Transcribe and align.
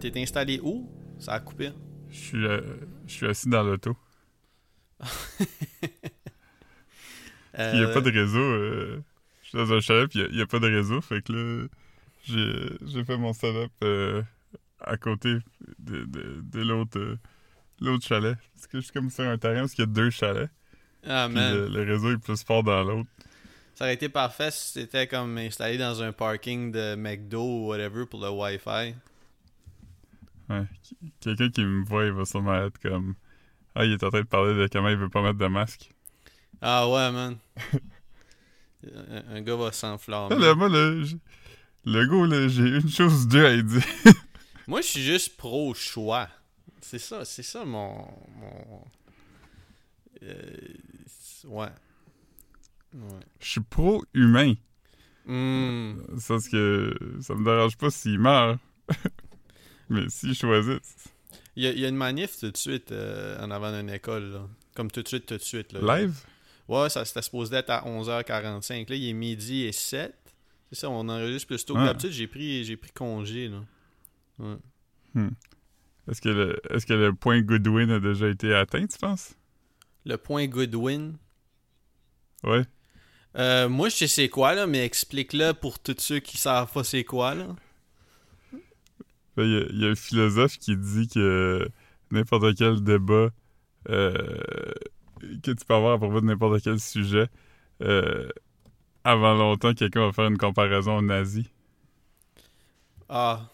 t'es 0.00 0.20
installé 0.20 0.60
où? 0.62 0.88
Ça 1.18 1.32
a 1.34 1.40
coupé. 1.40 1.70
Je 2.10 2.16
suis, 2.18 2.46
euh, 2.46 2.60
je 3.06 3.12
suis 3.12 3.26
assis 3.26 3.48
dans 3.48 3.62
l'auto. 3.62 3.96
Il 7.58 7.78
n'y 7.78 7.84
a 7.84 7.88
Euh, 7.88 7.92
pas 7.94 8.00
de 8.00 8.10
réseau. 8.10 8.38
euh, 8.38 9.02
je 9.42 9.48
suis 9.48 9.58
dans 9.58 9.72
un 9.72 9.80
chalet, 9.80 10.08
puis 10.08 10.20
il 10.20 10.36
n'y 10.36 10.42
a, 10.42 10.46
pas 10.46 10.60
de 10.60 10.66
réseau. 10.68 11.00
Fait 11.00 11.20
que 11.22 11.32
là, 11.32 11.66
j'ai 12.24 12.76
j'ai 12.86 13.04
fait 13.04 13.16
mon 13.16 13.32
setup 13.32 13.72
euh, 13.82 14.22
à 14.80 14.96
côté 14.96 15.38
de, 15.80 16.04
de, 16.04 16.40
de 16.42 16.60
l'autre 16.62 16.98
euh, 16.98 17.18
l'autre 17.80 18.06
chalet. 18.06 18.36
Parce 18.54 18.66
que 18.68 18.78
je 18.78 18.84
suis 18.84 18.92
comme 18.92 19.10
sur 19.10 19.24
un 19.24 19.36
terrain 19.38 19.60
parce 19.60 19.72
qu'il 19.74 19.84
y 19.84 19.88
a 19.88 19.92
deux 19.92 20.10
chalets. 20.10 20.48
Ah, 21.04 21.28
man. 21.28 21.54
le, 21.54 21.68
le 21.68 21.82
réseau 21.92 22.12
est 22.12 22.18
plus 22.18 22.42
fort 22.44 22.62
dans 22.62 22.84
l'autre. 22.84 23.08
Ça 23.74 23.84
aurait 23.86 23.94
été 23.94 24.08
parfait 24.08 24.50
si 24.52 24.72
c'était 24.74 25.06
comme 25.08 25.36
installé 25.38 25.76
dans 25.78 26.02
un 26.02 26.12
parking 26.12 26.70
de 26.70 26.94
McDo 26.94 27.42
ou 27.42 27.68
whatever 27.68 28.06
pour 28.06 28.20
le 28.20 28.28
Wi-Fi. 28.30 28.94
Ouais. 30.50 30.64
Qu- 30.82 30.96
Quelqu'un 31.20 31.48
qui 31.50 31.64
me 31.64 31.84
voit, 31.84 32.04
il 32.06 32.12
va 32.12 32.24
sûrement 32.24 32.54
être 32.66 32.78
comme 32.80 33.14
Ah, 33.74 33.84
il 33.84 33.92
est 33.92 34.02
en 34.04 34.10
train 34.10 34.20
de 34.20 34.26
parler 34.26 34.54
de 34.54 34.66
comment 34.70 34.88
il 34.88 34.96
veut 34.96 35.08
pas 35.08 35.22
mettre 35.22 35.38
de 35.38 35.46
masque. 35.46 35.90
Ah 36.60 36.88
ouais, 36.88 37.10
man. 37.12 37.36
un, 39.10 39.36
un 39.36 39.40
gars 39.42 39.56
va 39.56 39.72
s'enflammer. 39.72 40.36
Là, 40.36 40.54
moi, 40.54 40.68
j'ai- 41.04 41.16
le 41.86 42.06
gars, 42.06 42.26
là, 42.36 42.48
j'ai 42.48 42.68
une 42.68 42.88
chose 42.90 43.26
dure 43.28 43.46
à 43.46 43.56
dire. 43.56 43.82
Moi, 44.66 44.82
je 44.82 44.86
suis 44.86 45.02
juste 45.02 45.36
pro-choix. 45.36 46.28
C'est 46.80 46.98
ça, 46.98 47.24
c'est 47.24 47.42
ça 47.42 47.64
mon. 47.64 48.06
mon... 48.36 48.84
Euh, 50.22 50.44
ouais. 51.44 51.68
Ouais. 52.94 53.20
Je 53.40 53.48
suis 53.48 53.60
pro-humain. 53.62 54.54
Hmm. 55.26 55.94
Ça, 56.18 56.36
que 56.50 56.94
ça 57.20 57.34
me 57.34 57.44
dérange 57.44 57.76
pas 57.78 57.90
s'il 57.90 58.18
meurt. 58.18 58.58
Mais 59.90 60.08
s'il 60.08 60.34
choisit. 60.34 60.80
Il 61.56 61.64
y, 61.64 61.66
a, 61.66 61.72
il 61.72 61.78
y 61.80 61.84
a 61.84 61.88
une 61.88 61.96
manif 61.96 62.38
tout 62.38 62.50
de 62.50 62.56
suite 62.56 62.92
euh, 62.92 63.38
en 63.44 63.50
avant 63.50 63.76
d'une 63.76 63.90
école, 63.90 64.30
là. 64.32 64.48
Comme 64.74 64.90
tout 64.90 65.02
de 65.02 65.08
suite, 65.08 65.26
tout 65.26 65.36
de 65.36 65.42
suite. 65.42 65.72
Là. 65.72 65.98
Live? 65.98 66.14
Ouais, 66.68 66.88
ça 66.88 67.04
c'était 67.04 67.22
supposé 67.22 67.56
être 67.56 67.70
à 67.70 67.84
11h45. 67.84 68.88
Là, 68.88 68.96
il 68.96 69.08
est 69.08 69.12
midi 69.12 69.64
et 69.64 69.72
7. 69.72 70.14
C'est 70.72 70.78
ça, 70.78 70.88
on 70.90 71.08
enregistre 71.08 71.48
plus 71.48 71.64
tôt 71.64 71.74
que 71.74 71.80
Ah. 71.80 71.86
d'habitude. 71.86 72.12
J'ai 72.12 72.28
pris, 72.28 72.64
j'ai 72.64 72.76
pris 72.76 72.92
congé, 72.92 73.48
là. 73.48 73.58
Ouais. 74.38 74.56
Est-ce 76.08 76.20
que, 76.20 76.28
le, 76.28 76.60
est-ce 76.70 76.86
que 76.86 76.92
le 76.92 77.12
point 77.12 77.40
Goodwin 77.40 77.90
a 77.90 77.98
déjà 78.00 78.28
été 78.28 78.54
atteint, 78.54 78.86
tu 78.86 78.96
penses? 78.98 79.34
Le 80.06 80.16
point 80.16 80.46
Goodwin? 80.46 81.16
Ouais. 82.44 82.64
Euh, 83.36 83.68
moi, 83.68 83.88
je 83.88 83.96
sais 83.96 84.06
c'est 84.06 84.28
quoi, 84.28 84.54
là, 84.54 84.66
mais 84.66 84.84
explique-le 84.84 85.52
pour 85.52 85.78
tous 85.80 85.96
ceux 85.98 86.20
qui 86.20 86.36
savent 86.38 86.72
pas 86.72 86.84
c'est 86.84 87.04
quoi, 87.04 87.34
là. 87.34 87.54
Il 89.44 89.80
y, 89.80 89.86
a- 89.86 89.90
un 89.90 89.94
philosophe 89.94 90.58
qui 90.58 90.76
dit 90.76 91.08
que 91.08 91.68
n'importe 92.10 92.56
quel 92.56 92.82
débat 92.82 93.30
euh, 93.88 94.12
que 95.42 95.50
tu 95.52 95.64
peux 95.66 95.74
avoir 95.74 95.94
à 95.94 95.98
propos 95.98 96.20
de 96.20 96.26
n'importe 96.26 96.62
quel 96.62 96.80
sujet, 96.80 97.28
euh, 97.82 98.28
avant 99.04 99.34
longtemps, 99.34 99.74
quelqu'un 99.74 100.06
va 100.06 100.12
faire 100.12 100.26
une 100.26 100.38
comparaison 100.38 100.98
aux 100.98 101.02
nazis. 101.02 101.46
Ah. 103.08 103.48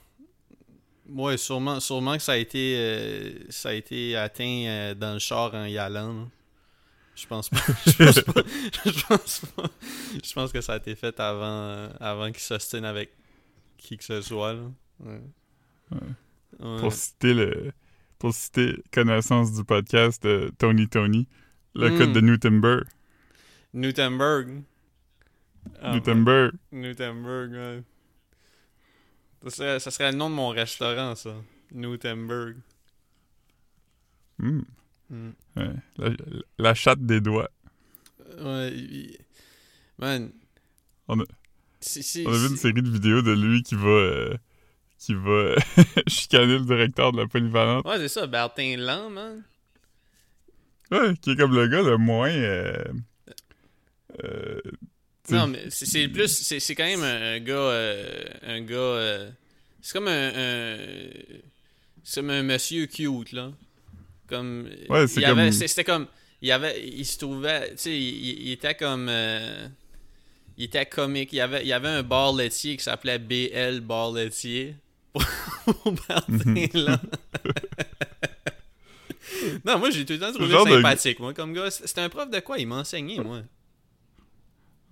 Ouais, 1.09 1.37
sûrement, 1.37 1.79
sûrement 1.79 2.17
que 2.17 2.23
ça 2.23 2.33
a 2.33 2.37
été, 2.37 2.77
euh, 2.77 3.33
ça 3.49 3.69
a 3.69 3.73
été 3.73 4.17
atteint 4.17 4.93
dans 4.95 5.15
le 5.15 5.19
char 5.21 5.55
en 5.55 5.65
y 5.65 5.79
allant. 5.79 6.29
Je 7.17 7.27
pense 7.27 7.49
pas. 7.49 7.59
Je 7.87 7.97
pense 8.03 8.21
pas. 8.21 8.43
Je 8.85 9.03
pense 9.07 9.41
pense 10.35 10.53
que 10.53 10.61
ça 10.61 10.75
a 10.75 10.77
été 10.77 10.95
fait 10.95 11.19
avant, 11.19 11.45
euh, 11.45 11.89
avant 11.99 12.31
avec 12.85 13.11
qui 13.79 13.97
que 13.97 14.05
ce 14.05 14.21
soit. 14.21 14.55
Ouais. 15.93 16.79
Pour 16.81 16.93
citer 16.93 17.35
le 17.35 17.73
pour 18.19 18.33
citer 18.35 18.83
connaissance 18.93 19.53
du 19.53 19.63
podcast 19.65 20.23
de 20.23 20.51
Tony 20.59 20.89
Tony, 20.89 21.29
le 21.75 21.91
Hmm. 21.91 21.99
code 21.99 22.13
de 22.13 22.21
Newtonburg. 22.21 22.85
Newtonburg. 23.75 24.63
Ah, 25.83 25.93
Newtonburg. 25.93 27.51
ouais. 27.53 27.83
Ça 29.45 29.51
serait, 29.51 29.81
ça 29.81 29.91
serait 29.91 30.13
le 30.13 30.17
nom 30.19 30.31
de 30.31 30.35
mon 30.35 30.49
restaurant, 30.49 31.15
ça. 31.15 31.35
Newtonburg. 31.73 32.57
Hmm. 34.39 34.61
Hmm. 35.11 35.31
Ouais. 35.57 35.73
La, 35.99 36.11
la 36.59 36.75
chatte 36.75 37.01
des 37.05 37.21
doigts. 37.21 37.51
Ouais, 38.41 38.73
il- 38.75 39.19
man. 39.99 40.31
On 41.09 41.21
a- 41.21 41.25
Si, 41.81 42.03
si, 42.03 42.25
On 42.27 42.33
a 42.33 42.37
vu 42.39 42.49
une 42.49 42.57
série 42.57 42.83
de 42.83 42.91
vidéos 42.91 43.23
de 43.23 43.33
lui 43.33 43.63
qui 43.63 43.75
va 43.77 43.87
euh, 43.89 44.35
qui 45.07 45.15
va 45.15 45.55
chicaner 46.09 46.59
le 46.59 46.65
directeur 46.65 47.13
de 47.13 47.19
la 47.21 47.27
polyvalente. 47.29 47.87
Ouais, 47.87 47.99
c'est 47.99 48.09
ça, 48.09 48.27
Bertin 48.27 48.77
Lent, 48.77 49.09
man. 49.11 49.43
Ouais, 50.91 51.15
qui 51.21 51.31
est 51.31 51.37
comme 51.37 51.55
le 51.55 51.67
gars 51.69 51.83
le 51.83 51.97
moins 51.97 52.31
euh, 52.31 52.85
euh, 54.25 54.61
Non, 55.31 55.47
mais 55.49 55.65
c'est 55.71 56.09
plus. 56.09 56.29
C'est 56.29 56.75
quand 56.75 56.85
même 56.85 57.03
un, 57.03 57.39
gars. 57.41 57.55
euh, 57.55 58.25
un 58.43 58.61
gars. 58.63 58.75
euh, 58.77 59.31
c'est 59.81 59.93
comme 59.93 60.09
un. 60.09 60.33
un- 60.35 61.09
c'est 62.05 62.21
comme 62.21 62.31
un 62.31 62.43
monsieur 62.45 62.87
cute, 62.87 63.33
là. 63.33 63.51
Comme. 64.29 64.69
Ouais, 64.89 65.07
c'est 65.09 65.23
comme- 65.23 65.51
C'était 65.53 65.85
comme. 65.85 66.07
Il, 66.43 66.53
avait, 66.53 66.87
il 66.87 67.05
se 67.05 67.19
trouvait. 67.19 67.71
Tu 67.71 67.77
sais, 67.79 67.99
il, 67.99 68.43
il 68.47 68.53
était 68.53 68.75
comme. 68.75 69.11
il 70.57 70.65
était 70.65 70.87
comique. 70.87 71.33
Il 71.33 71.37
y 71.37 71.41
avait, 71.41 71.63
il 71.63 71.69
y 71.69 71.73
avait 71.73 71.89
un 71.89 72.03
bar 72.03 72.33
laitier 72.33 72.77
qui 72.77 72.85
s'appelait 72.85 73.19
BL 73.19 73.81
Bar 73.81 74.13
laitier. 74.13 74.77
Pour 75.65 75.93
Mhm. 76.29 76.69
Non, 79.65 79.79
moi, 79.79 79.91
j'ai 79.91 80.05
tout 80.05 80.13
le 80.15 80.19
temps 80.21 80.33
trouvé 80.33 80.49
de- 80.49 80.71
sympathique, 80.83 81.19
moi, 81.19 81.35
comme 81.35 81.53
gars. 81.53 81.71
C'était 81.71 82.01
un 82.01 82.09
prof 82.09 82.31
de 82.31 82.41
quoi? 82.41 82.59
Il 82.59 82.69
m'enseignait, 82.69 83.19
moi. 83.23 83.39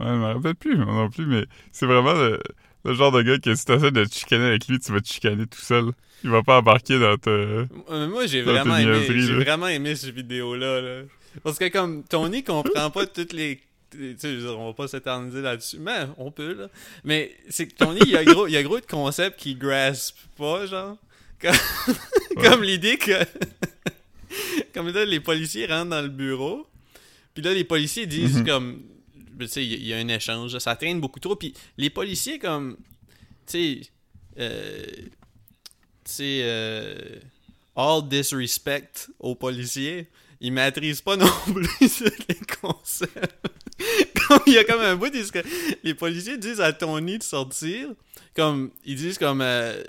Ouais, 0.00 0.06
je 0.06 0.12
me 0.12 0.24
rappelle 0.24 0.54
plus, 0.56 0.76
moi 0.76 0.86
non 0.92 1.08
plus, 1.08 1.24
mais 1.26 1.44
c'est 1.72 1.86
vraiment 1.86 2.14
le, 2.14 2.40
le 2.84 2.94
genre 2.94 3.12
de 3.12 3.22
gars 3.22 3.38
que 3.38 3.54
si 3.54 3.64
t'essaies 3.64 3.92
de 3.92 4.04
te 4.04 4.12
chicaner 4.12 4.46
avec 4.46 4.66
lui, 4.66 4.80
tu 4.80 4.90
vas 4.92 5.00
te 5.00 5.06
chicaner 5.08 5.46
tout 5.46 5.60
seul. 5.60 5.92
Il 6.24 6.30
va 6.30 6.42
pas 6.42 6.58
embarquer 6.58 6.98
dans 6.98 7.16
ta... 7.16 7.30
Euh, 7.30 7.66
Moi, 8.08 8.26
j'ai 8.26 8.42
vraiment 8.42 8.76
aimé, 8.76 9.06
j'ai 9.06 9.34
vraiment 9.34 9.68
aimé 9.68 9.94
cette 9.94 10.14
vidéo-là. 10.14 10.80
là. 10.80 11.02
Parce 11.44 11.58
que 11.58 11.68
comme 11.68 12.02
Tony 12.04 12.42
comprend 12.42 12.90
pas 12.90 13.06
toutes 13.06 13.32
les... 13.32 13.60
Dire, 13.97 14.59
on 14.59 14.66
va 14.66 14.72
pas 14.75 14.88
s'éterniser 14.88 15.41
là-dessus, 15.43 15.78
mais 15.78 16.06
on 16.19 16.31
peut, 16.31 16.55
là. 16.55 16.69
Mais 17.05 17.37
c'est 17.49 17.66
que 17.69 17.75
Tony, 17.75 18.00
il 18.05 18.10
y 18.10 18.16
a 18.16 18.25
gros, 18.25 18.47
il 18.47 18.53
y 18.53 18.56
a 18.56 18.62
gros 18.62 18.81
de 18.81 18.87
concepts 18.87 19.38
qu'il 19.41 19.59
grasp 19.59 20.16
pas, 20.37 20.66
genre. 20.66 20.97
Comme, 21.41 21.55
comme 22.43 22.62
l'idée 22.62 22.97
que... 22.97 23.12
comme 24.72 24.88
là, 24.91 25.05
les 25.05 25.21
policiers 25.21 25.66
rentrent 25.66 25.91
dans 25.91 26.03
le 26.03 26.09
bureau, 26.09 26.66
puis 27.34 27.43
là, 27.43 27.53
les 27.55 27.65
policiers 27.65 28.06
disent 28.06 28.38
Mhm. 28.38 28.47
comme... 28.47 28.82
Tu 29.38 29.49
sais, 29.49 29.65
il 29.65 29.71
y, 29.71 29.75
a- 29.75 29.78
il 29.78 29.87
y 29.87 29.93
a 29.94 29.97
un 29.99 30.09
échange, 30.16 30.56
ça 30.59 30.76
traîne 30.76 31.00
beaucoup 31.00 31.19
trop, 31.21 31.37
puis 31.37 31.53
les 31.76 31.91
policiers, 31.91 32.38
comme... 32.38 32.76
Tu 33.47 33.53
sais... 33.53 33.81
euh, 34.38 34.84
tu 34.97 35.06
sais... 36.05 36.41
euh, 36.44 36.94
all 37.76 38.09
disrespect 38.09 39.09
aux 39.19 39.34
policiers, 39.34 40.06
ils 40.40 40.52
maîtrisent 40.52 41.00
pas 41.00 41.16
non 41.16 41.30
plus 41.52 42.04
les 42.28 42.36
concepts. 42.60 43.48
comme 44.28 44.40
il 44.46 44.54
y 44.54 44.58
a 44.58 44.64
comme 44.64 44.80
un 44.80 44.96
bout, 44.96 45.10
que 45.10 45.42
les 45.82 45.94
policiers 45.94 46.38
disent 46.38 46.60
à 46.60 46.72
Tony 46.72 47.18
de 47.18 47.22
sortir, 47.22 47.88
comme 48.34 48.70
ils 48.84 48.96
disent 48.96 49.18
comme 49.18 49.40
euh, 49.40 49.82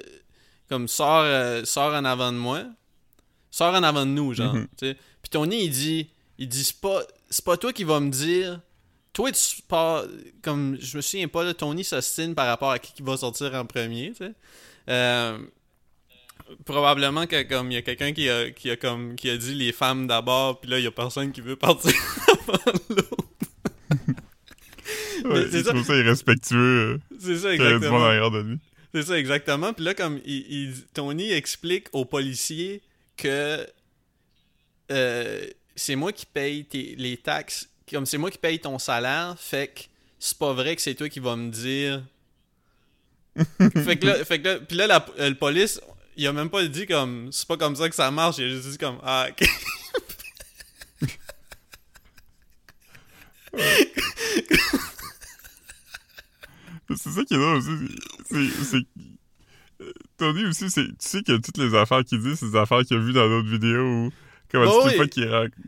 comme 0.69 0.87
sors 0.87 1.23
euh, 1.23 1.63
sors 1.65 1.93
en 1.93 2.05
avant 2.05 2.31
de 2.31 2.37
moi, 2.37 2.63
sors 3.51 3.73
en 3.73 3.83
avant 3.83 4.05
de 4.05 4.11
nous 4.11 4.33
genre, 4.33 4.55
Mhm. 4.55 4.67
Puis 4.79 5.29
Tony 5.31 5.65
il 5.65 5.71
dit 5.71 6.09
il 6.37 6.47
dit 6.47 6.63
c'est 6.63 6.79
pas 6.79 7.01
c'est 7.29 7.45
pas 7.45 7.57
toi 7.57 7.73
qui 7.73 7.83
va 7.83 7.99
me 7.99 8.09
dire 8.09 8.59
toi 9.13 9.31
tu 9.31 9.61
pars 9.67 10.03
comme 10.41 10.77
je 10.79 10.97
me 10.97 11.01
souviens 11.01 11.27
pas 11.27 11.43
là, 11.43 11.53
Tony 11.53 11.83
s'ostine 11.83 12.35
par 12.35 12.47
rapport 12.47 12.71
à 12.71 12.79
qui 12.79 12.93
qui 12.93 13.01
va 13.01 13.17
sortir 13.17 13.53
en 13.55 13.65
premier, 13.65 14.13
sais. 14.17 14.33
Euh, 14.89 15.37
probablement 16.65 17.25
que 17.27 17.43
comme 17.43 17.71
il 17.71 17.75
y 17.75 17.77
a 17.77 17.81
quelqu'un 17.81 18.13
qui 18.13 18.29
a, 18.29 18.51
qui 18.51 18.69
a 18.69 18.75
comme 18.77 19.15
qui 19.15 19.29
a 19.29 19.37
dit 19.37 19.53
les 19.55 19.71
femmes 19.71 20.07
d'abord 20.07 20.59
puis 20.61 20.69
là 20.69 20.79
il 20.79 20.83
y 20.83 20.87
a 20.87 20.91
personne 20.91 21.31
qui 21.31 21.41
veut 21.41 21.55
partir 21.55 21.91
avant 22.47 22.59
l'autre. 22.89 23.15
Ouais, 25.25 25.47
c'est 25.49 25.59
il 25.59 25.65
ça. 25.65 25.83
ça 25.83 25.95
irrespectueux 25.95 26.99
C'est 27.19 27.37
ça 27.37 27.47
euh, 27.47 27.53
exactement. 27.53 28.03
arrière 28.03 28.29
de 28.31 28.39
lui. 28.41 28.59
C'est 28.93 29.03
ça 29.03 29.17
exactement. 29.17 29.73
Puis 29.73 29.83
là 29.85 29.93
comme 29.93 30.19
il, 30.25 30.45
il- 30.51 30.85
Tony 30.93 31.31
explique 31.31 31.87
aux 31.93 32.05
policiers 32.05 32.81
que 33.17 33.65
euh, 34.91 35.47
c'est 35.75 35.95
moi 35.95 36.11
qui 36.13 36.25
paye 36.25 36.65
tes- 36.65 36.95
les 36.97 37.17
taxes 37.17 37.69
comme 37.91 38.05
c'est 38.05 38.17
moi 38.17 38.31
qui 38.31 38.37
paye 38.37 38.59
ton 38.59 38.79
salaire, 38.79 39.35
fait 39.39 39.67
que 39.67 39.81
c'est 40.19 40.37
pas 40.37 40.53
vrai 40.53 40.75
que 40.75 40.81
c'est 40.81 40.95
toi 40.95 41.07
qui 41.09 41.19
vas 41.19 41.35
me 41.35 41.49
dire 41.51 42.03
fait 43.83 43.97
que 43.97 44.05
là, 44.07 44.25
fait 44.25 44.39
que 44.41 44.47
là, 44.47 44.59
puis 44.59 44.77
là, 44.77 44.87
la, 44.87 45.05
euh, 45.19 45.33
police, 45.35 45.79
il 46.17 46.27
a 46.27 46.33
même 46.33 46.49
pas 46.49 46.65
dit 46.65 46.85
comme, 46.87 47.31
c'est 47.31 47.47
pas 47.47 47.57
comme 47.57 47.75
ça 47.75 47.89
que 47.89 47.95
ça 47.95 48.09
marche, 48.11 48.37
il 48.37 48.45
a 48.45 48.49
juste 48.49 48.67
dit 48.69 48.77
comme, 48.77 48.97
ah, 49.03 49.27
ok. 49.29 49.47
C'est 56.95 57.09
ça 57.09 57.23
qui 57.23 57.33
est 57.33 57.37
drôle 57.37 57.57
aussi. 57.57 57.69
C'est, 58.29 58.47
c'est- 58.63 59.87
Tony 60.17 60.45
aussi, 60.45 60.67
tu 60.71 60.81
sais 60.99 61.21
que 61.23 61.35
toutes 61.37 61.57
les 61.57 61.75
affaires 61.75 62.03
qu'il 62.05 62.21
dit, 62.21 62.35
c'est 62.37 62.49
des 62.51 62.55
affaires 62.57 62.81
qu'il 62.85 62.95
a 62.97 62.99
vues 62.99 63.11
dans 63.13 63.27
d'autres 63.27 63.49
vidéos 63.49 63.83
où, 63.83 64.11
comme 64.51 64.63
Oh 64.67 64.87
les 64.87 64.97
oui. 64.99 65.09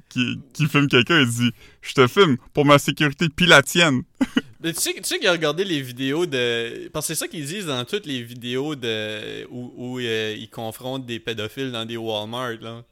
qu'il, 0.09 0.69
filme 0.69 0.87
quelqu'un, 0.87 1.19
il 1.19 1.27
dit 1.27 1.51
Je 1.81 1.93
te 1.93 2.07
filme 2.07 2.37
pour 2.53 2.65
ma 2.65 2.79
sécurité, 2.79 3.27
puis 3.29 3.45
la 3.45 3.61
tienne. 3.61 4.03
Mais 4.59 4.73
tu 4.73 4.81
sais, 4.81 4.93
tu 4.93 5.03
sais 5.03 5.19
qu'il 5.19 5.27
a 5.27 5.31
regardé 5.31 5.63
les 5.63 5.81
vidéos 5.81 6.25
de. 6.25 6.87
Parce 6.89 7.07
que 7.07 7.13
c'est 7.13 7.19
ça 7.19 7.27
qu'ils 7.27 7.45
disent 7.45 7.67
dans 7.67 7.85
toutes 7.85 8.05
les 8.05 8.23
vidéos 8.23 8.75
de 8.75 9.45
où, 9.51 9.73
où, 9.77 9.99
euh, 9.99 10.35
ils 10.37 10.49
confrontent 10.49 11.05
des 11.05 11.19
pédophiles 11.19 11.71
dans 11.71 11.85
des 11.85 11.97
Walmart, 11.97 12.59
là. 12.61 12.83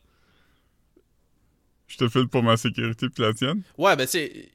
Je 1.88 1.98
te 1.98 2.08
filme 2.10 2.28
pour 2.28 2.44
ma 2.44 2.58
sécurité, 2.58 3.08
puis 3.10 3.24
la 3.24 3.34
tienne. 3.34 3.62
Ouais, 3.78 3.96
ben 3.96 4.06
tu 4.06 4.12
sais, 4.12 4.50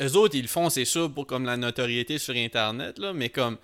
euh, 0.00 0.08
eux 0.08 0.16
autres, 0.16 0.36
ils 0.36 0.42
le 0.42 0.48
font, 0.48 0.68
c'est 0.70 0.84
sûr, 0.84 1.12
pour 1.12 1.26
comme 1.26 1.44
la 1.44 1.56
notoriété 1.56 2.18
sur 2.18 2.34
Internet, 2.34 2.98
là, 2.98 3.12
mais 3.12 3.28
comme. 3.30 3.56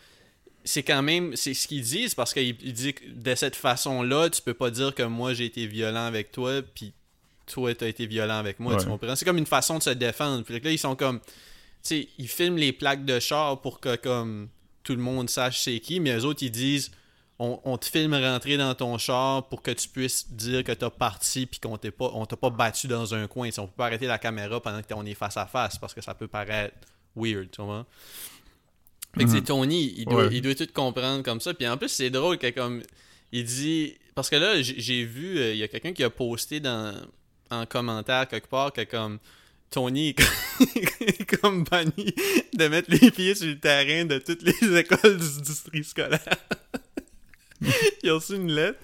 C'est 0.66 0.82
quand 0.82 1.02
même. 1.02 1.36
C'est 1.36 1.52
ce 1.52 1.68
qu'ils 1.68 1.82
disent 1.82 2.14
parce 2.14 2.32
qu'ils 2.32 2.56
ils 2.62 2.72
disent 2.72 2.94
que 2.94 3.04
de 3.06 3.34
cette 3.34 3.56
façon-là, 3.56 4.30
tu 4.30 4.40
peux 4.40 4.54
pas 4.54 4.70
dire 4.70 4.94
que 4.94 5.02
moi 5.02 5.34
j'ai 5.34 5.44
été 5.44 5.66
violent 5.66 6.06
avec 6.06 6.32
toi, 6.32 6.62
puis 6.62 6.94
toi 7.46 7.74
t'as 7.74 7.88
été 7.88 8.06
violent 8.06 8.38
avec 8.38 8.60
moi, 8.60 8.76
tu 8.76 8.86
comprends? 8.86 9.14
C'est 9.14 9.26
comme 9.26 9.36
une 9.36 9.46
façon 9.46 9.78
de 9.78 9.82
se 9.82 9.90
défendre. 9.90 10.42
Puis 10.42 10.58
là, 10.60 10.70
ils 10.70 10.78
sont 10.78 10.96
comme. 10.96 11.20
Tu 11.84 11.88
sais, 12.02 12.08
ils 12.18 12.28
filment 12.28 12.56
les 12.56 12.72
plaques 12.72 13.04
de 13.04 13.20
char 13.20 13.60
pour 13.60 13.78
que 13.80 13.96
comme 13.96 14.48
tout 14.82 14.94
le 14.94 15.02
monde 15.02 15.28
sache 15.30 15.60
c'est 15.60 15.78
qui, 15.80 16.00
mais 16.00 16.16
eux 16.16 16.24
autres, 16.24 16.42
ils 16.42 16.50
disent. 16.50 16.90
On, 17.40 17.58
on 17.64 17.76
te 17.76 17.86
filme 17.86 18.14
rentrer 18.14 18.56
dans 18.56 18.72
ton 18.76 18.96
char 18.96 19.48
pour 19.48 19.60
que 19.60 19.72
tu 19.72 19.88
puisses 19.88 20.30
dire 20.32 20.62
que 20.62 20.70
t'as 20.70 20.88
parti 20.88 21.46
puis 21.46 21.58
qu'on 21.58 21.76
t'ait 21.76 21.90
pas 21.90 22.08
on 22.14 22.26
t'a 22.26 22.36
pas 22.36 22.48
battu 22.50 22.86
dans 22.86 23.12
un 23.12 23.26
coin. 23.26 23.48
Tu 23.48 23.54
sais, 23.54 23.60
on 23.60 23.66
peut 23.66 23.72
pas 23.76 23.86
arrêter 23.86 24.06
la 24.06 24.18
caméra 24.18 24.62
pendant 24.62 24.80
qu'on 24.82 25.04
est 25.04 25.14
face 25.14 25.36
à 25.36 25.44
face 25.44 25.76
parce 25.76 25.92
que 25.92 26.00
ça 26.00 26.14
peut 26.14 26.28
paraître 26.28 26.76
weird, 27.16 27.50
tu 27.50 27.60
vois. 27.60 27.86
Fait 29.18 29.24
que 29.24 29.30
c'est 29.30 29.42
Tony, 29.42 29.94
il 29.96 30.04
doit, 30.04 30.26
Ouais. 30.26 30.34
il 30.36 30.42
doit 30.42 30.54
tout 30.54 30.68
comprendre 30.72 31.24
comme 31.24 31.40
ça. 31.40 31.52
Puis 31.54 31.66
en 31.66 31.76
plus, 31.76 31.88
c'est 31.88 32.08
drôle 32.10 32.38
que 32.38 32.50
comme 32.50 32.84
il 33.32 33.44
dit 33.44 33.94
parce 34.14 34.30
que 34.30 34.36
là, 34.36 34.62
j'ai 34.62 34.78
j'ai 34.80 35.04
vu 35.04 35.36
euh, 35.38 35.52
il 35.54 35.58
y 35.58 35.64
a 35.64 35.68
quelqu'un 35.68 35.92
qui 35.92 36.04
a 36.04 36.10
posté 36.10 36.60
dans 36.60 36.94
en 37.50 37.66
commentaire 37.66 38.28
quelque 38.28 38.48
part 38.48 38.72
que 38.72 38.82
comme 38.82 39.18
Tony 39.74 40.10
est 40.10 40.14
comme- 40.14 41.26
comme 41.40 41.64
banni 41.64 42.14
de 42.52 42.68
mettre 42.68 42.90
les 42.90 43.10
pieds 43.10 43.34
sur 43.34 43.48
le 43.48 43.58
terrain 43.58 44.04
de 44.04 44.18
toutes 44.18 44.42
les 44.42 44.76
écoles 44.78 45.18
du 45.18 45.42
district 45.42 45.84
scolaire. 45.84 46.20
Il 48.02 48.10
a 48.10 48.14
reçu 48.14 48.34
une 48.36 48.52
lettre. 48.52 48.78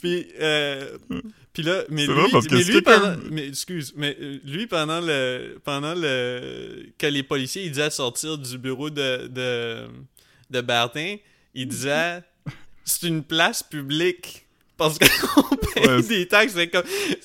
Puis, 0.00 0.26
euh, 0.40 0.98
puis 1.52 1.62
là, 1.62 1.84
mais 1.90 2.06
lui, 2.06 2.14
que 2.30 2.54
mais 2.54 2.64
lui 2.64 2.82
pendant, 2.82 3.16
mais 3.30 3.48
excuse, 3.48 3.92
mais 3.94 4.16
euh, 4.20 4.38
lui 4.44 4.66
pendant 4.66 5.00
le, 5.00 5.60
pendant 5.62 5.94
le, 5.94 6.86
que 6.98 7.06
les 7.06 7.22
policiers, 7.22 7.64
ils 7.64 7.70
disaient 7.70 7.90
sortir 7.90 8.36
du 8.38 8.58
bureau 8.58 8.90
de, 8.90 9.28
de, 9.28 9.86
de 10.50 10.60
Bertin, 10.60 11.16
il 11.54 11.68
disait, 11.68 12.22
c'est 12.84 13.06
une 13.06 13.22
place 13.22 13.62
publique. 13.62 14.46
Parce 14.76 14.98
qu'on 14.98 15.56
paye 15.74 15.86
Ouais, 15.86 16.02
des 16.02 16.26
taxes. 16.28 16.54
C'est 16.54 16.68
comme, 16.68 16.82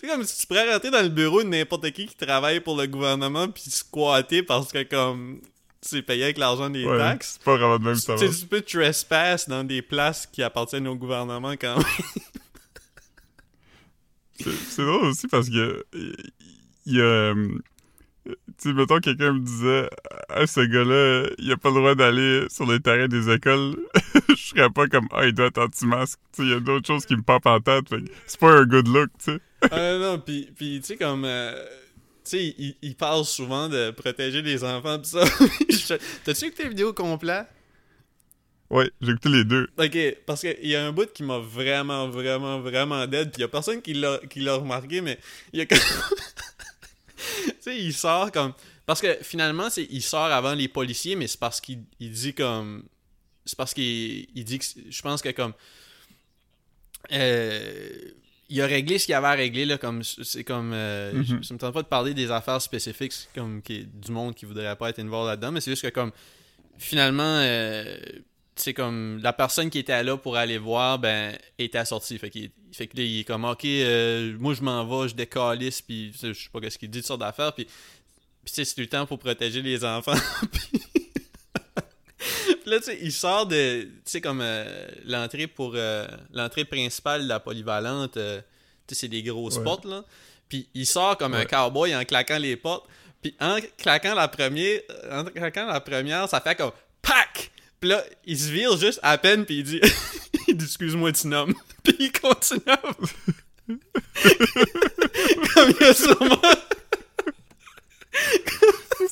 comme 0.08 0.24
si 0.26 0.42
tu 0.42 0.48
pourrais 0.48 0.72
rentrer 0.72 0.92
dans 0.92 1.02
le 1.02 1.10
bureau 1.10 1.42
de 1.44 1.48
n'importe 1.48 1.90
qui 1.92 2.06
qui 2.08 2.16
travaille 2.16 2.60
pour 2.60 2.76
le 2.78 2.88
gouvernement 2.88 3.48
puis 3.50 3.64
squatter 3.70 4.44
parce 4.44 4.72
que 4.72 4.84
comme 4.84 5.42
c'est 5.82 6.02
payé 6.02 6.26
avec 6.26 6.38
l'argent 6.38 6.70
des 6.70 6.86
Ouais, 6.86 6.98
taxes. 6.98 7.34
c'est 7.38 7.44
pas 7.44 7.56
vraiment 7.58 7.80
de 7.80 7.84
même 7.86 7.96
ça. 7.96 8.16
Tu 8.18 8.26
va. 8.26 8.32
sais, 8.32 8.40
tu 8.42 8.46
peux 8.48 8.62
trespass 8.62 9.48
dans 9.48 9.64
des 9.64 9.82
places 9.82 10.26
qui 10.28 10.44
appartiennent 10.44 10.88
au 10.88 10.96
gouvernement 10.96 11.54
quand 11.54 11.78
même. 11.78 11.86
C'est 14.40 14.52
c'est 14.70 14.86
drôle 14.86 15.06
aussi 15.06 15.28
parce 15.28 15.50
que 15.50 15.86
il 15.94 16.96
y 16.96 17.02
a. 17.02 17.34
Tu 18.60 18.70
sais, 18.70 18.74
mettons, 18.74 19.00
quelqu'un 19.00 19.34
me 19.34 19.40
disait 19.40 19.88
Ah, 20.30 20.48
ce 20.48 20.62
gars-là, 20.62 21.30
il 21.38 21.52
a 21.52 21.58
pas 21.58 21.70
le 21.70 21.76
droit 21.76 21.96
d'aller 21.96 22.46
sur 22.50 22.66
les 22.72 22.80
terrains 22.80 23.08
des 23.08 23.30
écoles. 23.32 23.76
Je 24.30 24.36
serais 24.36 24.70
pas 24.70 24.88
comme 24.88 25.08
Ah, 25.12 25.26
il 25.28 25.34
doit 25.34 25.48
être 25.48 25.60
anti-masque. 25.62 26.20
Il 26.40 26.50
y 26.50 26.54
a 26.54 26.60
d'autres 26.60 26.88
choses 26.88 27.06
qui 27.06 27.16
me 27.16 27.22
popent 27.22 27.46
en 27.46 27.60
tête. 27.60 27.86
C'est 28.26 28.40
pas 28.40 28.52
un 28.52 28.66
good 28.66 28.88
look, 28.88 29.10
tu 29.24 29.34
sais. 29.34 29.40
Ah 29.72 29.98
non, 29.98 30.20
puis, 30.20 30.50
tu 30.58 30.82
sais, 30.84 30.98
comme. 30.98 31.24
euh, 31.26 31.54
tu 32.24 32.32
sais, 32.32 32.56
il, 32.58 32.76
il 32.82 32.96
parle 32.96 33.26
souvent 33.26 33.70
de 33.70 33.92
protéger 33.92 34.42
les 34.42 34.64
enfants 34.64 35.00
pis 35.00 35.10
ça. 35.10 35.24
T'as-tu 36.26 36.46
écouté 36.46 36.64
la 36.64 36.70
vidéo 36.70 36.94
complète? 36.94 37.48
Ouais, 38.70 38.92
j'ai 39.00 39.12
écouté 39.12 39.30
les 39.30 39.44
deux. 39.46 39.70
Ok, 39.78 39.98
parce 40.26 40.42
qu'il 40.42 40.68
y 40.68 40.76
a 40.76 40.86
un 40.86 40.92
bout 40.92 41.10
qui 41.14 41.24
m'a 41.24 41.40
vraiment, 41.40 42.10
vraiment, 42.10 42.60
vraiment 42.60 43.08
dead, 43.08 43.32
pis 43.32 43.42
y 43.42 43.44
a 43.44 43.48
personne 43.48 43.82
qui 43.82 43.94
l'a 43.94 44.20
remarqué, 44.56 45.00
mais 45.00 45.18
il 45.54 45.60
y 45.60 45.62
a 45.62 45.66
comme... 45.66 45.78
tu 47.18 47.54
sais, 47.60 47.78
il 47.80 47.94
sort 47.94 48.32
comme... 48.32 48.54
Parce 48.86 49.02
que 49.02 49.18
finalement, 49.22 49.70
c'est 49.70 49.86
il 49.90 50.02
sort 50.02 50.26
avant 50.32 50.54
les 50.54 50.68
policiers, 50.68 51.16
mais 51.16 51.28
c'est 51.28 51.40
parce 51.40 51.60
qu'il 51.60 51.84
il 52.00 52.12
dit 52.12 52.34
comme... 52.34 52.86
C'est 53.46 53.58
parce 53.58 53.74
qu'il 53.74 54.28
il 54.36 54.44
dit 54.46 54.60
que... 54.60 54.66
Je 54.90 55.02
pense 55.02 55.22
que 55.22 55.30
comme... 55.30 55.54
Euh, 57.12 58.12
il 58.50 58.62
a 58.62 58.66
réglé 58.66 58.98
ce 58.98 59.06
qu'il 59.06 59.16
avait 59.16 59.28
à 59.28 59.32
régler, 59.32 59.66
là, 59.66 59.78
comme... 59.78 60.04
C'est 60.04 60.44
comme... 60.44 60.72
euh, 60.74 61.12
Mhm. 61.14 61.24
je- 61.42 61.48
Ça 61.48 61.54
me 61.54 61.60
tente 61.60 61.74
pas 61.74 61.82
de 61.84 61.88
parler 61.88 62.14
des 62.14 62.32
affaires 62.32 62.62
spécifiques, 62.62 63.14
comme 63.36 63.62
qui, 63.62 63.84
du 63.86 64.12
monde 64.12 64.36
qui 64.36 64.46
voudrait 64.46 64.76
pas 64.76 64.90
être 64.90 65.00
involved 65.00 65.28
là-dedans, 65.28 65.52
mais 65.52 65.60
c'est 65.62 65.72
juste 65.72 65.84
que 65.84 65.90
comme... 65.90 66.12
Finalement... 66.78 67.40
euh, 67.42 67.98
c'est 68.60 68.74
comme 68.74 69.20
la 69.22 69.34
personne 69.34 69.70
qui 69.70 69.80
était 69.80 70.04
là 70.04 70.18
pour 70.18 70.36
aller 70.38 70.58
voir 70.58 71.00
ben 71.00 71.38
était 71.58 71.78
assortie 71.78 72.18
fait 72.18 72.30
qu'il 72.30 72.52
fait 72.72 72.88
que 72.88 72.98
là, 72.98 73.04
il 73.04 73.20
est 73.20 73.24
comme 73.24 73.46
ok 73.46 73.66
euh, 73.66 74.36
moi 74.40 74.54
je 74.54 74.62
m'en 74.62 74.86
vais 74.86 75.10
je 75.10 75.16
décalisse 75.16 75.82
puis 75.82 76.14
je 76.22 76.34
sais 76.34 76.50
pas 76.52 76.60
ce 76.70 76.78
qu'il 76.78 76.90
dit 76.90 77.02
de 77.02 77.06
sorte 77.06 77.20
d'affaires 77.22 77.54
puis 77.54 77.66
puis 77.66 78.54
c'est 78.66 78.78
le 78.78 78.88
temps 78.88 79.06
pour 79.06 79.20
protéger 79.20 79.62
les 79.62 79.84
enfants 79.84 80.14
puis 80.52 80.82
là 82.66 82.78
tu 82.80 82.86
sais 82.86 83.00
il 83.02 83.12
sort 83.12 83.46
de 83.46 83.84
tu 83.84 83.90
sais 84.06 84.22
comme 84.22 84.42
euh, 84.42 84.88
l'entrée 85.06 85.48
pour 85.48 85.74
euh, 85.76 86.08
l'entrée 86.34 86.66
principale 86.66 87.24
de 87.24 87.28
la 87.30 87.40
polyvalente 87.40 88.18
euh, 88.18 88.42
tu 88.88 88.96
sais 88.96 89.02
c'est 89.02 89.08
des 89.08 89.24
grosses 89.24 89.58
Ouais. 89.58 89.64
portes 89.64 89.86
là 89.86 90.04
puis 90.50 90.68
il 90.74 90.86
sort 90.86 91.18
comme 91.18 91.34
un 91.34 91.40
Ouais. 91.40 91.46
cowboy 91.46 91.96
en 91.96 92.04
claquant 92.06 92.38
les 92.38 92.56
portes 92.56 92.88
puis 93.22 93.36
en 93.40 93.58
claquant 93.78 94.16
la 94.16 94.28
première 94.28 94.80
en 95.12 95.24
claquant 95.26 95.66
la 95.68 95.80
première 95.82 96.28
ça 96.30 96.42
fait 96.42 96.56
comme 96.56 96.72
pack 97.02 97.52
puis 97.80 97.90
là, 97.90 98.04
il 98.26 98.38
se 98.40 98.50
vire 98.50 98.78
juste 98.78 99.00
à 99.04 99.18
peine, 99.18 99.46
puis 99.46 99.58
il 99.60 99.64
dit, 99.64 99.82
il 100.48 100.56
dit 100.58 100.66
Excuse-moi, 100.66 101.12
tu 101.12 101.28
nommes. 101.28 101.54
Puis 101.84 101.96
il 102.00 102.12
continue. 102.12 102.60
à- 102.68 102.82
Comme 105.54 105.72
il 105.80 105.84
a 105.86 105.94
sûrement. 105.94 106.42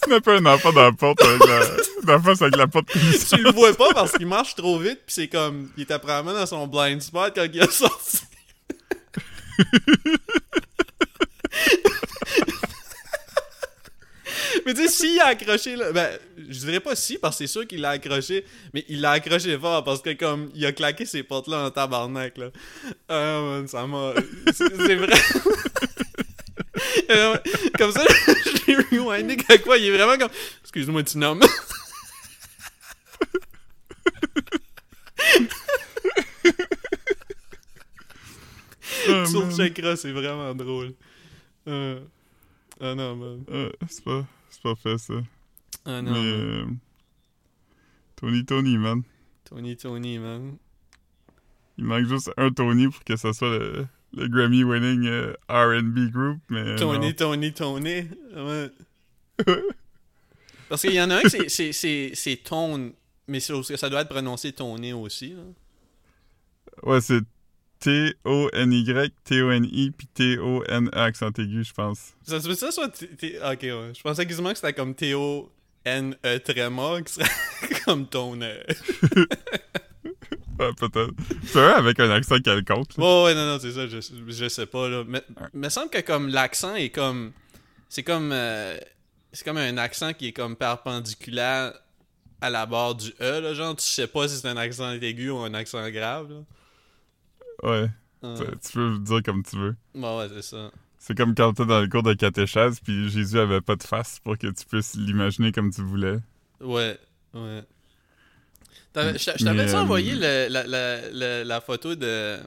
Snapper 0.03 0.31
un 0.31 0.45
enfant 0.47 0.73
dans 0.73 0.83
la 0.83 0.91
porte 0.91 1.21
avec 1.23 1.45
la, 1.45 1.59
dans 2.03 2.13
la 2.13 2.19
face 2.21 2.41
avec 2.41 2.55
la 2.57 2.67
porte 2.67 2.87
Tu 2.91 3.37
le 3.37 3.51
vois 3.51 3.73
pas 3.73 3.93
parce 3.93 4.11
qu'il 4.13 4.27
marche 4.27 4.55
trop 4.55 4.77
vite, 4.79 4.99
puis 5.05 5.13
c'est 5.13 5.27
comme. 5.27 5.69
Il 5.77 5.83
était 5.83 5.99
probablement 5.99 6.37
dans 6.37 6.45
son 6.45 6.67
blind 6.67 7.01
spot 7.01 7.33
quand 7.35 7.47
il 7.53 7.61
a 7.61 7.67
sorti. 7.69 8.19
Mais 14.65 14.73
tu 14.73 14.81
sais, 14.81 14.87
s'il 14.87 15.19
a 15.19 15.27
accroché, 15.27 15.75
là, 15.75 15.91
ben, 15.91 16.17
je 16.37 16.59
dirais 16.59 16.79
pas 16.79 16.95
si, 16.95 17.17
parce 17.17 17.37
que 17.37 17.45
c'est 17.45 17.51
sûr 17.51 17.67
qu'il 17.67 17.81
l'a 17.81 17.91
accroché, 17.91 18.43
mais 18.73 18.83
il 18.89 19.01
l'a 19.01 19.11
accroché 19.11 19.57
fort 19.59 19.83
parce 19.83 20.01
que, 20.01 20.13
comme, 20.13 20.49
il 20.55 20.65
a 20.65 20.71
claqué 20.71 21.05
ses 21.05 21.23
portes-là 21.23 21.65
en 21.65 21.71
tabarnak, 21.71 22.37
là. 22.37 22.49
Ah, 23.07 23.41
man, 23.41 23.67
ça 23.67 23.85
m'a. 23.85 24.13
C'est 24.53 24.95
vrai. 24.95 25.13
Euh, 27.09 27.37
comme 27.77 27.91
ça, 27.91 28.03
je 28.27 28.71
l'ai 28.71 28.97
rewindé 28.99 29.37
quelque 29.37 29.63
quoi, 29.63 29.77
il 29.77 29.85
est 29.85 29.91
vraiment 29.91 30.17
comme. 30.17 30.31
Excuse-moi, 30.61 31.03
tu 31.03 31.17
nommes. 31.17 31.41
Ah, 39.07 39.25
man. 39.31 39.51
checkeras, 39.55 39.97
c'est 39.97 40.11
vraiment 40.11 40.53
drôle. 40.55 40.93
Euh, 41.67 41.99
Ah 42.81 42.95
non, 42.95 43.15
man. 43.15 43.43
Ah, 43.51 43.85
c'est 43.89 44.03
pas, 44.03 44.25
c'est 44.55 44.61
pas 44.63 44.75
fait, 44.75 44.97
ça. 44.97 45.13
Ah 45.85 46.01
non, 46.01 46.11
Mais. 46.11 46.17
euh, 46.19 46.65
Tony 48.15 48.45
Tony, 48.45 48.77
man. 48.77 49.03
Tony 49.43 49.75
Tony, 49.77 50.17
man. 50.19 50.57
Il 51.77 51.83
manque 51.85 52.05
juste 52.07 52.31
un 52.37 52.51
Tony 52.51 52.87
pour 52.87 53.03
que 53.03 53.15
ça 53.17 53.33
soit 53.33 53.49
le, 53.59 53.85
le 54.13 54.27
Grammy 54.29 54.63
winning 54.63 55.05
euh, 55.07 55.33
R&B 55.49 56.09
group, 56.11 56.39
mais 56.49 56.75
Tony, 56.77 57.07
non. 57.07 57.13
Tony, 57.13 57.53
Tony. 57.53 58.03
Ouais. 58.35 58.69
Parce 60.69 60.81
qu'il 60.81 60.93
y 60.93 61.01
en 61.01 61.09
a 61.11 61.17
un 61.17 61.21
que 61.21 61.49
c'est- 61.49 62.43
Tone, 62.43 62.93
mais 63.27 63.39
ça 63.39 63.89
doit 63.89 64.01
être 64.01 64.09
prononcé 64.09 64.51
Tony 64.53 64.93
aussi. 64.93 65.33
Là. 65.33 65.43
Ouais, 66.83 67.01
c'est 67.01 67.21
T-O-N-Y, 67.85 69.11
T-O-N-I, 69.23 69.91
puis 69.91 70.07
T-O-N 70.13 70.89
accent 70.93 71.29
aigu, 71.37 71.63
je 71.63 71.73
pense. 71.73 72.13
Ça 72.23 72.41
se 72.41 72.47
peut 72.47 72.55
ça 72.55 72.71
soit. 72.71 72.89
T- 72.89 73.07
T- 73.07 73.37
Ok, 73.39 73.61
ouais. 73.61 73.91
Je 73.95 74.01
pensais 74.01 74.25
quasiment 74.25 74.49
que 74.51 74.55
c'était 74.57 74.73
comme 74.73 74.95
T-O-N-E 74.95 76.39
tréma, 76.39 77.01
qui 77.03 77.13
serait 77.13 77.29
comme 77.85 78.07
ton. 78.07 78.39
euh. 78.41 78.61
Ouais, 80.57 80.71
peut-être. 80.79 81.11
C'est 81.47 81.59
un 81.59 81.71
avec 81.71 81.99
un 81.99 82.09
accent 82.11 82.39
quelconque. 82.39 82.91
Ouais, 82.97 83.23
ouais, 83.25 83.35
non, 83.35 83.45
non, 83.45 83.59
c'est 83.59 83.71
ça, 83.73 83.87
je, 83.87 83.97
je 83.99 84.47
sais 84.47 84.65
pas, 84.65 84.87
là. 84.87 85.03
Mais, 85.05 85.21
me 85.53 85.67
semble 85.67 85.89
que 85.89 85.99
comme 85.99 86.29
l'accent 86.29 86.75
est 86.75 86.91
comme. 86.91 87.33
C'est 87.89 88.03
comme. 88.03 88.31
euh, 88.31 88.77
c'est 89.33 89.43
comme 89.43 89.57
un 89.57 89.77
accent 89.77 90.13
qui 90.13 90.27
est 90.27 90.31
comme 90.31 90.55
perpendiculaire 90.55 91.73
à 92.39 92.49
la 92.49 92.65
barre 92.65 92.95
du 92.95 93.09
E, 93.19 93.41
là. 93.41 93.53
Genre, 93.53 93.75
tu 93.75 93.83
sais 93.83 94.07
pas 94.07 94.29
si 94.29 94.37
c'est 94.37 94.47
un 94.47 94.55
accent 94.55 94.93
aigu 94.93 95.29
ou 95.29 95.39
un 95.39 95.53
accent 95.53 95.89
grave, 95.89 96.29
là. 96.31 96.37
Ouais. 97.65 97.89
Tu- 98.21 98.43
Tu 98.67 98.71
peux 98.73 98.97
dire 98.99 99.21
comme 99.23 99.43
tu 99.43 99.55
veux. 99.57 99.75
Bon, 99.93 100.19
ouais, 100.19 100.27
c'est 100.29 100.41
ça. 100.41 100.71
C'est 100.97 101.15
comme 101.15 101.35
quand 101.35 101.53
t'es 101.53 101.65
dans 101.65 101.81
le 101.81 101.87
cours 101.87 102.01
de 102.03 102.13
catéchèse, 102.13 102.79
puis 102.79 103.09
Jésus 103.09 103.37
avait 103.39 103.61
pas 103.61 103.75
de 103.75 103.83
face 103.83 104.19
pour 104.23 104.37
que 104.37 104.47
tu 104.47 104.65
puisses 104.65 104.95
l'imaginer 104.95 105.51
comme 105.51 105.71
tu 105.71 105.81
voulais. 105.81 106.17
Ouais, 106.59 106.97
ouais. 107.33 107.63
T'avais- 108.93 109.17
Je 109.19 109.31
je 109.37 109.43
t'avais 109.43 109.65
Mais, 109.65 109.73
euh, 109.73 109.79
envoyé 109.79 110.13
le- 110.15 110.47
la, 110.49 110.63
la, 110.65 111.09
la, 111.11 111.43
la 111.43 111.61
photo 111.61 111.95
de. 111.95 112.39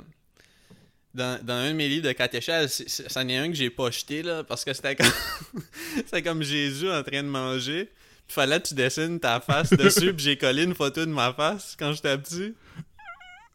Dans, 1.14 1.42
dans 1.44 1.54
un 1.54 1.70
de 1.70 1.75
mes 1.75 1.88
livres 1.88 2.06
de 2.06 2.12
catéchèse, 2.12 2.84
c'en 3.08 3.26
est 3.28 3.37
un 3.37 3.48
que 3.48 3.54
j'ai 3.54 3.70
pas 3.70 3.90
jeté, 3.90 4.22
là, 4.22 4.44
parce 4.44 4.64
que 4.64 4.72
c'était 4.72 4.96
comme. 4.96 5.06
c'était 5.96 6.22
comme 6.22 6.42
Jésus 6.42 6.90
en 6.90 7.02
train 7.02 7.22
de 7.22 7.28
manger. 7.28 7.90
Puis 8.26 8.34
fallait 8.34 8.60
que 8.60 8.68
tu 8.68 8.75
dessines 8.75 9.18
ta 9.20 9.40
face 9.40 9.70
dessus, 9.72 10.12
puis 10.14 10.25
j'ai 10.25 10.37
collé 10.37 10.64
une 10.64 10.75
photo 10.75 11.04
de 11.04 11.10
ma 11.10 11.32
face 11.32 11.76
quand 11.78 11.92
j'étais 11.92 12.16
petit. 12.18 12.54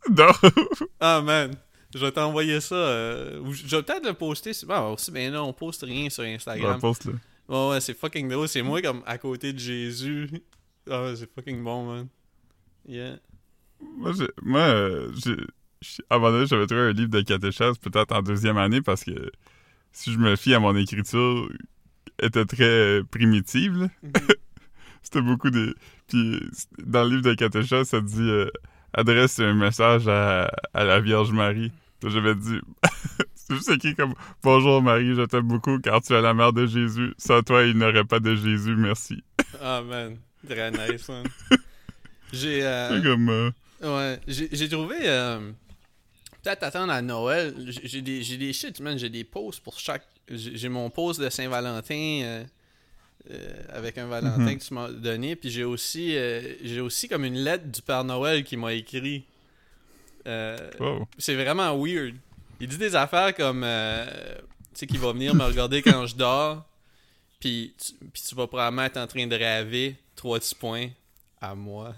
Non! 0.18 0.32
Ah, 1.00 1.22
man. 1.22 1.52
Je 1.94 2.00
vais 2.00 2.12
t'envoyer 2.12 2.60
ça. 2.60 2.76
euh, 2.76 3.44
je 3.52 3.76
vais 3.76 3.84
peut-être 3.84 4.06
le 4.06 4.14
poster. 4.14 4.52
Bon, 4.68 4.94
aussi, 4.94 5.12
ben 5.12 5.32
là, 5.32 5.44
on 5.44 5.54
poste 5.54 5.84
rien 5.84 6.10
sur 6.10 6.24
Instagram. 6.24 6.76
Ouais, 6.76 6.80
poste 6.80 7.06
là. 7.06 7.14
Ouais, 7.48 7.70
ouais, 7.70 7.82
c'est 7.82 7.94
fucking 7.94 8.28
drôle. 8.30 8.48
C'est 8.48 8.64
moi 8.64 8.82
comme 8.82 9.04
à 9.06 9.18
côté 9.18 9.54
de 9.54 9.60
Jésus. 9.60 10.30
Ah, 10.90 11.14
c'est 11.16 11.32
fucking 11.34 11.64
bon, 11.64 11.86
man. 11.86 12.08
Yeah. 12.88 13.18
Moi, 13.98 14.12
j'ai, 14.18 14.28
moi 14.42 14.62
euh, 14.62 15.12
j'ai, 15.24 15.38
à 16.10 16.16
un 16.16 16.20
moment 16.20 16.32
donné, 16.32 16.48
j'avais 16.48 16.66
trouvé 16.66 16.82
un 16.82 16.94
livre 16.94 17.12
de 17.12 17.22
catéchèse, 17.22 17.78
peut-être 17.78 18.12
en 18.14 18.22
deuxième 18.22 18.58
année, 18.58 18.82
parce 18.82 19.04
que 19.04 19.32
si 19.92 20.12
je 20.12 20.18
me 20.18 20.36
fie 20.36 20.54
à 20.54 20.60
mon 20.60 20.76
écriture, 20.76 21.48
était 22.22 22.46
très 22.46 23.04
primitive, 23.12 23.78
là. 23.78 23.88
C'était 25.04 25.22
beaucoup 25.22 25.50
de... 25.50 25.76
Puis 26.08 26.40
dans 26.80 27.04
le 27.04 27.10
livre 27.10 27.24
de 27.24 27.34
catéchèse, 27.34 27.90
ça 27.90 28.00
dit 28.00 28.22
euh, 28.22 28.50
adresse 28.94 29.40
un 29.40 29.54
message 29.54 30.08
à, 30.08 30.52
à 30.74 30.84
la 30.84 31.00
Vierge 31.00 31.32
Marie. 31.32 31.72
J'avais 32.06 32.36
dit... 32.36 32.60
C'est 33.36 33.56
juste 33.56 33.70
écrit 33.72 33.94
comme 33.96 34.14
Bonjour 34.42 34.82
Marie, 34.82 35.16
je 35.16 35.24
t'aime 35.26 35.48
beaucoup 35.48 35.78
car 35.80 36.02
tu 36.02 36.14
es 36.14 36.22
la 36.22 36.34
mère 36.34 36.54
de 36.54 36.66
Jésus. 36.66 37.14
Sans 37.18 37.42
toi, 37.42 37.64
il 37.64 37.78
n'aurait 37.78 38.06
pas 38.06 38.20
de 38.22 38.36
Jésus, 38.36 38.76
merci. 38.76 39.22
Ah, 39.62 39.82
man. 39.82 40.16
Très 40.48 40.72
nice, 40.72 41.08
man. 41.10 41.26
J'ai. 42.34 42.64
euh, 42.64 43.02
comme. 43.02 43.30
euh, 43.30 43.52
Ouais, 43.82 44.20
j'ai 44.28 44.70
trouvé. 44.70 44.96
euh, 45.02 45.52
Peut-être 46.42 46.64
attendre 46.64 46.92
à 46.94 47.02
Noël. 47.02 47.54
J'ai 47.84 48.02
des, 48.02 48.24
j'ai 48.24 48.38
des 48.38 48.54
shit, 48.54 48.80
man. 48.80 48.98
J'ai 48.98 49.10
des 49.10 49.24
posts 49.26 49.62
pour 49.62 49.78
chaque. 49.78 50.06
J'ai 50.30 50.56
j'ai 50.56 50.70
mon 50.70 50.90
post 50.90 51.20
de 51.22 51.30
Saint-Valentin 51.30 52.46
euh, 53.32 53.54
avec 53.70 53.98
un 53.98 54.08
Valentin 54.08 54.38
Mhm. 54.40 54.58
que 54.58 54.64
tu 54.64 54.74
m'as 54.74 54.90
donné. 54.90 55.36
Puis 55.36 55.50
j'ai 55.50 55.64
aussi, 55.64 56.16
euh, 56.18 56.42
j'ai 56.64 56.82
aussi 56.82 57.08
comme 57.08 57.24
une 57.26 57.38
lettre 57.38 57.66
du 57.72 57.82
Père 57.82 58.04
Noël 58.04 58.44
qui 58.44 58.58
m'a 58.58 58.74
écrit. 58.74 59.24
Euh, 60.28 60.58
wow. 60.80 61.08
c'est 61.18 61.36
vraiment 61.36 61.76
weird. 61.78 62.16
Il 62.60 62.68
dit 62.68 62.78
des 62.78 62.96
affaires 62.96 63.34
comme. 63.36 63.62
tu 63.62 64.80
sais, 64.80 64.88
qu'il 64.88 65.00
va 65.00 65.12
venir 65.14 65.36
me 65.36 65.44
regarder 65.44 65.82
quand 65.82 66.06
je 66.06 66.16
dors. 66.16 66.66
Puis 67.40 67.74
tu, 67.78 67.94
puis 68.14 68.22
tu 68.28 68.36
vas 68.36 68.48
probablement 68.48 68.84
être 68.84 68.98
en 68.98 69.08
train 69.08 69.28
de 69.28 69.36
rêver. 69.36 69.96
Trois 70.16 70.40
petits 70.40 70.56
points 70.56 70.90
à 71.42 71.56
moi. 71.56 71.94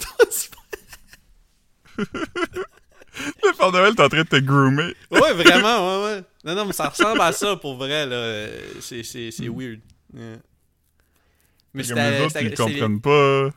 Trois 0.00 0.26
petits 0.26 0.48
points. 0.48 2.08
Le 3.42 3.56
Père 3.56 3.72
Noël 3.72 3.92
est 3.96 4.00
en 4.00 4.08
train 4.08 4.22
de 4.22 4.28
te 4.28 4.36
groomer. 4.36 4.94
Ouais, 5.10 5.32
vraiment, 5.32 6.02
ouais, 6.04 6.04
ouais. 6.14 6.22
Non, 6.44 6.54
non, 6.54 6.64
mais 6.66 6.72
ça 6.72 6.88
ressemble 6.88 7.20
à 7.20 7.32
ça 7.32 7.56
pour 7.56 7.76
vrai, 7.76 8.06
là. 8.06 8.46
C'est, 8.80 9.02
weird. 9.48 9.80
Yeah. 10.14 10.36
Mais 11.78 11.88
Comme 11.88 11.98
les 11.98 12.20
autres, 12.20 12.42
ils 12.42 12.54
comprennent 12.54 13.00
pas. 13.00 13.50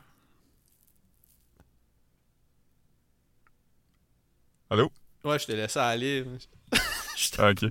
Allô? 4.70 4.90
Ouais, 5.24 5.38
je 5.38 5.46
te 5.46 5.52
laissé 5.52 5.78
aller. 5.78 6.24
Ah, 7.38 7.50
ok. 7.50 7.70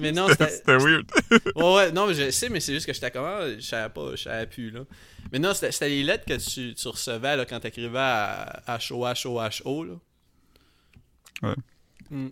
Mais 0.00 0.12
non, 0.12 0.28
c'était. 0.28 0.48
C'était 0.50 0.76
weird. 0.76 1.10
Ouais, 1.56 1.74
ouais, 1.74 1.92
non, 1.92 2.06
mais 2.06 2.14
je 2.14 2.30
sais, 2.30 2.50
mais 2.50 2.60
c'est 2.60 2.74
juste 2.74 2.86
que 2.86 2.92
j'étais 2.92 3.10
comment, 3.10 3.40
je 3.46 3.60
savais 3.60 3.88
pas, 3.88 4.10
je 4.10 4.22
savais 4.24 4.46
plus, 4.46 4.70
là. 4.70 4.80
Mais 5.32 5.38
non, 5.38 5.54
c'était 5.54 5.88
les 5.88 6.02
lettres 6.02 6.26
que 6.26 6.36
tu, 6.36 6.74
tu 6.74 6.88
recevais, 6.88 7.36
là, 7.36 7.46
quand 7.46 7.60
t'écrivais 7.60 7.98
à 7.98 8.62
H-O-H-O-H-O, 8.68 9.84
là. 9.84 9.94
Ouais. 11.42 11.54
Mm. 12.10 12.28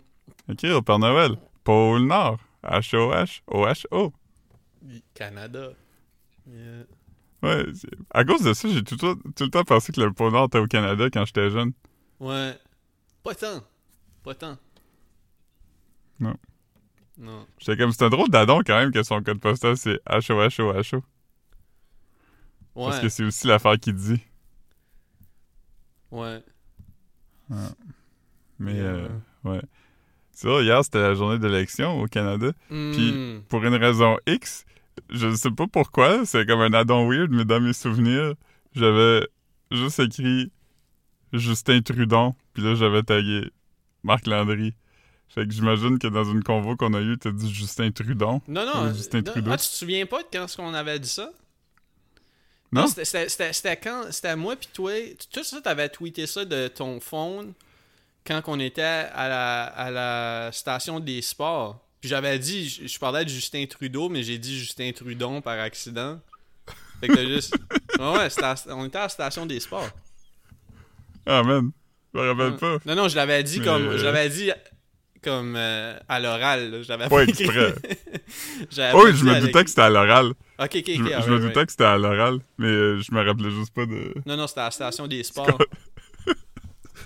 Ok, 0.49 0.63
au 0.65 0.81
Père 0.83 0.99
Noël. 0.99 1.31
Pôle 1.63 2.05
Nord. 2.05 2.39
H-O-H. 2.63 3.41
O-H-O. 3.47 4.13
Canada. 5.15 5.69
Yeah. 6.47 6.83
Ouais, 7.43 7.65
à 8.11 8.23
cause 8.23 8.43
de 8.43 8.53
ça, 8.53 8.69
j'ai 8.69 8.83
tout, 8.83 8.95
le 8.95 8.99
temps- 8.99 9.15
tout 9.35 9.43
le 9.45 9.49
temps 9.49 9.63
pensé 9.63 9.91
que 9.91 9.99
le 10.01 10.13
pôle 10.13 10.31
Nord 10.31 10.45
était 10.45 10.59
au 10.59 10.67
Canada 10.67 11.09
quand 11.11 11.25
j'étais 11.25 11.49
jeune. 11.49 11.71
Ouais. 12.19 12.55
Pas 13.23 13.33
tant. 13.35 13.63
Pas 14.23 14.35
tant. 14.35 14.57
Non. 16.19 16.35
Non. 17.17 17.45
J'étais 17.59 17.77
comme, 17.77 17.91
c'est 17.91 18.03
un 18.05 18.09
drôle 18.09 18.29
d'adon 18.29 18.59
quand 18.65 18.77
même 18.77 18.91
que 18.91 19.01
son 19.03 19.21
code 19.23 19.39
postal 19.39 19.75
c'est 19.77 19.99
H-O-H-O-H-O. 20.07 20.97
Ouais. 22.75 22.85
Parce 22.85 22.99
que 22.99 23.09
c'est 23.09 23.23
aussi 23.23 23.47
l'affaire 23.47 23.77
qu'il 23.79 23.95
dit. 23.95 24.21
Ouais. 26.11 26.43
Mais, 28.59 28.73
Yeah. 28.75 28.83
euh, 28.85 29.07
ouais. 29.45 29.61
C'est 30.31 30.47
vrai, 30.47 30.63
hier, 30.63 30.83
c'était 30.83 31.01
la 31.01 31.13
journée 31.15 31.39
d'élection 31.39 31.99
au 31.99 32.05
Canada. 32.07 32.51
Mm. 32.69 33.39
Pour 33.49 33.63
une 33.63 33.75
raison 33.75 34.17
X, 34.27 34.65
je 35.09 35.27
ne 35.27 35.35
sais 35.35 35.51
pas 35.51 35.67
pourquoi, 35.67 36.25
c'est 36.25 36.45
comme 36.45 36.61
un 36.61 36.73
addon 36.73 37.09
weird, 37.09 37.31
mais 37.31 37.45
dans 37.45 37.59
mes 37.59 37.73
souvenirs, 37.73 38.33
j'avais 38.73 39.27
juste 39.71 39.99
écrit 39.99 40.51
Justin 41.33 41.81
Trudon, 41.81 42.35
puis 42.53 42.63
là, 42.63 42.75
j'avais 42.75 43.03
tagué 43.03 43.51
Marc 44.03 44.27
Landry. 44.27 44.73
Fait 45.29 45.47
que 45.47 45.53
j'imagine 45.53 45.97
que 45.97 46.07
dans 46.07 46.25
une 46.25 46.43
convo 46.43 46.75
qu'on 46.75 46.93
a 46.93 46.99
eue, 46.99 47.17
t'as 47.17 47.31
dit 47.31 47.53
Justin 47.53 47.91
Trudon. 47.91 48.41
Non, 48.47 48.65
non. 48.65 48.83
Euh, 48.83 48.93
Justin 48.93 49.19
non, 49.19 49.31
Trudeau. 49.31 49.51
Ah, 49.51 49.57
tu 49.57 49.67
te 49.67 49.73
souviens 49.73 50.05
pas 50.05 50.23
de 50.23 50.27
quand 50.31 50.43
est-ce 50.43 50.57
qu'on 50.57 50.73
avait 50.73 50.99
dit 50.99 51.07
ça? 51.07 51.31
Non? 52.73 52.87
C'était 52.87 53.29
c'était 53.29 53.77
quand? 53.77 54.11
C'était 54.11 54.35
moi 54.35 54.55
puis 54.55 54.69
toi. 54.73 54.91
Tout 55.31 55.43
ça, 55.43 55.61
t'avais 55.61 55.89
tweeté 55.89 56.27
ça 56.27 56.43
de 56.43 56.67
ton 56.67 56.99
phone 56.99 57.53
quand 58.25 58.41
on 58.47 58.59
était 58.59 58.81
à 58.81 59.27
la, 59.27 59.63
à 59.63 59.91
la 59.91 60.51
station 60.51 60.99
des 60.99 61.21
sports. 61.21 61.79
Puis 62.01 62.09
j'avais 62.09 62.37
dit, 62.39 62.67
je, 62.67 62.87
je 62.87 62.99
parlais 62.99 63.23
de 63.23 63.29
Justin 63.29 63.65
Trudeau, 63.67 64.09
mais 64.09 64.23
j'ai 64.23 64.37
dit 64.39 64.57
Justin 64.59 64.91
Trudon 64.91 65.39
par 65.41 65.59
accident. 65.59 66.19
Fait 66.99 67.07
que 67.07 67.13
t'as 67.13 67.25
juste. 67.25 67.55
Ouais, 67.99 68.17
ouais, 68.17 68.29
c'était 68.31 68.45
à- 68.45 68.55
on 68.69 68.85
était 68.85 68.97
à 68.97 69.01
la 69.03 69.09
station 69.09 69.45
des 69.45 69.59
sports. 69.59 69.87
Ah, 71.25 71.43
man. 71.43 71.71
Je 72.13 72.19
me 72.19 72.27
rappelle 72.29 72.57
pas. 72.57 72.77
Non, 72.85 72.95
non, 72.95 73.07
je 73.07 73.15
l'avais 73.15 73.43
dit 73.43 73.59
Mais, 73.59 73.65
comme. 73.65 73.87
euh, 73.89 73.97
Je 73.97 74.03
l'avais 74.05 74.29
dit 74.29 74.49
comme 75.21 75.55
euh, 75.55 75.95
à 76.09 76.19
l'oral. 76.19 76.81
J'avais 76.83 77.07
Pas 77.07 77.23
exprès. 77.23 77.75
Oh, 78.93 79.01
oui, 79.05 79.11
je 79.15 79.23
me 79.23 79.39
doutais 79.39 79.63
que 79.63 79.69
c'était 79.69 79.81
à 79.83 79.89
l'oral. 79.91 80.29
Ok, 80.29 80.35
ok, 80.57 80.75
ok. 80.77 80.83
Je, 80.97 81.29
me- 81.29 81.39
doutais 81.39 81.65
que 81.65 81.71
c'était 81.71 81.83
à 81.83 81.97
l'oral, 81.97 82.39
mais 82.57 82.67
euh, 82.69 83.01
je 83.01 83.13
me 83.13 83.23
rappelais 83.23 83.51
juste 83.51 83.71
pas 83.73 83.85
de... 83.85 84.13
Non, 84.25 84.35
non, 84.37 84.47
c'était 84.47 84.61
à 84.61 84.65
la 84.65 84.71
station 84.71 85.07
des 85.07 85.21
sports. 85.23 85.59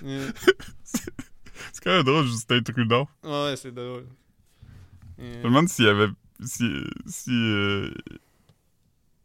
C'est 1.72 1.82
quand 1.82 1.90
même 1.90 2.02
drôle, 2.04 2.26
Justin 2.26 2.62
Trudon. 2.62 3.06
Ouais, 3.22 3.54
c'est 3.56 3.72
drôle. 3.74 4.06
Je 5.18 5.24
me 5.24 5.42
demande 5.44 5.68
s'il 5.68 5.86
y 5.86 5.88
avait... 5.88 6.08
Si... 6.44 6.68
si 7.06 7.30
euh, 7.30 7.90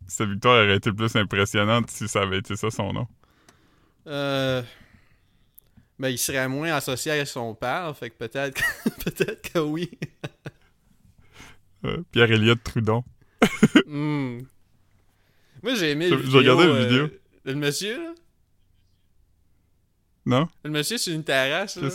sa 0.07 0.25
victoire 0.25 0.63
aurait 0.63 0.75
été 0.75 0.91
plus 0.91 1.15
impressionnante 1.15 1.89
si 1.89 2.07
ça 2.07 2.21
avait 2.21 2.39
été 2.39 2.55
ça 2.55 2.69
son 2.69 2.91
nom. 2.93 3.07
Euh... 4.07 4.61
Ben, 5.99 6.09
il 6.09 6.17
serait 6.17 6.47
moins 6.47 6.73
associé 6.73 7.11
à 7.11 7.25
son 7.25 7.53
père, 7.53 7.95
fait 7.95 8.09
que 8.09 8.17
peut-être 8.17 8.55
que... 8.55 8.89
peut-être 9.03 9.53
que 9.53 9.59
oui. 9.59 9.89
Euh, 11.85 12.03
Pierre-Éliott 12.11 12.61
Trudon. 12.63 13.03
Hmm. 13.85 14.39
Moi, 15.61 15.75
j'ai 15.75 15.91
aimé 15.91 16.07
je 16.09 16.37
regardais 16.37 16.65
la 16.65 16.73
euh, 16.73 16.87
vidéo. 16.87 17.09
Le 17.43 17.55
monsieur, 17.55 18.01
là. 18.01 18.13
Non? 20.25 20.47
Le 20.63 20.69
monsieur 20.69 20.97
sur 20.97 21.13
une 21.13 21.23
terrasse, 21.23 21.75
là. 21.75 21.89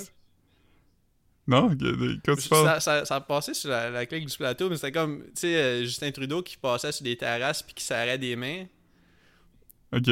Non? 1.49 1.69
Que 1.69 2.35
tu 2.35 2.49
parles? 2.49 2.67
Ça, 2.67 2.81
ça, 2.81 3.05
ça 3.05 3.21
passait 3.21 3.55
sur 3.55 3.71
la, 3.71 3.91
la 3.91 4.05
clique 4.07 4.27
du 4.27 4.37
plateau, 4.37 4.69
mais 4.69 4.77
c'était 4.77 4.93
comme, 4.93 5.23
tu 5.27 5.31
sais, 5.35 5.57
euh, 5.57 5.83
Justin 5.85 6.11
Trudeau 6.11 6.43
qui 6.43 6.57
passait 6.57 6.91
sur 6.91 7.05
des 7.05 7.17
terrasses 7.17 7.63
puis 7.63 7.75
qui 7.75 7.85
serrait 7.85 8.19
des 8.19 8.35
mains. 8.35 8.65
Ok. 9.93 10.09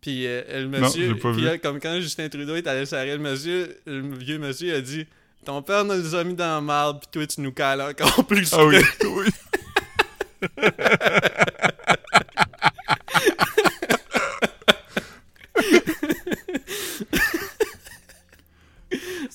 Puis 0.00 0.26
euh, 0.26 0.42
le 0.60 0.68
monsieur, 0.68 1.14
puis 1.14 1.40
là, 1.40 1.56
comme 1.58 1.80
quand 1.80 1.98
Justin 2.00 2.28
Trudeau 2.28 2.56
est 2.56 2.66
allé 2.66 2.84
serrer 2.84 3.16
le 3.16 3.22
monsieur, 3.22 3.78
le 3.86 4.14
vieux 4.16 4.38
monsieur 4.38 4.74
a 4.76 4.80
dit 4.80 5.06
Ton 5.44 5.62
père 5.62 5.84
nous 5.84 6.14
a 6.14 6.24
mis 6.24 6.34
dans 6.34 6.56
la 6.56 6.60
marde, 6.60 7.00
puis 7.00 7.08
toi 7.10 7.26
tu 7.26 7.40
nous 7.40 7.52
cales 7.52 7.80
encore 7.80 8.24
plus. 8.28 8.52
Ah 8.52 8.66
oui, 8.66 8.76
oui. 9.04 9.30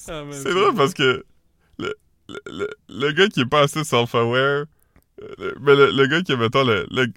Ah, 0.07 0.08
man, 0.08 0.08
C'est 0.31 0.53
drôle 0.53 0.75
parce 0.75 0.93
que 0.93 1.23
le, 1.77 1.93
le, 2.27 2.39
le, 2.47 2.69
le 2.89 3.11
gars 3.11 3.27
qui 3.27 3.41
est 3.41 3.45
pas 3.45 3.61
assez 3.61 3.83
self-aware, 3.83 4.65
euh, 5.21 5.53
mais 5.61 5.75
le, 5.75 5.91
le 5.91 6.07
gars 6.07 6.21
qui 6.21 6.31
a, 6.31 6.37
mettons, 6.37 6.63
le, 6.63 6.85
le, 6.91 7.07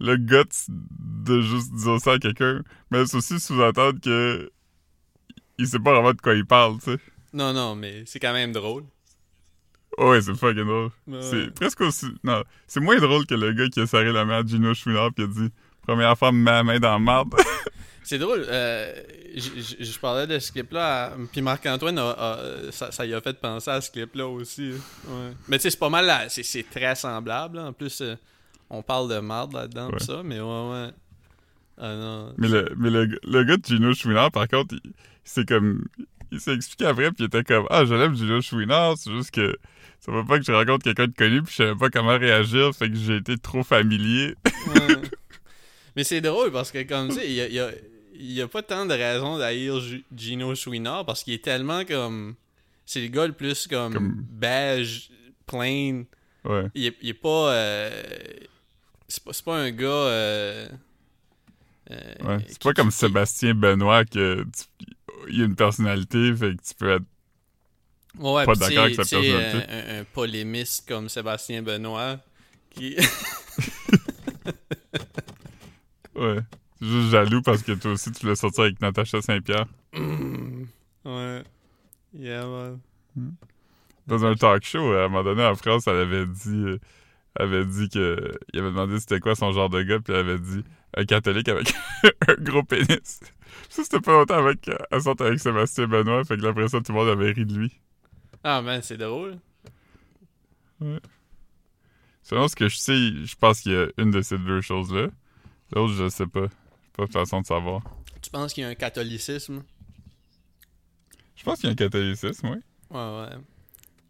le 0.00 0.16
guts 0.16 0.66
de 0.68 1.40
juste 1.40 1.72
dire 1.74 2.00
ça 2.00 2.12
à 2.12 2.18
quelqu'un, 2.18 2.62
mais 2.90 3.06
c'est 3.06 3.16
aussi 3.16 3.38
sous-entendre 3.38 4.00
que 4.00 4.50
il 5.58 5.66
sait 5.68 5.78
pas 5.78 5.92
vraiment 5.92 6.12
de 6.12 6.20
quoi 6.20 6.34
il 6.34 6.46
parle, 6.46 6.78
tu 6.78 6.92
sais. 6.92 6.98
Non, 7.32 7.52
non, 7.52 7.74
mais 7.76 8.02
c'est 8.06 8.18
quand 8.18 8.32
même 8.32 8.52
drôle. 8.52 8.84
Ouais, 9.98 10.20
c'est 10.22 10.34
fucking 10.34 10.64
drôle. 10.64 10.90
Ouais. 11.06 11.20
C'est 11.22 11.54
presque 11.54 11.82
aussi. 11.82 12.06
Non, 12.24 12.42
c'est 12.66 12.80
moins 12.80 12.98
drôle 12.98 13.26
que 13.26 13.34
le 13.34 13.52
gars 13.52 13.68
qui 13.68 13.80
a 13.80 13.86
serré 13.86 14.10
la 14.12 14.24
main 14.24 14.38
à 14.42 14.46
Gino 14.46 14.72
Chouinard 14.74 15.12
pis 15.12 15.22
a 15.22 15.26
dit 15.26 15.50
Première 15.82 16.16
fois, 16.16 16.32
la 16.32 16.62
main 16.62 16.78
dans 16.78 16.92
la 16.92 16.98
marde. 16.98 17.34
C'est 18.04 18.18
drôle. 18.18 18.44
euh, 18.48 18.92
je 19.36 19.98
parlais 19.98 20.26
de 20.26 20.38
ce 20.38 20.50
clip-là, 20.52 21.12
puis 21.30 21.40
Marc-Antoine, 21.40 21.98
a- 21.98 22.10
a- 22.10 22.72
ça, 22.72 22.90
ça 22.90 23.06
y 23.06 23.14
a 23.14 23.20
fait 23.20 23.38
penser 23.40 23.70
à 23.70 23.80
ce 23.80 23.90
clip-là 23.90 24.26
aussi. 24.26 24.72
Ouais. 25.06 25.30
Mais 25.48 25.58
tu 25.58 25.62
sais, 25.62 25.70
c'est 25.70 25.78
pas 25.78 25.88
mal, 25.88 26.26
c'est, 26.28 26.68
très 26.70 26.94
semblable. 26.94 27.58
là. 27.58 27.66
En 27.66 27.72
plus, 27.72 28.00
euh, 28.00 28.16
on 28.70 28.82
parle 28.82 29.08
de 29.08 29.18
marde 29.20 29.52
là-dedans, 29.54 29.90
Ouais. 29.90 29.98
ça, 30.00 30.22
mais 30.24 30.40
ouais, 30.40 30.70
ouais. 30.70 30.88
Ah 31.78 31.94
non. 31.94 32.34
mais 32.38 32.48
le, 32.48 32.74
mais 32.76 32.90
le, 32.90 33.18
le 33.22 33.44
gars 33.44 33.56
de 33.56 33.64
Gino 33.64 33.94
Chouinard, 33.94 34.30
par 34.30 34.46
contre, 34.48 34.74
il, 34.84 34.92
c'est 35.24 35.46
comme. 35.48 35.84
Il 36.30 36.40
s'est 36.40 36.54
expliqué 36.54 36.86
après, 36.86 37.08
puis 37.10 37.24
il 37.24 37.26
était 37.26 37.44
comme 37.44 37.66
Ah, 37.70 37.84
je 37.84 37.94
l'aime 37.94 38.14
Gino 38.16 38.40
Chouinard, 38.40 38.96
c'est 38.98 39.10
juste 39.10 39.30
que 39.32 39.56
ça 40.00 40.10
veut 40.12 40.24
pas 40.24 40.38
que 40.38 40.44
je 40.44 40.52
rencontre 40.52 40.82
quelqu'un 40.84 41.06
de 41.06 41.14
connu, 41.14 41.42
puis 41.42 41.52
je 41.52 41.56
savais 41.58 41.74
pas 41.76 41.88
comment 41.90 42.18
réagir, 42.18 42.74
fait 42.74 42.88
que 42.90 42.96
j'ai 42.96 43.16
été 43.16 43.36
trop 43.38 43.62
familier. 43.62 44.34
Ouais. 44.44 44.96
Mais 45.96 46.04
c'est 46.04 46.20
drôle 46.22 46.50
parce 46.50 46.70
que, 46.72 46.82
comme 46.84 47.08
tu 47.08 47.16
sais, 47.16 47.26
il 47.26 47.34
y 47.34 47.40
a, 47.42 47.46
il 47.48 47.54
y, 47.54 47.58
a, 47.60 47.68
il 48.14 48.32
y 48.32 48.40
a 48.42 48.48
pas 48.48 48.62
tant 48.62 48.86
de 48.86 48.94
raisons 48.94 49.38
d'haïr 49.38 49.80
Gino 50.16 50.54
Chouinard 50.54 51.04
parce 51.06 51.22
qu'il 51.24 51.34
est 51.34 51.44
tellement 51.44 51.84
comme. 51.84 52.34
C'est 52.86 53.00
le 53.00 53.06
gars 53.08 53.26
le 53.26 53.32
plus 53.32 53.66
comme, 53.68 53.94
Comme- 53.94 54.24
beige, 54.30 55.10
plain. 55.46 56.04
Ouais. 56.44 56.66
Il 56.74 56.86
est, 56.86 56.96
il 57.02 57.08
est 57.10 57.14
pas. 57.14 57.52
euh, 57.52 58.02
c'est 59.08 59.22
pas, 59.44 59.56
un 59.56 59.70
gars. 59.70 59.86
euh, 59.86 60.68
euh, 61.90 62.14
Ouais. 62.24 62.44
C'est 62.48 62.62
pas 62.62 62.72
comme 62.72 62.88
qui- 62.90 62.96
Sébastien 62.96 63.54
Benoît 63.54 64.04
que 64.04 64.42
tu- 64.44 64.86
il 65.30 65.42
a 65.42 65.44
une 65.44 65.54
personnalité, 65.56 66.34
fait 66.34 66.56
que 66.56 66.62
tu 66.68 66.74
peux 66.76 66.90
être. 66.92 67.04
Ouais, 68.18 68.44
pas 68.44 68.54
d'accord 68.54 68.84
avec 68.84 68.94
sa 68.96 69.02
personnalité. 69.04 69.38
Un, 69.70 69.96
un- 69.96 70.00
un 70.00 70.04
polémiste 70.04 70.86
comme 70.88 71.08
Sébastien 71.08 71.62
Benoît 71.62 72.18
qui. 72.70 72.96
Ouais. 76.14 76.40
Juste 76.82 77.10
jaloux 77.10 77.42
parce 77.42 77.62
que 77.62 77.72
toi 77.72 77.92
aussi 77.92 78.10
tu 78.10 78.22
voulais 78.22 78.34
sortir 78.34 78.64
avec 78.64 78.80
Natacha 78.80 79.22
Saint-Pierre. 79.22 79.66
Mm. 79.94 80.64
ouais. 81.04 81.42
Yeah, 82.12 82.44
man. 82.46 82.80
Dans 84.08 84.24
un 84.24 84.34
talk 84.34 84.64
show, 84.64 84.92
à 84.92 85.04
un 85.04 85.08
moment 85.08 85.22
donné 85.22 85.44
en 85.44 85.54
France, 85.54 85.86
elle 85.86 85.96
avait 85.96 86.26
dit. 86.26 86.50
euh, 86.50 86.78
elle 87.36 87.46
avait 87.46 87.64
dit 87.64 87.88
que. 87.88 88.32
Il 88.52 88.58
avait 88.60 88.70
demandé 88.70 88.98
c'était 88.98 89.20
quoi 89.20 89.34
son 89.36 89.52
genre 89.52 89.70
de 89.70 89.82
gars, 89.82 90.00
puis 90.00 90.12
elle 90.12 90.20
avait 90.28 90.38
dit 90.40 90.64
un 90.96 91.04
catholique 91.04 91.48
avec 91.48 91.72
un 92.28 92.34
gros 92.42 92.62
pénis. 92.64 93.20
Ça, 93.68 93.84
c'était 93.84 94.00
pas 94.00 94.12
longtemps 94.12 94.38
avec. 94.38 94.68
Elle 94.90 95.00
sortait 95.00 95.24
avec 95.24 95.38
Sébastien 95.38 95.86
Benoît, 95.86 96.24
fait 96.24 96.36
que 96.36 96.44
après 96.46 96.68
ça, 96.68 96.80
tout 96.80 96.92
le 96.92 96.98
monde 96.98 97.08
avait 97.08 97.30
ri 97.30 97.46
de 97.46 97.54
lui. 97.56 97.72
Ah, 98.44 98.60
man, 98.60 98.82
c'est 98.82 98.96
drôle. 98.96 99.38
Selon 102.24 102.48
ce 102.48 102.56
que 102.56 102.68
je 102.68 102.76
sais, 102.76 102.96
je 103.24 103.36
pense 103.36 103.60
qu'il 103.60 103.72
y 103.72 103.76
a 103.76 103.86
une 103.98 104.10
de 104.10 104.20
ces 104.20 104.36
deux 104.36 104.60
choses-là. 104.60 105.06
L'autre, 105.74 105.94
je 105.94 106.08
sais 106.08 106.26
pas. 106.26 106.48
Pas 106.94 107.06
de 107.06 107.12
façon 107.12 107.40
de 107.40 107.46
savoir. 107.46 107.82
Tu 108.20 108.30
penses 108.30 108.52
qu'il 108.52 108.62
y 108.62 108.66
a 108.66 108.70
un 108.70 108.74
catholicisme? 108.74 109.62
Je 111.34 111.44
pense 111.44 111.58
qu'il 111.58 111.66
y 111.66 111.68
a 111.70 111.72
un 111.72 111.76
catholicisme, 111.76 112.48
oui. 112.48 112.58
Ouais, 112.90 113.20
ouais. 113.20 113.30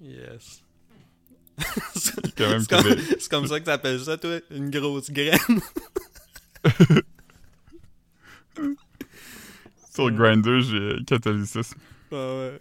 Yes. 0.01 0.62
C'est, 1.95 2.35
comme, 2.35 2.67
comme 3.31 3.47
ça 3.47 3.61
que 3.61 3.65
t'appelles 3.65 4.01
ça, 4.01 4.17
toi? 4.17 4.41
Une 4.51 4.71
grosse 4.71 5.11
graine? 5.11 5.39
Sur 9.95 10.11
Grindr, 10.11 10.61
j'ai 10.61 11.04
catholicisme. 11.04 11.78
Ouais, 12.11 12.19
ouais. 12.19 12.61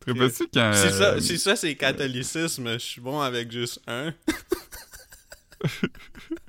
Te 0.00 0.10
rappelles-tu 0.10 0.46
quand. 0.52 0.72
Si, 0.72 0.90
ça, 0.90 1.14
euh, 1.14 1.20
si 1.20 1.38
ça, 1.38 1.56
c'est 1.56 1.74
catholicisme, 1.74 2.72
je 2.74 2.78
suis 2.78 3.00
bon 3.00 3.20
avec 3.20 3.50
juste 3.50 3.80
un. 3.86 4.14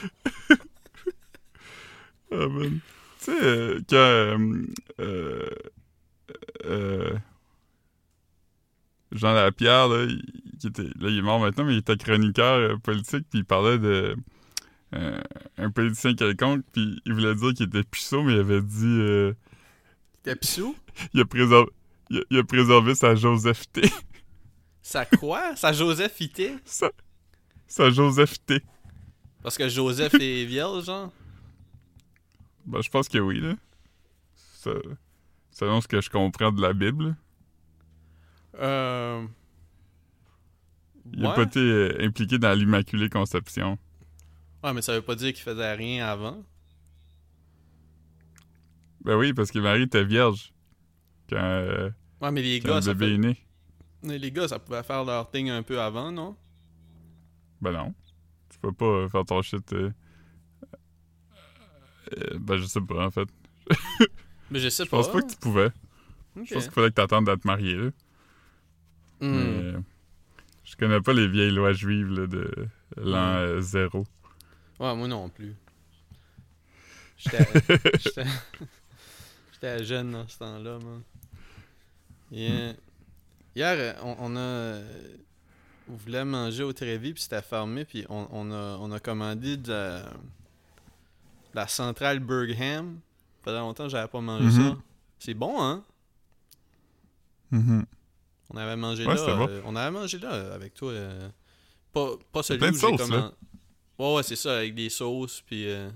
Ah. 2.32 2.46
Tu 2.58 2.80
sais, 3.20 3.30
euh, 3.42 3.80
quand. 3.88 3.96
euh, 5.00 5.48
euh, 6.64 7.16
Jean 9.12 9.34
Lapierre, 9.34 9.86
là, 9.88 10.04
il, 10.04 10.58
qui 10.58 10.66
était, 10.66 10.82
là, 10.82 11.08
il 11.10 11.18
est 11.18 11.22
mort 11.22 11.38
maintenant, 11.38 11.64
mais 11.64 11.74
il 11.74 11.78
était 11.78 11.96
chroniqueur 11.96 12.80
politique, 12.80 13.26
puis 13.30 13.40
il 13.40 13.44
parlait 13.44 13.78
de. 13.78 14.16
un 14.92 15.70
politicien 15.70 16.14
quelconque, 16.14 16.64
puis 16.72 17.00
il 17.04 17.12
voulait 17.12 17.36
dire 17.36 17.54
qu'il 17.54 17.66
était 17.66 17.84
puceau, 17.84 18.24
mais 18.24 18.32
il 18.34 18.40
avait 18.40 18.62
dit. 18.62 19.34
T'es 20.24 20.34
pissou? 20.40 20.74
il, 21.12 21.20
a 21.20 21.24
préservé, 21.24 21.70
il, 22.10 22.18
a, 22.18 22.22
il 22.30 22.38
a 22.38 22.44
préservé 22.44 22.94
sa 22.96 23.14
Joseph 23.14 23.70
T. 23.70 23.82
Ça 24.82 25.06
quoi? 25.06 25.54
Ça 25.56 25.72
Joseph 25.72 26.20
Ité? 26.20 26.56
sa, 26.64 26.90
sa 27.66 27.90
Joseph 27.90 28.44
T. 28.44 28.60
Parce 29.44 29.56
que 29.58 29.68
Joseph 29.68 30.14
est 30.14 30.44
vierge, 30.46 30.86
genre? 30.86 31.12
Ben, 32.66 32.80
je 32.82 32.88
pense 32.90 33.08
que 33.08 33.18
oui, 33.18 33.40
là. 33.40 33.54
Ça, 34.34 34.70
selon 35.52 35.80
ce 35.82 35.86
que 35.86 36.00
je 36.00 36.08
comprends 36.10 36.50
de 36.50 36.60
la 36.62 36.72
Bible. 36.72 37.14
Euh... 38.58 39.24
Il 41.12 41.20
n'a 41.20 41.28
ouais. 41.28 41.34
pas 41.36 41.42
été 41.42 41.60
euh, 41.60 41.96
impliqué 42.00 42.38
dans 42.38 42.58
l'Immaculée 42.58 43.10
Conception. 43.10 43.78
Ouais, 44.62 44.72
mais 44.72 44.80
ça 44.80 44.94
veut 44.94 45.02
pas 45.02 45.14
dire 45.14 45.34
qu'il 45.34 45.42
faisait 45.42 45.74
rien 45.74 46.06
avant. 46.06 46.42
Ben 49.04 49.16
oui, 49.18 49.34
parce 49.34 49.50
que 49.50 49.58
Marie 49.58 49.82
était 49.82 50.04
vierge 50.04 50.54
quand, 51.28 51.36
euh, 51.36 51.90
Ouais, 52.22 52.30
mais 52.32 52.40
les 52.40 52.60
quand 52.60 52.68
gars, 52.68 52.74
le 52.76 52.80
ça 52.82 52.94
bébé 52.94 53.06
fait- 53.08 53.14
est 53.16 53.18
né. 53.18 53.38
mais 54.02 54.18
les 54.18 54.32
gars, 54.32 54.48
ça 54.48 54.58
pouvait 54.58 54.82
faire 54.82 55.04
leur 55.04 55.30
thing 55.30 55.50
un 55.50 55.62
peu 55.62 55.78
avant, 55.78 56.10
non? 56.10 56.34
Ben 57.60 57.72
non. 57.72 57.94
Tu 58.54 58.60
peux 58.60 58.72
pas 58.72 58.84
euh, 58.86 59.08
faire 59.08 59.24
ton 59.24 59.42
shit. 59.42 59.72
euh, 59.72 59.90
euh, 62.16 62.38
ben 62.38 62.56
je 62.56 62.64
sais 62.66 62.80
pas, 62.80 63.06
en 63.06 63.10
fait. 63.10 63.28
Mais 64.50 64.58
je 64.60 64.68
sais 64.68 64.84
Je 64.84 64.90
pas. 64.90 64.98
pense 64.98 65.10
pas 65.12 65.22
que 65.22 65.30
tu 65.30 65.36
pouvais. 65.36 65.70
Je 66.44 66.54
pense 66.54 66.64
qu'il 66.64 66.72
fallait 66.72 66.90
que 66.90 66.94
t'attendes 66.94 67.26
d'être 67.26 67.44
marié, 67.44 67.74
là. 67.76 67.90
Hmm. 69.20 69.30
Mais, 69.32 69.62
euh, 69.74 69.78
je 70.64 70.76
connais 70.76 71.00
pas 71.00 71.12
les 71.12 71.28
vieilles 71.28 71.50
lois 71.52 71.72
juives, 71.72 72.08
là, 72.08 72.26
de 72.26 72.50
l'an 72.96 73.34
euh, 73.36 73.60
zéro. 73.60 74.04
Ouais, 74.80 74.94
moi 74.94 75.08
non 75.08 75.28
plus. 75.28 75.54
J'étais 79.52 79.84
jeune 79.84 80.10
dans 80.12 80.28
ce 80.28 80.38
temps-là, 80.38 80.78
man. 80.78 81.02
Yeah. 82.30 82.74
Hier, 83.54 83.76
euh, 83.78 83.92
on, 84.02 84.16
on 84.18 84.36
a. 84.36 84.80
euh, 85.88 85.92
On 85.92 85.96
voulait 85.96 86.24
manger 86.24 86.62
au 86.62 86.72
Trévis, 86.72 87.12
puis 87.14 87.22
c'était 87.22 87.42
fermé, 87.42 87.84
puis 87.84 88.04
on, 88.08 88.26
on 88.30 88.50
a, 88.52 88.76
on 88.80 88.90
a 88.92 89.00
commandé 89.00 89.56
de 89.56 89.70
la, 89.70 90.02
la 91.54 91.68
centrale 91.68 92.20
Bergham. 92.20 92.98
Ça 93.44 93.50
faisait 93.50 93.58
longtemps 93.58 93.84
que 93.84 93.90
j'avais 93.90 94.08
pas 94.08 94.20
mangé 94.20 94.50
ça. 94.50 94.60
Mhm. 94.60 94.80
C'est 95.18 95.34
bon, 95.34 95.62
hein? 95.62 95.84
Mhm. 97.50 97.84
On 98.50 98.56
avait 98.56 98.76
mangé 98.76 99.06
Ouais, 99.06 99.14
là. 99.14 99.36
bon. 99.36 99.48
euh, 99.48 99.60
on 99.64 99.76
avait 99.76 99.90
mangé 99.90 100.18
là 100.18 100.32
euh, 100.32 100.54
avec 100.54 100.74
toi. 100.74 100.90
euh, 100.92 101.28
pas, 101.92 102.10
pas 102.32 102.42
celui 102.42 102.68
où 102.68 102.72
j'ai 102.74 102.96
commandé. 102.96 103.34
Ouais, 103.98 104.14
ouais, 104.16 104.22
c'est 104.22 104.36
ça, 104.36 104.56
avec 104.58 104.74
des 104.74 104.88
sauces, 104.90 105.40
puis. 105.42 105.68
euh, 105.70 105.88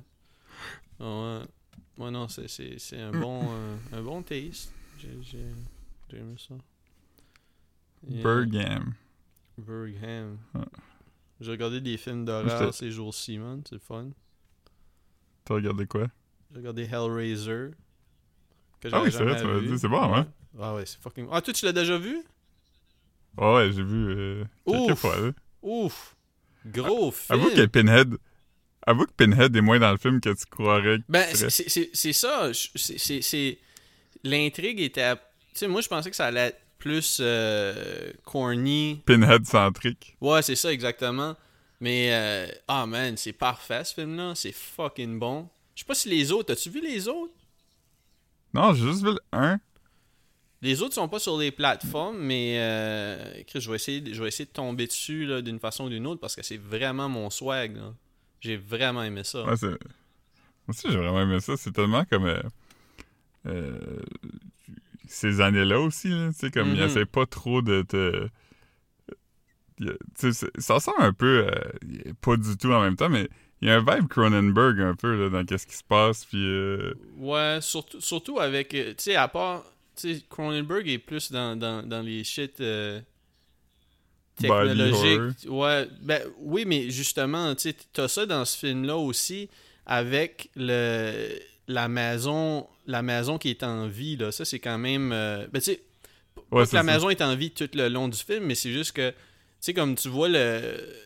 ouais. 1.00 1.44
Ouais, 1.98 2.10
non, 2.12 2.28
c'est, 2.28 2.46
un 3.00 3.10
bon 3.10 3.42
euh, 3.50 3.76
un 3.92 4.02
bon 4.02 4.22
taste. 4.22 4.72
J'ai, 4.98 5.38
aimé 6.16 6.36
ça. 6.38 6.54
Yeah. 8.08 8.22
Bergham. 8.22 8.94
Bergham. 9.58 10.38
Ouais. 10.54 10.60
J'ai 11.40 11.50
regardé 11.52 11.80
des 11.80 11.96
films 11.96 12.24
d'horreur 12.24 12.74
ces 12.74 12.90
jours-ci, 12.90 13.38
man. 13.38 13.62
C'est 13.68 13.80
fun. 13.80 14.10
T'as 15.44 15.54
regardé 15.54 15.86
quoi? 15.86 16.06
J'ai 16.50 16.58
regardé 16.58 16.82
Hellraiser. 16.84 17.70
Que 18.80 18.88
Ah 18.92 19.02
oui, 19.02 19.10
c'est 19.12 19.22
vrai, 19.24 19.40
tu 19.40 19.46
vu. 19.60 19.68
dit, 19.68 19.78
c'est 19.78 19.88
bon, 19.88 20.14
hein? 20.14 20.26
Ah 20.58 20.74
ouais, 20.74 20.86
c'est 20.86 21.00
fucking. 21.00 21.28
Ah, 21.30 21.40
toi, 21.40 21.52
tu 21.52 21.64
l'as 21.64 21.72
déjà 21.72 21.98
vu? 21.98 22.22
Ouais, 23.36 23.54
ouais, 23.54 23.72
j'ai 23.72 23.82
vu 23.82 24.08
euh, 24.10 24.44
quelques 24.66 24.90
Ouf. 24.92 24.98
fois, 24.98 25.16
là. 25.20 25.30
Ouf! 25.62 26.16
Gros 26.66 27.10
film! 27.12 27.40
Avoue 27.40 27.50
que 27.54 27.66
Pinhead... 27.66 28.16
Avoue 28.86 29.04
que 29.06 29.12
Pinhead 29.12 29.54
est 29.54 29.60
moins 29.60 29.78
dans 29.78 29.90
le 29.92 29.98
film 29.98 30.20
que 30.20 30.30
tu 30.30 30.46
croirais. 30.46 30.98
Ben, 31.08 31.26
c'est- 31.34 32.12
ça. 32.12 32.50
c'est- 32.54 33.58
L'intrigue 34.24 34.80
était. 34.80 35.14
Tu 35.14 35.20
sais, 35.54 35.68
moi, 35.68 35.80
je 35.80 35.88
pensais 35.88 36.10
que 36.10 36.16
ça 36.16 36.26
allait 36.26 36.48
être 36.48 36.60
plus 36.78 37.18
euh, 37.20 38.12
corny. 38.24 39.02
Pinhead 39.04 39.44
centrique. 39.46 40.16
Ouais, 40.20 40.42
c'est 40.42 40.56
ça, 40.56 40.72
exactement. 40.72 41.36
Mais, 41.80 42.08
euh, 42.12 42.48
ah 42.66 42.86
man, 42.86 43.16
c'est 43.16 43.32
parfait 43.32 43.84
ce 43.84 43.94
film-là. 43.94 44.34
C'est 44.34 44.52
fucking 44.52 45.18
bon. 45.18 45.48
Je 45.74 45.80
sais 45.82 45.86
pas 45.86 45.94
si 45.94 46.08
les 46.08 46.32
autres. 46.32 46.52
As-tu 46.52 46.70
vu 46.70 46.80
les 46.80 47.06
autres? 47.08 47.32
Non, 48.54 48.72
j'ai 48.74 48.86
juste 48.86 49.02
vu 49.02 49.10
le 49.12 49.20
1. 49.32 49.60
Les 50.60 50.82
autres 50.82 50.94
sont 50.94 51.08
pas 51.08 51.20
sur 51.20 51.38
les 51.38 51.52
plateformes, 51.52 52.18
mais 52.18 52.56
euh, 52.58 53.42
Chris, 53.46 53.60
je 53.60 53.70
vais 53.70 53.76
essayer, 53.76 54.00
de- 54.00 54.12
je 54.12 54.20
vais 54.20 54.26
essayer 54.28 54.46
de 54.46 54.50
tomber 54.50 54.88
dessus 54.88 55.24
là, 55.24 55.40
d'une 55.40 55.60
façon 55.60 55.84
ou 55.84 55.88
d'une 55.88 56.04
autre 56.06 56.20
parce 56.20 56.34
que 56.34 56.42
c'est 56.42 56.56
vraiment 56.56 57.08
mon 57.08 57.30
swag. 57.30 57.76
là. 57.76 57.94
J'ai 58.40 58.56
vraiment 58.56 59.04
aimé 59.04 59.22
ça. 59.22 59.44
Ouais. 59.44 59.54
Moi 59.62 59.76
aussi, 60.68 60.88
j'ai 60.90 60.96
vraiment 60.96 61.20
aimé 61.22 61.38
ça. 61.40 61.56
C'est 61.56 61.70
tellement 61.72 62.04
comme... 62.06 62.26
euh, 62.26 62.42
euh, 63.46 63.78
ces 65.08 65.40
années-là 65.40 65.80
aussi. 65.80 66.08
Tu 66.10 66.32
sais, 66.34 66.50
comme 66.50 66.68
il 66.74 66.78
Mhm. 66.80 66.86
essaie 66.86 67.06
pas 67.06 67.26
trop 67.26 67.62
de 67.62 67.82
te. 67.82 68.28
il- 69.80 69.96
ça 70.58 70.74
ressemble 70.74 71.02
un 71.02 71.12
peu. 71.12 71.46
euh, 71.48 72.12
pas 72.20 72.36
du 72.36 72.56
tout 72.56 72.72
en 72.72 72.80
même 72.82 72.96
temps, 72.96 73.08
mais 73.08 73.28
il 73.60 73.68
y 73.68 73.70
a 73.70 73.76
un 73.76 73.78
vibe 73.80 74.08
Cronenberg 74.08 74.80
un 74.80 74.94
peu 74.94 75.14
là, 75.24 75.30
dans 75.30 75.44
qu'est-ce 75.44 75.66
qui 75.66 75.76
se 75.76 75.84
passe. 75.84 76.24
Puis. 76.24 76.44
euh, 76.44 76.94
Ouais, 77.16 77.58
surtout, 77.60 78.00
surtout 78.00 78.38
avec. 78.40 78.74
euh, 78.74 78.88
Tu 78.90 79.04
sais, 79.04 79.16
à 79.16 79.28
part. 79.28 79.64
Tu 79.96 80.14
sais, 80.14 80.22
Cronenberg 80.28 80.88
est 80.88 80.98
plus 80.98 81.32
dans, 81.32 81.56
dans, 81.56 81.82
dans 81.86 82.02
les 82.02 82.22
shit. 82.24 82.60
euh, 82.60 83.00
technologiques. 84.36 85.48
Ouais, 85.48 85.88
ben 86.00 86.22
oui, 86.38 86.64
mais 86.66 86.90
justement, 86.90 87.54
tu 87.56 87.62
sais, 87.70 87.76
t'as 87.92 88.06
ça 88.08 88.24
dans 88.26 88.44
ce 88.44 88.56
film-là 88.58 88.96
aussi 88.96 89.48
avec 89.86 90.50
le 90.54 91.28
la 91.66 91.88
maison 91.88 92.66
la 92.88 93.02
maison 93.02 93.38
qui 93.38 93.50
est 93.50 93.62
en 93.62 93.86
vie 93.86 94.16
là 94.16 94.32
ça 94.32 94.44
c'est 94.44 94.58
quand 94.58 94.78
même 94.78 95.12
euh, 95.12 95.46
ben 95.52 95.60
tu 95.60 95.66
sais 95.72 95.82
Ouais, 96.50 96.64
la 96.72 96.82
maison 96.82 97.10
est 97.10 97.20
en 97.22 97.36
vie 97.36 97.50
tout 97.50 97.68
le 97.74 97.88
long 97.88 98.08
du 98.08 98.18
film 98.18 98.44
mais 98.44 98.54
c'est 98.54 98.72
juste 98.72 98.92
que 98.92 99.10
tu 99.10 99.16
sais 99.60 99.74
comme 99.74 99.94
tu 99.94 100.08
vois 100.08 100.28
le 100.28 100.96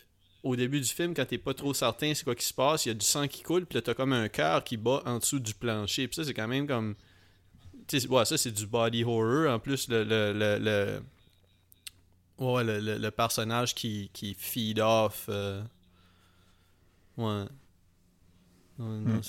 au 0.45 0.57
début 0.57 0.81
du 0.81 0.88
film 0.88 1.14
quand 1.14 1.25
t'es 1.27 1.38
pas 1.38 1.55
trop 1.55 1.75
certain 1.75 2.14
c'est 2.14 2.25
quoi 2.25 2.35
qui 2.35 2.45
se 2.45 2.55
passe 2.55 2.87
il 2.87 2.88
y 2.88 2.92
a 2.92 2.95
du 2.95 3.05
sang 3.05 3.27
qui 3.29 3.42
coule 3.42 3.66
puis 3.66 3.77
là 3.77 3.83
t'as 3.83 3.95
comme 3.95 4.12
un 4.12 4.29
cœur 4.29 4.62
qui 4.64 4.77
bat 4.77 5.03
en 5.05 5.18
dessous 5.18 5.38
du 5.40 5.55
plancher 5.55 6.07
puis 6.09 6.16
ça 6.16 6.25
c'est 6.25 6.35
quand 6.35 6.49
même 6.49 6.66
comme 6.66 6.95
tu 7.88 7.99
sais 8.01 8.07
ouais, 8.09 8.25
ça 8.25 8.38
c'est 8.38 8.53
du 8.53 8.66
body 8.66 9.03
horror. 9.05 9.53
En 9.53 9.59
plus 9.59 9.88
le 9.88 10.05
le, 10.05 10.33
le, 10.33 10.59
le- 10.59 11.03
ouais 12.38 12.62
le, 12.64 12.79
le- 12.81 12.99
le 12.99 13.11
personnage 13.11 13.75
qui 13.75 14.11
qui 14.12 14.35
feed 14.35 14.79
off 14.81 15.27
euh, 15.29 15.62
ouais. 17.16 17.45
Non, 18.79 18.88
non, 19.01 19.16
Hmm. 19.16 19.21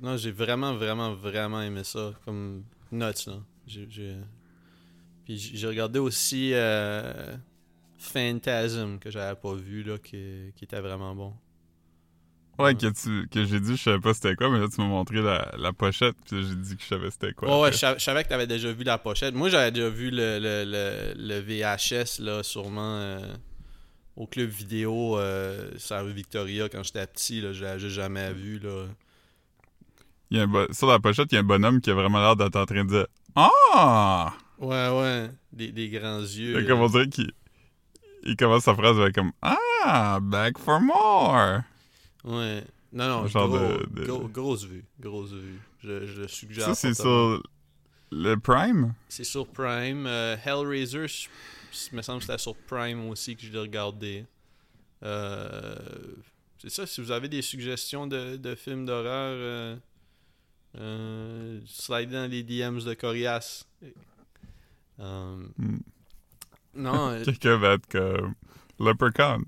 Non, 0.00 0.16
j'ai 0.16 0.30
vraiment, 0.32 0.74
vraiment, 0.74 1.14
vraiment 1.14 1.62
aimé 1.62 1.84
ça. 1.84 2.12
Comme 2.24 2.64
nuts, 2.92 3.26
là. 3.26 3.42
J'ai, 3.66 3.86
j'ai- 3.90 4.16
Puis 5.24 5.38
j'ai 5.38 5.66
regardé 5.66 5.98
aussi 5.98 6.50
euh, 6.54 7.36
Phantasm, 7.98 8.98
que 8.98 9.10
j'avais 9.10 9.36
pas 9.40 9.54
vu, 9.54 9.82
là, 9.82 9.98
qui, 9.98 10.52
qui 10.56 10.64
était 10.64 10.80
vraiment 10.80 11.14
bon. 11.14 11.34
Ouais, 12.58 12.74
que, 12.76 12.86
tu, 12.86 13.26
que 13.28 13.44
j'ai 13.44 13.58
dit, 13.58 13.76
je 13.76 13.82
savais 13.82 13.98
pas 13.98 14.14
c'était 14.14 14.36
quoi, 14.36 14.48
mais 14.48 14.60
là, 14.60 14.68
tu 14.72 14.80
m'as 14.80 14.86
montré 14.86 15.20
la, 15.20 15.52
la 15.58 15.72
pochette, 15.72 16.14
puis 16.24 16.46
j'ai 16.46 16.54
dit 16.54 16.76
que 16.76 16.82
je 16.82 16.86
savais 16.88 17.10
c'était 17.10 17.32
quoi. 17.32 17.60
Ouais, 17.62 17.72
je 17.72 17.78
sav- 17.78 17.98
je 17.98 18.04
savais 18.04 18.22
que 18.22 18.28
t'avais 18.28 18.46
déjà 18.46 18.72
vu 18.72 18.84
la 18.84 18.96
pochette. 18.96 19.34
Moi, 19.34 19.48
j'avais 19.48 19.72
déjà 19.72 19.88
vu 19.88 20.10
le, 20.10 20.38
le, 20.38 20.64
le, 20.64 21.14
le 21.16 21.40
VHS, 21.40 22.20
là, 22.20 22.44
sûrement, 22.44 22.96
euh, 22.98 23.18
au 24.16 24.26
club 24.26 24.50
vidéo, 24.50 25.18
euh, 25.18 25.70
sur 25.78 25.96
la 25.96 26.02
rue 26.02 26.12
Victoria, 26.12 26.68
quand 26.68 26.82
j'étais 26.84 27.06
petit, 27.06 27.40
là. 27.40 27.52
Je 27.52 27.64
l'avais 27.64 27.90
jamais 27.90 28.32
vu, 28.32 28.58
là. 28.60 28.86
Il 30.34 30.38
y 30.38 30.40
a 30.40 30.44
un 30.44 30.46
bo- 30.48 30.72
Sur 30.72 30.88
la 30.88 30.98
pochette, 30.98 31.30
il 31.30 31.36
y 31.36 31.38
a 31.38 31.42
un 31.42 31.44
bonhomme 31.44 31.80
qui 31.80 31.90
a 31.90 31.94
vraiment 31.94 32.18
l'air 32.18 32.34
d'être 32.34 32.56
en 32.56 32.66
train 32.66 32.84
de 32.84 32.88
dire 32.90 33.06
Ah! 33.36 34.32
Ouais, 34.58 34.88
ouais. 34.88 35.30
Des, 35.52 35.70
des 35.70 35.88
grands 35.88 36.18
yeux. 36.18 36.58
Fait 36.60 36.66
comme 36.66 36.80
on 36.80 36.88
dirait 36.88 37.08
qu'il 37.08 37.30
il 38.24 38.34
commence 38.36 38.64
sa 38.64 38.74
phrase 38.74 38.98
avec 38.98 39.14
comme 39.14 39.30
Ah! 39.42 40.18
Back 40.20 40.58
for 40.58 40.80
more! 40.80 41.60
Ouais. 42.24 42.64
Non, 42.92 43.08
non, 43.22 43.26
genre 43.28 43.48
gros, 43.48 43.58
de- 43.58 43.88
de- 44.00 44.06
gros- 44.06 44.28
grosse 44.28 44.64
vue. 44.64 44.84
Grosse 44.98 45.30
vue. 45.32 45.60
Je, 45.84 46.04
je 46.06 46.22
le 46.22 46.26
suggère. 46.28 46.64
Ça, 46.64 46.74
c'est 46.74 46.94
sur 46.94 47.40
le 48.10 48.34
Prime? 48.36 48.92
C'est 49.08 49.22
sur 49.24 49.46
Prime. 49.46 50.06
Euh, 50.08 50.36
Hellraiser, 50.44 51.06
il 51.92 51.96
me 51.96 52.02
semble 52.02 52.18
que 52.18 52.24
c'était 52.26 52.38
sur 52.38 52.56
Prime 52.56 53.08
aussi 53.08 53.36
que 53.36 53.42
je 53.46 53.52
l'ai 53.52 53.58
regardé. 53.60 54.24
Euh, 55.04 55.76
c'est 56.58 56.70
ça, 56.70 56.86
si 56.86 57.00
vous 57.00 57.10
avez 57.10 57.28
des 57.28 57.42
suggestions 57.42 58.06
de, 58.08 58.36
de 58.36 58.54
films 58.54 58.86
d'horreur, 58.86 59.34
euh, 59.36 59.76
euh, 60.76 61.60
slide 61.66 62.10
dans 62.10 62.30
les 62.30 62.42
DMs 62.42 62.80
de 62.84 62.94
Corias. 62.94 63.64
Euh, 65.00 65.46
Hmm. 65.58 65.78
non, 66.74 67.08
euh, 67.10 67.24
Quelqu'un 67.24 67.56
va 67.58 67.74
être 67.74 67.88
comme 67.88 68.34
Leprechaun. 68.80 69.42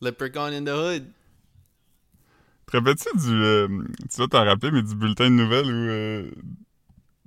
Leprechaun 0.00 0.52
in 0.52 0.64
the 0.64 0.68
Hood. 0.70 1.06
Te 2.66 2.76
rappelles-tu 2.78 3.16
du. 3.18 3.32
euh, 3.42 3.68
tu 4.10 4.16
vas 4.20 4.26
t'en 4.26 4.44
rappeler, 4.44 4.70
mais 4.70 4.82
du 4.82 4.94
bulletin 4.94 5.24
de 5.30 5.34
nouvelles 5.34 5.66
où 5.66 5.70
euh, 5.90 6.30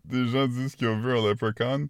des 0.05 0.27
gens 0.27 0.47
disent 0.47 0.75
qu'ils 0.75 0.87
ont 0.87 0.99
vu 0.99 1.11
un 1.11 1.27
Leprechaun? 1.27 1.87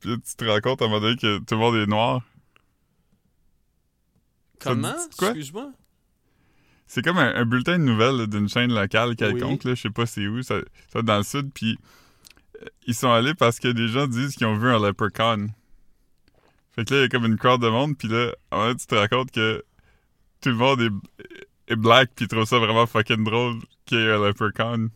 Puis 0.00 0.20
tu 0.20 0.36
te 0.36 0.44
rends 0.44 0.60
compte 0.60 0.82
à 0.82 0.84
un 0.84 0.88
moment 0.88 1.00
donné 1.00 1.16
que 1.16 1.38
tout 1.38 1.54
le 1.54 1.60
monde 1.60 1.76
est 1.76 1.86
noir. 1.86 2.22
Comment? 4.58 4.94
Excuse-moi. 5.20 5.72
C'est 6.86 7.02
comme 7.02 7.18
un, 7.18 7.34
un 7.34 7.44
bulletin 7.44 7.78
de 7.78 7.84
nouvelles 7.84 8.26
d'une 8.28 8.48
chaîne 8.48 8.72
locale 8.72 9.16
quelconque, 9.16 9.64
là, 9.64 9.74
je 9.74 9.80
sais 9.82 9.90
pas 9.90 10.06
c'est 10.06 10.26
où, 10.26 10.42
ça, 10.42 10.60
dans 11.02 11.16
le 11.18 11.24
sud, 11.24 11.50
puis 11.52 11.76
euh, 12.62 12.66
ils 12.86 12.94
sont 12.94 13.10
allés 13.10 13.34
parce 13.34 13.58
que 13.58 13.68
des 13.68 13.88
gens 13.88 14.06
disent 14.06 14.36
qu'ils 14.36 14.46
ont 14.46 14.56
vu 14.56 14.68
un 14.68 14.78
leprechaun. 14.80 15.48
Fait 16.74 16.84
que 16.84 16.94
là, 16.94 17.00
il 17.00 17.02
y 17.02 17.06
a 17.06 17.08
comme 17.08 17.24
une 17.24 17.36
crowd 17.38 17.60
de 17.60 17.68
monde, 17.68 17.96
puis 17.98 18.08
là, 18.08 18.32
moment 18.52 18.66
donné, 18.66 18.76
tu 18.78 18.86
te 18.86 18.94
rends 18.94 19.08
compte 19.08 19.30
que 19.32 19.64
tout 20.40 20.50
le 20.50 20.54
monde 20.54 20.80
est, 20.80 21.72
est 21.72 21.76
black, 21.76 22.10
puis 22.14 22.26
ils 22.26 22.28
trouvent 22.28 22.44
ça 22.46 22.58
vraiment 22.58 22.86
fucking 22.86 23.24
drôle 23.24 23.56
qu'il 23.84 23.98
y 23.98 24.02
ait 24.02 24.12
un 24.12 24.24
leprechaun. 24.24 24.88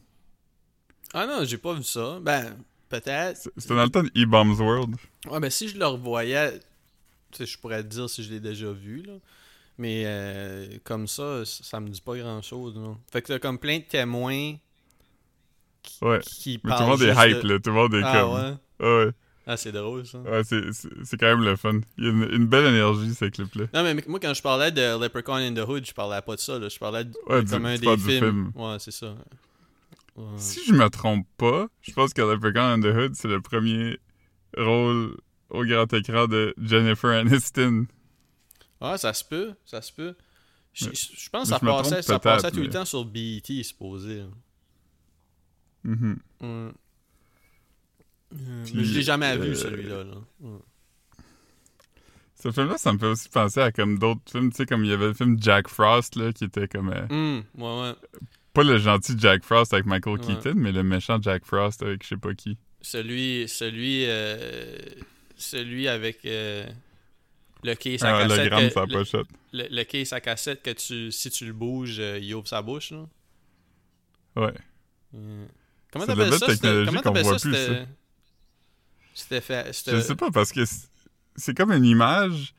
Ah 1.12 1.26
non, 1.26 1.44
j'ai 1.44 1.58
pas 1.58 1.74
vu 1.74 1.82
ça. 1.82 2.18
Ben, 2.22 2.54
peut-être. 2.88 3.36
C'est- 3.36 3.50
C'était 3.56 3.74
dans 3.74 3.82
le 3.84 3.90
temps 3.90 4.02
de 4.04 4.10
E-Bombs 4.16 4.60
World. 4.60 4.94
Ouais, 5.28 5.40
ben 5.40 5.50
si 5.50 5.68
je 5.68 5.76
le 5.78 5.86
revoyais, 5.86 6.60
tu 7.32 7.38
sais, 7.38 7.46
je 7.46 7.58
pourrais 7.58 7.82
te 7.82 7.88
dire 7.88 8.08
si 8.08 8.22
je 8.22 8.30
l'ai 8.30 8.40
déjà 8.40 8.70
vu, 8.70 9.02
là. 9.02 9.14
Mais 9.80 10.02
euh, 10.04 10.66
comme 10.84 11.06
ça, 11.06 11.42
ça 11.46 11.80
me 11.80 11.88
dit 11.88 12.02
pas 12.02 12.14
grand-chose, 12.14 12.74
non. 12.76 12.98
Fait 13.10 13.22
que 13.22 13.28
t'as 13.28 13.38
comme 13.38 13.58
plein 13.58 13.78
de 13.78 13.84
témoins 13.84 14.52
qui, 15.82 16.04
Ouais. 16.04 16.20
qui 16.20 16.60
Mais 16.62 16.70
tout 16.70 16.76
parlent 16.76 16.82
le 16.82 16.86
monde 16.90 17.02
est 17.02 17.30
hype, 17.30 17.42
de- 17.42 17.48
là, 17.48 17.58
tout 17.60 17.70
le 17.70 17.76
monde 17.76 17.94
est 17.94 18.02
Ah 18.04 18.20
comme... 18.20 18.34
ouais? 18.34 18.54
Ah 18.80 18.96
ouais. 19.06 19.10
Ah, 19.46 19.56
c'est 19.56 19.72
drôle, 19.72 20.04
ça. 20.06 20.18
Ouais, 20.18 20.44
c'est- 20.44 21.16
quand 21.18 21.26
même 21.26 21.42
le 21.42 21.56
fun. 21.56 21.80
Il 21.96 22.04
y 22.04 22.08
a 22.08 22.10
une, 22.10 22.28
une 22.30 22.46
belle 22.46 22.66
énergie, 22.66 23.14
ce 23.14 23.24
clip-là. 23.24 23.64
Non, 23.72 23.82
mais 23.82 23.96
moi, 24.06 24.20
quand 24.20 24.34
je 24.34 24.42
parlais 24.42 24.70
de 24.70 25.00
Leprechaun 25.02 25.36
in 25.36 25.54
the 25.54 25.66
Hood, 25.66 25.86
je 25.86 25.94
parlais 25.94 26.20
pas 26.20 26.36
de 26.36 26.40
ça, 26.40 26.58
là. 26.58 26.68
Je 26.68 26.78
parlais 26.78 27.04
de, 27.04 27.14
Ouais, 27.26 27.42
de 27.42 27.48
comme 27.50 27.64
un 27.64 27.78
des 27.78 27.96
films. 27.96 28.06
film. 28.20 28.52
Ouais, 28.54 28.76
c'est 28.80 28.90
ça. 28.92 29.14
Ouais. 30.14 30.24
Si 30.36 30.60
je 30.66 30.74
me 30.74 30.88
trompe 30.90 31.26
pas, 31.38 31.66
je 31.80 31.92
pense 31.92 32.12
que 32.12 32.20
Leprechaun 32.20 32.74
in 32.74 32.80
the 32.80 32.94
Hood, 32.94 33.14
c'est 33.14 33.28
le 33.28 33.40
premier 33.40 33.98
rôle 34.58 35.16
au 35.48 35.64
grand 35.64 35.90
écran 35.94 36.26
de 36.26 36.54
Jennifer 36.60 37.10
Aniston. 37.10 37.86
Ah, 38.80 38.96
ça 38.98 39.12
se 39.12 39.24
peut, 39.24 39.54
ça 39.64 39.82
se 39.82 39.92
peut. 39.92 40.14
Je, 40.72 40.86
pense 41.30 41.44
que 41.44 41.48
ça 41.48 41.58
passait, 41.58 42.02
ça 42.02 42.18
passait 42.18 42.50
tout 42.50 42.60
le 42.60 42.70
temps 42.70 42.84
sur 42.84 43.04
BET, 43.04 43.44
supposé. 43.62 44.22
Ouais. 45.84 45.96
Euh, 46.42 46.70
Puis, 48.64 48.74
mais 48.74 48.84
je 48.84 48.94
l'ai 48.94 49.02
jamais 49.02 49.36
vu, 49.36 49.50
euh, 49.50 49.54
celui-là. 49.54 50.04
Là. 50.04 50.14
Ouais. 50.40 50.58
Ce 52.36 52.50
film-là, 52.50 52.78
ça 52.78 52.92
me 52.92 52.98
fait 52.98 53.06
aussi 53.06 53.28
penser 53.28 53.60
à 53.60 53.72
comme 53.72 53.98
d'autres 53.98 54.20
films, 54.30 54.50
tu 54.50 54.58
sais, 54.58 54.66
comme 54.66 54.84
il 54.84 54.90
y 54.90 54.94
avait 54.94 55.08
le 55.08 55.14
film 55.14 55.36
Jack 55.40 55.68
Frost, 55.68 56.16
là, 56.16 56.32
qui 56.32 56.44
était 56.44 56.68
comme... 56.68 56.90
euh, 56.90 57.06
Hum, 57.10 57.44
ouais, 57.58 57.80
ouais. 57.82 57.94
pas 58.54 58.62
le 58.62 58.78
gentil 58.78 59.14
Jack 59.18 59.44
Frost 59.44 59.74
avec 59.74 59.86
Michael. 59.86 60.20
Keaton, 60.20 60.54
mais 60.56 60.72
le 60.72 60.82
méchant 60.82 61.20
Jack 61.20 61.44
Frost 61.44 61.82
avec 61.82 62.02
je 62.04 62.08
sais 62.08 62.16
pas 62.16 62.32
qui. 62.34 62.56
Celui, 62.80 63.46
celui, 63.46 64.04
euh, 64.06 64.78
celui 65.36 65.86
avec 65.88 66.24
le 67.62 67.74
case 67.74 68.02
à 68.04 68.12
cassette. 68.12 68.30
hologramme 68.38 68.70
que- 68.70 68.80
le, 68.80 68.98
pochette. 68.98 69.26
le- 69.52 69.68
le 69.70 69.84
case 69.84 70.12
à 70.12 70.20
cassette 70.20 70.62
que 70.62 70.70
tu, 70.70 71.10
si 71.12 71.30
tu 71.30 71.46
le 71.46 71.52
bouges, 71.52 71.98
euh, 72.00 72.18
il 72.20 72.34
ouvre 72.34 72.48
sa 72.48 72.62
bouche. 72.62 72.90
Là. 72.92 73.06
Ouais. 74.36 74.54
Euh, 75.14 75.46
Comment 75.92 76.06
t'appelles 76.06 76.32
ça? 76.34 76.46
Comment 76.60 76.86
qu'on 76.92 77.00
t'appelles 77.02 77.22
voit 77.24 77.38
ça? 77.38 77.48
plus, 77.48 77.56
C'était, 79.14 79.40
fait. 79.40 79.66
Je 79.86 80.00
sais 80.00 80.14
pas, 80.14 80.30
parce 80.30 80.52
que 80.52 80.64
c'est- 81.36 81.54
comme 81.54 81.72
une 81.72 81.84
image 81.84 82.54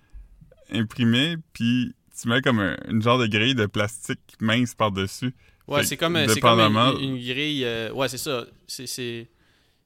imprimée, 0.72 1.38
puis 1.54 1.94
tu 2.20 2.28
mets 2.28 2.42
comme 2.42 2.60
un, 2.60 2.78
une 2.90 3.02
genre 3.02 3.18
de 3.18 3.28
grille 3.28 3.56
de 3.56 3.66
plastique 3.66 4.20
mince 4.40 4.76
par-dessus. 4.76 5.34
Ouais, 5.68 5.80
Fait 5.82 5.86
c'est 5.88 5.98
comme, 5.98 6.14
comme 6.42 6.60
une, 6.60 7.00
une 7.02 7.18
grille. 7.20 7.64
euh, 7.64 7.92
ouais, 7.94 8.10
c'est 8.10 8.18
ça. 8.18 8.46
C'est, 8.68 9.28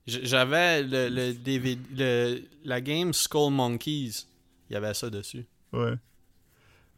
J'avais 0.08 0.84
le, 0.84 1.10
le 1.10 1.34
DVD, 1.34 1.80
le- 1.95 2.41
la 2.63 2.82
game 2.82 3.13
Skull 3.13 3.51
Monkeys. 3.51 4.25
Il 4.69 4.73
y 4.73 4.75
avait 4.75 4.93
ça 4.93 5.10
dessus. 5.10 5.45
Ouais. 5.73 5.95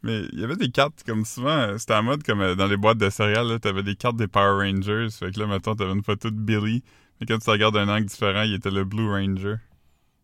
Mais 0.03 0.25
il 0.31 0.39
y 0.39 0.43
avait 0.43 0.55
des 0.55 0.69
cartes, 0.69 1.03
comme 1.05 1.25
souvent, 1.25 1.49
euh, 1.49 1.77
c'était 1.77 1.95
en 1.95 2.03
mode 2.03 2.23
comme 2.23 2.41
euh, 2.41 2.55
dans 2.55 2.67
les 2.67 2.77
boîtes 2.77 2.99
de 2.99 3.09
céréales, 3.09 3.47
là, 3.47 3.59
t'avais 3.59 3.83
des 3.83 3.95
cartes 3.95 4.17
des 4.17 4.27
Power 4.27 4.63
Rangers. 4.63 5.07
Fait 5.11 5.31
que 5.31 5.39
là, 5.39 5.47
maintenant, 5.47 5.75
t'avais 5.75 5.91
une 5.93 6.03
photo 6.03 6.29
de 6.29 6.35
Billy. 6.35 6.83
Mais 7.19 7.25
quand 7.25 7.39
tu 7.39 7.49
regardes 7.49 7.73
d'un 7.73 7.89
angle 7.89 8.05
différent, 8.05 8.43
il 8.43 8.53
était 8.53 8.69
le 8.69 8.83
Blue 8.85 9.09
Ranger. 9.09 9.55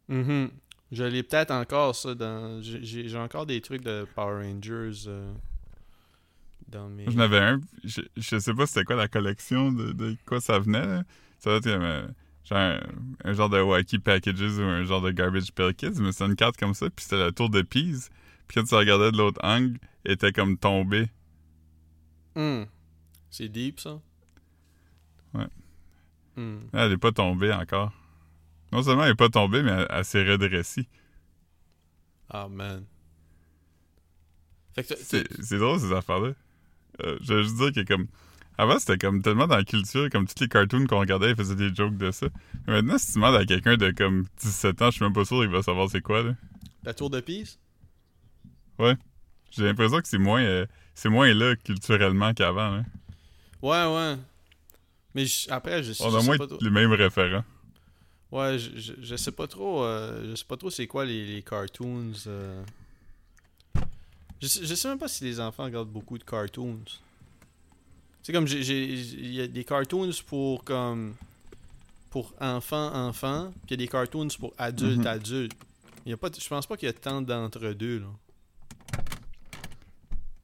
Mhm. 0.09 0.51
Je 0.91 1.03
l'ai 1.03 1.23
peut-être 1.23 1.51
encore, 1.51 1.95
ça. 1.95 2.13
dans 2.13 2.61
J'ai, 2.61 3.17
encore 3.17 3.47
des 3.47 3.61
trucs 3.61 3.83
de 3.83 4.05
Power 4.15 4.45
Rangers 4.45 5.07
euh, 5.07 5.33
dans 6.67 6.87
mes. 6.87 7.09
J'en 7.09 7.19
avais 7.19 7.39
un. 7.39 7.59
Je, 7.83 8.01
je 8.15 8.37
sais 8.37 8.53
pas 8.53 8.67
c'était 8.67 8.83
quoi 8.83 8.95
la 8.95 9.07
collection, 9.07 9.71
de, 9.71 9.91
de 9.91 10.15
quoi 10.27 10.39
ça 10.39 10.59
venait. 10.59 10.85
là. 10.85 11.03
Ça 11.39 11.49
doit 11.49 11.73
être 11.73 12.13
genre 12.45 12.57
un, 12.57 12.79
un 13.23 13.33
genre 13.33 13.49
de 13.49 13.59
wacky 13.61 13.99
packages 13.99 14.57
ou 14.59 14.61
un 14.63 14.83
genre 14.83 15.01
de 15.01 15.11
garbage 15.11 15.51
pail 15.53 15.73
kids, 15.75 15.99
mais 16.01 16.11
c'est 16.11 16.25
une 16.25 16.35
carte 16.35 16.57
comme 16.57 16.73
ça, 16.73 16.89
puis 16.89 17.03
c'était 17.03 17.17
la 17.17 17.31
tour 17.31 17.49
de 17.49 17.61
Pise. 17.61 18.09
Puis 18.47 18.55
quand 18.59 18.63
tu 18.65 18.75
regardais 18.75 19.11
de 19.11 19.17
l'autre 19.17 19.39
angle, 19.43 19.79
elle 20.03 20.13
était 20.13 20.31
comme 20.33 20.57
tombée. 20.57 21.09
Hmm. 22.35 22.63
C'est 23.29 23.47
deep, 23.49 23.79
ça. 23.79 23.99
Ouais. 25.33 25.47
Hmm. 26.35 26.59
Elle 26.73 26.91
est 26.93 26.97
pas 26.97 27.11
tombée 27.11 27.53
encore. 27.53 27.91
Non 28.71 28.81
seulement 28.83 29.03
elle 29.03 29.11
est 29.11 29.15
pas 29.15 29.29
tombée, 29.29 29.61
mais 29.63 29.71
elle, 29.71 29.87
elle 29.89 30.05
s'est 30.05 30.23
redressée. 30.29 30.87
Ah, 32.29 32.47
man. 32.49 32.85
Fait 34.75 34.83
que 34.83 34.89
t'as- 34.89 34.95
C'est 34.97 35.23
t'as- 35.27 35.43
c'est 35.43 35.57
drôle, 35.59 35.79
ces 35.79 35.91
affaires-là. 35.93 36.31
Euh, 37.03 37.17
je 37.21 37.33
veux 37.33 37.43
juste 37.43 37.57
dire 37.57 37.71
que, 37.73 37.81
comme. 37.87 38.07
Avant, 38.57 38.77
c'était 38.79 38.97
comme 38.99 39.21
tellement 39.21 39.47
dans 39.47 39.57
la 39.57 39.63
culture, 39.63 40.09
comme 40.11 40.27
tous 40.27 40.39
les 40.41 40.47
cartoons 40.47 40.85
qu'on 40.85 40.99
regardait, 40.99 41.31
ils 41.31 41.35
faisaient 41.35 41.55
des 41.55 41.73
jokes 41.73 41.97
de 41.97 42.11
ça. 42.11 42.27
Mais 42.67 42.73
maintenant, 42.73 42.97
si 42.99 43.07
tu 43.07 43.13
demandes 43.15 43.35
à 43.35 43.45
quelqu'un 43.45 43.77
de 43.77 43.89
comme 43.91 44.25
17 44.41 44.81
ans, 44.81 44.91
je 44.91 44.95
suis 44.97 45.03
même 45.05 45.13
pas 45.13 45.25
sûr 45.25 45.39
qu'il 45.41 45.49
va 45.49 45.63
savoir 45.63 45.89
c'est 45.89 46.01
quoi, 46.01 46.21
là. 46.23 46.35
la 46.83 46.93
tour 46.93 47.09
de 47.09 47.19
Pise? 47.19 47.57
J'ai 49.51 49.63
l'impression 49.65 49.99
que 50.01 50.07
c'est 50.07 50.17
moins, 50.17 50.41
euh, 50.43 50.65
c'est 50.95 51.09
moins 51.09 51.31
là 51.33 51.55
culturellement 51.55 52.33
qu'avant, 52.33 52.69
là. 52.77 52.83
Ouais, 53.61 53.95
ouais. 53.95 54.17
Mais 55.15 55.25
je- 55.25 55.49
après, 55.51 55.83
je, 55.83 55.91
On 56.03 56.09
je 56.09 56.17
a 56.17 56.19
sais 56.19 56.25
moins 56.25 56.37
pas 56.37 56.47
trop. 56.47 56.57
les 56.59 56.69
mêmes 56.71 56.91
référents. 56.91 57.43
Ouais, 58.31 58.57
je, 58.57 58.71
je, 58.79 58.93
je 58.99 59.15
sais 59.15 59.31
pas 59.31 59.45
trop. 59.47 59.83
euh, 59.83 60.31
je 60.31 60.35
sais 60.35 60.45
pas 60.45 60.57
trop 60.57 60.71
c'est 60.71 60.87
quoi 60.87 61.05
les, 61.05 61.23
les 61.25 61.41
cartoons. 61.43 62.13
euh. 62.27 62.63
Je 64.41 64.47
sais 64.47 64.87
même 64.89 64.97
pas 64.97 65.07
si 65.07 65.23
les 65.23 65.39
enfants 65.39 65.63
regardent 65.65 65.91
beaucoup 65.91 66.17
de 66.17 66.23
cartoons. 66.23 66.79
C'est 68.23 68.31
comme 68.33 68.47
il 68.47 69.33
y 69.33 69.41
a 69.41 69.47
des 69.47 69.63
cartoons 69.65 70.09
pour 70.25 70.63
comme 70.63 71.13
pour 72.09 72.33
enfants 72.39 72.93
enfants, 73.07 73.51
puis 73.51 73.61
il 73.67 73.71
y 73.71 73.73
a 73.73 73.77
des 73.85 73.87
cartoons 73.89 74.27
pour 74.39 74.53
adultes 74.57 74.99
Mhm. 74.99 75.07
adultes. 75.07 75.53
Il 76.05 76.09
y 76.09 76.13
a 76.13 76.17
pas 76.17 76.29
je 76.37 76.47
pense 76.47 76.65
pas 76.65 76.77
qu'il 76.77 76.85
y 76.87 76.89
a 76.89 76.93
tant 76.93 77.21
d'entre 77.21 77.73
deux 77.73 77.99
là. 77.99 78.07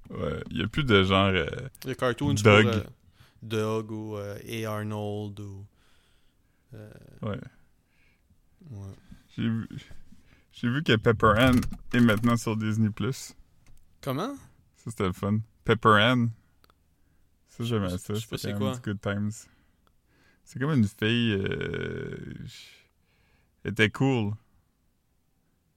Ouais, 0.10 0.44
il 0.50 0.58
y 0.58 0.64
a 0.64 0.68
plus 0.68 0.84
de 0.84 1.04
genre. 1.04 1.28
euh, 1.34 1.46
Les 1.86 1.96
cartoons 1.96 2.34
Doug. 2.34 2.66
pour 2.66 2.74
euh, 2.76 2.84
Doug 3.44 3.92
ou 3.92 4.18
euh, 4.18 4.38
A. 4.66 4.72
Arnold 4.78 5.40
ou 5.40 5.66
euh, 6.74 6.90
ouais. 7.22 7.40
ouais. 8.72 8.88
J'ai 9.38 9.44
vu, 9.48 9.68
j'ai 10.52 10.70
vu 10.70 10.84
que 10.84 10.96
Pepper 10.96 11.34
Ann 11.38 11.62
est 11.94 12.00
maintenant 12.00 12.36
sur 12.38 12.58
Disney+. 12.58 12.90
Ça, 13.12 13.34
Comment? 14.02 14.36
C'était 14.76 15.06
le 15.06 15.14
fun. 15.14 15.40
Pepper 15.64 15.98
Ann. 16.02 16.30
Ça, 17.64 17.70
j'aimais 17.70 17.90
je 17.90 17.98
ça. 17.98 18.16
sais 18.16 18.28
pas 18.28 18.38
c'est 18.38 18.54
quoi. 18.54 18.78
good 18.84 19.02
times. 19.02 19.32
C'est 20.44 20.60
comme 20.60 20.72
une 20.72 20.88
fille... 20.88 21.34
euh, 21.34 22.18
Elle 23.64 23.72
était 23.72 23.90
cool. 23.90 24.34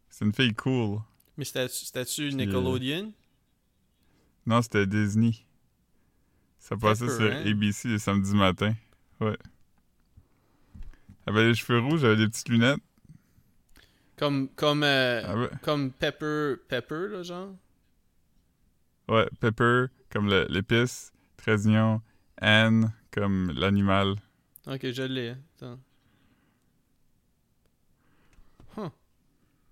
C'est 0.08 0.24
une 0.24 0.32
fille 0.32 0.54
cool. 0.54 1.00
Mais 1.36 1.44
c'était- 1.44 1.68
c'était-tu 1.68 2.28
Puis, 2.28 2.34
euh, 2.34 2.36
Nickelodeon 2.36 3.12
Non, 4.46 4.62
c'était 4.62 4.86
Disney. 4.86 5.32
Ça 6.58 6.76
passait 6.76 7.08
sur 7.08 7.22
Ann. 7.32 7.46
ABC 7.46 7.88
les 7.88 7.98
samedis 7.98 8.34
matins. 8.34 8.74
Ouais. 9.20 9.36
Elle 11.26 11.34
avait 11.36 11.48
les 11.48 11.54
cheveux 11.54 11.80
rouges, 11.80 12.04
elle 12.04 12.12
avait 12.12 12.24
des 12.24 12.28
petites 12.28 12.48
lunettes. 12.48 12.80
Comme 14.16 14.48
comme 14.50 14.82
euh, 14.84 15.22
Ah 15.24 15.36
ouais. 15.36 15.50
comme 15.62 15.90
Pepper 15.90 16.54
Pepper 16.68 17.08
là 17.10 17.22
genre? 17.22 17.54
Ouais, 19.08 19.28
Pepper, 19.40 19.86
comme 20.10 20.28
le- 20.28 20.46
l'épice. 21.46 21.62
Trésillon. 21.62 22.00
Anne, 22.38 22.92
comme 23.10 23.50
l'animal. 23.52 24.16
Ok, 24.66 24.90
je 24.90 25.02
l'ai. 25.02 25.34
Attends. 25.56 25.78
Huh. 28.76 28.88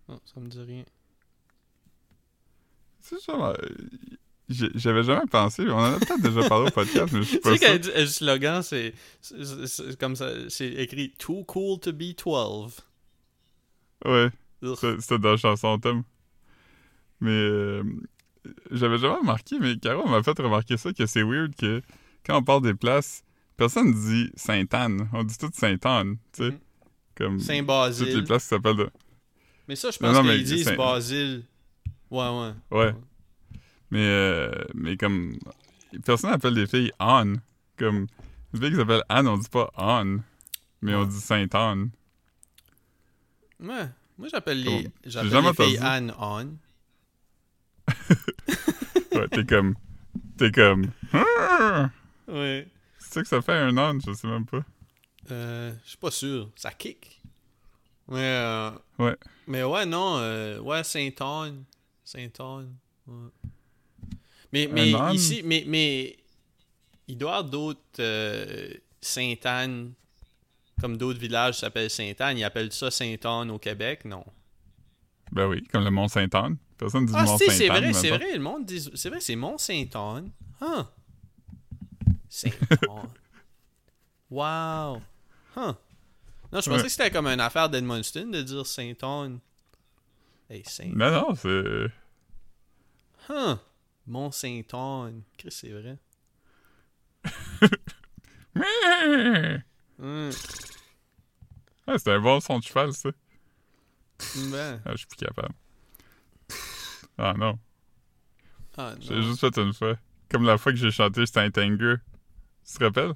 Non, 0.08 0.20
ça 0.24 0.40
me 0.40 0.48
dit 0.48 0.60
rien. 0.60 0.84
C'est 3.00 3.18
ça, 3.20 3.54
j'avais 4.48 5.02
jamais 5.04 5.26
pensé. 5.30 5.62
On 5.68 5.78
en 5.78 5.94
a 5.94 5.98
peut-être 5.98 6.20
déjà 6.22 6.48
parlé 6.48 6.68
au 6.68 6.70
podcast, 6.72 7.12
mais 7.12 7.20
je 7.22 7.28
suis 7.28 7.36
Tu 7.38 7.42
pas 7.42 7.50
sais 7.52 7.58
sûr. 7.58 7.66
qu'elle 7.68 7.80
dit- 7.80 7.90
le 7.96 8.06
slogan 8.06 8.62
c'est 8.62 8.94
comme 9.98 10.16
ça, 10.16 10.28
c'est 10.48 10.68
écrit 10.74 11.12
Too 11.18 11.44
cool 11.44 11.78
to 11.80 11.92
be 11.92 12.14
12. 12.16 12.80
Ouais, 14.04 14.30
c'était 15.00 15.18
dans 15.18 15.30
la 15.32 15.36
chanson 15.36 15.78
thème. 15.78 16.02
Mais 17.20 17.30
euh, 17.30 17.82
j'avais 18.70 18.98
jamais 18.98 19.16
remarqué, 19.16 19.58
mais 19.60 19.76
Caro 19.78 20.06
m'a 20.08 20.22
fait 20.22 20.38
remarquer 20.38 20.76
ça, 20.76 20.92
que 20.92 21.06
c'est 21.06 21.22
weird 21.22 21.54
que 21.54 21.82
quand 22.24 22.38
on 22.38 22.42
parle 22.42 22.62
des 22.62 22.74
places, 22.74 23.22
personne 23.56 23.92
dit 23.92 24.30
Sainte-Anne. 24.34 25.08
On 25.12 25.24
dit 25.24 25.36
tout 25.38 25.50
Sainte-Anne, 25.52 26.16
tu 26.32 26.42
sais. 26.44 26.50
Mhm. 26.50 26.58
Comme 27.16 27.32
toutes 27.38 27.48
les 27.48 27.54
Saint-Basile. 27.58 28.24
places 28.24 28.42
qui 28.44 28.48
s'appellent 28.48 28.76
de... 28.76 28.90
Mais 29.68 29.76
ça, 29.76 29.90
je 29.90 29.98
Non, 30.02 30.08
pense 30.08 30.16
non, 30.16 30.22
mais 30.24 30.36
qu'ils 30.36 30.44
disent 30.44 30.64
Saint- 30.64 30.76
Basile. 30.76 31.44
Ouais, 32.10 32.28
ouais. 32.28 32.52
Ouais. 32.78 32.94
Mais, 33.90 34.06
euh, 34.06 34.50
mais 34.74 34.96
comme... 34.96 35.36
Personne 36.04 36.30
n'appelle 36.30 36.54
des 36.54 36.66
filles 36.66 36.92
Anne. 36.98 37.40
Comme... 37.76 38.06
Une 38.54 38.60
fille 38.60 38.70
qui 38.70 38.76
s'appelle 38.76 39.02
Anne, 39.08 39.28
on 39.28 39.36
dit 39.38 39.48
pas 39.48 39.70
Anne. 39.76 40.22
Mais 40.82 40.94
on 40.94 41.04
dit 41.04 41.20
Sainte-Anne. 41.20 41.90
Ouais. 43.60 43.88
Moi, 44.16 44.28
j'appelle 44.30 44.62
les, 44.62 44.88
j'appelle 45.04 45.30
les 45.30 45.52
filles 45.54 45.78
entendu. 45.80 46.56
T'es 49.28 49.44
comme... 49.44 49.74
T'es 50.36 50.50
comme... 50.50 50.90
Ouais. 52.28 52.68
C'est 52.98 53.14
ça 53.14 53.22
que 53.22 53.28
ça 53.28 53.42
fait 53.42 53.52
un 53.52 53.76
âne, 53.76 54.00
je 54.06 54.12
sais 54.12 54.28
même 54.28 54.46
pas. 54.46 54.64
Euh, 55.30 55.72
je 55.84 55.88
suis 55.88 55.98
pas 55.98 56.10
sûr. 56.10 56.48
Ça 56.56 56.70
kick. 56.70 57.20
Mais, 58.08 58.18
euh, 58.18 58.70
Ouais. 58.98 59.16
Mais 59.46 59.62
ouais, 59.64 59.86
non. 59.86 60.16
euh, 60.18 60.58
ouais, 60.60 60.82
Saint-Anne. 60.84 61.64
Saint-Anne. 62.04 62.74
Ouais. 63.06 63.28
Mais, 64.52 64.68
mais 64.70 64.94
âne? 64.94 65.14
ici, 65.14 65.42
mais, 65.44 65.64
mais 65.66 66.16
il 67.08 67.16
doit 67.18 67.30
y 67.30 67.34
avoir 67.34 67.50
d'autres 67.50 67.80
euh, 68.00 68.72
Sainte-Anne. 69.00 69.92
Comme 70.80 70.96
d'autres 70.96 71.20
villages 71.20 71.58
s'appellent 71.58 71.90
Sainte-Anne. 71.90 72.38
Ils 72.38 72.44
appellent 72.44 72.72
ça 72.72 72.90
Sainte-Anne 72.90 73.50
au 73.50 73.58
Québec, 73.58 74.04
non. 74.04 74.24
Ben 75.32 75.46
oui, 75.46 75.62
comme 75.72 75.84
le 75.84 75.90
Mont-Sainte-Anne. 75.90 76.56
Personne 76.76 77.06
dit 77.06 77.12
Ah, 77.16 77.24
Mont 77.24 77.38
si, 77.38 77.50
c'est 77.50 77.68
vrai, 77.68 77.92
c'est 77.92 78.10
vrai. 78.10 78.32
Le 78.34 78.40
monde 78.40 78.64
dit. 78.64 78.90
C'est 78.94 79.08
vrai, 79.10 79.20
c'est 79.20 79.36
Mont-Sainte-Anne. 79.36 80.30
Huh. 80.60 80.84
Sainte-Anne. 82.28 83.10
wow. 84.30 84.96
Huh. 85.56 85.74
Non, 86.52 86.60
je 86.60 86.68
pensais 86.68 86.70
Ouais. 86.70 86.82
que 86.82 86.88
c'était 86.88 87.10
comme 87.10 87.26
une 87.28 87.40
affaire 87.40 87.68
d'Edmundston 87.70 88.26
de 88.30 88.42
dire 88.42 88.66
Sainte-Anne. 88.66 89.38
Hey, 90.48 90.62
Saint. 90.66 90.90
Non, 90.94 91.10
non, 91.12 91.34
c'est... 91.36 91.86
Huh. 93.28 93.56
Mont-Sainte-Anne. 94.06 95.22
Chris, 95.38 95.50
c'est 95.52 95.70
vrai. 95.70 95.96
Hum. 99.98 100.30
Ah, 101.86 101.98
c'est 101.98 102.12
un 102.12 102.20
bon 102.20 102.38
son 102.40 102.58
de 102.60 102.64
cheval, 102.64 102.92
ça. 102.92 103.10
Ben. 104.50 104.80
Ah, 104.84 104.90
je 104.92 104.96
suis 104.98 105.06
plus 105.06 105.16
capable. 105.26 105.54
Ah 107.18 107.34
non, 107.36 107.58
Ah, 108.76 108.94
j'ai 109.00 109.14
non. 109.14 109.22
juste 109.22 109.40
fait 109.40 109.56
une 109.60 109.72
fois. 109.74 109.96
Comme 110.30 110.44
la 110.44 110.56
fois 110.58 110.72
que 110.72 110.78
j'ai 110.78 110.90
chanté 110.90 111.26
Saint 111.26 111.50
Anger. 111.58 111.96
Tu 112.64 112.78
te 112.78 112.84
rappelles? 112.84 113.14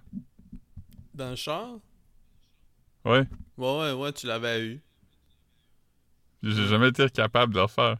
Dans 1.14 1.30
le 1.30 1.36
char? 1.36 1.78
Ouais. 3.04 3.26
Ouais, 3.56 3.78
ouais, 3.78 3.92
ouais, 3.92 4.12
tu 4.12 4.26
l'avais 4.26 4.66
eu. 4.66 4.80
J'ai 6.42 6.66
jamais 6.66 6.88
été 6.88 7.08
capable 7.08 7.54
de 7.54 7.60
le 7.60 7.66
faire. 7.68 7.96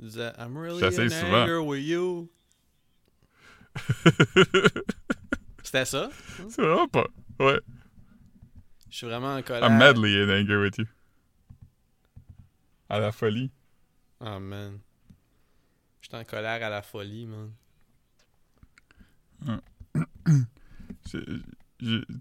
I'm 0.00 0.56
really 0.56 0.82
in 0.84 1.08
souvent. 1.10 1.42
anger 1.42 1.58
with 1.58 1.82
you. 1.84 2.30
C'était 5.62 5.84
ça? 5.84 6.08
c'est 6.48 6.62
vraiment 6.62 6.88
pas. 6.88 7.06
Ouais. 7.40 7.60
Je 8.90 8.96
suis 8.96 9.06
vraiment 9.06 9.34
en 9.34 9.42
colère. 9.42 9.64
I'm 9.68 9.76
madly 9.78 10.16
in 10.22 10.30
anger 10.30 10.56
with 10.62 10.78
you. 10.78 10.86
À 12.88 12.98
la 12.98 13.12
folie. 13.12 13.50
Oh 14.20 14.38
man. 14.40 14.78
J'étais 16.00 16.16
en 16.16 16.24
colère 16.24 16.62
à 16.64 16.70
la 16.70 16.82
folie, 16.82 17.26
man. 17.26 17.52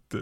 T'a- 0.10 0.18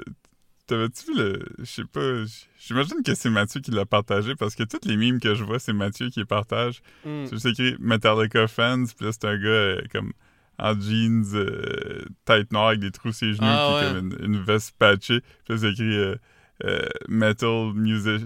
T'avais-tu 0.68 1.06
vu 1.12 1.18
le. 1.20 1.46
Je 1.60 1.66
sais 1.66 1.84
pas. 1.86 2.24
J'imagine 2.58 3.04
que 3.06 3.14
c'est 3.14 3.30
Mathieu 3.30 3.62
qui 3.62 3.70
l'a 3.70 3.86
partagé 3.86 4.34
parce 4.36 4.56
que 4.56 4.64
toutes 4.64 4.86
les 4.86 4.98
mimes 4.98 5.20
que 5.20 5.36
je 5.36 5.44
vois, 5.44 5.60
c'est 5.60 5.74
Mathieu 5.74 6.10
qui 6.10 6.20
les 6.22 6.26
partage. 6.26 6.82
Hmm. 7.06 7.26
C'est 7.26 7.34
juste 7.34 7.46
écrit 7.46 7.76
Metallica 7.80 8.48
fans, 8.48 8.86
puis 8.86 9.06
là, 9.06 9.12
c'est 9.12 9.26
un 9.26 9.38
gars 9.38 9.48
euh, 9.48 9.82
comme 9.92 10.12
en 10.58 10.74
jeans, 10.80 11.24
euh, 11.36 12.06
tête 12.24 12.52
noire 12.52 12.70
avec 12.70 12.80
des 12.80 12.90
trous 12.90 13.12
sur 13.14 13.28
les 13.28 13.34
genoux, 13.34 13.46
Ah, 13.48 13.76
puis 13.78 13.88
ouais. 13.88 13.94
comme 13.94 14.12
une, 14.24 14.36
une 14.38 14.42
veste 14.44 14.72
patchée. 14.80 15.22
Puis 15.22 15.54
là, 15.54 15.58
c'est 15.60 15.72
écrit 15.72 15.96
euh, 15.98 16.16
euh, 16.64 16.88
Metal 17.10 17.74
music- 17.74 18.24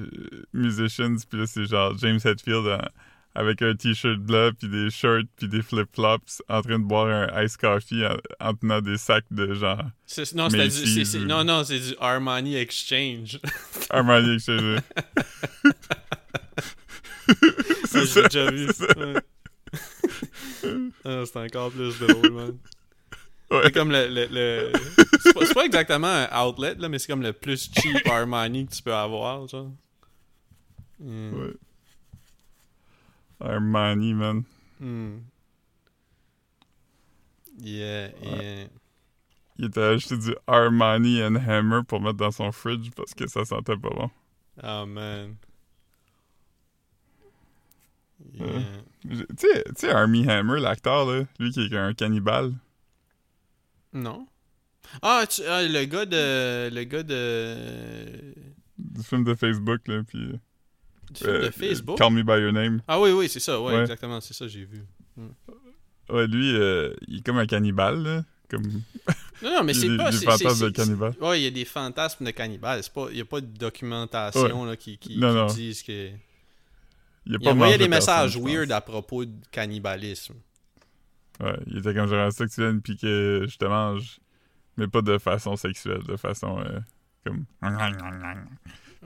Musicians, 0.53 1.15
puis 1.29 1.39
là, 1.39 1.47
c'est 1.47 1.65
genre 1.65 1.97
James 1.97 2.19
Hetfield 2.23 2.67
en- 2.67 2.87
avec 3.35 3.61
un 3.61 3.75
t-shirt 3.75 4.17
blanc, 4.19 4.49
puis 4.57 4.67
des 4.69 4.89
shorts, 4.89 5.23
puis 5.37 5.47
des 5.47 5.61
flip-flops, 5.61 6.41
en 6.49 6.61
train 6.61 6.79
de 6.79 6.83
boire 6.83 7.07
un 7.07 7.43
ice 7.43 7.57
coffee 7.57 8.05
en, 8.05 8.17
en 8.39 8.53
tenant 8.53 8.81
des 8.81 8.97
sacs 8.97 9.25
de 9.31 9.53
genre 9.53 9.83
C'est- 10.05 10.33
Non, 10.35 10.47
du, 10.47 10.69
c'est- 10.69 11.05
c'est- 11.05 11.17
ou- 11.19 11.25
non, 11.25 11.43
non, 11.43 11.63
c'est 11.63 11.79
du 11.79 11.95
Armani 11.99 12.55
Exchange. 12.55 13.39
Armani 13.89 14.35
Exchange. 14.35 14.79
Ça, 17.27 17.35
c'est 17.85 17.99
j'ai 18.01 18.05
ça. 18.07 18.21
déjà 18.23 18.51
vu. 18.51 18.67
c'est. 18.73 18.97
Ouais. 18.97 19.13
ah, 21.05 21.23
c'est 21.25 21.37
encore 21.37 21.71
plus 21.71 21.97
drôle, 21.99 22.31
man. 22.31 22.57
Ouais. 23.51 23.61
C'est 23.63 23.71
comme 23.73 23.91
le. 23.91 24.07
le, 24.07 24.27
le- 24.29 24.71
c'est, 25.21 25.33
pas, 25.33 25.45
c'est 25.45 25.53
pas 25.53 25.65
exactement 25.65 26.07
un 26.07 26.45
outlet, 26.47 26.75
là, 26.75 26.87
mais 26.89 26.99
c'est 26.99 27.07
comme 27.07 27.21
le 27.23 27.33
plus 27.33 27.69
cheap 27.73 28.07
Armani 28.09 28.67
que 28.67 28.75
tu 28.75 28.81
peux 28.83 28.93
avoir, 28.93 29.47
genre. 29.47 29.71
Hmm. 30.99 31.33
Ouais. 31.33 31.53
Armani, 33.39 34.13
man. 34.13 34.43
Hmm. 34.79 35.17
Yeah, 37.61 38.09
yeah. 38.21 38.67
Il 39.57 39.65
était 39.65 39.81
acheté 39.81 40.17
du 40.17 40.33
Armani 40.47 41.21
and 41.21 41.35
Hammer 41.35 41.81
pour 41.87 41.99
mettre 41.99 42.17
dans 42.17 42.31
son 42.31 42.51
fridge 42.53 42.91
parce 42.95 43.13
que 43.13 43.27
ça 43.27 43.43
sentait 43.43 43.75
pas 43.75 43.89
bon. 43.89 44.09
Oh 44.63 44.85
man. 44.85 45.35
Yeah. 48.33 48.47
Tu 49.01 49.15
sais, 49.37 49.63
tu 49.63 49.73
sais, 49.77 49.89
Army 49.91 50.29
Hammer, 50.29 50.59
l'acteur, 50.59 51.05
là, 51.05 51.23
lui 51.39 51.51
qui 51.51 51.61
est 51.65 51.77
un 51.77 51.93
cannibale. 51.93 52.53
Non. 53.93 54.27
Ah, 55.01 55.25
tu- 55.29 55.41
ah, 55.47 55.61
le 55.63 55.85
gars 55.85 56.05
de. 56.05 56.69
Le 56.73 56.83
gars 56.83 57.03
de. 57.03 58.33
Du 58.77 59.03
film 59.03 59.23
de 59.23 59.35
Facebook, 59.35 59.87
là, 59.87 60.03
puis... 60.07 60.19
Du 61.11 61.17
film 61.19 61.29
euh, 61.31 61.45
de 61.47 61.51
Facebook? 61.51 61.97
Call 61.97 62.13
Me 62.13 62.23
By 62.23 62.41
Your 62.41 62.53
Name. 62.53 62.81
Ah 62.87 62.99
oui, 62.99 63.11
oui, 63.11 63.27
c'est 63.27 63.39
ça, 63.41 63.59
ouais, 63.59 63.73
Ouais. 63.73 63.81
exactement, 63.81 64.21
c'est 64.21 64.33
ça, 64.33 64.47
j'ai 64.47 64.63
vu. 64.63 64.85
Ouais, 66.09 66.25
lui, 66.27 66.55
euh, 66.55 66.93
il 67.07 67.17
est 67.19 67.25
comme 67.25 67.37
un 67.37 67.45
cannibale, 67.45 68.01
là. 68.01 68.23
Comme... 68.49 68.63
Non, 69.43 69.51
non, 69.57 69.63
mais 69.63 69.73
il 69.75 69.77
y 69.77 69.81
c'est 69.81 69.93
a 69.93 69.97
pas. 69.97 70.11
des 70.11 70.17
fantasmes 70.25 70.65
de 70.65 70.69
cannibale. 70.69 71.13
Ouais, 71.21 71.41
il 71.41 71.43
y 71.43 71.47
a 71.47 71.51
des 71.51 71.65
fantasmes 71.65 72.25
de 72.25 72.31
pas, 72.89 73.07
il 73.11 73.17
y 73.17 73.21
a 73.21 73.25
pas 73.25 73.41
de 73.41 73.45
documentation 73.47 74.65
là, 74.65 74.75
qui, 74.75 74.97
qui, 74.97 75.17
Non, 75.17 75.29
qui 75.29 75.35
non. 75.35 75.45
disent 75.47 75.83
que. 75.83 75.91
Il, 77.25 77.33
a 77.35 77.37
Il 77.37 77.39
pas 77.39 77.51
envoyait 77.51 77.73
mangé 77.73 77.77
des 77.83 77.89
messages 77.89 78.37
weird 78.37 78.71
à 78.71 78.81
propos 78.81 79.25
de 79.25 79.33
cannibalisme. 79.51 80.35
Ouais, 81.39 81.57
il 81.67 81.77
était 81.77 81.93
comme 81.93 82.07
genre 82.07 82.31
ça 82.31 82.45
que 82.45 82.51
tu 82.51 82.61
viennes 82.61 82.81
puis 82.81 82.97
que 82.97 83.45
je 83.47 83.57
te 83.57 83.65
mange, 83.65 84.19
mais 84.77 84.87
pas 84.87 85.01
de 85.01 85.17
façon 85.17 85.55
sexuelle, 85.55 86.03
de 86.03 86.17
façon 86.17 86.59
euh, 86.59 86.79
comme. 87.25 87.45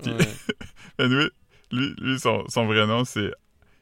Puis-. 0.01 0.13
Anyway, 0.99 1.29
lui, 1.71 1.95
lui 1.99 2.19
son, 2.19 2.43
son 2.47 2.65
vrai 2.65 2.85
nom 2.87 3.03
c'est. 3.05 3.31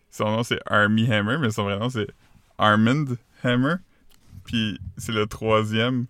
Son 0.09 0.25
nom 0.25 0.43
c'est 0.43 0.59
Army 0.65 1.11
Hammer, 1.11 1.37
mais 1.37 1.51
son 1.51 1.63
vrai 1.63 1.79
nom 1.79 1.89
c'est 1.89 2.07
Armand 2.57 3.05
Hammer. 3.43 3.75
Puis 4.43 4.79
c'est 4.97 5.13
le 5.13 5.27
troisième. 5.27 6.07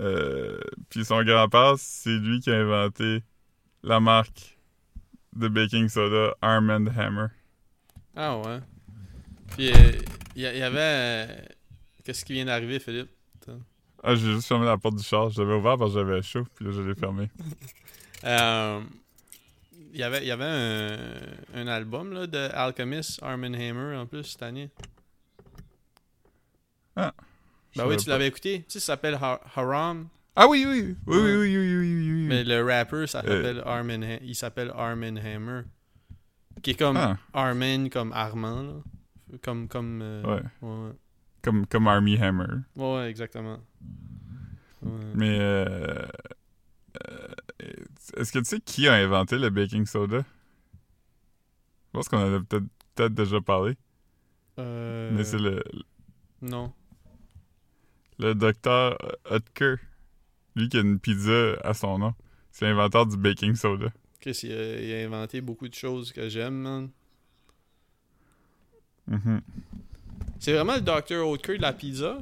Euh, 0.00 0.58
puis 0.90 1.04
son 1.04 1.22
grand-père, 1.22 1.74
c'est 1.76 2.16
lui 2.18 2.40
qui 2.40 2.50
a 2.50 2.56
inventé 2.56 3.22
la 3.82 4.00
marque 4.00 4.58
de 5.34 5.48
baking 5.48 5.88
soda 5.88 6.34
Armand 6.40 6.86
Hammer. 6.96 7.28
Ah 8.16 8.38
ouais. 8.38 8.60
Puis 9.56 9.72
euh, 9.72 9.92
il 10.34 10.42
y, 10.42 10.46
il 10.46 10.58
y 10.58 10.62
avait. 10.62 11.57
Qu'est-ce 12.08 12.24
qui 12.24 12.32
vient 12.32 12.46
d'arriver, 12.46 12.78
Philippe? 12.80 13.10
Ah, 14.02 14.14
j'ai 14.14 14.32
juste 14.32 14.48
fermé 14.48 14.64
la 14.64 14.78
porte 14.78 14.96
du 14.96 15.02
char. 15.02 15.28
Je 15.28 15.42
l'avais 15.42 15.52
ouvert 15.52 15.76
parce 15.76 15.92
que 15.92 15.98
j'avais 15.98 16.22
chaud, 16.22 16.46
puis 16.54 16.64
là 16.64 16.70
je 16.72 16.80
l'ai 16.80 16.94
fermé. 16.94 17.28
Euh, 18.24 18.80
Il 19.92 19.98
y 20.00 20.02
avait, 20.02 20.24
y 20.26 20.30
avait 20.30 20.44
un, 20.44 20.96
un 21.54 21.66
album 21.68 22.12
là, 22.14 22.26
de 22.26 22.38
Alchemist, 22.52 23.22
Arm 23.22 23.44
Hammer 23.44 23.94
en 23.96 24.06
plus 24.06 24.24
cette 24.24 24.42
année. 24.42 24.70
Ah. 26.96 27.12
Bah 27.76 27.84
oui, 27.86 27.96
tu 27.98 28.08
l'avais 28.08 28.26
écouté. 28.26 28.60
Tu 28.62 28.72
sais, 28.72 28.80
ça 28.80 28.86
s'appelle 28.94 29.18
Ha- 29.20 29.40
Haram. 29.54 30.08
Ah 30.34 30.48
oui, 30.48 30.64
oui, 30.66 30.80
oui, 30.80 30.96
oui, 31.06 31.16
Ouais. 31.16 31.36
oui, 31.36 31.36
oui, 31.36 31.56
oui, 31.58 31.76
oui, 31.76 31.94
oui, 31.94 32.12
oui. 32.22 32.26
Mais 32.26 32.42
le 32.42 32.64
rapper, 32.64 33.06
ça 33.06 33.18
Euh. 33.20 33.22
s'appelle 33.36 33.62
Armin 33.66 34.02
Ha- 34.02 34.18
il 34.22 34.34
s'appelle 34.34 34.72
Armin 34.74 35.16
Hammer. 35.16 35.60
Qui 36.62 36.70
est 36.70 36.74
comme 36.78 36.96
Ah, 36.96 37.18
Armin 37.34 37.88
comme 37.90 38.12
Armand 38.12 38.62
là. 38.62 38.72
Comme 39.42 39.68
comme 39.68 40.00
euh, 40.02 40.22
ouais. 40.24 40.42
ouais, 40.62 40.92
Comme, 41.48 41.66
comme 41.66 41.88
Army 41.88 42.18
Hammer. 42.18 42.60
ouais, 42.76 43.08
exactement. 43.08 43.58
Ouais. 44.82 44.90
Mais 45.14 45.38
euh, 45.40 46.04
euh, 47.08 47.28
est-ce 48.18 48.32
que 48.32 48.38
tu 48.40 48.44
sais 48.44 48.60
qui 48.60 48.86
a 48.86 48.92
inventé 48.96 49.38
le 49.38 49.48
baking 49.48 49.86
soda? 49.86 50.18
Je 50.18 50.24
pense 51.92 52.10
qu'on 52.10 52.18
en 52.18 52.34
a 52.36 52.40
peut-être 52.40 53.14
déjà 53.14 53.40
parlé. 53.40 53.78
Euh, 54.58 55.10
Mais 55.14 55.24
c'est 55.24 55.38
le, 55.38 55.64
non. 56.42 56.70
le 58.18 58.34
docteur 58.34 58.98
Hutker. 59.30 59.76
Lui 60.54 60.68
qui 60.68 60.76
a 60.76 60.80
une 60.80 60.98
pizza 61.00 61.54
à 61.64 61.72
son 61.72 61.98
nom. 61.98 62.14
C'est 62.50 62.66
l'inventeur 62.66 63.06
du 63.06 63.16
baking 63.16 63.54
soda. 63.54 63.88
Chris, 64.20 64.40
il 64.42 64.52
a, 64.52 64.80
il 64.82 64.92
a 64.92 65.06
inventé 65.06 65.40
beaucoup 65.40 65.66
de 65.66 65.74
choses 65.74 66.12
que 66.12 66.28
j'aime, 66.28 66.56
man. 66.56 66.90
Mhm. 69.06 69.40
C'est 70.38 70.52
vraiment 70.52 70.74
le 70.76 70.80
Dr. 70.80 71.26
Oetker 71.26 71.56
de 71.56 71.62
la 71.62 71.72
pizza? 71.72 72.18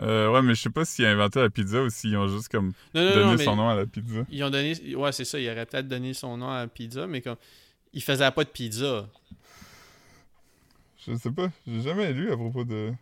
Euh, 0.00 0.30
ouais, 0.32 0.42
mais 0.42 0.54
je 0.54 0.62
sais 0.62 0.70
pas 0.70 0.84
s'il 0.84 1.04
a 1.04 1.10
inventé 1.10 1.40
la 1.40 1.50
pizza 1.50 1.82
ou 1.82 1.90
s'ils 1.90 2.16
ont 2.16 2.26
juste 2.26 2.48
comme 2.48 2.72
Non, 2.94 3.04
non, 3.04 3.14
donné 3.14 3.36
non, 3.36 3.38
son 3.38 3.56
nom 3.56 3.68
à 3.68 3.76
la 3.76 3.86
pizza. 3.86 4.24
ils 4.30 4.42
ont 4.42 4.50
donné... 4.50 4.96
Ouais, 4.96 5.12
c'est 5.12 5.24
ça, 5.24 5.38
il 5.38 5.48
aurait 5.48 5.66
peut-être 5.66 5.86
donné 5.86 6.12
son 6.12 6.36
nom 6.36 6.50
à 6.50 6.60
la 6.60 6.66
pizza, 6.66 7.06
mais 7.06 7.20
comme... 7.20 7.36
Il 7.92 8.02
faisait 8.02 8.30
pas 8.30 8.44
de 8.44 8.48
pizza. 8.48 9.08
Je 11.06 11.14
sais 11.16 11.30
pas, 11.30 11.50
j'ai 11.66 11.82
jamais 11.82 12.12
lu 12.12 12.32
à 12.32 12.36
propos 12.36 12.64
de. 12.64 12.92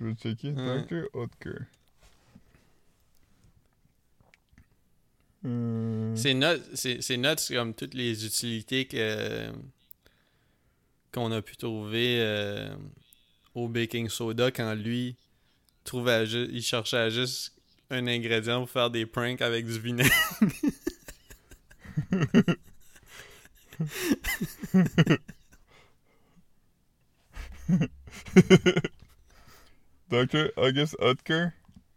Je 0.00 0.06
vais 0.06 0.14
checker. 0.14 0.52
Ouais. 0.52 0.82
Dr. 0.82 1.04
Oetker. 1.14 1.66
Euh... 5.44 6.16
C'est 6.16 6.34
nuts, 6.34 6.62
c'est, 6.74 7.54
comme 7.54 7.74
toutes 7.74 7.94
les 7.94 8.24
utilités 8.24 8.86
que 8.86 9.52
qu'on 11.14 11.30
a 11.30 11.40
pu 11.40 11.56
trouver 11.56 12.18
euh, 12.20 12.74
au 13.54 13.68
baking 13.68 14.08
soda 14.08 14.50
quand 14.50 14.74
lui 14.74 15.16
trouvait 15.84 16.24
il 16.24 16.62
cherchait 16.62 17.10
juste 17.12 17.52
un 17.90 18.06
ingrédient 18.08 18.60
pour 18.60 18.70
faire 18.70 18.90
des 18.90 19.06
pranks 19.06 19.40
avec 19.40 19.64
du 19.66 19.78
vinaigre. 19.78 20.10
Dr. 30.10 30.50
August 30.56 30.96
Oetker, 31.00 31.48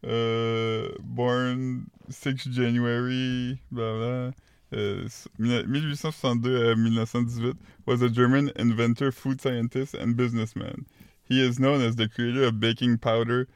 euh, 0.06 0.90
born 1.00 1.86
6 2.10 2.52
January, 2.52 3.58
blah 3.72 3.98
blah, 3.98 4.32
euh, 4.74 5.06
s- 5.06 5.28
1862 5.40 6.72
à 6.72 6.76
1918, 6.76 7.56
was 7.86 8.02
a 8.04 8.10
German 8.10 8.52
inventor, 8.58 9.12
food 9.12 9.40
scientist, 9.42 9.96
and 9.96 10.16
businessman. 10.16 10.86
He 11.30 11.42
is 11.42 11.60
known 11.60 11.82
as 11.82 11.96
the 11.96 12.08
creator 12.08 12.44
of 12.46 12.60
baking 12.60 12.98
powder 13.00 13.48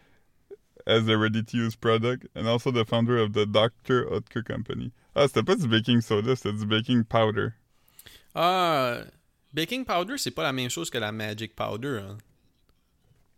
as 0.87 1.07
a 1.07 1.17
ready-to-use 1.17 1.75
product, 1.75 2.27
and 2.35 2.47
also 2.47 2.71
the 2.71 2.83
founder 2.85 3.17
of 3.17 3.33
the 3.33 3.45
Dr. 3.45 4.05
Oetker 4.09 4.43
Company. 4.43 4.91
Ah, 5.15 5.27
c'était 5.27 5.43
pas 5.45 5.55
du 5.55 5.67
baking 5.67 6.01
soda, 6.01 6.35
c'était 6.35 6.57
du 6.57 6.65
baking 6.65 7.03
powder. 7.03 7.49
Ah, 8.33 9.03
baking 9.53 9.85
powder, 9.85 10.17
c'est 10.17 10.31
pas 10.31 10.43
la 10.43 10.53
même 10.53 10.69
chose 10.69 10.89
que 10.89 10.97
la 10.97 11.11
magic 11.11 11.55
powder. 11.55 11.99
Hein. 12.03 12.17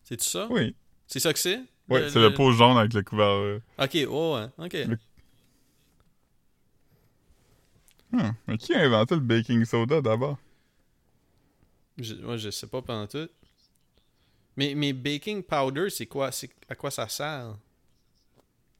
C'est 0.03 0.21
ça? 0.21 0.47
Oui. 0.49 0.75
C'est 1.07 1.19
ça 1.19 1.33
que 1.33 1.39
c'est? 1.39 1.59
Ouais, 1.89 2.09
c'est 2.09 2.19
le 2.21 2.33
pot 2.33 2.51
jaune 2.53 2.77
avec 2.77 2.93
le 2.93 3.03
couvert. 3.03 3.27
euh. 3.27 3.59
OK, 3.77 3.97
oh, 4.09 4.37
OK. 4.57 4.73
Le- 4.73 4.97
Hmm, 8.13 8.31
Mais 8.47 8.57
qui 8.57 8.73
a 8.73 8.79
inventé 8.81 9.15
le 9.15 9.21
baking 9.21 9.65
soda 9.65 9.99
d'abord? 10.01 10.37
Je, 11.97 12.15
moi, 12.15 12.37
je 12.37 12.49
sais 12.49 12.67
pas 12.67 12.81
pendant 12.81 13.07
tout. 13.07 13.29
Mais, 14.55 14.75
mais 14.75 14.93
baking 14.93 15.41
powder, 15.43 15.89
c'est 15.89 16.05
quoi 16.05 16.31
c'est 16.31 16.51
à 16.69 16.75
quoi 16.75 16.91
ça 16.91 17.07
sert? 17.09 17.57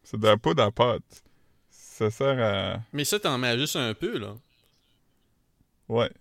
C'est 0.03 0.20
de 0.20 0.28
la 0.28 0.38
poudre 0.38 0.64
à 0.64 0.72
pâte. 0.72 1.24
Ça 1.72 2.12
sert 2.12 2.39
à. 2.39 2.82
Mais 2.93 3.05
ça 3.05 3.20
t'en 3.20 3.38
mets 3.38 3.58
juste 3.58 3.76
un 3.76 3.93
peu 3.93 4.18
là. 4.18 4.36
Ouais. 5.89 6.12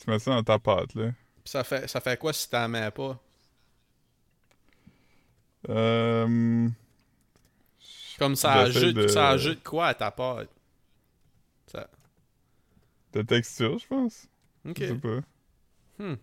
Tu 0.00 0.10
mets 0.10 0.18
ça 0.18 0.32
dans 0.32 0.42
ta 0.42 0.58
pâte, 0.58 0.94
là. 0.94 1.12
Ça 1.44 1.64
fait 1.64 1.88
ça 1.88 2.00
fait 2.00 2.18
quoi 2.18 2.32
si 2.32 2.48
t'en 2.50 2.68
mets 2.68 2.90
pas? 2.90 3.18
Euh. 5.68 6.68
Comme 8.18 8.36
ça 8.36 8.52
ajoute 8.52 8.94
de- 8.94 9.08
ça 9.08 9.30
ajoute 9.30 9.62
quoi 9.62 9.88
à 9.88 9.94
ta 9.94 10.10
pâte? 10.10 10.48
De 13.12 13.22
texture, 13.22 13.78
je 13.78 13.86
pense. 13.86 14.28
OK. 14.68 14.78
Je 14.78 14.86
sais 14.86 14.94
pas. 14.94 15.20
Hmm. 15.98 16.14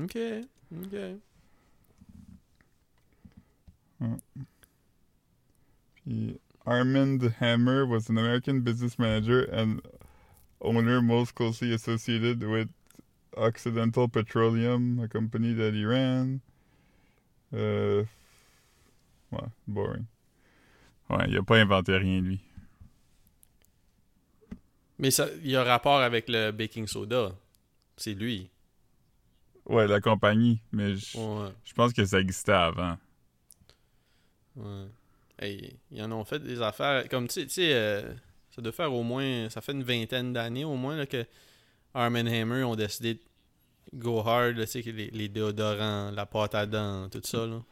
OK. 0.00 0.18
OK. 0.82 0.96
Puis 6.04 6.40
Armand 6.66 7.22
Hammer 7.40 7.86
was 7.86 8.08
an 8.08 8.18
American 8.18 8.60
business 8.62 8.98
manager 8.98 9.44
and 9.44 9.80
owner 10.60 11.00
most 11.00 11.34
closely 11.34 11.72
associated 11.72 12.42
with 12.42 12.68
Occidental 13.36 14.08
Petroleum, 14.08 14.98
a 14.98 15.08
company 15.08 15.52
that 15.54 15.74
he 15.74 15.84
ran. 15.84 16.40
Euh... 17.54 18.04
Ouais, 19.30 19.48
boring. 19.66 20.06
Ouais, 21.08 21.26
il 21.28 21.38
a 21.38 21.42
pas 21.42 21.58
inventé 21.58 21.96
rien, 21.96 22.20
lui. 22.20 22.40
Mais 24.98 25.10
ça 25.10 25.28
il 25.42 25.50
y 25.50 25.56
a 25.56 25.64
rapport 25.64 26.00
avec 26.00 26.28
le 26.28 26.50
baking 26.52 26.86
soda. 26.86 27.32
C'est 27.96 28.14
lui. 28.14 28.48
Ouais, 29.66 29.86
la 29.86 30.00
compagnie, 30.00 30.60
mais 30.72 30.96
je 30.96 31.16
Ouais. 31.18 31.50
je 31.64 31.72
pense 31.72 31.92
que 31.92 32.04
ça 32.04 32.18
existait 32.20 32.52
avant. 32.52 32.96
Ouais. 34.56 34.86
Hey, 35.38 35.76
ils 35.90 36.02
en 36.02 36.12
ont 36.12 36.24
fait 36.24 36.38
des 36.40 36.60
affaires. 36.62 37.08
Comme 37.08 37.28
tu 37.28 37.48
sais- 37.48 37.74
euh, 37.74 38.12
ça 38.50 38.60
doit 38.62 38.72
faire 38.72 38.92
au 38.92 39.02
moins. 39.02 39.48
Ça 39.50 39.60
fait 39.60 39.72
une 39.72 39.82
vingtaine 39.82 40.32
d'années 40.32 40.64
au 40.64 40.76
moins 40.76 40.96
là, 40.96 41.06
que 41.06 41.24
Arm 41.94 42.16
Hammer 42.16 42.64
ont 42.64 42.76
décidé 42.76 43.14
de 43.14 43.20
go 43.94 44.20
hard, 44.20 44.56
là, 44.56 44.66
tu 44.66 44.72
sais, 44.72 44.82
que 44.82 44.90
les, 44.90 45.10
les 45.10 45.28
déodorants, 45.28 46.10
la 46.10 46.26
pâte 46.26 46.54
à 46.54 46.66
dents, 46.66 47.08
tout 47.08 47.20
ça. 47.24 47.46
Là. 47.46 47.62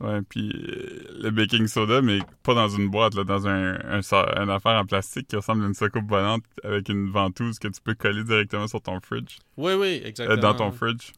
Ouais, 0.00 0.20
puis 0.22 0.50
euh, 0.52 1.18
le 1.22 1.30
baking 1.30 1.66
soda, 1.68 2.02
mais 2.02 2.18
pas 2.42 2.54
dans 2.54 2.68
une 2.68 2.88
boîte, 2.88 3.14
là, 3.14 3.22
dans 3.24 3.46
un, 3.46 3.74
un, 3.74 4.48
affaire 4.48 4.72
en 4.72 4.84
plastique 4.84 5.28
qui 5.28 5.36
ressemble 5.36 5.62
à 5.64 5.68
une 5.68 5.74
soucoupe 5.74 6.08
volante 6.08 6.42
avec 6.64 6.88
une 6.88 7.10
ventouse 7.10 7.58
que 7.58 7.68
tu 7.68 7.80
peux 7.80 7.94
coller 7.94 8.24
directement 8.24 8.66
sur 8.66 8.82
ton 8.82 9.00
fridge. 9.00 9.38
Oui, 9.56 9.74
oui, 9.74 10.00
Euh, 10.02 10.08
exactement. 10.08 10.40
dans 10.40 10.54
ton 10.54 10.72
fridge. 10.72 11.12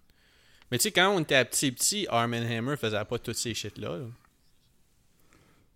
Mais 0.71 0.79
tu 0.79 0.85
sais, 0.85 0.93
quand 0.93 1.09
on 1.11 1.21
était 1.21 1.43
petit 1.45 1.73
petit, 1.73 2.07
Arm 2.11 2.35
Hammer 2.35 2.77
faisait 2.77 3.05
pas 3.05 3.19
toutes 3.19 3.37
ces 3.37 3.55
shit-là. 3.55 3.97
là. 3.97 4.05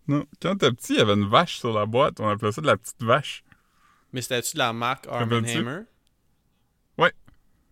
Non. 0.08 0.26
Quand 0.42 0.56
t'es 0.56 0.70
petit, 0.72 0.94
il 0.94 0.98
y 0.98 1.02
avait 1.02 1.14
une 1.14 1.28
vache 1.28 1.58
sur 1.58 1.72
la 1.72 1.86
boîte. 1.86 2.20
On 2.20 2.28
appelait 2.28 2.52
ça 2.52 2.60
de 2.60 2.66
la 2.66 2.76
petite 2.76 3.02
vache. 3.02 3.44
Mais 4.12 4.20
c'était-tu 4.22 4.54
de 4.54 4.58
la 4.58 4.72
marque 4.72 5.06
Arm? 5.06 5.32
Hammer? 5.32 5.82
Ouais. 6.98 7.12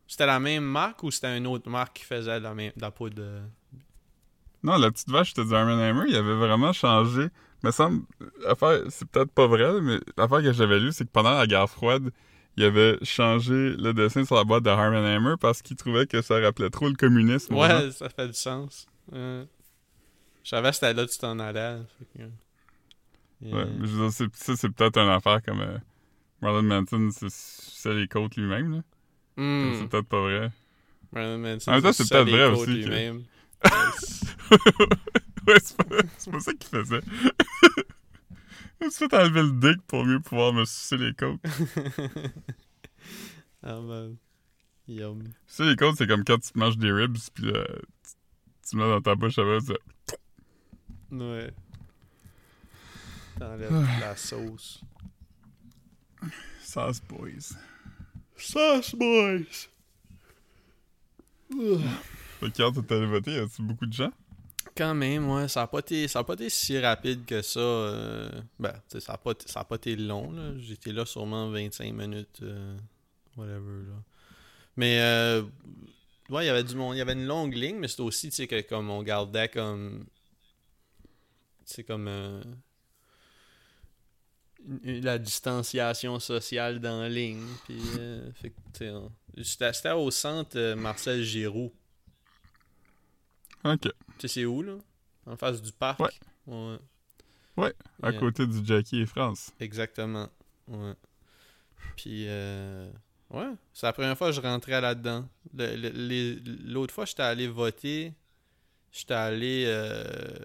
C'était 0.07 0.27
la 0.27 0.39
même 0.39 0.65
marque 0.65 1.03
ou 1.03 1.11
c'était 1.11 1.37
une 1.37 1.47
autre 1.49 1.69
marque 1.69 1.97
qui 1.97 2.05
faisait 2.05 2.39
de 2.39 2.45
la, 2.45 2.55
même, 2.55 2.73
de 2.75 2.81
la 2.81 2.91
poudre 2.91 3.17
de... 3.17 3.41
Non, 4.63 4.77
la 4.77 4.91
petite 4.91 5.11
vache, 5.11 5.29
c'était 5.35 5.45
du 5.45 5.55
Arm 5.55 5.69
Hammer. 5.69 6.05
Il 6.09 6.17
avait 6.17 6.35
vraiment 6.35 6.73
changé. 6.73 7.29
Me 7.63 7.71
semble, 7.71 8.03
l'affaire, 8.45 8.83
c'est 8.89 9.09
peut-être 9.09 9.33
pas 9.33 9.47
vrai, 9.47 9.81
mais 9.81 9.99
l'affaire 10.17 10.43
que 10.43 10.53
j'avais 10.53 10.79
lue, 10.79 10.93
c'est 10.93 11.05
que 11.05 11.11
pendant 11.11 11.37
la 11.37 11.47
guerre 11.47 11.69
froide, 11.69 12.11
il 12.57 12.65
avait 12.65 12.99
changé 13.03 13.75
le 13.77 13.93
dessin 13.93 14.25
sur 14.25 14.37
la 14.37 14.45
boîte 14.45 14.65
de 14.65 14.71
Arm 14.71 14.95
Hammer 14.95 15.35
parce 15.41 15.63
qu'il 15.63 15.77
trouvait 15.77 16.07
que 16.07 16.23
ça 16.23 16.41
rappelait 16.41 16.71
trop 16.71 16.89
le 16.89 16.95
communisme. 16.95 17.55
Ouais, 17.55 17.91
ça 17.91 18.09
fait 18.09 18.29
du 18.29 18.35
sens. 18.35 18.87
Euh, 19.13 19.45
je 20.45 20.51
savais 20.51 20.69
que 20.69 20.75
c'était 20.75 20.95
là 20.95 21.07
que 21.07 21.11
tu 21.11 21.19
t'en 21.19 21.39
allais. 21.39 21.79
Ouais, 22.17 22.29
mais 23.43 23.87
je 23.87 23.93
veux 23.93 24.09
dire, 24.09 24.31
ça, 24.35 24.57
c'est 24.57 24.69
peut-être 24.69 24.99
une 24.99 25.09
affaire 25.09 25.43
comme 25.43 25.61
euh, 25.61 25.79
Marlon 26.43 26.63
Manson, 26.63 27.11
c'est 27.29 27.95
les 27.95 28.09
côtes 28.09 28.37
lui-même. 28.37 28.73
là. 28.73 28.83
hmm. 29.37 29.75
C'est 29.75 29.89
peut-être 29.89 30.09
pas 30.09 30.21
vrai. 30.21 30.51
Marilyn 31.13 31.39
Manson, 31.39 31.93
c'est 31.93 32.09
peut-être 32.09 32.27
les 32.27 32.33
vrai 32.33 32.51
côtes 32.51 32.69
aussi 32.69 32.81
que-. 32.83 33.21
ouais, 35.47 35.59
c'est 35.63 35.77
pas, 35.77 35.85
pas 36.33 36.41
ça 36.41 36.53
qu'il 36.55 36.69
faisait. 36.71 37.01
Je 38.81 38.87
me 38.87 38.91
suis 38.91 39.09
fait 39.09 39.17
enlever 39.17 39.43
le 39.43 39.53
dick 39.53 39.83
pour 39.87 40.05
mieux 40.05 40.21
pouvoir 40.21 40.53
me 40.53 40.65
sucer 40.65 40.97
les 40.97 41.13
côtes. 41.15 41.41
ah 43.63 43.81
man. 43.81 44.17
Yum. 44.87 45.25
Sucer 45.47 45.65
les 45.65 45.77
côtes, 45.77 45.97
c'est 45.99 46.07
comme 46.07 46.25
quand 46.25 46.39
tu 46.39 46.53
te 46.53 46.59
manges 46.59 46.79
des 46.79 46.93
ribs, 46.93 47.17
puis 47.35 47.51
là, 47.51 47.65
tu, 47.67 48.71
tu 48.71 48.77
mets 48.77 48.89
dans 48.89 49.01
ta 49.01 49.15
bouche 49.17 49.39
avec 49.39 49.63
ça. 49.63 49.75
Ouais. 51.11 51.51
T'enlèves 53.39 53.73
Ah. 53.73 54.01
la 54.01 54.17
sauce. 54.17 54.83
Sauce 56.63 57.01
boys. 57.01 57.57
Sauce 58.37 58.95
boys! 58.95 59.69
Fait 62.41 62.51
quand 62.53 62.95
allé 62.95 63.07
voter, 63.07 63.33
y 63.33 63.39
a-tu 63.39 63.63
beaucoup 63.63 63.87
de 63.87 63.93
gens? 63.93 64.13
Quand 64.77 64.95
même, 64.95 65.29
ouais, 65.29 65.49
ça 65.49 65.63
a 65.63 65.67
pas 65.67 65.81
pas 66.25 66.35
été 66.35 66.49
si 66.49 66.79
rapide 66.79 67.25
que 67.25 67.43
ça. 67.43 67.59
euh, 67.59 68.31
ben, 68.61 68.73
ça 68.87 69.15
a 69.15 69.19
pas, 69.19 69.33
ça 69.45 69.61
a 69.61 69.65
pas 69.65 69.75
été 69.77 69.97
long, 69.97 70.31
là. 70.31 70.53
J'étais 70.59 70.93
là 70.93 71.05
sûrement 71.05 71.51
25 71.51 71.93
minutes, 71.93 72.39
euh, 72.43 72.77
whatever, 73.37 73.89
là. 73.89 74.03
Mais, 74.77 75.01
euh, 75.01 75.43
ouais, 76.31 76.45
il 76.45 76.47
y 76.47 76.51
avait 76.51 76.63
du 76.63 76.77
monde, 76.77 76.95
y 76.99 77.01
avait 77.01 77.15
une 77.15 77.27
longue 77.27 77.55
ligne, 77.55 77.77
mais 77.77 77.89
c'était 77.89 78.03
aussi, 78.03 78.31
tu 78.31 78.37
sais, 78.37 78.47
que 78.47 78.61
comme 78.61 78.89
on 78.91 79.03
gardait 79.03 79.49
comme, 79.49 80.07
c'est 81.65 81.83
comme, 81.83 82.09
la 84.85 85.19
distanciation 85.19 86.21
sociale 86.21 86.79
dans 86.79 87.01
la 87.01 87.09
ligne, 87.09 87.45
c'était 89.43 89.91
au 89.91 90.11
centre 90.13 90.75
Marcel 90.75 91.23
Giroux. 91.25 91.73
Ok. 93.65 93.81
Tu 93.83 93.91
sais, 94.21 94.29
c'est 94.29 94.45
où, 94.45 94.63
là? 94.63 94.77
En 95.27 95.37
face 95.37 95.61
du 95.63 95.73
parc? 95.73 96.01
Ouais. 96.47 96.79
Ouais. 97.57 97.75
À 98.03 98.11
Yeah, 98.11 98.21
côté 98.21 98.47
du 98.47 98.65
Jackie 98.65 99.01
et 99.01 99.07
France. 99.07 99.53
Exactement. 99.61 100.29
Ouais. 100.69 100.95
Puis, 101.97 102.27
euh, 102.29 102.91
ouais, 103.31 103.51
c'est 103.73 103.87
la 103.87 103.93
première 103.93 104.17
fois 104.17 104.29
que 104.29 104.37
je 104.37 104.41
rentrais 104.41 104.81
là-dedans. 104.81 105.29
Le- 105.55 105.75
le- 105.77 105.89
les- 105.89 106.37
L'autre 106.65 106.95
fois, 106.95 107.05
j'étais 107.05 107.23
allé 107.25 107.49
voter. 107.49 108.15
J'étais 108.93 109.15
allé 109.15 109.65
euh, 109.67 110.39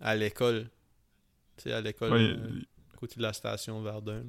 à 0.00 0.14
l'école. 0.14 0.68
Tu 1.56 1.64
sais, 1.64 1.72
à 1.72 1.80
l'école, 1.80 2.12
Ouais, 2.12 2.20
euh, 2.36 2.60
côté 2.96 3.16
de 3.16 3.22
la 3.22 3.32
station 3.32 3.80
Verdun. 3.82 4.24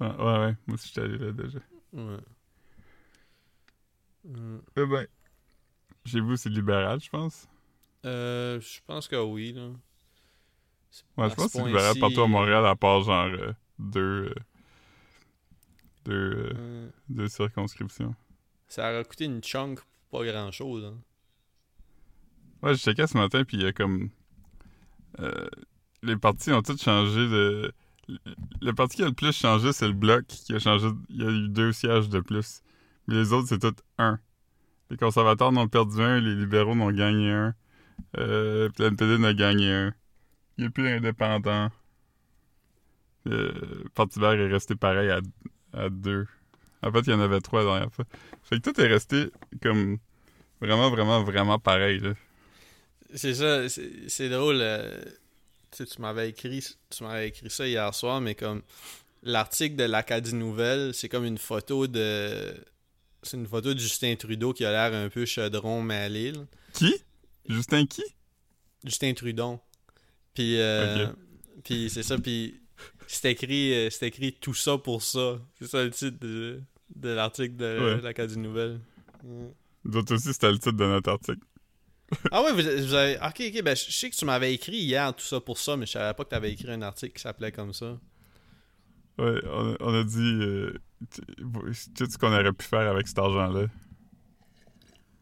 ouais, 0.00 0.06
ouais. 0.08 0.56
Moi 0.66 0.74
aussi, 0.74 0.88
j'étais 0.88 1.00
allé 1.02 1.18
là 1.18 1.32
déjà. 1.32 1.58
Ouais. 1.92 2.18
Mm. 4.24 4.58
Eh 4.76 4.86
ben. 4.86 5.06
Chez 6.06 6.20
vous, 6.20 6.36
c'est 6.36 6.50
libéral, 6.50 7.00
je 7.00 7.08
pense? 7.10 7.48
Euh, 8.04 8.60
je 8.60 8.80
pense 8.86 9.08
que 9.08 9.16
oui, 9.16 9.52
là. 9.52 9.68
Ouais, 11.16 11.30
je 11.30 11.34
pense 11.34 11.46
que 11.46 11.52
c'est 11.52 11.64
libéral 11.64 11.98
partout 11.98 12.20
à 12.22 12.28
Montréal, 12.28 12.66
à 12.66 12.76
part 12.76 13.02
genre 13.02 13.24
euh, 13.26 13.52
deux, 13.78 14.26
euh, 14.28 14.34
deux, 16.04 16.52
euh, 16.54 16.88
deux 17.08 17.28
circonscriptions. 17.28 18.14
ça 18.68 18.92
aurait 18.92 19.04
coûté 19.04 19.24
une 19.24 19.42
chunk 19.42 19.80
pour 20.10 20.20
pas 20.20 20.26
grand-chose. 20.26 20.84
Hein. 20.84 20.96
Ouais, 22.62 22.74
je 22.74 22.80
checkais 22.80 23.06
ce 23.06 23.16
matin, 23.16 23.44
puis 23.44 23.56
il 23.56 23.62
y 23.62 23.66
a 23.66 23.72
comme. 23.72 24.10
euh, 25.20 25.48
les 26.02 26.16
partis 26.16 26.52
ont 26.52 26.62
tous 26.62 26.80
changé 26.82 27.20
de. 27.28 27.72
Le 28.60 28.72
parti 28.74 28.96
qui 28.98 29.02
a 29.02 29.06
le 29.06 29.12
plus 29.14 29.32
changé, 29.32 29.72
c'est 29.72 29.86
le 29.86 29.94
Bloc, 29.94 30.26
qui 30.26 30.54
a 30.54 30.58
changé. 30.58 30.88
Il 31.08 31.22
y 31.22 31.26
a 31.26 31.30
eu 31.30 31.48
deux 31.48 31.72
sièges 31.72 32.10
de 32.10 32.20
plus. 32.20 32.62
Mais 33.06 33.14
les 33.14 33.32
autres, 33.32 33.48
c'est 33.48 33.58
tout 33.58 33.74
un. 33.96 34.20
Les 34.94 34.98
conservateurs 34.98 35.50
n'ont 35.50 35.66
perdu 35.66 36.00
un, 36.00 36.20
les 36.20 36.36
libéraux 36.36 36.76
n'ont 36.76 36.92
gagné 36.92 37.28
un. 37.28 37.52
Euh, 38.16 38.68
puis 38.68 38.84
le 38.84 38.90
NPD 38.90 39.18
n'a 39.18 39.34
gagné 39.34 39.72
un. 39.72 39.94
Il 40.56 40.60
n'y 40.60 40.68
a 40.68 40.70
plus 40.70 40.84
d'indépendants. 40.84 41.68
Le 43.24 43.84
Parti 43.96 44.20
vert 44.20 44.34
est 44.34 44.46
resté 44.46 44.76
pareil 44.76 45.10
à, 45.10 45.18
à 45.72 45.88
deux. 45.90 46.28
En 46.84 46.92
fait, 46.92 47.00
il 47.00 47.10
y 47.10 47.12
en 47.12 47.18
avait 47.18 47.40
trois 47.40 47.64
la 47.64 47.70
dernière 47.72 47.92
fois. 47.92 48.04
Fait 48.44 48.60
que 48.60 48.70
tout 48.70 48.80
est 48.80 48.86
resté 48.86 49.32
comme 49.60 49.98
vraiment, 50.60 50.90
vraiment, 50.90 51.24
vraiment 51.24 51.58
pareil. 51.58 51.98
Là. 51.98 52.12
C'est 53.14 53.34
ça, 53.34 53.68
c'est 53.68 54.08
c'est 54.08 54.28
drôle. 54.28 54.58
euh, 54.60 55.02
tu 55.72 55.78
sais, 55.78 55.86
tu 55.86 56.00
m'avais 56.00 56.28
écrit, 56.28 56.64
tu 56.90 57.02
m'avais 57.02 57.26
écrit 57.30 57.50
ça 57.50 57.66
hier 57.66 57.92
soir, 57.92 58.20
mais 58.20 58.36
comme 58.36 58.62
l'article 59.24 59.74
de 59.74 59.84
l'Acadie 59.86 60.36
Nouvelle, 60.36 60.94
c'est 60.94 61.08
comme 61.08 61.24
une 61.24 61.38
photo 61.38 61.88
de. 61.88 62.54
C'est 63.24 63.36
une 63.36 63.46
photo 63.46 63.74
de 63.74 63.78
Justin 63.78 64.14
Trudeau 64.16 64.52
qui 64.52 64.64
a 64.64 64.70
l'air 64.70 64.98
un 64.98 65.08
peu 65.08 65.24
chaudron 65.24 65.82
mêlé. 65.82 66.32
là. 66.32 66.40
Qui? 66.72 66.94
Justin 67.48 67.86
qui? 67.86 68.02
Justin 68.84 69.14
Trudon. 69.14 69.60
Puis, 70.34 70.58
euh, 70.60 71.06
puis 71.62 71.88
c'est 71.90 72.02
ça, 72.02 72.18
puis 72.18 72.60
c'est 73.06 73.30
écrit, 73.32 73.72
euh, 73.74 73.90
c'est 73.90 74.08
écrit 74.08 74.32
tout 74.32 74.54
ça 74.54 74.76
pour 74.78 75.02
ça. 75.02 75.38
C'est 75.58 75.66
ça 75.68 75.82
le 75.84 75.90
titre 75.90 76.18
de, 76.20 76.60
de 76.94 77.08
l'article 77.10 77.56
de 77.56 77.78
Ouais. 77.96 78.00
l'Acadie 78.00 78.38
Nouvelle. 78.38 78.80
D'autres 79.84 80.14
aussi, 80.14 80.32
c'était 80.32 80.50
le 80.50 80.58
titre 80.58 80.72
de 80.76 80.84
notre 80.86 81.10
article. 81.10 81.40
Ah 82.30 82.42
ouais, 82.42 82.52
vous, 82.52 82.58
vous 82.86 82.94
avez. 82.94 83.16
Ok, 83.16 83.42
ok, 83.48 83.62
ben 83.62 83.74
je 83.74 83.90
sais 83.90 84.10
que 84.10 84.14
tu 84.14 84.24
m'avais 84.26 84.52
écrit 84.54 84.76
hier 84.76 85.12
tout 85.16 85.24
ça 85.24 85.40
pour 85.40 85.58
ça, 85.58 85.76
mais 85.76 85.86
je 85.86 85.92
savais 85.92 86.12
pas 86.14 86.24
que 86.24 86.28
tu 86.28 86.34
avais 86.34 86.52
écrit 86.52 86.70
un 86.70 86.82
article 86.82 87.14
qui 87.14 87.22
s'appelait 87.22 87.50
comme 87.50 87.72
ça. 87.72 87.98
Ouais, 89.18 89.40
on 89.46 89.72
a, 89.74 89.76
on 89.80 89.94
a 90.00 90.04
dit 90.04 90.18
euh, 90.42 90.74
tu- 91.10 91.22
tout 91.94 92.06
ce 92.10 92.18
qu'on 92.18 92.32
aurait 92.32 92.52
pu 92.52 92.64
faire 92.66 92.90
avec 92.90 93.06
cet 93.08 93.18
argent-là? 93.18 93.66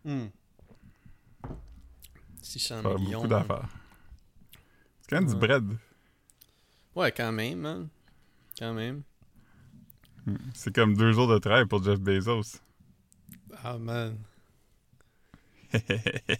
Hmm. 0.05 0.28
600 2.43 2.82
Faire 2.82 2.99
millions. 2.99 3.22
beaucoup 3.22 3.24
hein. 3.24 3.28
d'affaires. 3.28 3.68
C'est 5.01 5.11
quand 5.11 5.16
même 5.22 5.28
du 5.30 5.36
bread. 5.36 5.64
Ouais, 6.95 7.12
quand 7.12 7.32
même, 7.32 7.59
man. 7.59 7.88
Quand 8.59 8.72
même. 8.74 9.03
Hmm. 10.26 10.36
C'est 10.55 10.74
comme 10.74 10.97
deux 10.97 11.12
jours 11.12 11.28
de 11.28 11.38
travail 11.38 11.66
pour 11.66 11.82
Jeff 11.82 11.99
Bezos. 12.01 12.61
Ah, 13.62 13.78
man. 13.78 14.18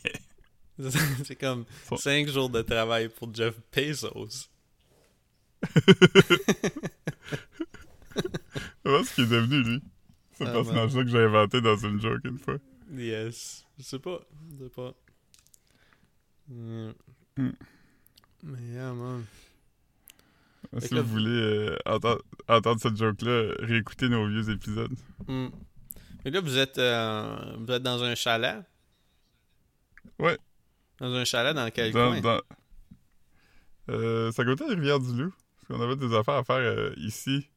C'est 1.25 1.37
comme 1.37 1.65
5 1.97 2.29
jours 2.29 2.51
de 2.51 2.63
travail 2.63 3.09
pour 3.09 3.33
Jeff 3.35 3.55
Bezos. 3.75 4.49
Comment 8.85 9.05
ce 9.05 9.15
qu'il 9.15 9.25
est 9.25 9.29
devenu, 9.29 9.63
lui? 9.63 9.83
Ce 10.39 10.45
Ah, 10.45 10.53
personnage-là 10.53 11.05
que 11.05 11.09
j'ai 11.11 11.19
inventé 11.25 11.61
dans 11.61 11.77
une 11.77 12.01
joke 12.01 12.21
une 12.25 12.39
fois. 12.39 12.57
Yes. 12.93 13.65
Je 13.79 13.85
sais 13.85 13.99
pas. 13.99 14.21
Je 14.59 14.65
sais 14.65 14.71
pas. 14.71 14.95
Hmm. 16.49 16.91
Mais 18.43 18.59
yeah, 18.73 18.93
man. 18.93 19.25
Si 20.79 20.95
vous 20.95 21.03
voulez 21.05 21.31
euh, 21.31 21.77
entendre, 21.87 22.23
entendre 22.49 22.81
cette 22.81 22.97
joke-là, 22.97 23.53
réécoutez 23.61 24.09
nos 24.09 24.27
vieux 24.29 24.51
épisodes? 24.51 24.95
Hmm. 25.29 25.49
Et 26.25 26.31
là, 26.31 26.41
vous 26.41 26.57
êtes, 26.57 26.79
euh, 26.79 27.55
vous 27.59 27.71
êtes 27.73 27.83
dans 27.83 28.03
un 28.03 28.15
chalet? 28.15 28.57
Ouais. 30.19 30.39
Dans 30.99 31.13
un 31.15 31.25
chalet 31.25 31.55
dans 31.55 31.71
quel 31.71 31.93
Dans, 31.93 32.11
coin? 32.11 32.21
dans... 32.21 32.41
Euh, 33.91 34.31
ça 34.33 34.45
côté 34.45 34.65
de 34.67 34.75
Rivière-du-Loup. 34.75 35.33
Parce 35.69 35.79
qu'on 35.79 35.85
avait 35.85 35.97
des 35.97 36.15
affaires 36.15 36.35
à 36.35 36.45
faire 36.45 36.57
euh, 36.57 36.93
ici. 36.97 37.49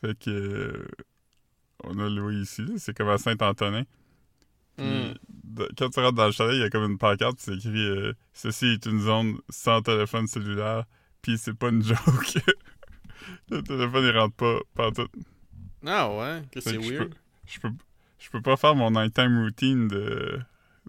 Fait 0.00 0.16
que. 0.18 0.30
euh, 0.30 0.86
on 1.84 1.98
a 1.98 2.08
loué 2.08 2.34
ici. 2.36 2.64
C'est 2.78 2.96
comme 2.96 3.08
à 3.08 3.18
Saint-Antonin. 3.18 3.84
Hmm. 4.78 5.12
quand 5.76 5.90
tu 5.90 5.98
rentres 6.00 6.12
dans 6.12 6.26
le 6.26 6.32
chalet, 6.32 6.54
il 6.54 6.60
y 6.60 6.64
a 6.64 6.70
comme 6.70 6.88
une 6.88 6.98
pancarte, 6.98 7.40
c'est 7.40 7.54
écrit 7.56 7.84
euh, 7.88 8.12
Ceci 8.32 8.66
est 8.66 8.86
une 8.86 9.00
zone 9.00 9.38
sans 9.48 9.82
téléphone 9.82 10.28
cellulaire. 10.28 10.84
Puis 11.20 11.36
c'est 11.36 11.54
pas 11.54 11.70
une 11.70 11.82
joke. 11.84 12.38
le 13.50 13.62
téléphone, 13.62 14.04
il 14.04 14.16
rentre 14.16 14.36
pas 14.36 14.58
partout. 14.74 15.08
Ah 15.84 16.08
ouais, 16.16 16.42
que 16.52 16.60
c'est 16.60 16.76
que 16.76 16.82
je 16.82 16.92
weird. 16.92 17.08
peux, 17.10 17.16
je, 17.46 17.60
peux, 17.60 17.70
je 18.18 18.30
peux 18.30 18.40
pas 18.42 18.56
faire 18.56 18.74
mon 18.76 18.90
nighttime 18.92 19.42
routine 19.42 19.88
de 19.88 20.38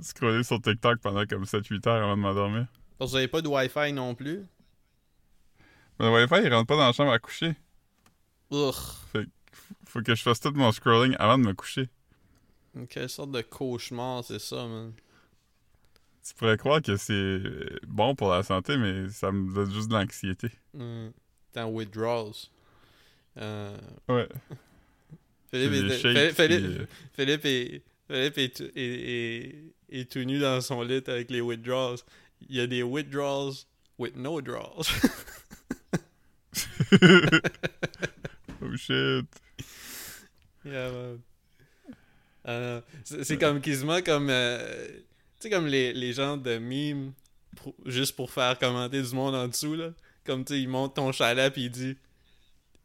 scroller 0.02 0.44
sur 0.44 0.62
TikTok 0.62 1.00
pendant 1.02 1.26
comme 1.26 1.44
7-8 1.44 1.88
heures 1.90 2.04
avant 2.04 2.16
de 2.18 2.22
m'endormir. 2.22 2.68
Parce 3.00 3.10
que 3.10 3.14
vous 3.14 3.18
avez 3.18 3.28
pas 3.28 3.42
de 3.42 3.48
Wi-Fi 3.48 3.92
non 3.94 4.14
plus? 4.14 4.42
Mais 6.00 6.06
le 6.06 6.12
Wi-Fi, 6.14 6.46
il 6.46 6.54
rentre 6.54 6.68
pas 6.68 6.76
dans 6.78 6.86
la 6.88 6.94
chambre 6.94 7.12
à 7.12 7.20
coucher. 7.20 7.56
Ugh. 8.52 8.74
Faut 9.86 10.02
que 10.02 10.16
je 10.16 10.22
fasse 10.22 10.40
tout 10.40 10.52
mon 10.52 10.72
scrolling 10.72 11.16
avant 11.20 11.38
de 11.38 11.44
me 11.46 11.54
coucher. 11.54 11.90
Quelle 12.90 13.10
sorte 13.10 13.32
de 13.32 13.42
cauchemar 13.42 14.24
c'est 14.24 14.40
ça, 14.40 14.66
man? 14.68 14.94
Tu 16.26 16.34
pourrais 16.36 16.58
croire 16.58 16.82
que 16.82 16.96
c'est 16.96 17.42
bon 17.88 18.14
pour 18.16 18.32
la 18.32 18.44
santé, 18.44 18.78
mais 18.78 19.10
ça 19.10 19.32
me 19.32 19.54
donne 19.54 19.74
juste 19.74 19.88
de 19.90 19.96
l'anxiété. 19.96 20.52
Hmm. 20.74 21.10
T'es 21.52 21.62
en 21.62 21.70
withdrawals. 21.70 22.36
Euh, 23.38 23.76
Ouais. 24.08 24.28
Philippe, 25.52 25.72
J'ai 25.72 25.82
des 25.82 25.94
est, 25.94 25.98
Philippe, 25.98 26.36
Philippe, 26.36 26.66
euh, 26.66 26.86
Philippe 27.16 27.46
est, 27.46 27.82
Philippe 28.08 28.38
est- 28.38 28.62
est- 28.76 29.56
est 29.90 30.12
tout 30.12 30.20
nu 30.20 30.40
dans 30.40 30.62
son 30.62 30.84
lit 30.84 31.02
avec 31.08 31.32
les 31.32 31.42
withdrawals. 31.42 31.98
Il 32.48 32.56
y 32.56 32.60
a 32.60 32.68
des 32.68 32.84
withdrawals 32.84 33.66
with 33.98 34.16
no 34.16 34.40
draws. 34.42 34.84
oh 38.62 38.76
shit. 38.76 39.26
Yeah, 40.66 40.92
man. 40.92 41.20
Euh, 42.48 42.82
c'est 43.04 43.38
comme 43.38 43.62
quasiment 43.62 44.02
comme 44.02 44.30
euh, 44.30 44.88
tu 44.88 44.94
sais 45.42 45.50
comme 45.50 45.68
les, 45.68 45.94
les 45.94 46.14
gens 46.14 46.38
de 46.38 46.58
mimes 46.58 47.12
pour- 47.58 47.76
juste 47.86 48.16
pour 48.16 48.32
faire 48.32 48.58
commenter 48.58 49.02
du 49.02 49.14
monde 49.14 49.36
en 49.36 49.48
dessous 49.48 49.76
là 49.76 49.92
comme 50.26 50.46
tu 50.46 50.54
sais 50.54 50.62
il 50.62 50.70
monte 50.70 50.96
ton 50.96 51.12
chalet 51.12 51.52
puis 51.52 51.66
il 51.66 51.70
dit 51.70 51.98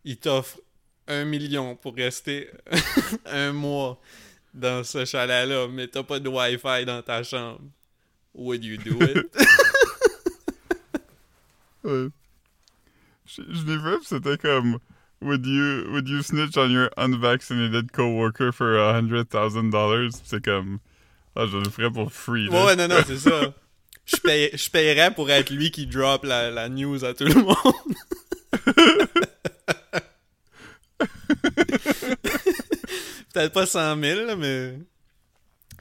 il 0.05 0.17
t'offre 0.19 0.61
un 1.07 1.25
million 1.25 1.77
pour 1.77 1.95
rester 1.95 2.51
un 3.27 3.53
mois 3.53 4.01
dans 4.53 4.83
ce 4.85 5.05
chalet 5.05 5.49
là 5.49 5.69
mais 5.69 5.87
t'as 5.87 6.03
pas 6.03 6.19
de 6.19 6.29
wifi 6.29 6.85
dans 6.85 7.01
ta 7.03 7.23
chambre 7.23 7.61
would 8.35 8.63
you 8.65 8.77
do 8.77 9.01
it? 9.03 9.27
Ouais. 11.85 12.09
Je, 13.27 13.43
je 13.49 13.65
l'ai 13.67 13.77
vu, 13.79 13.97
c'était 14.05 14.37
comme 14.39 14.79
would 15.23 15.47
you, 15.47 15.91
would 15.93 16.09
you 16.09 16.23
snitch 16.23 16.57
on 16.59 16.69
your 16.71 16.91
unvaccinated 16.97 17.91
coworker 17.93 18.53
for 18.53 18.77
a 18.79 18.93
hundred 18.95 19.29
thousand 19.31 19.71
dollars? 19.71 20.11
C'est 20.25 20.45
comme 20.45 20.79
Ah, 21.37 21.47
je 21.47 21.57
le 21.57 21.69
ferais 21.71 21.91
pour 21.91 22.13
free. 22.13 22.49
là. 22.49 22.65
ouais 22.67 22.77
non 22.77 22.89
non 22.89 23.03
c'est 23.07 23.19
ça 23.19 23.55
je 24.07 24.17
paye- 24.19 24.51
je 24.55 24.69
paierais 24.71 25.15
pour 25.15 25.31
être 25.31 25.51
lui 25.51 25.71
qui 25.71 25.87
drop 25.87 26.25
la, 26.25 26.51
la 26.51 26.69
news 26.69 27.03
à 27.05 27.15
tout 27.15 27.25
le 27.25 27.35
monde 27.35 27.57
Peut-être 33.33 33.53
pas 33.53 33.67
100 33.67 34.01
000, 34.01 34.27
là, 34.27 34.37
mais 34.37 34.79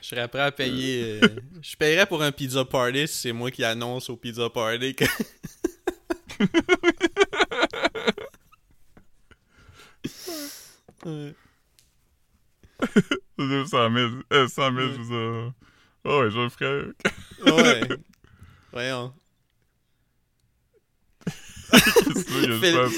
je 0.01 0.07
serais 0.07 0.27
prêt 0.27 0.41
à 0.41 0.51
payer. 0.51 1.19
euh, 1.23 1.27
je 1.61 1.75
paierais 1.75 2.05
pour 2.07 2.23
un 2.23 2.31
pizza 2.31 2.65
party 2.65 3.07
si 3.07 3.17
c'est 3.17 3.31
moi 3.31 3.51
qui 3.51 3.63
annonce 3.63 4.09
au 4.09 4.17
pizza 4.17 4.49
party 4.49 4.95
que. 4.95 5.05
Ouais. 11.05 11.35
C'est 12.95 13.47
200 13.47 13.95
000. 13.95 14.09
Euh, 14.31 14.47
100 14.47 14.75
000, 14.75 14.87
je 14.89 15.03
sais. 15.03 15.53
Oh, 16.05 16.19
ouais, 16.19 16.31
je 16.31 16.37
le 16.37 16.49
ferais. 16.49 16.83
Ouais. 17.45 17.81
Voyons. 18.71 19.13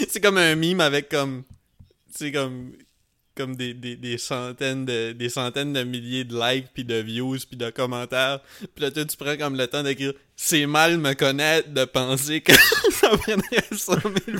C'est 0.09 0.21
comme 0.21 0.37
un 0.37 0.55
mime 0.55 0.81
avec 0.81 1.09
comme. 1.09 1.43
C'est 2.11 2.31
comme. 2.31 2.73
Comme 3.35 3.57
des, 3.57 3.73
des, 3.73 3.97
des 3.97 4.17
centaines 4.17 4.85
de 4.85 5.11
des 5.11 5.27
centaines 5.27 5.73
de 5.73 5.83
milliers 5.83 6.23
de 6.23 6.39
likes 6.39 6.69
puis 6.73 6.85
de 6.85 6.95
views 6.95 7.39
puis 7.45 7.57
de 7.57 7.69
commentaires. 7.69 8.39
Puis 8.73 8.81
là 8.81 8.91
toi 8.91 9.03
tu 9.03 9.17
prends 9.17 9.35
comme 9.35 9.57
le 9.57 9.67
temps 9.67 9.83
d'écrire 9.83 10.13
c'est 10.37 10.65
mal 10.65 10.97
me 10.97 11.13
connaître 11.15 11.69
de 11.73 11.83
penser 11.83 12.39
que 12.39 12.53
ça 12.91 13.09
prendrait 13.09 13.61
100 13.73 13.93
000 14.25 14.37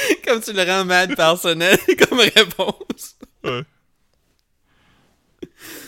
Comme 0.24 0.40
tu 0.40 0.52
le 0.52 0.62
rends 0.64 0.84
mad 0.84 1.14
personnel 1.16 1.78
comme 2.08 2.20
réponse. 2.20 3.16
Ouais. 3.44 3.62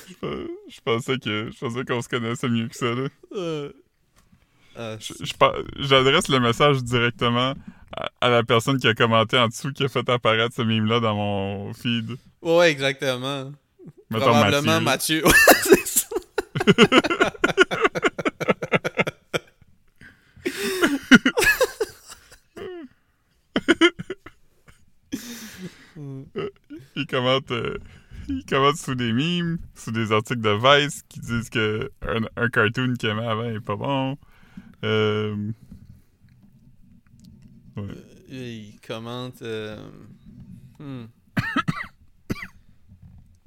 Je, 0.09 0.15
pe- 0.21 0.49
je 0.69 0.81
pensais 0.85 1.19
que 1.19 1.51
je 1.53 1.59
pensais 1.59 1.85
qu'on 1.85 2.01
se 2.03 2.09
connaissait 2.09 2.49
mieux 2.49 2.69
que 2.69 2.77
ça 2.77 2.87
là. 2.95 3.09
Euh. 3.33 3.73
Ah, 4.77 4.97
J'adresse 5.79 6.29
le 6.29 6.41
message 6.41 6.83
directement 6.83 7.55
à, 7.95 8.11
à 8.21 8.31
la 8.31 8.43
personne 8.43 8.79
qui 8.79 8.89
a 8.89 8.95
commenté 8.95 9.37
en 9.39 9.49
dessous 9.49 9.73
qui 9.73 9.85
a 9.85 9.89
fait 9.89 10.09
apparaître 10.09 10.55
ce 10.57 10.63
meme 10.63 10.87
là 10.87 10.99
dans 11.01 11.15
mon 11.15 11.75
feed. 11.75 12.17
ouais, 12.41 12.71
exactement. 12.71 13.53
Mettons 14.11 14.27
Probablement 14.27 14.81
Mathieu. 14.81 15.23
Mathieu. 15.23 15.25
Ouais, 15.33 15.33
c'est 15.63 15.87
ça. 15.87 16.09
Il 26.97 27.07
commente, 27.07 27.51
euh, 27.51 27.79
il 28.29 28.45
commente 28.45 28.77
sous 28.77 28.95
des 28.95 29.13
memes, 29.13 29.59
sous 29.75 29.91
des 29.93 30.13
articles 30.13 30.41
de 30.43 30.51
Vice 30.85 31.03
qui 31.09 31.21
disent 31.21 31.49
que 31.51 31.91
un, 32.03 32.23
un 32.37 32.49
cartoon 32.49 32.95
qu'il 32.95 33.09
aimait 33.09 33.27
avant 33.27 33.45
est 33.45 33.61
pas 33.61 33.77
bon. 33.77 34.17
Euh, 34.85 35.53
Il 38.29 38.79
commente. 38.87 39.43
Euh... 39.43 39.77
Hmm. 40.79 41.05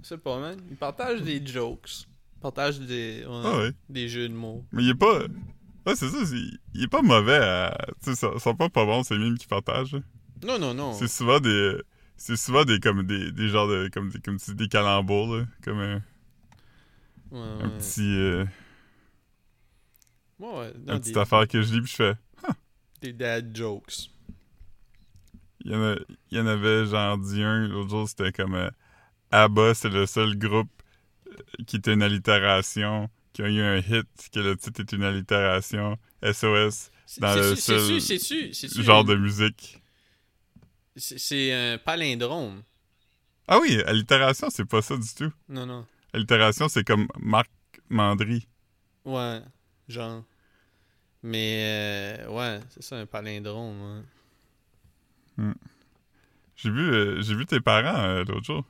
Je 0.02 0.08
sais 0.10 0.18
pas, 0.18 0.40
man. 0.40 0.58
Il 0.70 0.78
partage 0.78 1.22
des 1.22 1.46
jokes. 1.46 2.06
Il 2.38 2.42
partage 2.42 2.80
des, 2.80 3.26
ouais, 3.26 3.42
ah 3.44 3.58
ouais. 3.58 3.72
des 3.90 4.08
jeux 4.08 4.30
de 4.30 4.34
mots. 4.34 4.64
Mais 4.72 4.84
il 4.84 4.90
est 4.90 4.96
pas. 4.96 5.22
Ouais, 5.86 5.96
c'est 5.96 6.10
ça, 6.10 6.26
c'est- 6.26 6.36
il 6.76 6.84
est 6.84 6.88
pas 6.88 7.02
mauvais 7.02 7.38
à. 7.38 7.76
Tu 8.04 8.14
sais, 8.14 8.30
ça- 8.40 8.54
pas 8.54 8.70
pas 8.70 8.86
bons 8.86 9.04
ces 9.04 9.18
memes 9.18 9.38
qu'il 9.38 9.48
partage. 9.48 9.96
Non, 10.46 10.60
non, 10.60 10.74
non. 10.76 10.94
C'est 10.94 11.08
souvent 11.08 11.40
des. 11.40 11.78
C'est 12.18 12.38
souvent 12.38 12.64
des 12.66 12.80
comme 12.80 13.04
des, 13.06 13.32
des 13.32 13.50
genres 13.50 13.68
de. 13.68 13.90
comme 13.94 14.10
des, 14.10 14.20
comme 14.20 14.38
des 14.38 14.68
calembours, 14.68 15.36
là. 15.38 15.46
Comme 15.64 15.80
un, 15.80 16.02
Ouais, 17.32 17.40
un 17.40 17.70
ouais. 17.70 17.78
petit. 17.78 18.02
euh, 18.02 18.46
Ouais, 20.40 20.48
ouais. 20.60 20.74
Non, 20.86 20.94
un 20.94 21.00
des, 21.00 21.02
petite 21.02 21.18
affaire 21.18 21.48
que 21.48 21.62
je 21.62 21.74
lis 21.74 21.82
puis 21.82 21.92
je 21.92 21.96
fais. 21.96 22.16
des 23.02 23.14
dad 23.14 23.56
jokes. 23.56 24.10
Il 25.64 25.72
y 25.72 25.76
en, 25.76 25.82
a, 25.84 25.96
il 26.32 26.38
y 26.38 26.42
en 26.42 26.48
avait 26.48 26.86
genre 26.86 27.18
dit 27.18 27.42
un 27.42 27.68
l'autre 27.68 27.90
jour, 27.90 28.08
c'était 28.08 28.32
comme 28.32 28.54
euh, 28.56 28.70
ABBA, 29.32 29.74
c'est 29.74 29.90
le 29.90 30.06
seul 30.06 30.38
groupe 30.38 30.70
euh, 31.28 31.64
qui 31.66 31.78
est 31.78 31.88
une 31.88 32.04
allitération, 32.04 33.10
qui 33.34 33.42
a 33.42 33.50
eu 33.50 33.62
un 33.62 33.78
hit, 33.78 34.08
que 34.32 34.40
le 34.40 34.56
titre 34.58 34.82
est 34.82 34.92
une 34.92 35.04
allitération. 35.04 35.98
SOS, 36.22 36.92
Dans 37.20 37.36
le 37.36 37.56
seul 37.56 38.00
genre 38.84 39.04
de 39.04 39.16
musique. 39.16 39.82
C'est 40.96 41.52
un 41.54 41.78
palindrome. 41.78 42.64
Ah 43.48 43.60
oui, 43.60 43.82
allitération, 43.86 44.50
c'est 44.50 44.66
pas 44.66 44.82
ça 44.82 44.96
du 44.98 45.14
tout. 45.14 45.32
Non, 45.50 45.66
non. 45.66 45.86
Allitération, 46.14 46.68
c'est 46.70 46.84
comme 46.86 47.08
Marc 47.20 47.50
Mandry. 47.90 48.48
Ouais, 49.04 49.42
genre. 49.88 50.24
Mais, 51.22 52.18
euh, 52.22 52.30
ouais, 52.30 52.60
c'est 52.70 52.82
ça, 52.84 52.98
un 52.98 53.06
palindrome. 53.06 54.04
ouais. 55.38 55.54
J'ai 56.56 56.70
vu, 56.70 56.90
euh, 56.94 57.22
j'ai 57.22 57.36
vu 57.36 57.46
tes 57.46 57.60
parents 57.60 58.00
euh, 58.04 58.24
l'autre 58.24 58.44
jour. 58.46 58.66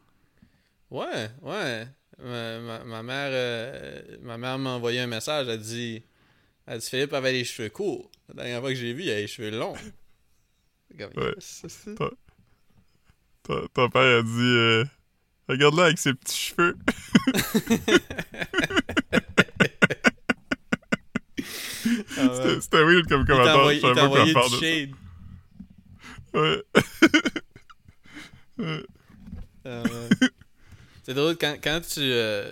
Ouais, 0.89 1.29
ouais. 1.41 1.87
Ma, 2.23 2.59
ma- 2.59 2.83
ma 2.83 3.03
mère, 3.03 4.03
ma 4.21 4.37
mère 4.37 4.57
m'a 4.57 4.71
envoyé 4.71 4.99
un 5.01 5.07
message. 5.07 5.47
Elle 5.47 5.59
dit, 5.61 6.01
elle 6.65 6.79
dit 6.79 6.89
Philippe 6.89 7.13
avait 7.13 7.33
les 7.33 7.43
cheveux 7.43 7.69
courts. 7.69 8.09
La 8.29 8.35
dernière 8.43 8.61
fois 8.61 8.69
que 8.69 8.75
j'ai 8.75 8.93
vu, 8.93 9.03
il 9.03 9.09
avait 9.11 9.21
les 9.21 9.27
cheveux 9.27 9.51
longs. 9.51 9.75
Ouais. 10.99 11.33
ça. 11.39 11.67
Ton, 13.43 13.67
ton 13.73 13.89
père 13.89 14.19
a 14.19 14.21
dit 14.23 14.29
euh, 14.39 14.83
Regarde-le 15.47 15.83
avec 15.83 15.97
ses 15.99 16.13
petits 16.13 16.37
cheveux. 16.55 16.75
Ah. 22.17 22.29
C'était- 22.61 22.83
weird 22.83 23.07
comme 23.07 23.21
Il 23.21 23.27
t'a 23.27 23.33
commentaire. 23.33 23.57
envoyé, 23.57 23.79
il 23.83 23.93
t'a 23.93 24.05
envoyé 24.05 24.33
du 24.33 24.59
shade. 24.59 24.89
Ouais. 28.57 28.83
C'est 31.03 31.13
drôle, 31.13 31.37
quand, 31.37 31.55
quand 31.63 31.79
tu. 31.81 31.99
euh, 32.01 32.51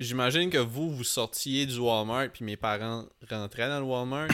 J'imagine 0.00 0.50
que 0.50 0.58
vous, 0.58 0.90
vous 0.90 1.04
sortiez 1.04 1.64
du 1.66 1.78
Walmart, 1.78 2.28
puis 2.32 2.44
mes 2.44 2.56
parents 2.56 3.04
rentraient 3.30 3.68
dans 3.68 3.78
le 3.78 3.84
Walmart. 3.84 4.28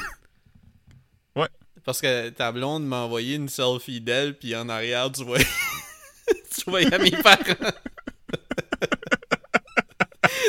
Ouais. 1.84 1.86
Parce 1.86 2.00
que 2.00 2.30
ta 2.30 2.50
blonde 2.52 2.86
m'a 2.86 2.98
envoyé 3.00 3.36
une 3.36 3.48
selfie 3.48 4.00
d'elle, 4.00 4.38
puis 4.38 4.54
en 4.56 4.68
arrière, 4.68 5.10
tu 5.12 5.24
voyais. 5.24 5.46
tu 6.54 6.62
voyais 6.70 6.98
mes 6.98 7.10
parents. 7.22 7.70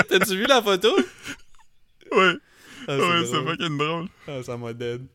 T'as-tu 0.09 0.37
vu 0.37 0.45
la 0.45 0.61
photo? 0.61 0.95
Ouais, 2.11 2.33
Ah, 2.87 2.97
ouais, 2.97 3.25
c'est 3.25 3.43
fucking 3.43 3.77
drôle. 3.77 4.07
Ah, 4.27 4.41
ça 4.43 4.55
m'a 4.57 4.73
dead. 4.73 5.05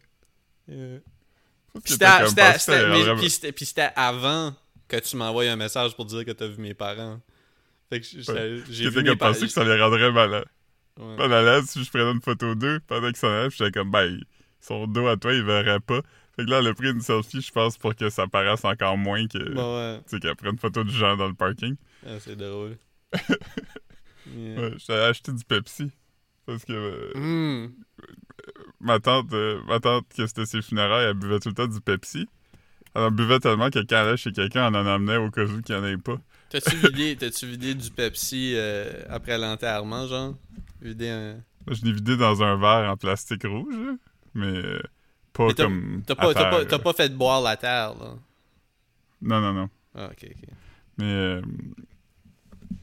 Yeah. 0.68 0.98
Puis 1.84 1.94
c'était 3.66 3.90
avant 3.96 4.54
que 4.88 4.96
tu 4.98 5.16
m'envoies 5.16 5.44
un 5.50 5.56
message 5.56 5.94
pour 5.94 6.04
dire 6.04 6.24
que 6.24 6.32
t'as 6.32 6.48
vu 6.48 6.58
mes 6.58 6.74
parents. 6.74 7.20
Fait 7.88 8.00
que 8.00 8.06
Ouais. 8.32 8.62
j'ai 8.68 8.84
J'étais 8.84 8.90
vu 8.90 9.02
mes 9.02 9.08
comme 9.10 9.18
pensé 9.18 9.40
que 9.42 9.48
ça 9.52 9.64
les 9.64 9.80
rendrait 9.80 10.10
malade. 10.12 10.44
Ouais. 10.98 11.28
La 11.28 11.62
si 11.62 11.82
je 11.82 11.88
prenais 11.90 12.10
une 12.10 12.20
photo 12.20 12.54
d'eux, 12.54 12.80
pendant 12.86 13.06
qu'ils 13.08 13.16
s'en 13.16 13.28
allaient, 13.28 13.50
j'étais 13.50 13.70
comme, 13.70 13.90
ben, 13.90 14.20
sont 14.60 14.86
dos 14.86 15.06
à 15.06 15.16
toi, 15.16 15.32
ils 15.32 15.42
verraient 15.44 15.80
pas. 15.80 16.00
Fait 16.36 16.44
que 16.44 16.50
là, 16.50 16.58
elle 16.60 16.68
a 16.68 16.74
pris 16.74 16.90
une 16.90 17.00
selfie, 17.00 17.40
je 17.40 17.50
pense, 17.52 17.76
pour 17.76 17.94
que 17.94 18.08
ça 18.10 18.26
paraisse 18.26 18.64
encore 18.64 18.96
moins 18.96 19.26
que. 19.26 19.52
Bon, 19.52 19.76
ouais. 19.76 20.00
Tu 20.08 20.16
sais, 20.16 20.20
qu'elle 20.20 20.36
prenne 20.36 20.52
une 20.52 20.58
photo 20.58 20.84
du 20.84 20.92
gens 20.92 21.16
dans 21.16 21.28
le 21.28 21.34
parking. 21.34 21.76
Ah, 22.06 22.18
c'est 22.20 22.36
drôle. 22.36 22.76
Yeah. 24.36 24.60
Ouais, 24.60 24.72
j'étais 24.78 24.92
allé 24.92 25.02
acheter 25.04 25.32
du 25.32 25.44
Pepsi. 25.44 25.90
Parce 26.46 26.64
que 26.64 26.72
euh, 26.72 27.64
Hmm. 27.64 27.72
ma 28.80 29.00
tante, 29.00 29.32
euh, 29.32 29.60
ma 29.66 29.80
tante, 29.80 30.06
que 30.16 30.26
c'était 30.26 30.46
ses 30.46 30.62
funérailles, 30.62 31.06
elle 31.06 31.14
buvait 31.14 31.40
tout 31.40 31.48
le 31.48 31.54
temps 31.54 31.66
du 31.66 31.80
Pepsi. 31.80 32.28
Elle 32.94 33.02
en 33.02 33.10
buvait 33.10 33.40
tellement 33.40 33.70
que 33.70 33.78
quand 33.80 33.92
elle 33.92 34.08
allait 34.08 34.16
chez 34.16 34.30
quelqu'un, 34.32 34.68
elle 34.68 34.76
en 34.76 34.86
amenait 34.86 35.16
au 35.16 35.30
cas 35.30 35.44
où 35.44 35.60
qu'il 35.62 35.74
n'y 35.74 35.80
en 35.80 35.84
ait 35.84 35.96
pas. 35.96 36.20
T'as-tu 36.50 36.76
vidé, 36.76 37.16
t'as-tu 37.16 37.46
vidé 37.46 37.74
du 37.74 37.90
Pepsi 37.90 38.52
euh, 38.56 39.02
après 39.08 39.38
l'enterrement, 39.38 40.06
genre? 40.06 40.34
Vidé 40.80 41.08
un... 41.08 41.36
Je 41.68 41.84
l'ai 41.84 41.92
vidé 41.92 42.16
dans 42.16 42.42
un 42.42 42.56
verre 42.56 42.90
en 42.90 42.96
plastique 42.96 43.44
rouge, 43.44 43.74
là, 43.76 43.92
mais 44.34 44.46
euh, 44.46 44.80
pas 45.32 45.46
Mais 45.48 45.54
comme. 45.54 46.02
T'as 46.06 46.14
pas, 46.14 46.32
pas, 46.34 46.60
euh. 46.60 46.78
pas 46.78 46.92
fait 46.92 47.14
boire 47.16 47.40
la 47.42 47.56
terre, 47.56 47.94
là? 48.00 48.14
Non, 49.22 49.40
non, 49.40 49.52
non. 49.52 49.68
Ah, 49.94 50.06
ok, 50.12 50.24
ok. 50.30 50.48
Mais. 50.98 51.12
euh, 51.12 51.42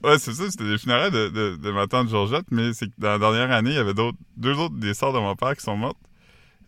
Ouais, 0.03 0.19
c'est 0.19 0.33
ça, 0.33 0.49
c'était 0.51 0.63
les 0.65 0.77
funérailles 0.77 1.11
de, 1.11 1.29
de, 1.29 1.55
de 1.55 1.71
ma 1.71 1.87
tante 1.87 2.09
Georgette, 2.09 2.45
mais 2.51 2.71
c'est 2.73 2.85
que 2.87 2.93
dans 2.99 3.09
la 3.09 3.17
dernière 3.19 3.51
année, 3.51 3.71
il 3.71 3.75
y 3.75 3.79
avait 3.79 3.95
d'autres, 3.95 4.17
deux 4.35 4.53
autres 4.57 4.75
des 4.75 4.93
sœurs 4.93 5.11
de 5.11 5.17
mon 5.19 5.35
père 5.35 5.55
qui 5.55 5.63
sont 5.63 5.75
mortes. 5.75 5.97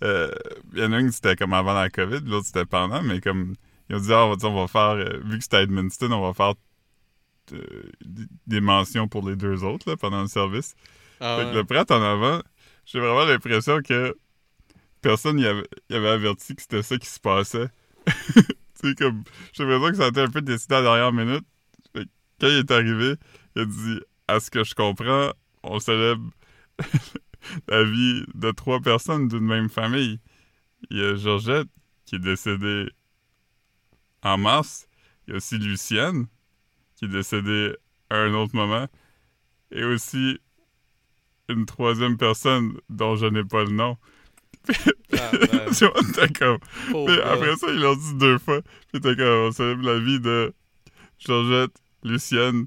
Euh, 0.03 0.31
Il 0.73 0.79
y 0.79 0.83
en 0.83 0.91
a 0.93 0.99
une, 0.99 1.11
c'était 1.11 1.35
comme 1.35 1.53
avant 1.53 1.73
la 1.73 1.89
COVID, 1.89 2.21
l'autre, 2.25 2.47
c'était 2.47 2.65
pendant, 2.65 3.03
mais 3.03 3.21
comme. 3.21 3.55
Ils 3.89 3.95
ont 3.97 3.99
dit, 3.99 4.13
ah, 4.13 4.25
on 4.25 4.35
va, 4.35 4.47
on 4.47 4.55
va 4.61 4.67
faire. 4.67 4.95
vu 5.23 5.37
que 5.37 5.43
c'était 5.43 5.63
Edmundston, 5.63 6.11
on 6.11 6.21
va 6.21 6.33
faire 6.33 6.53
des- 7.51 8.25
des 8.47 8.61
mentions 8.61 9.07
pour 9.07 9.27
les 9.27 9.35
deux 9.35 9.63
autres, 9.63 9.89
là, 9.89 9.97
pendant 9.97 10.21
le 10.21 10.27
service. 10.27 10.75
Ah, 11.19 11.37
Fait 11.37 11.43
que 11.43 11.47
ouais. 11.49 11.55
le 11.55 11.63
prêtre 11.65 11.93
en 11.93 12.01
avant, 12.01 12.41
j'ai 12.85 12.99
vraiment 12.99 13.25
l'impression 13.25 13.81
que 13.81 14.15
personne 15.01 15.39
y 15.39 15.45
avait, 15.45 15.67
averti 15.89 16.55
que 16.55 16.61
c'était 16.61 16.83
ça 16.83 16.97
qui 16.97 17.07
se 17.07 17.19
passait. 17.19 17.69
tu 18.07 18.43
sais, 18.75 18.95
comme, 18.95 19.23
j'ai 19.53 19.65
l'impression 19.65 19.91
que 19.91 19.97
ça 19.97 20.05
a 20.05 20.09
été 20.09 20.21
un 20.21 20.29
peu 20.29 20.41
décidé 20.41 20.75
à 20.75 20.81
la 20.81 20.83
dernière 20.83 21.13
minute. 21.13 21.45
Quand 21.93 22.47
il 22.47 22.59
est 22.59 22.71
arrivé, 22.71 23.15
il 23.55 23.61
a 23.61 23.65
dit, 23.65 23.99
à 24.27 24.39
ce 24.39 24.49
que 24.49 24.63
je 24.63 24.75
comprends, 24.75 25.31
on 25.63 25.79
célèbre 25.79 26.29
la 27.67 27.83
vie 27.83 28.23
de 28.33 28.51
trois 28.51 28.79
personnes 28.79 29.27
d'une 29.27 29.45
même 29.45 29.69
famille. 29.69 30.19
Il 30.89 30.97
y 30.97 31.03
a 31.03 31.15
Georgette, 31.15 31.67
qui 32.05 32.15
est 32.15 32.19
décédée 32.19 32.89
en 34.23 34.37
mars. 34.37 34.87
Il 35.27 35.31
y 35.31 35.33
a 35.33 35.37
aussi 35.37 35.57
Lucienne, 35.57 36.27
qui 36.95 37.05
est 37.05 37.09
décédée 37.09 37.75
à 38.09 38.17
un 38.17 38.33
autre 38.33 38.55
moment. 38.55 38.87
Et 39.71 39.83
aussi 39.83 40.39
une 41.49 41.65
troisième 41.65 42.17
personne 42.17 42.79
dont 42.89 43.15
je 43.15 43.25
n'ai 43.25 43.43
pas 43.43 43.63
le 43.63 43.71
nom. 43.71 43.97
Ah, 45.11 45.31
vois, 45.71 45.91
t'es 46.13 46.33
comme... 46.33 46.57
après 47.23 47.55
ça, 47.55 47.67
ils 47.69 47.79
l'ont 47.81 47.95
dit 47.95 48.13
deux 48.15 48.37
fois. 48.37 48.61
Puis 48.91 49.01
t'es 49.01 49.15
comme, 49.15 49.47
on 49.47 49.51
célèbre 49.51 49.83
la 49.83 49.99
vie 49.99 50.19
de 50.19 50.53
Georgette, 51.19 51.71
Lucienne, 52.03 52.65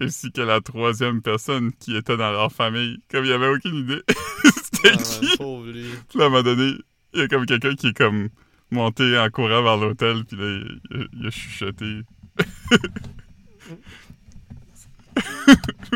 ainsi 0.00 0.32
que 0.32 0.40
la 0.40 0.60
troisième 0.60 1.22
personne 1.22 1.72
qui 1.72 1.96
était 1.96 2.16
dans 2.16 2.32
leur 2.32 2.50
famille. 2.52 2.98
Comme 3.10 3.24
il 3.24 3.30
y 3.30 3.32
avait 3.32 3.48
aucune 3.48 3.76
idée. 3.76 4.02
C'était 4.44 4.92
Ah, 4.94 4.96
qui? 4.96 5.36
pauvre 5.36 5.66
lui. 5.70 5.86
Puis 6.08 6.18
là, 6.18 6.24
à 6.24 6.26
un 6.26 6.30
moment 6.30 6.42
donné, 6.42 6.74
il 7.14 7.20
y 7.20 7.22
a 7.22 7.28
comme 7.28 7.46
quelqu'un 7.46 7.74
qui 7.74 7.88
est 7.88 7.96
comme 7.96 8.28
monté 8.72 9.16
en 9.18 9.28
courant 9.30 9.62
vers 9.62 9.76
l'hôtel, 9.76 10.24
puis 10.24 10.36
là, 10.36 10.46
il, 10.90 11.00
a- 11.02 11.04
il 11.12 11.26
a 11.26 11.30
chuchoté. 11.30 12.00
Ah, 15.16 15.22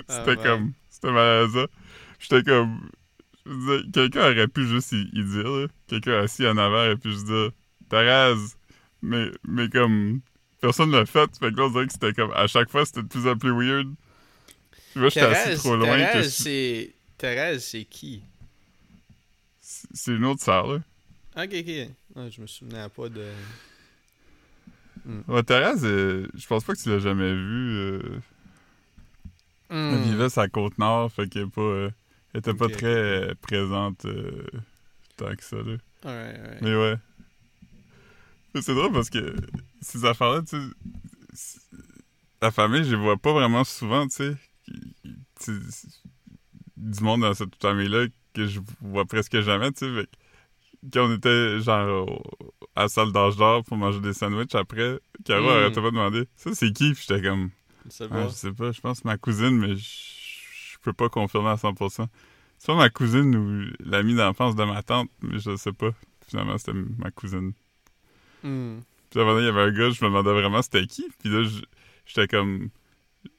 C'était 0.09 0.37
ben. 0.37 0.43
comme... 0.43 0.73
C'était 0.91 1.13
malaisant. 1.13 1.67
J'étais 2.19 2.43
comme... 2.43 2.91
Quelqu'un 3.93 4.31
aurait 4.31 4.49
pu 4.49 4.67
juste 4.67 4.93
y, 4.93 5.03
y 5.13 5.25
dire, 5.25 5.45
là. 5.49 5.67
Quelqu'un 5.87 6.19
assis 6.21 6.47
en 6.47 6.57
avant 6.57 6.85
aurait 6.85 6.97
pu 6.97 7.11
juste 7.11 7.27
dire 7.27 7.51
«Thérèse!» 7.89 8.57
Mais, 9.03 9.31
mais 9.47 9.69
comme... 9.69 10.21
Personne 10.61 10.91
l'a 10.93 11.05
fait, 11.05 11.31
fait 11.39 11.53
que 11.53 11.57
là, 11.59 11.65
on 11.65 11.71
dirait 11.71 11.87
que 11.87 11.93
c'était 11.93 12.15
comme... 12.15 12.33
À 12.33 12.47
chaque 12.47 12.71
fois, 12.71 12.87
c'était 12.87 13.03
de 13.03 13.09
plus 13.09 13.27
en 13.29 13.37
plus 13.37 13.53
weird. 13.53 13.87
Puis 14.93 15.01
moi, 15.01 15.11
j'étais 15.11 15.27
assis 15.27 15.57
trop 15.57 15.77
loin 15.77 15.97
Thérèse, 15.97 16.35
c'est... 16.35 16.95
Thérèse, 17.19 17.65
c'est 17.65 17.85
qui? 17.85 18.23
C'est 19.61 20.13
une 20.13 20.25
autre 20.25 20.43
sœur, 20.43 20.67
là. 20.67 20.79
Ok, 21.37 21.53
ok. 21.53 22.31
Je 22.31 22.41
me 22.41 22.47
souvenais 22.47 22.89
pas 22.89 23.09
de... 23.11 23.31
Ouais, 25.29 25.43
Thérèse, 25.43 25.85
euh, 25.85 26.27
je 26.35 26.47
pense 26.47 26.65
pas 26.65 26.75
que 26.75 26.81
tu 26.83 26.89
l'as 26.89 26.99
jamais 26.99 27.35
vue. 27.35 27.77
euh, 27.77 28.01
Elle 29.69 29.99
Hmm. 29.99 30.03
vivait 30.03 30.31
sur 30.31 30.41
la 30.41 30.49
côte 30.49 30.79
nord, 30.79 31.13
fait 31.13 31.29
qu'elle 31.29 31.43
est 31.43 31.47
pas, 31.47 31.61
euh, 31.61 31.91
elle 32.35 32.41
était 32.41 32.53
pas 32.55 32.69
très 32.69 32.87
euh, 32.87 33.35
présente 33.41 34.05
euh, 34.05 34.45
tant 35.17 35.35
que 35.35 35.43
ça. 35.45 35.57
Là. 35.57 35.77
Alright, 36.05 36.37
alright. 36.39 36.63
Mais 36.63 36.75
ouais. 36.77 36.97
Mais 38.55 38.63
C'est 38.63 38.75
drôle 38.75 38.93
parce 38.93 39.11
que 39.11 39.35
ces 39.81 40.05
affaires-là, 40.05 40.43
tu 40.43 40.57
sais, 41.35 41.59
la 42.43 42.51
famille, 42.51 42.85
je 42.85 42.91
les 42.91 42.97
vois 43.03 43.17
pas 43.17 43.33
vraiment 43.33 43.65
souvent, 43.65 44.07
tu 44.07 44.15
sais. 44.17 44.37
Tu 44.67 45.53
sais, 45.71 45.89
Du 46.77 47.03
monde 47.03 47.23
dans 47.23 47.35
cette 47.35 47.55
famille-là 47.61 48.07
que 48.35 48.47
je 48.47 48.61
vois 48.81 49.05
presque 49.07 49.41
jamais, 49.41 49.73
tu 49.73 49.87
sais. 49.97 50.07
Quand 50.93 51.09
on 51.09 51.15
était 51.15 51.61
genre 51.61 52.07
au- 52.09 52.55
à 52.77 52.83
la 52.83 52.89
salle 52.89 53.11
d'âge 53.13 53.37
d'or 53.37 53.65
pour 53.65 53.77
manger 53.77 54.01
des 54.01 54.13
sandwichs 54.13 54.55
après, 54.55 54.99
Caro 55.25 55.47
Mm. 55.47 55.49
arrêtait 55.49 55.81
pas 55.81 55.87
de 55.91 55.91
demander 55.97 56.29
ça 56.37 56.55
c'est 56.55 56.73
qui? 56.73 56.93
Puis 56.93 57.07
j'étais 57.09 57.23
comme 57.27 57.51
ah, 58.11 58.25
je 58.29 58.35
sais 58.35 58.53
pas, 58.53 58.71
je 58.73 58.81
pense 58.81 59.05
ma 59.05 59.17
cousine, 59.17 59.57
mais 59.59 59.77
je 59.77 59.83
peux 60.85 60.93
pas 60.93 61.09
confirmer 61.09 61.51
à 61.51 61.57
100%. 61.57 62.07
C'est 62.59 62.67
pas 62.67 62.77
ma 62.77 62.91
cousine 62.91 63.35
ou 63.37 63.65
l'amie 63.85 64.15
d'enfance 64.15 64.55
de 64.55 64.65
ma 64.65 64.83
tante, 64.83 65.11
mais 65.23 65.39
je 65.39 65.57
sais 65.57 65.73
pas. 65.73 65.91
Finalement, 66.29 66.57
c'était 66.59 66.73
ma 66.73 67.11
cousine. 67.11 67.53
Hmm. 68.43 68.79
Puis 69.11 69.21
avant, 69.21 69.39
il 69.39 69.45
y 69.45 69.49
avait 69.49 69.61
un 69.63 69.71
gars, 69.71 69.91
je 69.91 70.05
me 70.05 70.11
demandais 70.11 70.33
vraiment 70.33 70.63
c'était 70.63 70.87
qui. 70.87 71.07
Puis 71.21 71.29
là, 71.29 71.49
j'étais 72.07 72.29
comme. 72.29 72.71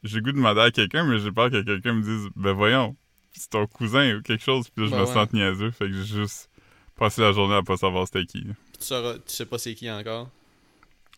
J'ai 0.04 0.22
goût 0.22 0.32
de 0.32 0.38
demander 0.38 0.62
à 0.62 0.72
quelqu'un, 0.72 1.04
mais 1.04 1.20
j'ai 1.20 1.32
peur 1.32 1.52
que 1.52 1.62
quelqu'un 1.62 1.94
me 1.94 2.02
dise 2.02 2.30
Ben 2.36 2.54
voyons, 2.54 2.96
c'est 3.34 3.50
ton 3.50 3.68
cousin 3.68 4.16
ou 4.18 4.22
quelque 4.22 4.44
chose. 4.44 4.70
Puis 4.70 4.84
là, 4.84 4.90
je 4.90 4.96
Ben 4.96 5.02
me 5.02 5.08
ouais. 5.08 5.14
sens 5.14 5.34
niaiseux. 5.34 5.72
Fait 5.72 5.86
que 5.86 5.94
j'ai 5.94 6.22
juste 6.22 6.50
passé 6.96 7.22
la 7.22 7.32
journée 7.32 7.56
à 7.56 7.64
pas 7.64 7.78
savoir 7.78 8.08
c'était 8.08 8.26
qui. 8.26 8.44
Tu, 8.44 8.54
sauras, 8.80 9.16
tu 9.16 9.22
sais 9.28 9.46
pas 9.46 9.58
c'est 9.58 9.76
qui 9.76 9.90
encore? 9.90 10.30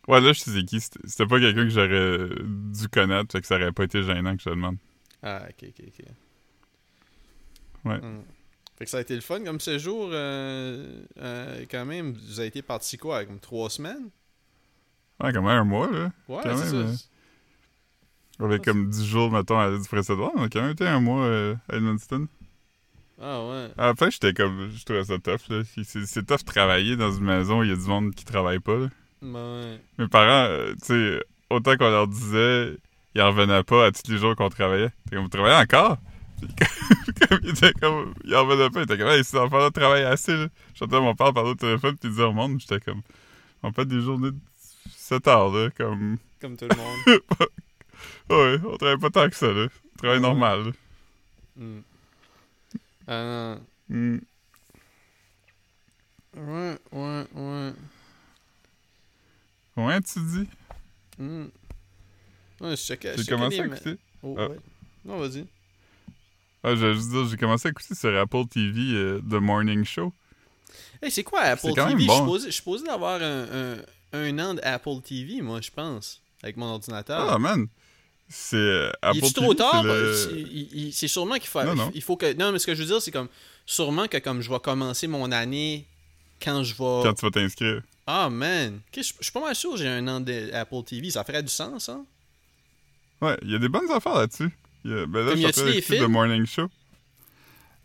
Ouais, 0.07 0.21
là, 0.21 0.33
je 0.33 0.39
sais 0.39 0.63
qui. 0.63 0.79
C'était 0.81 0.99
c'était 1.05 1.27
pas 1.27 1.39
quelqu'un 1.39 1.63
que 1.63 1.69
j'aurais 1.69 2.29
dû 2.45 2.87
connaître. 2.89 3.31
Fait 3.31 3.41
que 3.41 3.47
ça 3.47 3.55
aurait 3.55 3.71
pas 3.71 3.83
été 3.83 4.03
gênant 4.03 4.35
que 4.35 4.39
je 4.41 4.45
te 4.45 4.49
demande. 4.49 4.77
Ah, 5.23 5.43
ok, 5.49 5.69
ok, 5.69 5.85
ok. 5.87 6.05
Ouais. 7.85 7.97
Hmm. 7.99 8.21
Fait 8.77 8.85
que 8.85 8.91
ça 8.91 8.97
a 8.97 9.01
été 9.01 9.15
le 9.15 9.21
fun 9.21 9.43
comme 9.43 9.59
séjour, 9.59 10.09
euh, 10.11 11.01
euh, 11.19 11.65
quand 11.69 11.85
même. 11.85 12.13
Vous 12.13 12.39
avez 12.39 12.49
été 12.49 12.61
parti 12.61 12.97
quoi, 12.97 13.25
comme 13.25 13.39
trois 13.39 13.69
semaines? 13.69 14.09
Ouais, 15.19 15.33
quand 15.33 15.41
même 15.41 15.57
un 15.57 15.63
mois, 15.63 15.89
là. 15.91 16.11
Ouais, 16.27 16.41
Quand 16.43 16.55
même, 16.55 16.97
ça. 16.97 17.05
Avec 18.39 18.61
Ah, 18.61 18.65
comme 18.65 18.89
10 18.89 19.05
jours, 19.05 19.31
mettons, 19.31 19.57
à 19.57 19.75
du 19.75 19.87
précédent. 19.87 20.31
On 20.35 20.43
a 20.43 20.49
quand 20.49 20.61
même 20.61 20.71
été 20.71 20.85
un 20.85 20.99
mois 20.99 21.25
euh, 21.25 21.55
à 21.69 21.77
Edmundston. 21.77 22.27
Ah 23.19 23.43
ouais. 23.47 23.69
À 23.79 23.87
la 23.87 23.95
fin, 23.95 24.11
j'étais 24.11 24.33
comme. 24.33 24.69
Je 24.69 24.85
trouvais 24.85 25.05
ça 25.05 25.17
tough, 25.17 25.49
là. 25.49 25.63
C'est 25.83 26.25
tough 26.27 26.41
de 26.41 26.43
travailler 26.45 26.95
dans 26.95 27.11
une 27.11 27.23
maison 27.23 27.61
où 27.61 27.63
il 27.63 27.69
y 27.69 27.73
a 27.73 27.75
du 27.75 27.87
monde 27.87 28.13
qui 28.13 28.25
travaille 28.25 28.59
pas, 28.59 28.77
là. 28.77 28.89
Ben 29.23 29.61
ouais. 29.61 29.81
Mes 29.97 30.07
parents, 30.07 30.51
euh, 30.51 30.73
tu 30.73 30.85
sais, 30.85 31.23
autant 31.49 31.75
qu'on 31.77 31.89
leur 31.89 32.07
disait, 32.07 32.77
ils 33.17 33.21
en 33.23 33.29
revenaient 33.31 33.63
pas 33.63 33.87
à 33.87 33.91
tous 33.91 34.11
les 34.11 34.17
jours 34.19 34.35
qu'on 34.35 34.49
travaillait. 34.49 34.91
T'es 35.09 35.15
comme, 35.15 35.23
vous 35.23 35.29
travaillez 35.29 35.55
encore? 35.55 35.97
Puis 36.39 36.49
comme, 37.27 37.71
comme, 37.81 38.13
en 38.31 38.45
revenaient 38.45 38.69
pas. 38.69 38.81
Ils 38.81 38.83
étaient 38.83 38.97
comme, 38.99 39.07
hey, 39.07 39.23
ces 39.23 39.37
enfants-là 39.37 39.71
travaillent 39.71 40.03
assez, 40.03 40.37
là. 40.37 40.47
J'entendais 40.75 41.01
mon 41.01 41.15
père 41.15 41.33
parler 41.33 41.49
au 41.49 41.55
téléphone, 41.55 41.97
puis 41.97 42.09
il 42.09 42.11
disait 42.11 42.23
au 42.23 42.31
monde, 42.33 42.59
j'étais 42.59 42.79
comme, 42.79 43.01
on 43.63 43.71
fait 43.71 43.85
des 43.85 44.01
journées 44.01 44.29
de 44.29 44.37
7 44.95 45.27
heures, 45.27 45.51
là, 45.51 45.69
comme, 45.75 46.17
Comme 46.39 46.55
tout 46.57 46.67
le 46.69 46.75
monde. 46.75 47.21
ouais, 48.29 48.59
on 48.71 48.77
travaille 48.77 48.99
pas 48.99 49.09
tant 49.09 49.27
que 49.29 49.35
ça, 49.35 49.47
là. 49.51 49.65
On 49.65 49.97
travaille 49.97 50.17
Ouais. 50.17 50.21
normal, 50.21 50.65
là. 50.65 50.71
Ah 53.07 53.23
non. 53.23 53.61
Hmm. 53.89 54.19
Ouais, 56.35 56.77
ouais, 56.91 57.25
ouais. 57.33 57.73
Ouais, 59.75 60.01
tu 60.01 60.19
dis? 60.19 60.47
Ouais, 62.61 62.71
je 62.71 62.81
checkais. 62.81 63.13
je 63.17 63.23
J'ai 63.23 63.31
commencé 63.31 63.59
à 63.59 63.65
écouter. 63.65 63.95
Oh, 64.23 64.35
Ah. 64.37 64.47
ouais. 64.47 64.57
Non, 65.05 65.17
vas-y. 65.19 65.45
Ah, 66.63 66.75
j'allais 66.75 66.95
juste 66.95 67.09
dire, 67.09 67.27
j'ai 67.27 67.37
commencé 67.37 67.67
à 67.67 67.71
écouter 67.71 67.95
sur 67.95 68.17
Apple 68.17 68.45
TV 68.47 68.81
euh, 68.93 69.19
The 69.19 69.33
Morning 69.35 69.85
Show. 69.85 70.11
Hey, 71.01 71.11
c'est 71.11 71.23
quoi 71.23 71.41
Apple 71.41 71.73
TV? 71.73 72.05
Je 72.07 72.39
suis 72.39 72.45
je 72.47 72.55
supposé 72.55 72.85
d'avoir 72.85 73.21
un, 73.21 73.45
un, 73.53 73.77
un 74.13 74.39
an 74.39 74.53
d'Apple 74.55 74.99
TV, 75.03 75.41
moi, 75.41 75.61
je 75.61 75.69
pense, 75.71 76.21
avec 76.41 76.57
mon 76.57 76.65
ordinateur. 76.65 77.31
Ah, 77.31 77.37
man! 77.37 77.67
C'est 78.29 78.57
euh, 78.57 78.91
Apple 79.01 79.19
TV, 79.21 79.31
trop 79.33 79.53
tard? 79.53 79.83
c'est 79.83 80.31
le- 80.33 80.91
sûrement 81.07 81.35
qu'il 81.35 81.47
faut, 81.47 81.63
Non, 81.63 81.75
non. 81.75 81.91
il 81.93 82.01
faut 82.01 82.17
que... 82.17 82.33
Non, 82.33 82.51
mais 82.51 82.59
ce 82.59 82.65
que 82.65 82.75
je 82.75 82.81
veux 82.81 82.87
dire, 82.87 83.01
c'est 83.01 83.11
comme... 83.11 83.29
Sûrement 83.65 84.07
que 84.07 84.17
comme 84.17 84.41
je 84.41 84.49
vais 84.49 84.59
commencer 84.59 85.07
mon 85.07 85.31
année 85.31 85.85
quand 86.41 86.63
je 86.63 86.71
vais... 86.73 87.03
Quand 87.03 87.13
tu 87.13 87.25
vas 87.25 87.31
t'inscrire. 87.31 87.81
Ah, 88.05 88.29
man! 88.29 88.79
Je 88.95 89.01
je 89.01 89.13
suis 89.21 89.31
pas 89.31 89.39
mal 89.41 89.55
sûr 89.55 89.71
que 89.71 89.77
j'ai 89.77 89.87
un 89.87 90.05
an 90.07 90.19
d'Apple 90.19 90.83
TV. 90.85 91.09
Ça 91.11 91.23
ferait 91.23 91.43
du 91.43 91.49
sens, 91.49 91.87
hein? 91.89 92.03
Ouais, 93.21 93.37
il 93.41 93.51
y 93.51 93.55
a 93.55 93.59
des 93.59 93.69
bonnes 93.69 93.89
affaires 93.91 94.15
là-dessus. 94.15 94.51
A- 94.85 95.05
Ben 95.05 95.25
là, 95.25 95.31
Comme 95.31 95.41
je 95.41 95.51
suis 95.51 95.63
des 95.73 95.81
films? 95.81 96.07
Morning 96.07 96.45
Show. 96.45 96.67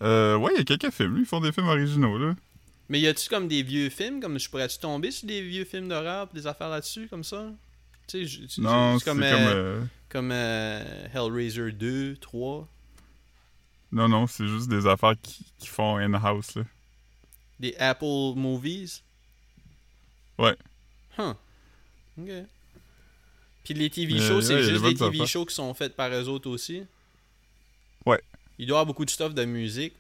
Euh, 0.02 0.36
ouais, 0.36 0.52
il 0.54 0.58
y 0.58 0.60
a 0.60 0.64
quelques 0.64 0.92
films. 0.92 1.16
Ils 1.18 1.26
font 1.26 1.40
des 1.40 1.52
films 1.52 1.68
originaux, 1.68 2.18
là. 2.18 2.34
Mais 2.88 3.00
y 3.00 3.06
a-tu 3.06 3.28
comme 3.28 3.48
des 3.48 3.62
vieux 3.62 3.88
films? 3.88 4.20
Comme 4.20 4.38
je 4.38 4.50
pourrais-tu 4.50 4.78
tomber 4.78 5.10
sur 5.10 5.26
des 5.26 5.40
vieux 5.42 5.64
films 5.64 5.88
d'horreur 5.88 6.26
des 6.28 6.46
affaires 6.46 6.68
là-dessus, 6.68 7.06
comme 7.08 7.24
ça? 7.24 7.50
Tu 8.08 8.26
sais, 8.28 8.60
Non, 8.60 8.98
c'est 8.98 9.04
comme, 9.04 9.18
comme... 9.20 9.26
euh, 9.30 9.84
comme 10.08 10.30
euh, 10.32 11.06
Hellraiser 11.14 11.72
2, 11.72 12.16
3. 12.16 12.68
Non, 13.92 14.08
non, 14.08 14.26
c'est 14.26 14.46
juste 14.46 14.68
des 14.68 14.86
affaires 14.86 15.14
qui, 15.22 15.46
qui 15.58 15.68
font 15.68 15.96
in-house, 15.96 16.56
là. 16.56 16.62
Des 17.60 17.74
Apple 17.78 18.34
Movies? 18.36 19.02
Ouais. 20.38 20.56
Huh. 21.18 21.34
Ok. 22.18 22.28
Puis 23.64 23.74
les 23.74 23.90
TV 23.90 24.18
shows, 24.18 24.40
c'est 24.40 24.62
juste 24.62 24.82
des 24.84 24.94
TV 24.94 25.04
affaires. 25.16 25.26
shows 25.26 25.44
qui 25.46 25.54
sont 25.54 25.72
faits 25.74 25.94
par 25.94 26.10
eux 26.12 26.28
autres 26.28 26.50
aussi? 26.50 26.82
Ouais. 28.06 28.20
Il 28.58 28.66
doit 28.66 28.74
y 28.74 28.78
avoir 28.78 28.86
beaucoup 28.86 29.04
de 29.04 29.10
stuff 29.10 29.34
de 29.34 29.44
musique. 29.44 29.94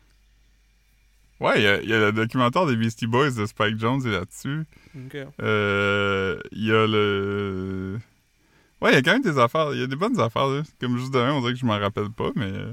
Ouais, 1.40 1.60
il 1.60 1.62
y 1.62 1.66
a, 1.66 1.80
il 1.82 1.88
y 1.88 1.92
a 1.92 1.98
le 1.98 2.12
documentaire 2.12 2.66
des 2.66 2.76
Beastie 2.76 3.06
Boys 3.06 3.32
de 3.32 3.46
Spike 3.46 3.78
Jones 3.78 4.04
est 4.06 4.10
là-dessus. 4.12 4.64
Ok. 4.96 5.16
Euh, 5.40 6.38
Il 6.52 6.64
y 6.66 6.70
a 6.72 6.86
le... 6.86 7.98
Ouais, 8.80 8.90
il 8.92 8.94
y 8.94 8.98
a 8.98 9.02
quand 9.02 9.12
même 9.12 9.22
des 9.22 9.38
affaires. 9.38 9.72
Il 9.74 9.80
y 9.80 9.82
a 9.82 9.86
des 9.86 9.96
bonnes 9.96 10.18
affaires, 10.20 10.46
là. 10.48 10.62
Comme 10.80 10.98
juste 10.98 11.12
demain, 11.12 11.32
on 11.32 11.40
dirait 11.40 11.52
que 11.52 11.58
je 11.58 11.66
m'en 11.66 11.78
rappelle 11.78 12.10
pas, 12.10 12.30
mais... 12.36 12.50
euh, 12.52 12.72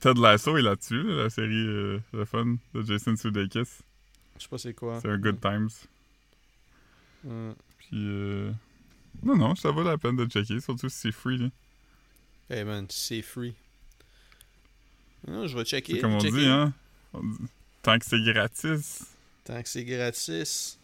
Ted 0.00 0.20
Lasso 0.20 0.56
est 0.58 0.62
là-dessus, 0.62 1.02
là, 1.02 1.22
la 1.24 1.30
série 1.30 1.66
euh, 1.66 1.98
Le 2.12 2.24
Fun 2.24 2.56
de 2.74 2.82
Jason 2.82 3.16
Sudeikis. 3.16 3.60
Je 4.36 4.42
sais 4.42 4.48
pas 4.48 4.58
c'est 4.58 4.74
quoi. 4.74 4.98
C'est 5.00 5.08
un 5.08 5.16
Good 5.18 5.40
Times. 5.40 5.70
Hmm. 7.24 7.52
Puis, 7.78 7.88
euh... 7.94 8.50
Non, 9.22 9.36
non, 9.36 9.54
ça 9.54 9.70
vaut 9.70 9.82
la 9.82 9.98
peine 9.98 10.16
de 10.16 10.26
checker, 10.26 10.60
surtout 10.60 10.88
si 10.88 10.96
c'est 10.98 11.12
free, 11.12 11.38
là. 11.38 11.46
Hey 12.48 12.64
man, 12.64 12.86
c'est 12.88 13.22
free. 13.22 13.54
Non, 15.28 15.46
je 15.46 15.56
vais 15.56 15.64
checker. 15.64 15.94
C'est 15.94 16.00
comme 16.00 16.14
on 16.14 16.20
checker. 16.20 16.38
dit, 16.38 16.46
hein. 16.46 16.72
On 17.12 17.20
dit, 17.22 17.36
Tant 17.82 17.98
que 17.98 18.04
c'est 18.04 18.20
gratis. 18.22 19.06
Tant 19.44 19.62
que 19.62 19.68
c'est 19.68 19.84
gratis. 19.84 20.78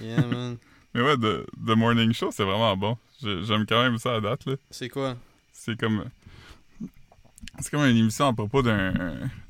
Yeah, 0.00 0.22
man. 0.26 0.56
Mais 0.94 1.02
ouais, 1.02 1.16
The, 1.16 1.46
The 1.66 1.76
Morning 1.76 2.12
Show, 2.12 2.30
c'est 2.32 2.44
vraiment 2.44 2.76
bon. 2.76 2.96
J'ai- 3.22 3.42
J'aime 3.44 3.66
quand 3.66 3.82
même 3.82 3.98
ça 3.98 4.16
à 4.16 4.20
date, 4.20 4.46
là. 4.46 4.54
C'est 4.70 4.88
quoi? 4.88 5.16
C'est 5.52 5.78
comme... 5.78 6.04
C'est 7.60 7.70
comme 7.70 7.84
une 7.84 7.96
émission 7.96 8.26
à 8.28 8.32
propos 8.32 8.62
d'un 8.62 8.92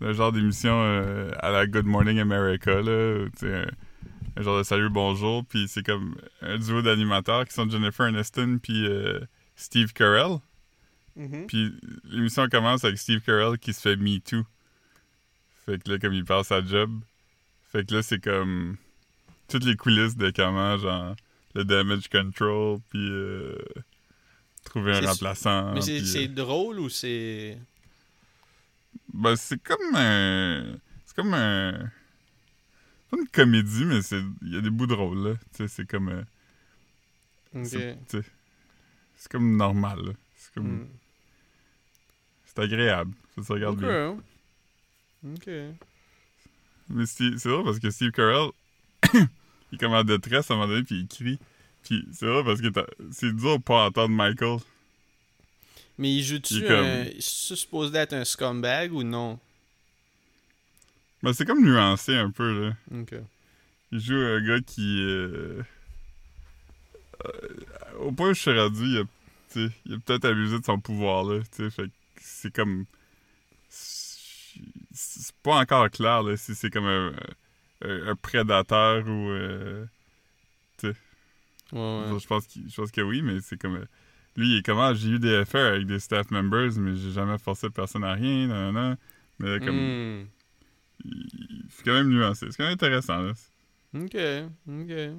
genre 0.01 0.33
d'émission 0.33 0.73
euh, 0.83 1.31
à 1.39 1.51
la 1.51 1.67
Good 1.67 1.87
Morning 1.87 2.19
America, 2.19 2.83
là. 2.83 3.27
tu 3.39 3.47
sais, 3.47 3.67
Un, 4.37 4.43
genre 4.43 4.59
de 4.59 4.62
salut, 4.62 4.91
bonjour. 4.91 5.45
Puis 5.45 5.66
c'est 5.68 5.85
comme 5.85 6.16
un 6.41 6.59
duo 6.59 6.82
d'animateurs 6.82 7.45
qui 7.47 7.55
sont 7.55 7.68
Jennifer 7.68 8.07
Aniston 8.07 8.59
puis 8.62 8.87
euh, 8.87 9.20
Steve 9.57 9.93
Carell. 9.93 10.39
Mhm. 11.16 11.47
Puis 11.47 11.72
l'émission 12.05 12.49
commence 12.49 12.85
avec 12.85 12.99
Steve 12.99 13.20
Carell 13.20 13.59
qui 13.59 13.72
se 13.72 13.80
fait 13.80 13.97
Me 13.97 14.18
Too. 14.18 14.45
Fait 15.64 15.82
que 15.82 15.93
là, 15.93 15.99
comme 15.99 16.12
il 16.12 16.24
passe 16.24 16.49
sa 16.49 16.64
job, 16.64 16.91
fait 17.70 17.87
que 17.87 17.95
là, 17.95 18.03
c'est 18.03 18.22
comme 18.22 18.76
toutes 19.49 19.64
les 19.64 19.76
coulisses 19.76 20.16
de 20.16 20.30
comment, 20.30 20.76
genre, 20.78 21.16
le 21.55 21.64
damage 21.64 22.09
control, 22.09 22.78
puis 22.91 23.09
euh, 23.11 23.57
trouver 24.64 24.93
un 24.93 25.01
remplaçant. 25.01 25.72
Mais 25.74 25.80
c'est 25.80 26.24
euh, 26.24 26.28
drôle 26.28 26.80
ou 26.80 26.89
c'est. 26.89 27.59
ben, 29.12 29.37
c'est 29.37 29.62
comme 29.62 29.95
un. 29.95 30.76
C'est 31.07 31.16
comme 31.16 31.35
un. 31.35 31.91
Pas 33.15 33.21
une 33.21 33.29
comédie, 33.29 33.85
mais 33.85 34.03
c'est 34.03 34.21
il 34.43 34.55
y 34.55 34.57
a 34.57 34.61
des 34.61 34.71
bouts 34.71 34.87
drôles, 34.87 35.29
là. 35.29 35.35
Tu 35.55 35.57
sais, 35.59 35.69
c'est 35.69 35.87
comme. 35.87 36.09
euh, 36.09 37.65
c'est 37.65 39.31
comme 39.31 39.57
normal, 39.57 39.99
là. 40.07 40.12
C'est 40.37 40.55
comme. 40.55 40.83
Hmm. 40.83 40.89
C'est 42.47 42.59
agréable. 42.61 43.12
Ça 43.37 43.43
se 43.43 43.53
regarde 43.53 43.77
Ok. 43.77 43.81
bien. 43.81 44.17
Ok. 45.35 45.49
Mais 46.91 47.07
c'est 47.07 47.31
drôle 47.49 47.65
parce 47.65 47.79
que 47.79 47.91
Steve 47.91 48.11
Carell, 48.12 48.51
il 49.15 49.29
est 49.73 49.79
comme 49.79 49.93
en 49.95 50.05
détresse 50.05 50.51
à 50.51 50.55
un 50.55 50.57
moment 50.59 50.69
donné, 50.69 50.83
puis 50.85 51.01
il 51.01 51.09
crie. 51.09 51.39
Puis 51.83 52.07
c'est 52.12 52.27
drôle 52.27 52.45
parce 52.45 52.61
que 52.61 52.69
c'est 53.11 53.35
dur 53.35 53.59
de 53.59 53.62
pas 53.62 53.87
entendre 53.87 54.15
Michael. 54.15 54.59
Mais 55.99 56.12
il 56.15 56.23
joue-tu 56.23 56.61
comme- 56.62 56.71
un. 56.85 57.05
C'est 57.21 57.57
supposé 57.57 57.97
être 57.99 58.12
un 58.15 58.25
scumbag 58.25 58.93
ou 58.93 59.03
non? 59.03 59.39
Mais 61.25 61.33
c'est 61.33 61.45
comme 61.45 61.64
nuancé 61.64 62.14
un 62.16 62.31
peu, 62.31 62.66
là. 62.68 62.77
Il 63.93 64.01
joue 64.01 64.14
un 64.16 64.41
gars 64.47 64.61
qui. 64.61 65.01
euh, 65.03 65.62
euh, 67.25 67.49
au 68.01 68.12
point 68.12 68.31
où 68.31 68.35
je 68.35 68.41
suis 68.41 68.59
rendu, 68.59 68.83
il 68.85 68.99
a, 68.99 69.68
il 69.87 70.01
peut-être 70.01 70.25
abusé 70.27 70.59
de 70.59 70.64
son 70.64 70.81
pouvoir, 70.81 71.25
là. 71.25 71.41
Fait 71.70 71.91
c'est 72.20 72.53
comme. 72.55 72.85
C'est 73.68 75.35
pas 75.43 75.57
encore 75.57 75.91
clair, 75.91 76.22
là, 76.22 76.37
si 76.37 76.55
c'est 76.55 76.70
comme 76.70 76.87
un, 76.87 77.12
un, 77.85 78.09
un 78.09 78.14
prédateur 78.16 79.07
ou. 79.07 79.31
euh, 79.31 79.85
Ouais, 81.72 81.81
ouais. 82.12 82.20
Je 82.20 82.27
pense, 82.27 82.45
je 82.68 82.75
pense 82.77 82.91
que 82.93 83.01
oui, 83.01 83.22
mais 83.22 83.41
c'est 83.41 83.57
comme. 83.61 83.85
Lui, 84.37 84.49
il 84.55 84.59
est 84.59 84.62
comment 84.62 84.95
J'ai 84.95 85.11
eu 85.11 85.18
des 85.18 85.35
affaires 85.37 85.75
avec 85.75 85.87
des 85.87 85.99
staff 85.99 86.31
members, 86.31 86.70
mais 86.77 86.95
j'ai 86.97 87.11
jamais 87.12 87.39
forcé 87.39 87.70
personne 87.70 88.05
à 88.05 88.12
rien. 88.12 88.97
Mais 89.39 89.59
comme. 89.61 90.22
Hmm. 90.22 90.27
C'est 91.03 91.84
quand 91.84 91.92
même 91.95 92.09
nuancé. 92.11 92.47
C'est 92.51 92.57
quand 92.57 92.64
même 92.64 92.74
intéressant. 92.74 93.18
Là. 93.20 93.32
Ok. 93.95 94.16
Ok. 94.68 95.16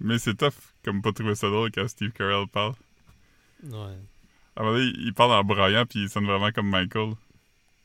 Mais 0.00 0.18
c'est 0.18 0.34
tough, 0.34 0.54
comme 0.84 1.00
pas 1.02 1.12
trouver 1.12 1.34
ça 1.34 1.48
drôle 1.48 1.70
quand 1.70 1.86
Steve 1.88 2.10
Carell 2.12 2.46
parle. 2.48 2.74
Ouais. 3.64 3.96
À 4.56 4.60
un 4.60 4.64
moment 4.64 4.76
donné, 4.76 4.92
il 4.98 5.14
parle 5.14 5.32
en 5.32 5.44
braillant, 5.44 5.86
puis 5.86 6.00
il 6.02 6.08
sonne 6.10 6.26
vraiment 6.26 6.50
comme 6.52 6.68
Michael. 6.68 7.14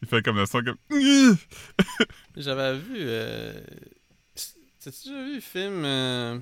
Il 0.02 0.08
fait 0.08 0.24
comme 0.24 0.38
le 0.38 0.46
son 0.46 0.64
comme. 0.64 0.78
J'avais 2.36 2.78
vu. 2.80 2.96
Euh... 3.00 3.62
T'as-tu 4.84 5.10
déjà 5.10 5.24
vu 5.24 5.36
le 5.36 5.42
film. 5.42 5.86
euh, 5.86 6.40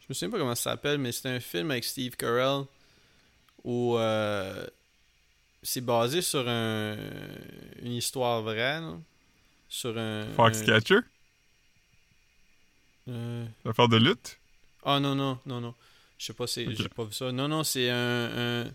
Je 0.00 0.06
me 0.08 0.14
souviens 0.14 0.30
pas 0.30 0.38
comment 0.38 0.54
ça 0.54 0.70
s'appelle, 0.70 0.98
mais 0.98 1.12
c'est 1.12 1.28
un 1.28 1.40
film 1.40 1.70
avec 1.70 1.84
Steve 1.84 2.16
Carell 2.16 2.64
où 3.64 3.96
euh, 3.96 4.66
c'est 5.64 5.80
basé 5.80 6.22
sur 6.22 6.48
un... 6.48 6.96
une 7.82 7.92
histoire 7.92 8.42
vraie. 8.42 8.80
là. 8.80 8.96
Sur 9.68 9.98
un. 9.98 10.26
Foxcatcher 10.34 10.98
un- 10.98 11.04
euh, 13.08 13.46
L'affaire 13.64 13.88
de 13.88 13.96
lutte? 13.96 14.38
Ah 14.84 15.00
non, 15.00 15.14
non, 15.14 15.38
non, 15.46 15.60
non. 15.60 15.74
Je 16.18 16.26
sais 16.26 16.32
pas, 16.32 16.46
c'est... 16.46 16.66
Ok. 16.66 16.74
j'ai 16.76 16.88
pas 16.88 17.04
vu 17.04 17.12
ça. 17.12 17.32
Non, 17.32 17.48
non, 17.48 17.64
c'est 17.64 17.90
un... 17.90 18.62
un... 18.62 18.70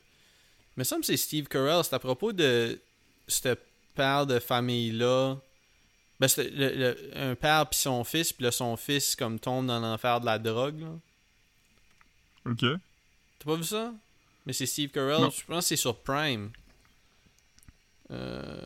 Mais 0.76 0.84
ça 0.84 0.98
me 0.98 1.04
c'est 1.04 1.18
Steve 1.18 1.48
Carell. 1.48 1.84
C'est 1.84 1.94
à 1.96 2.00
propos 2.00 2.32
de 2.34 2.80
ce 3.28 3.56
père 3.96 4.26
de 4.28 4.40
famille-là. 4.40 5.38
Ben, 6.20 6.28
c'est 6.28 6.50
le- 6.50 6.76
le- 6.76 7.12
un 7.18 7.36
père 7.36 7.68
puis 7.70 7.80
son 7.80 8.04
fils, 8.04 8.34
puis 8.34 8.44
là, 8.44 8.52
son 8.52 8.76
fils, 8.76 9.16
comme, 9.16 9.40
tombe 9.40 9.68
dans 9.68 9.80
l'enfer 9.80 10.20
de 10.20 10.26
la 10.26 10.38
drogue, 10.38 10.80
là. 10.82 10.92
Ok. 12.46 12.60
T'as 13.40 13.46
pas 13.46 13.56
vu 13.56 13.64
ça? 13.64 13.94
Mais 14.46 14.54
c'est 14.54 14.66
Steve 14.66 14.90
Carell. 14.90 15.22
Non. 15.22 15.30
Je 15.30 15.46
pense 15.46 15.64
que 15.66 15.68
c'est 15.70 15.76
sur 15.76 15.98
Prime. 15.98 16.52
Euh... 18.12 18.62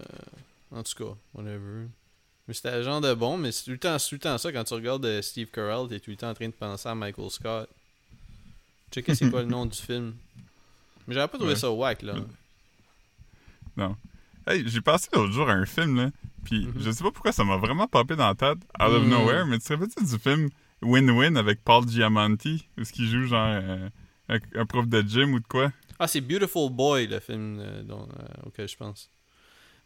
En 0.71 0.81
tout 0.83 0.93
cas, 1.03 1.15
whatever. 1.33 1.87
Mais 2.47 2.53
c'était 2.53 2.69
un 2.69 2.81
genre 2.81 2.99
de 3.01 3.13
bon, 3.13 3.37
mais 3.37 3.51
c'est 3.51 3.63
tout 3.65 3.71
le 3.71 3.77
tout 3.77 4.15
le 4.15 4.19
temps 4.19 4.37
ça. 4.37 4.51
Quand 4.51 4.63
tu 4.63 4.73
regardes 4.73 5.05
euh, 5.05 5.21
Steve 5.21 5.47
Carell, 5.51 5.87
t'es 5.87 5.99
tout 5.99 6.09
le 6.11 6.17
temps 6.17 6.29
en 6.29 6.33
train 6.33 6.47
de 6.47 6.53
penser 6.53 6.89
à 6.89 6.95
Michael 6.95 7.29
Scott. 7.29 7.69
Checker 8.91 9.15
c'est 9.15 9.29
quoi 9.29 9.41
le 9.41 9.47
nom 9.47 9.65
du 9.65 9.77
film. 9.77 10.15
Mais 11.07 11.13
j'avais 11.13 11.27
pas 11.27 11.37
trouvé 11.37 11.53
Ouais. 11.53 11.59
ça 11.59 11.71
whack, 11.71 12.01
là. 12.01 12.15
Non. 13.77 13.95
Hey, 14.45 14.63
j'ai 14.67 14.81
passé 14.81 15.07
l'autre 15.13 15.31
jour 15.31 15.49
à 15.49 15.53
un 15.53 15.65
film, 15.65 15.95
là. 15.97 16.11
Puis 16.43 16.65
Mhm. 16.65 16.73
je 16.77 16.91
sais 16.91 17.03
pas 17.03 17.11
pourquoi 17.11 17.31
ça 17.31 17.43
m'a 17.43 17.57
vraiment 17.57 17.87
popé 17.87 18.15
dans 18.15 18.27
la 18.27 18.35
tête, 18.35 18.57
out 18.79 18.89
of 18.89 19.03
Mhm. 19.03 19.09
nowhere, 19.09 19.45
mais 19.45 19.57
tu 19.59 19.65
te 19.67 19.73
rappelles 19.73 20.05
du 20.05 20.19
film 20.19 20.49
Win-Win 20.81 21.37
avec 21.37 21.63
Paul 21.63 21.87
Giamatti, 21.87 22.67
où 22.77 22.83
ce 22.83 22.91
qu'il 22.91 23.07
joue 23.07 23.25
genre 23.25 23.47
euh, 23.47 23.89
un, 24.29 24.39
un 24.55 24.65
prof 24.65 24.87
de 24.87 25.01
gym 25.01 25.33
ou 25.33 25.39
de 25.39 25.47
quoi? 25.47 25.71
Ah, 25.97 26.07
c'est 26.07 26.19
Beautiful 26.21 26.69
Boy, 26.71 27.07
le 27.07 27.19
film 27.21 27.57
euh, 27.61 27.83
dont, 27.83 28.03
euh, 28.19 28.25
auquel 28.47 28.67
je 28.67 28.75
pense. 28.75 29.09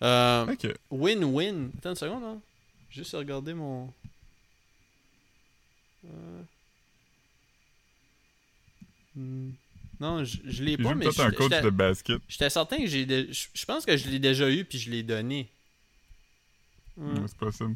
Euh. 0.03 0.45
Win-win. 0.91 1.71
Attends 1.77 1.89
une 1.91 1.95
seconde, 1.95 2.23
hein. 2.23 2.39
Juste 2.91 3.13
regarder 3.13 3.53
mon. 3.53 3.91
Euh. 6.05 6.41
Hmm. 9.15 9.51
Non, 9.99 10.23
je, 10.23 10.37
je 10.45 10.63
l'ai 10.63 10.77
pas, 10.77 10.93
mais 10.93 11.05
peut-être 11.05 11.19
un 11.21 11.31
coach 11.31 11.61
de 11.61 11.69
basket. 11.71 12.21
j'étais 12.29 12.49
certain 12.51 12.77
que 12.77 12.85
j'ai. 12.85 13.05
dé- 13.05 13.29
Je 13.31 13.65
pense 13.65 13.85
que 13.85 13.97
je 13.97 14.07
l'ai 14.09 14.19
déjà 14.19 14.49
eu 14.49 14.63
puis 14.63 14.77
je 14.77 14.91
l'ai 14.91 15.01
donné. 15.03 15.49
Hmm. 16.97 17.25
C'est 17.27 17.37
possible. 17.37 17.75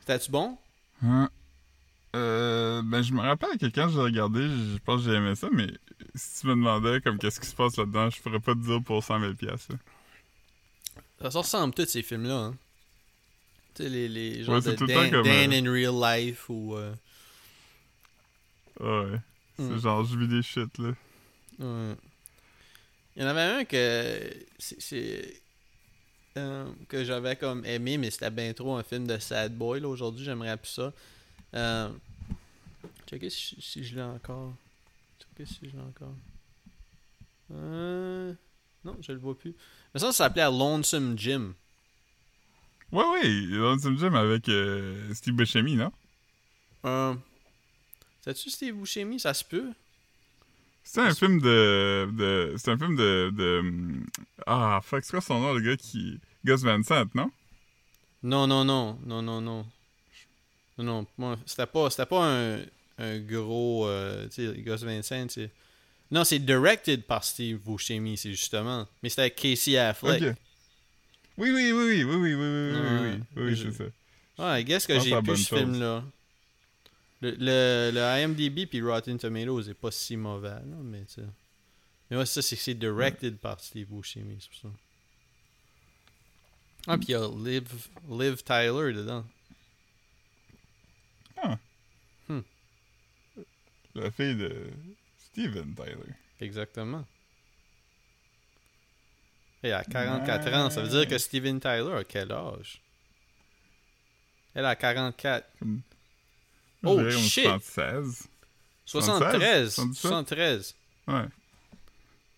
C'était-tu 0.00 0.30
bon? 0.30 0.58
Hein? 1.02 1.30
Euh, 2.14 2.82
ben, 2.84 3.02
je 3.02 3.12
me 3.12 3.20
rappelle 3.20 3.56
que 3.58 3.66
quand 3.66 3.88
j'ai 3.88 3.98
regardé, 3.98 4.42
je 4.42 4.78
pense 4.84 5.02
que 5.02 5.10
j'ai 5.10 5.16
aimé 5.16 5.34
ça, 5.34 5.48
mais 5.50 5.66
si 6.14 6.42
tu 6.42 6.46
me 6.46 6.52
demandais 6.54 7.00
comme 7.00 7.18
qu'est-ce 7.18 7.40
qui 7.40 7.46
se 7.46 7.54
passe 7.54 7.76
là-dedans, 7.78 8.10
je 8.10 8.20
pourrais 8.20 8.38
pas 8.40 8.52
te 8.54 8.60
dire 8.60 8.82
pour 8.82 9.02
100 9.02 9.20
000 9.20 9.34
piastres. 9.34 9.72
Ça 11.20 11.28
ressemble 11.38 11.74
tous 11.74 11.86
ces 11.86 12.02
films-là. 12.02 12.36
Hein. 12.36 12.56
Tu 13.74 13.82
sais, 13.84 13.88
les, 13.88 14.08
les 14.08 14.44
genres 14.44 14.56
Ouais, 14.56 14.60
de 14.60 14.74
Dan, 14.76 14.86
temps 14.88 15.10
comme, 15.10 15.24
Dan 15.24 15.52
euh, 15.52 15.58
in 15.58 15.70
Real 15.72 15.94
Life 16.20 16.48
ou. 16.50 16.76
euh, 16.76 16.94
ouais. 18.80 19.18
C'est 19.56 19.62
Hmm. 19.62 19.78
genre, 19.78 20.04
je 20.04 20.18
vis 20.18 20.26
des 20.28 20.42
shit, 20.42 20.78
là. 20.78 20.88
Ouais. 21.60 21.94
Il 23.16 23.22
y 23.22 23.24
en 23.24 23.28
avait 23.28 23.40
un 23.60 23.64
que 23.64 24.34
c'est 24.58 24.80
c'est, 24.80 25.40
euh, 26.36 26.68
que 26.88 27.04
j'avais 27.04 27.36
comme 27.36 27.64
aimé, 27.64 27.96
mais 27.96 28.10
c'était 28.10 28.30
bien 28.30 28.52
trop 28.52 28.74
un 28.76 28.82
film 28.82 29.06
de 29.06 29.16
sad 29.18 29.54
boy. 29.56 29.80
là. 29.80 29.86
Aujourd'hui, 29.88 30.24
j'aimerais 30.24 30.56
plus 30.56 30.70
ça. 30.72 30.92
Euh, 31.54 31.88
checker 33.08 33.30
si, 33.30 33.56
si 33.60 33.84
je 33.84 33.94
l'ai 33.94 34.02
encore. 34.02 34.52
Checker 35.20 35.46
si 35.46 35.60
je 35.70 35.76
l'ai 35.76 35.82
encore. 35.82 36.14
Euh, 37.52 38.32
non, 38.84 38.96
je 39.00 39.12
le 39.12 39.18
vois 39.18 39.38
plus. 39.38 39.54
Mais 39.94 40.00
ça, 40.00 40.06
ça 40.08 40.24
s'appelait 40.24 40.44
Lonesome 40.44 41.16
Jim. 41.18 41.54
Ouais, 42.92 43.04
ouais, 43.04 43.28
Lonesome 43.28 43.98
Jim 43.98 44.14
avec 44.14 44.48
euh, 44.48 45.12
Steve 45.14 45.34
Buscemi, 45.34 45.76
non? 45.76 45.92
Euh, 46.84 47.14
C'est-tu 48.20 48.50
Steve 48.50 48.74
Buscemi? 48.74 49.18
Ça 49.20 49.32
se 49.34 49.44
peut? 49.44 49.70
C'est 50.82 51.00
un 51.00 51.14
film 51.14 51.40
de. 51.40 52.08
de 52.12 52.54
c'est 52.58 52.70
un 52.70 52.78
film 52.78 52.94
de, 52.96 53.30
de. 53.34 53.62
Ah, 54.46 54.80
fuck, 54.82 55.02
c'est 55.04 55.12
quoi 55.12 55.20
son 55.20 55.40
nom, 55.40 55.54
le 55.54 55.60
gars 55.60 55.76
qui. 55.76 56.20
Gus 56.44 56.60
Van 56.62 56.82
Sant, 56.82 57.06
non? 57.14 57.30
Non, 58.22 58.46
non, 58.46 58.64
non. 58.64 58.98
Non, 59.06 59.22
non, 59.22 59.40
non. 59.40 59.66
Non, 60.76 61.06
non. 61.16 61.38
C'était 61.46 61.66
pas, 61.66 61.88
c'était 61.88 62.04
pas 62.06 62.26
un, 62.26 62.58
un 62.98 63.18
gros. 63.20 63.86
euh, 63.86 64.28
tu 64.28 64.46
sais, 64.46 64.60
Gus 64.60 64.82
Vincent, 64.82 65.26
c'est. 65.30 65.50
Non, 66.14 66.22
c'est 66.22 66.38
directed 66.38 67.02
par 67.02 67.24
Steve 67.24 67.58
Buscemi, 67.58 68.16
c'est 68.16 68.30
justement. 68.30 68.86
Mais 69.02 69.08
c'était 69.08 69.22
avec 69.22 69.34
Casey 69.34 69.76
Affleck. 69.76 70.22
Okay. 70.22 70.34
Oui, 71.36 71.50
oui, 71.50 71.72
oui, 71.72 72.04
oui, 72.04 72.04
oui, 72.04 72.14
oui, 72.14 72.34
oui, 72.34 72.34
oui, 72.34 72.72
ah, 72.76 73.02
oui, 73.02 73.10
oui, 73.34 73.42
oui, 73.42 73.56
je... 73.56 73.70
c'est 73.72 73.90
ça. 74.36 74.54
Ouais, 74.54 74.62
guess 74.62 74.86
que 74.86 75.00
j'ai 75.00 75.20
plus 75.22 75.38
ce 75.38 75.56
film-là. 75.56 76.04
Le, 77.20 77.30
le, 77.32 77.90
le, 77.92 78.00
IMDb 78.00 78.66
puis 78.66 78.80
Rotten 78.80 79.18
Tomatoes 79.18 79.68
est 79.68 79.74
pas 79.74 79.90
si 79.90 80.16
mauvais, 80.16 80.50
là, 80.50 80.76
mais 80.84 81.04
tu 81.12 81.20
Mais 82.08 82.18
ouais, 82.18 82.26
ça, 82.26 82.42
c'est 82.42 82.74
directed 82.74 83.36
par 83.38 83.58
Steve 83.58 83.88
Buscemi, 83.88 84.36
c'est 84.38 84.50
pour 84.50 84.70
ça. 84.70 84.78
Ah, 86.86 86.96
puis 86.96 87.08
il 87.08 87.12
y 87.12 87.14
a 87.14 87.28
Liv, 87.28 87.64
Liv 88.08 88.40
Tyler 88.44 88.92
dedans. 88.92 89.24
Ah. 91.42 91.58
Hmm. 92.28 92.42
La 93.96 94.12
fille 94.12 94.36
de 94.36 94.70
Steven 95.34 95.74
Tyler. 95.74 96.14
Exactement. 96.40 97.04
Et 99.62 99.72
à 99.72 99.82
44 99.84 100.52
ans, 100.54 100.70
ça 100.70 100.82
veut 100.82 100.88
dire 100.88 101.08
que 101.08 101.16
Steven 101.18 101.58
Tyler 101.60 101.92
a 102.00 102.04
quel 102.04 102.30
âge? 102.32 102.80
Elle 104.54 104.66
a 104.66 104.76
44. 104.76 105.46
Comme... 105.58 105.80
Oh, 106.84 106.98
dirais 106.98 107.10
shit! 107.12 107.44
76. 107.44 108.28
73! 108.84 109.74
77? 109.74 110.00
73. 110.00 110.74
Ouais. 111.08 111.14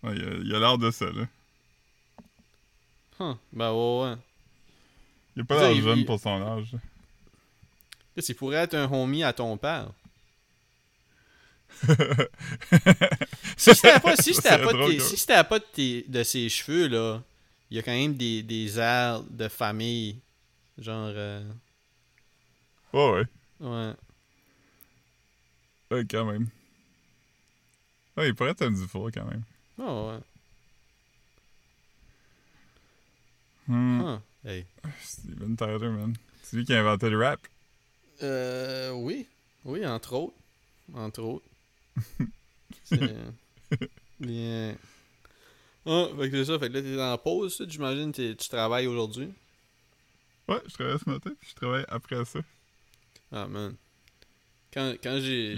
Ouais, 0.02 0.14
il 0.16 0.22
a- 0.28 0.34
il 0.44 0.54
a 0.54 0.58
l'air 0.60 0.78
de 0.78 0.90
ça, 0.90 1.06
là. 1.06 1.26
Huh. 3.18 3.34
Ben 3.52 3.72
ouais, 3.72 4.02
ouais. 4.10 4.16
Il 5.34 5.42
a 5.42 5.44
pas 5.44 5.68
l'air 5.72 5.82
jeune 5.82 5.98
il- 6.00 6.06
pour 6.06 6.20
son 6.20 6.40
âge. 6.42 6.76
Qu'il 8.22 8.34
pourrait 8.34 8.58
être 8.58 8.74
un 8.74 8.90
homie 8.90 9.24
à 9.24 9.32
ton 9.32 9.56
père? 9.58 9.90
Si 13.56 13.74
c'était 13.74 14.00
pas, 14.00 14.16
si 14.16 14.34
c'était 14.34 14.58
pas, 14.58 14.72
drôle, 14.72 14.90
tes- 14.92 15.00
si 15.00 15.16
c'était 15.16 15.42
pas 15.44 15.58
de, 15.58 15.64
tes- 15.72 16.04
de 16.08 16.22
ses 16.22 16.48
cheveux, 16.48 16.88
là, 16.88 17.22
il 17.70 17.76
y 17.76 17.80
a 17.80 17.82
quand 17.82 17.92
même 17.92 18.14
des, 18.14 18.42
des 18.42 18.78
airs 18.78 19.22
de 19.30 19.48
famille. 19.48 20.18
Genre, 20.78 21.10
euh, 21.14 21.42
Ouais, 22.92 23.10
ouais. 23.10 23.68
ouais. 23.68 23.92
Ouais, 25.90 26.04
quand 26.10 26.24
même. 26.26 26.48
Ouais, 28.16 28.28
il 28.28 28.34
pourrait 28.34 28.50
être 28.50 28.62
un 28.62 28.70
Dufour, 28.70 29.10
quand 29.12 29.24
même. 29.24 29.42
Oh, 29.78 30.10
ouais. 30.10 30.18
Hmm. 33.68 34.00
Huh. 34.00 34.18
Hey. 34.44 34.64
Steven 35.02 35.56
Tyler, 35.56 35.88
man. 35.90 36.14
C'est 36.42 36.56
lui 36.56 36.64
qui 36.64 36.74
a 36.74 36.80
inventé 36.80 37.10
le 37.10 37.18
rap? 37.18 37.40
Euh, 38.22 38.92
oui. 38.92 39.26
Oui, 39.64 39.84
entre 39.86 40.12
autres. 40.14 40.34
Entre 40.94 41.20
autres. 41.22 41.44
C'est... 42.84 43.16
Bien. 44.20 44.76
Ah, 45.84 46.06
fait 46.18 46.30
que 46.30 46.36
c'est 46.44 46.52
ça. 46.52 46.58
Fait 46.58 46.68
que 46.68 46.74
là, 46.74 46.82
t'es 46.82 47.00
en 47.00 47.18
pause, 47.18 47.64
j'imagine 47.68 48.12
que 48.12 48.32
tu 48.32 48.48
travailles 48.48 48.86
aujourd'hui. 48.86 49.28
Ouais, 50.48 50.60
je 50.66 50.74
travaille 50.74 50.98
ce 50.98 51.10
matin, 51.10 51.30
puis 51.38 51.50
je 51.50 51.54
travaille 51.54 51.84
après 51.88 52.24
ça. 52.24 52.40
Ah, 53.32 53.46
man. 53.46 53.74
Quand, 54.72 54.94
quand 55.02 55.18
j'ai... 55.20 55.56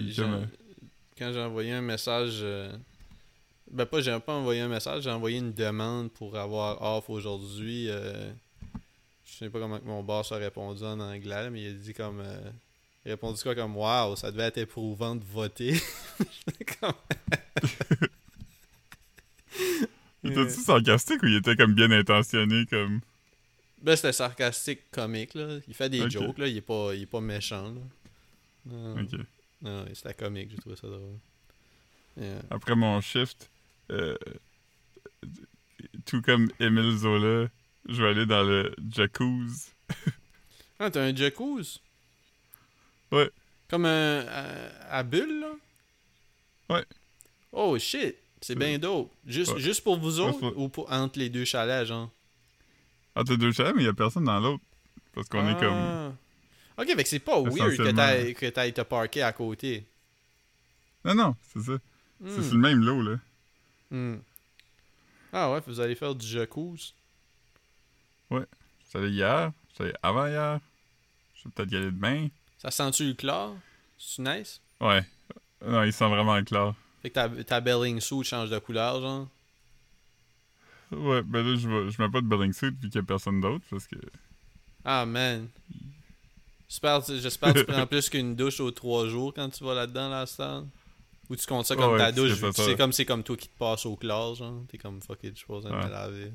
Quand 1.18 1.32
j'ai 1.32 1.40
envoyé 1.40 1.72
un 1.72 1.82
message... 1.82 2.38
euh, 2.42 2.72
Ben, 3.70 3.84
pas, 3.86 4.00
j'ai 4.00 4.18
pas 4.20 4.34
envoyé 4.34 4.60
un 4.60 4.68
message, 4.68 5.02
j'ai 5.02 5.10
envoyé 5.10 5.38
une 5.38 5.52
demande 5.52 6.10
pour 6.12 6.36
avoir 6.36 6.80
off 6.80 7.10
aujourd'hui. 7.10 7.88
euh, 7.90 8.30
Je 9.24 9.32
sais 9.32 9.50
pas 9.50 9.58
comment 9.60 9.80
mon 9.84 10.02
boss 10.02 10.32
a 10.32 10.36
répondu 10.36 10.84
en 10.84 11.00
anglais, 11.00 11.50
mais 11.50 11.62
il 11.62 11.68
a 11.68 11.72
dit 11.72 11.92
comme... 11.92 12.20
euh, 12.20 12.50
Il 13.08 13.12
a 13.12 13.14
répondu 13.14 13.40
quoi 13.42 13.54
comme 13.54 13.74
Waouh, 13.74 14.16
ça 14.16 14.30
devait 14.30 14.42
être 14.42 14.58
éprouvant 14.58 15.16
de 15.16 15.24
voter. 15.24 15.80
Comme- 16.78 16.92
Il 20.22 20.32
était-tu 20.32 20.60
sarcastique 20.60 21.22
ou 21.22 21.26
il 21.26 21.36
était 21.36 21.56
comme 21.56 21.72
bien 21.74 21.90
intentionné, 21.90 22.66
comme... 22.66 23.00
Ben, 23.80 23.96
c'était 23.96 24.12
sarcastique, 24.12 24.90
comique, 24.90 25.32
là. 25.34 25.58
Il 25.66 25.72
fait 25.72 25.88
des 25.88 26.02
Ok. 26.02 26.10
jokes, 26.10 26.36
là. 26.38 26.48
Il 26.48 26.58
est 26.58 26.60
pas, 26.60 26.90
il 26.94 27.02
est 27.02 27.06
pas 27.06 27.22
méchant, 27.22 27.72
là. 27.72 27.80
Non, 28.66 29.00
Ok. 29.00 29.18
non, 29.62 29.86
c'était 29.94 30.12
comique, 30.12 30.50
j'ai 30.50 30.58
trouvé 30.58 30.76
ça 30.76 30.86
drôle. 30.88 31.18
Yeah. 32.20 32.42
Après 32.50 32.74
mon 32.76 33.00
shift, 33.00 33.48
euh, 33.90 34.18
tout 36.04 36.20
comme 36.20 36.50
Émile 36.60 36.94
Zola, 36.98 37.48
je 37.88 38.02
vais 38.02 38.08
aller 38.10 38.26
dans 38.26 38.42
le 38.42 38.74
jacuzzi. 38.90 39.70
Ah, 40.78 40.90
t'as 40.90 41.04
un 41.04 41.16
jacuzzi? 41.16 41.80
Ouais. 43.12 43.30
Comme 43.68 43.84
un... 43.86 44.26
à, 44.26 44.98
à 44.98 45.02
bulle, 45.02 45.40
là? 45.40 45.52
Ouais. 46.76 46.84
Oh, 47.52 47.78
shit! 47.78 48.16
C'est 48.40 48.54
bien 48.54 48.78
dope. 48.78 49.10
Juste, 49.26 49.52
Ouais. 49.54 49.60
juste 49.60 49.82
pour 49.82 49.98
vous 49.98 50.20
Ouais, 50.20 50.26
autres 50.28 50.52
ou 50.56 50.68
pour, 50.68 50.90
entre 50.92 51.18
les 51.18 51.28
deux 51.28 51.44
chalets, 51.44 51.86
genre? 51.86 52.10
Entre 53.16 53.34
deux 53.36 53.50
chalets, 53.52 53.74
mais 53.74 53.82
il 53.82 53.86
y 53.86 53.88
a 53.88 53.92
personne 53.94 54.24
dans 54.24 54.38
l'autre. 54.38 54.62
Parce 55.12 55.28
qu'on 55.28 55.48
est 55.48 55.58
comme... 55.58 55.72
Ah. 55.74 56.12
Ok, 56.76 56.86
fait 56.94 57.02
que 57.02 57.08
c'est 57.08 57.18
pas 57.18 57.40
weird 57.40 57.76
que 58.34 58.48
t'ailles 58.50 58.72
te 58.72 58.82
parker 58.82 59.22
à 59.22 59.32
côté. 59.32 59.84
Non, 61.04 61.14
non, 61.14 61.36
c'est 61.52 61.60
ça. 61.62 61.72
C'est 62.24 62.38
Hmm. 62.38 62.42
sur 62.42 62.54
le 62.54 62.58
même 62.60 62.78
lot, 62.84 63.02
là. 63.02 63.16
Hmm. 63.90 64.18
Ah 65.32 65.52
ouais, 65.52 65.60
vous 65.66 65.80
allez 65.80 65.94
faire 65.94 66.14
du 66.14 66.26
jacuzzi. 66.26 66.92
J'allais 68.92 69.10
hier, 69.10 69.52
j'allais 69.76 69.92
avant-hier. 70.02 70.60
Je 71.34 71.44
vais 71.44 71.50
peut-être 71.54 71.72
y 71.72 71.76
aller 71.76 71.90
demain. 71.90 72.28
Ça 72.58 72.70
sent-tu 72.70 73.08
le 73.08 73.14
clair? 73.14 73.50
C'est 73.98 74.22
nice? 74.22 74.60
Ouais. 74.80 75.04
Non, 75.64 75.82
ils 75.82 75.92
sont 75.92 76.08
vraiment 76.08 76.42
clairs. 76.44 76.74
Fait 77.02 77.10
que 77.10 77.14
ta, 77.14 77.28
ta 77.44 77.60
belling 77.60 78.00
suit 78.00 78.24
change 78.24 78.50
de 78.50 78.58
couleur, 78.58 79.00
genre? 79.00 79.28
Ouais, 80.90 81.22
ben 81.22 81.44
là, 81.46 81.54
je, 81.56 81.90
je 81.90 82.02
mets 82.02 82.10
pas 82.10 82.20
de 82.20 82.26
belling 82.26 82.52
suit 82.52 82.70
vu 82.70 82.88
qu'il 82.88 82.94
y 82.96 82.98
a 82.98 83.02
personne 83.02 83.40
d'autre 83.40 83.64
parce 83.70 83.86
que. 83.86 83.96
Ah, 84.84 85.04
man. 85.04 85.48
J'espère 86.68 87.02
j'espère 87.02 87.54
que 87.54 87.60
tu 87.60 87.64
prends 87.66 87.86
plus 87.86 88.10
qu'une 88.10 88.34
douche 88.36 88.60
aux 88.60 88.70
trois 88.70 89.06
jours 89.08 89.32
quand 89.34 89.48
tu 89.48 89.64
vas 89.64 89.74
là-dedans, 89.74 90.08
la 90.10 90.26
salle. 90.26 90.66
Ou 91.30 91.36
tu 91.36 91.46
comptes 91.46 91.66
ça 91.66 91.76
comme 91.76 91.92
Ouais, 91.92 91.98
ta 91.98 92.10
douche, 92.12 92.32
c'est 92.54 92.76
comme 92.76 92.92
c'est 92.92 93.04
comme 93.04 93.22
toi 93.22 93.36
qui 93.36 93.48
te 93.48 93.58
passe 93.58 93.84
au 93.86 93.96
clair, 93.96 94.34
genre. 94.34 94.62
T'es 94.68 94.78
comme 94.78 95.00
fuck 95.02 95.22
it, 95.24 95.38
je 95.38 95.44
un 95.52 95.56
Ouais. 95.56 95.84
me 95.84 95.90
laver. 95.90 96.32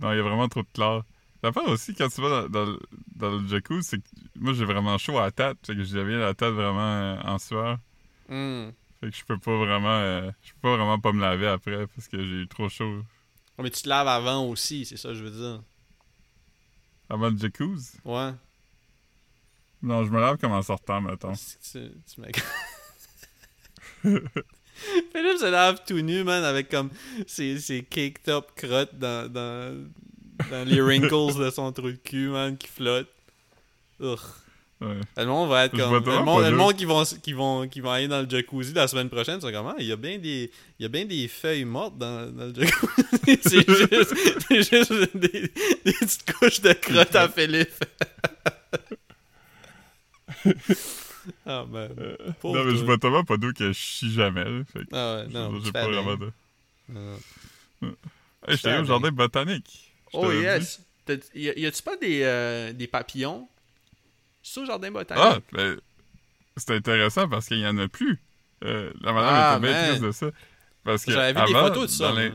Non, 0.00 0.12
il 0.12 0.16
y 0.16 0.20
a 0.20 0.22
vraiment 0.22 0.48
trop 0.48 0.62
de 0.62 0.68
clair. 0.72 1.02
L'affaire 1.42 1.64
aussi, 1.68 1.94
quand 1.94 2.08
tu 2.08 2.20
vas 2.20 2.42
dans, 2.42 2.48
dans, 2.48 2.64
le- 2.66 2.80
dans 3.16 3.30
le 3.38 3.48
jacuzzi, 3.48 3.82
c'est 3.88 3.98
que 3.98 4.04
moi 4.36 4.52
j'ai 4.52 4.64
vraiment 4.64 4.96
chaud 4.98 5.18
à 5.18 5.22
la 5.22 5.30
tête. 5.32 5.58
Fait 5.66 5.74
que 5.74 5.82
j'avais 5.82 6.16
la 6.16 6.34
tête 6.34 6.52
vraiment 6.52 6.80
euh, 6.80 7.16
en 7.24 7.38
sueur. 7.38 7.78
Hmm. 8.28 8.68
Fait 9.00 9.10
que 9.10 9.16
je 9.16 9.24
peux 9.24 9.38
pas 9.38 9.56
vraiment. 9.58 9.88
euh, 9.98 10.30
je 10.42 10.52
peux 10.52 10.60
pas 10.62 10.76
vraiment 10.76 11.00
pas 11.00 11.12
me 11.12 11.20
laver 11.20 11.48
après 11.48 11.86
parce 11.88 12.06
que 12.08 12.18
j'ai 12.18 12.42
eu 12.42 12.48
trop 12.48 12.68
chaud. 12.68 13.02
Oh, 13.58 13.62
mais 13.62 13.70
tu 13.70 13.82
te 13.82 13.88
laves 13.88 14.06
avant 14.08 14.44
aussi, 14.46 14.84
c'est 14.84 14.96
ça 14.96 15.08
que 15.08 15.14
je 15.14 15.24
veux 15.24 15.30
dire. 15.30 15.62
Avant 17.10 17.28
le 17.28 17.36
jacuzzi? 17.36 17.98
Ouais. 18.04 18.30
Non, 19.82 20.04
je 20.04 20.10
me 20.10 20.20
lave 20.20 20.38
comme 20.38 20.52
en 20.52 20.62
sortant, 20.62 21.00
mettons. 21.00 21.32
Tu, 21.32 21.90
tu 22.14 22.22
Philippe 24.02 25.38
se 25.38 25.50
lave 25.50 25.82
tout 25.86 26.00
nu, 26.00 26.24
man, 26.24 26.44
avec 26.44 26.68
comme 26.68 26.90
ses, 27.26 27.58
ses 27.60 27.82
caked 27.82 28.28
up 28.28 28.46
crottes 28.56 28.96
dans, 28.98 29.30
dans, 29.30 29.90
dans 30.50 30.66
les 30.66 30.80
wrinkles 30.80 31.38
de 31.38 31.50
son 31.50 31.72
trou 31.72 31.90
de 31.90 31.96
cul, 31.96 32.28
man, 32.28 32.56
qui 32.56 32.68
flotte. 32.68 33.08
Ouais. 34.00 34.98
Le 35.16 35.26
monde 35.26 35.48
va 35.48 35.66
être 35.66 35.76
comme. 35.76 36.04
Le 36.04 36.24
monde, 36.24 36.44
le 36.44 36.56
monde 36.56 36.74
qui, 36.74 36.84
vont, 36.84 37.04
qui, 37.04 37.32
vont, 37.32 37.68
qui 37.68 37.80
vont 37.80 37.90
aller 37.90 38.08
dans 38.08 38.20
le 38.20 38.28
jacuzzi 38.28 38.72
la 38.72 38.88
semaine 38.88 39.08
prochaine, 39.08 39.40
c'est 39.40 39.52
comment 39.52 39.76
il 39.78 39.86
y 39.86 39.92
a 39.92 39.96
bien 39.96 40.18
des, 40.18 40.50
il 40.78 40.82
y 40.82 40.86
a 40.86 40.88
bien 40.88 41.04
des 41.04 41.28
feuilles 41.28 41.64
mortes 41.64 41.96
dans, 41.98 42.28
dans 42.32 42.46
le 42.46 42.54
jacuzzi. 42.54 43.38
c'est 43.42 44.62
juste, 44.62 45.16
des, 45.16 45.42
des 45.84 45.92
petites 45.92 46.32
couches 46.32 46.60
de 46.60 46.72
crottes 46.72 47.14
à 47.14 47.28
Philippe. 47.28 47.84
ah. 51.46 51.64
Pauvre 52.40 52.58
non, 52.58 52.64
mais 52.64 52.76
je 52.76 52.84
vois 52.84 52.98
tellement 52.98 53.24
pas 53.24 53.36
d'eau 53.36 53.52
que 53.52 53.68
je 53.68 53.72
chie 53.72 54.10
jamais. 54.10 54.42
Là, 54.44 54.64
fait 54.72 54.80
que 54.80 54.86
Ah 54.92 55.16
ouais, 55.16 55.28
non, 55.32 55.60
j'ai 55.64 55.70
pas 55.70 55.86
vraiment 55.86 56.16
de. 56.16 56.32
Hey, 58.48 58.56
j'étais 58.56 58.78
au 58.78 58.84
jardin 58.84 59.12
botanique. 59.12 59.91
Oh 60.12 60.30
yes! 60.32 60.80
T'as- 61.04 61.14
Y 61.34 61.48
a- 61.50 61.58
y 61.58 61.66
a-tu 61.66 61.82
pas 61.82 61.96
des, 61.96 62.22
euh, 62.22 62.72
des 62.72 62.86
papillons? 62.86 63.48
C'est 64.42 64.60
au 64.60 64.64
jardin 64.66 64.88
Ah, 64.88 64.90
botanique? 64.90 65.44
ben, 65.52 65.80
c'est 66.56 66.70
intéressant 66.72 67.28
parce 67.28 67.46
qu'il 67.48 67.58
y 67.58 67.66
en 67.66 67.78
a 67.78 67.88
plus. 67.88 68.20
Euh, 68.64 68.92
la 69.00 69.12
madame 69.12 69.34
Ah, 69.34 69.56
était 69.58 69.66
bien 69.72 69.86
triste 69.88 70.02
de 70.04 70.12
ça. 70.12 70.26
Parce 70.84 71.04
que 71.04 71.12
J'avais 71.12 71.32
vu 71.40 71.46
des 71.46 71.52
photos 71.58 71.82
de 71.86 71.92
ça, 71.92 72.12
les-. 72.12 72.32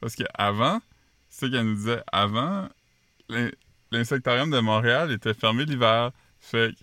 Parce 0.00 0.14
que 0.16 0.24
avant, 0.34 0.80
c'est 1.28 1.46
ce 1.46 1.50
qu'elle 1.52 1.64
nous 1.66 1.74
disait, 1.74 2.02
avant, 2.12 2.68
l'in- 3.28 3.50
l'insectarium 3.92 4.50
de 4.50 4.58
Montréal 4.60 5.12
était 5.12 5.34
fermé 5.34 5.64
l'hiver. 5.64 6.12
Fait 6.40 6.72
que 6.74 6.80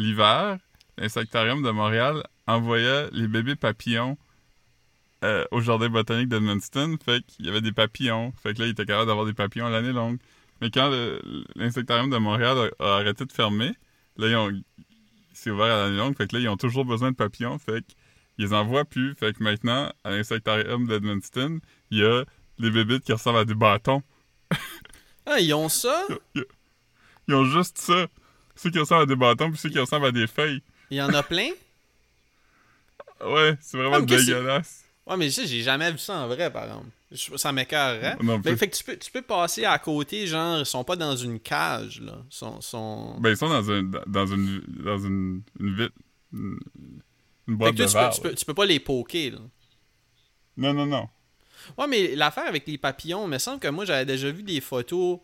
l'hiver, 0.00 0.58
l'insectarium 0.98 1.62
de 1.62 1.70
Montréal 1.70 2.22
envoyait 2.46 3.08
les 3.12 3.28
bébés 3.28 3.56
papillons 3.56 4.18
euh, 5.24 5.44
au 5.50 5.60
jardin 5.60 5.88
botanique 5.88 6.28
d'Edmundston. 6.28 6.96
Fait 7.04 7.22
qu'il 7.26 7.46
y 7.46 7.48
avait 7.48 7.60
des 7.60 7.72
papillons. 7.72 8.32
Fait 8.42 8.54
que 8.54 8.60
là, 8.60 8.66
il 8.66 8.70
était 8.70 8.86
capable 8.86 9.06
d'avoir 9.08 9.26
des 9.26 9.34
papillons 9.34 9.68
l'année 9.68 9.92
longue. 9.92 10.18
Mais 10.60 10.70
quand 10.70 10.90
l'insectarium 11.54 12.10
de 12.10 12.16
Montréal 12.18 12.70
a, 12.78 12.84
a 12.84 12.94
arrêté 12.96 13.24
de 13.24 13.32
fermer, 13.32 13.72
là, 14.16 14.28
ils 14.28 14.36
ont, 14.36 14.52
c'est 15.32 15.50
ouvert 15.50 15.66
à 15.66 15.84
l'année 15.84 15.96
longue. 15.96 16.16
Fait 16.16 16.26
que 16.28 16.36
là, 16.36 16.42
ils 16.42 16.48
ont 16.48 16.56
toujours 16.56 16.84
besoin 16.84 17.10
de 17.12 17.16
papillons. 17.16 17.58
Fait 17.58 17.84
qu'ils 17.84 17.96
les 18.46 18.52
envoient 18.52 18.84
plus. 18.84 19.14
Fait 19.14 19.36
que 19.36 19.42
maintenant, 19.42 19.92
à 20.04 20.10
l'insectarium 20.10 20.86
d'Edmundston, 20.86 21.60
il 21.90 21.98
y 21.98 22.04
a 22.04 22.24
des 22.58 22.70
bébites 22.70 23.04
qui 23.04 23.12
ressemblent 23.12 23.38
à 23.38 23.44
des 23.44 23.54
bâtons. 23.54 24.02
Ah, 25.26 25.40
ils 25.40 25.52
ont 25.52 25.68
ça? 25.68 26.06
Ils 27.28 27.34
ont 27.34 27.44
juste 27.44 27.76
ça. 27.76 28.06
Ceux 28.56 28.70
qui 28.70 28.78
ressemblent 28.78 29.02
à 29.02 29.06
des 29.06 29.14
bâtons, 29.14 29.50
puis 29.50 29.58
ceux 29.58 29.68
qui 29.68 29.78
ressemblent 29.78 30.06
à 30.06 30.12
des 30.12 30.26
feuilles. 30.26 30.62
Il 30.90 30.96
y 30.96 31.02
en 31.02 31.12
a 31.12 31.22
plein? 31.22 31.50
Ouais, 33.22 33.56
c'est 33.60 33.76
vraiment 33.76 33.96
Ah, 33.96 34.00
dégueulasse. 34.00 34.84
Ouais, 35.08 35.16
mais 35.16 35.30
ça, 35.30 35.46
j'ai 35.46 35.62
jamais 35.62 35.90
vu 35.90 35.98
ça 35.98 36.18
en 36.18 36.28
vrai, 36.28 36.52
par 36.52 36.64
exemple. 36.64 36.88
Ça 37.38 37.50
m'écœurerait. 37.50 38.18
Fait, 38.18 38.38
plus. 38.42 38.56
fait 38.58 38.68
que 38.68 38.76
tu 38.76 38.84
peux, 38.84 38.96
tu 38.98 39.10
peux 39.10 39.22
passer 39.22 39.64
à 39.64 39.78
côté, 39.78 40.26
genre, 40.26 40.58
ils 40.58 40.66
sont 40.66 40.84
pas 40.84 40.96
dans 40.96 41.16
une 41.16 41.40
cage, 41.40 42.02
là. 42.02 42.18
Ils 42.30 42.34
sont... 42.34 42.60
sont... 42.60 43.18
Ben, 43.18 43.30
ils 43.30 43.36
sont 43.36 43.48
dans, 43.48 43.70
un, 43.70 43.82
dans 44.06 44.26
une, 44.26 44.60
dans 44.68 44.98
une, 44.98 45.42
une 45.58 45.74
vitre. 45.74 45.94
Une, 46.34 46.58
boîte 47.46 47.74
de 47.76 47.86
tu 47.86 47.94
peux, 47.94 48.10
tu, 48.12 48.20
peux, 48.20 48.34
tu 48.34 48.44
peux 48.44 48.52
pas 48.52 48.66
les 48.66 48.80
poker, 48.80 49.30
là. 49.30 49.38
Non, 50.58 50.74
non, 50.74 50.84
non. 50.84 51.08
Ouais, 51.78 51.86
mais 51.86 52.14
l'affaire 52.14 52.46
avec 52.46 52.66
les 52.66 52.76
papillons, 52.76 53.24
il 53.24 53.30
me 53.30 53.38
semble 53.38 53.60
que 53.60 53.68
moi, 53.68 53.86
j'avais 53.86 54.04
déjà 54.04 54.30
vu 54.30 54.42
des 54.42 54.60
photos 54.60 55.20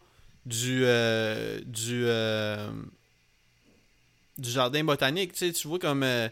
du... 0.47 0.80
euh, 0.85 1.61
du... 1.66 2.05
euh, 2.07 2.70
du 4.39 4.51
jardin 4.51 4.82
botanique, 4.82 5.32
tu 5.32 5.41
sais, 5.41 5.53
tu 5.53 5.68
vois 5.68 5.78
comme... 5.78 6.03
euh, 6.03 6.28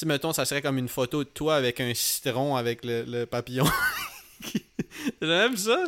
sais, 0.00 0.06
mettons, 0.06 0.32
ça 0.32 0.44
serait 0.44 0.62
comme 0.62 0.78
une 0.78 0.88
photo 0.88 1.24
de 1.24 1.28
toi 1.28 1.56
avec 1.56 1.80
un 1.80 1.92
citron 1.94 2.56
avec 2.56 2.84
le, 2.84 3.04
le 3.04 3.26
papillon. 3.26 3.64
J'ai 4.42 4.60
jamais 5.20 5.48
vu 5.50 5.56
ça. 5.56 5.84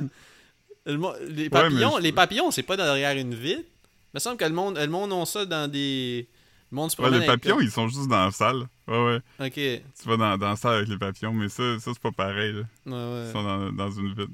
Le 0.87 1.29
les 1.29 1.51
papillons, 1.51 1.99
les 1.99 2.13
papillons, 2.13 2.51
c'est 2.51 2.63
pas 2.63 2.77
derrière 2.77 3.17
une 3.17 3.35
vitre. 3.35 3.63
Il 3.63 4.15
me 4.15 4.21
semble 4.21 4.39
que 4.39 4.45
le 4.45 4.55
monde, 4.55 4.79
le 4.79 4.87
monde 4.87 5.13
ont 5.13 5.27
ça 5.27 5.45
dans 5.45 5.71
des... 5.71 6.27
Le 6.71 6.77
monde 6.77 6.91
se 6.91 7.01
Ouais, 7.01 7.11
les 7.11 7.27
papillons, 7.27 7.61
ils 7.61 7.71
sont 7.71 7.89
juste 7.89 8.09
dans 8.09 8.27
la 8.27 8.31
salle. 8.31 8.67
Ouais, 8.87 9.05
ouais. 9.05 9.21
Ok, 9.41 9.57
ouais, 9.57 9.85
Tu 10.01 10.09
vas 10.09 10.17
dans, 10.17 10.39
dans 10.39 10.49
la 10.51 10.57
salle 10.57 10.77
avec 10.77 10.89
les 10.89 10.99
papillons, 10.99 11.33
mais 11.33 11.49
ça, 11.49 11.79
ça 11.79 11.91
c'est 11.93 11.99
pas 12.01 12.13
pareil. 12.13 12.53
Là. 12.53 12.61
ouais. 12.87 13.27
Ils 13.29 13.33
sont 13.33 13.43
dans, 13.43 13.71
dans 13.73 13.91
une 13.91 14.09
vitre. 14.15 14.33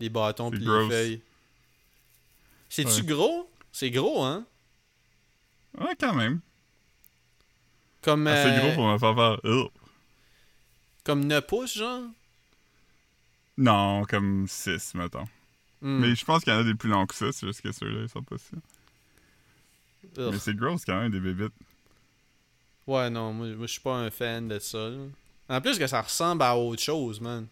Les 0.00 0.08
bâtons 0.08 0.50
puis 0.50 0.60
les 0.60 0.88
feuilles. 0.88 1.20
C'est-tu 2.68 3.00
Ouais. 3.02 3.06
gros? 3.06 3.50
C'est 3.72 3.90
gros, 3.90 4.22
hein? 4.22 4.44
Ouais, 5.78 5.94
quand 5.98 6.14
même. 6.14 6.40
Comme, 8.04 8.26
Assez 8.26 8.48
euh, 8.50 8.60
gros 8.60 8.74
pour 8.74 8.86
me 8.86 8.98
faire 8.98 9.14
faire. 9.14 9.40
Ugh. 9.44 9.68
comme 11.04 11.24
9 11.24 11.46
pouces, 11.46 11.76
genre? 11.78 12.02
Non, 13.56 14.04
comme 14.04 14.46
6, 14.48 14.94
mettons. 14.94 15.24
Hmm. 15.80 16.00
Mais 16.00 16.14
je 16.14 16.24
pense 16.24 16.44
qu'il 16.44 16.52
y 16.52 16.56
en 16.56 16.60
a 16.60 16.64
des 16.64 16.74
plus 16.74 16.90
longs 16.90 17.06
que 17.06 17.14
ça, 17.14 17.32
c'est 17.32 17.46
juste 17.46 17.60
que 17.62 17.72
ceux-là, 17.72 18.02
ils 18.02 18.08
sont 18.08 18.22
pas. 18.22 18.36
Ugh. 20.18 20.30
Mais 20.32 20.38
c'est 20.38 20.54
gross 20.54 20.84
quand 20.84 21.00
même, 21.00 21.10
des 21.12 21.20
bébites. 21.20 21.52
Ouais, 22.86 23.08
non, 23.10 23.32
moi, 23.32 23.46
moi 23.48 23.66
je 23.66 23.72
suis 23.72 23.80
pas 23.80 23.94
un 23.96 24.10
fan 24.10 24.48
de 24.48 24.58
ça. 24.58 24.90
là. 24.90 24.98
En 25.48 25.60
plus 25.60 25.78
que 25.78 25.86
ça 25.86 26.02
ressemble 26.02 26.42
à 26.42 26.56
autre 26.56 26.82
chose, 26.82 27.20
man. 27.20 27.46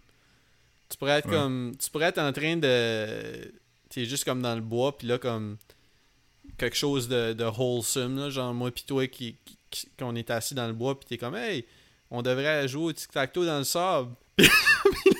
Tu 0.88 0.96
pourrais 0.98 1.12
être 1.18 1.28
Ouais. 1.28 1.34
comme. 1.34 1.72
Tu 1.78 1.90
pourrais 1.90 2.06
être 2.06 2.18
en 2.18 2.32
train 2.32 2.56
de. 2.56 3.52
T'es 3.88 4.04
juste 4.04 4.24
comme 4.24 4.42
dans 4.42 4.54
le 4.54 4.60
bois, 4.60 4.96
puis 4.96 5.06
là, 5.06 5.18
comme. 5.18 5.56
Quelque 6.58 6.76
chose 6.76 7.08
de, 7.08 7.32
de 7.32 7.44
wholesome, 7.44 8.16
là. 8.16 8.28
Genre, 8.30 8.52
moi, 8.52 8.70
pis 8.70 8.84
toi, 8.84 9.06
qui- 9.08 9.36
qu'on 9.98 10.14
est 10.14 10.30
assis 10.30 10.54
dans 10.54 10.66
le 10.66 10.72
bois, 10.72 10.98
pis 10.98 11.06
t'es 11.06 11.18
comme, 11.18 11.36
hey, 11.36 11.66
on 12.10 12.22
devrait 12.22 12.68
jouer 12.68 12.84
au 12.84 12.92
tic-tac-toe 12.92 13.46
dans 13.46 13.58
le 13.58 13.64
sable. 13.64 14.14
Puis 14.36 14.48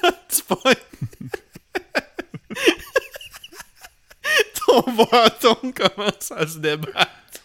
là, 0.03 0.13
tu. 0.29 0.43
Ton 4.67 4.83
bâton 4.93 5.73
commence 5.73 6.33
à 6.33 6.47
se 6.47 6.59
débattre. 6.59 7.43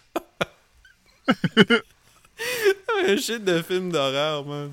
Un 3.05 3.18
shit 3.18 3.43
de 3.43 3.62
film 3.62 3.91
d'horreur, 3.91 4.45
man. 4.45 4.72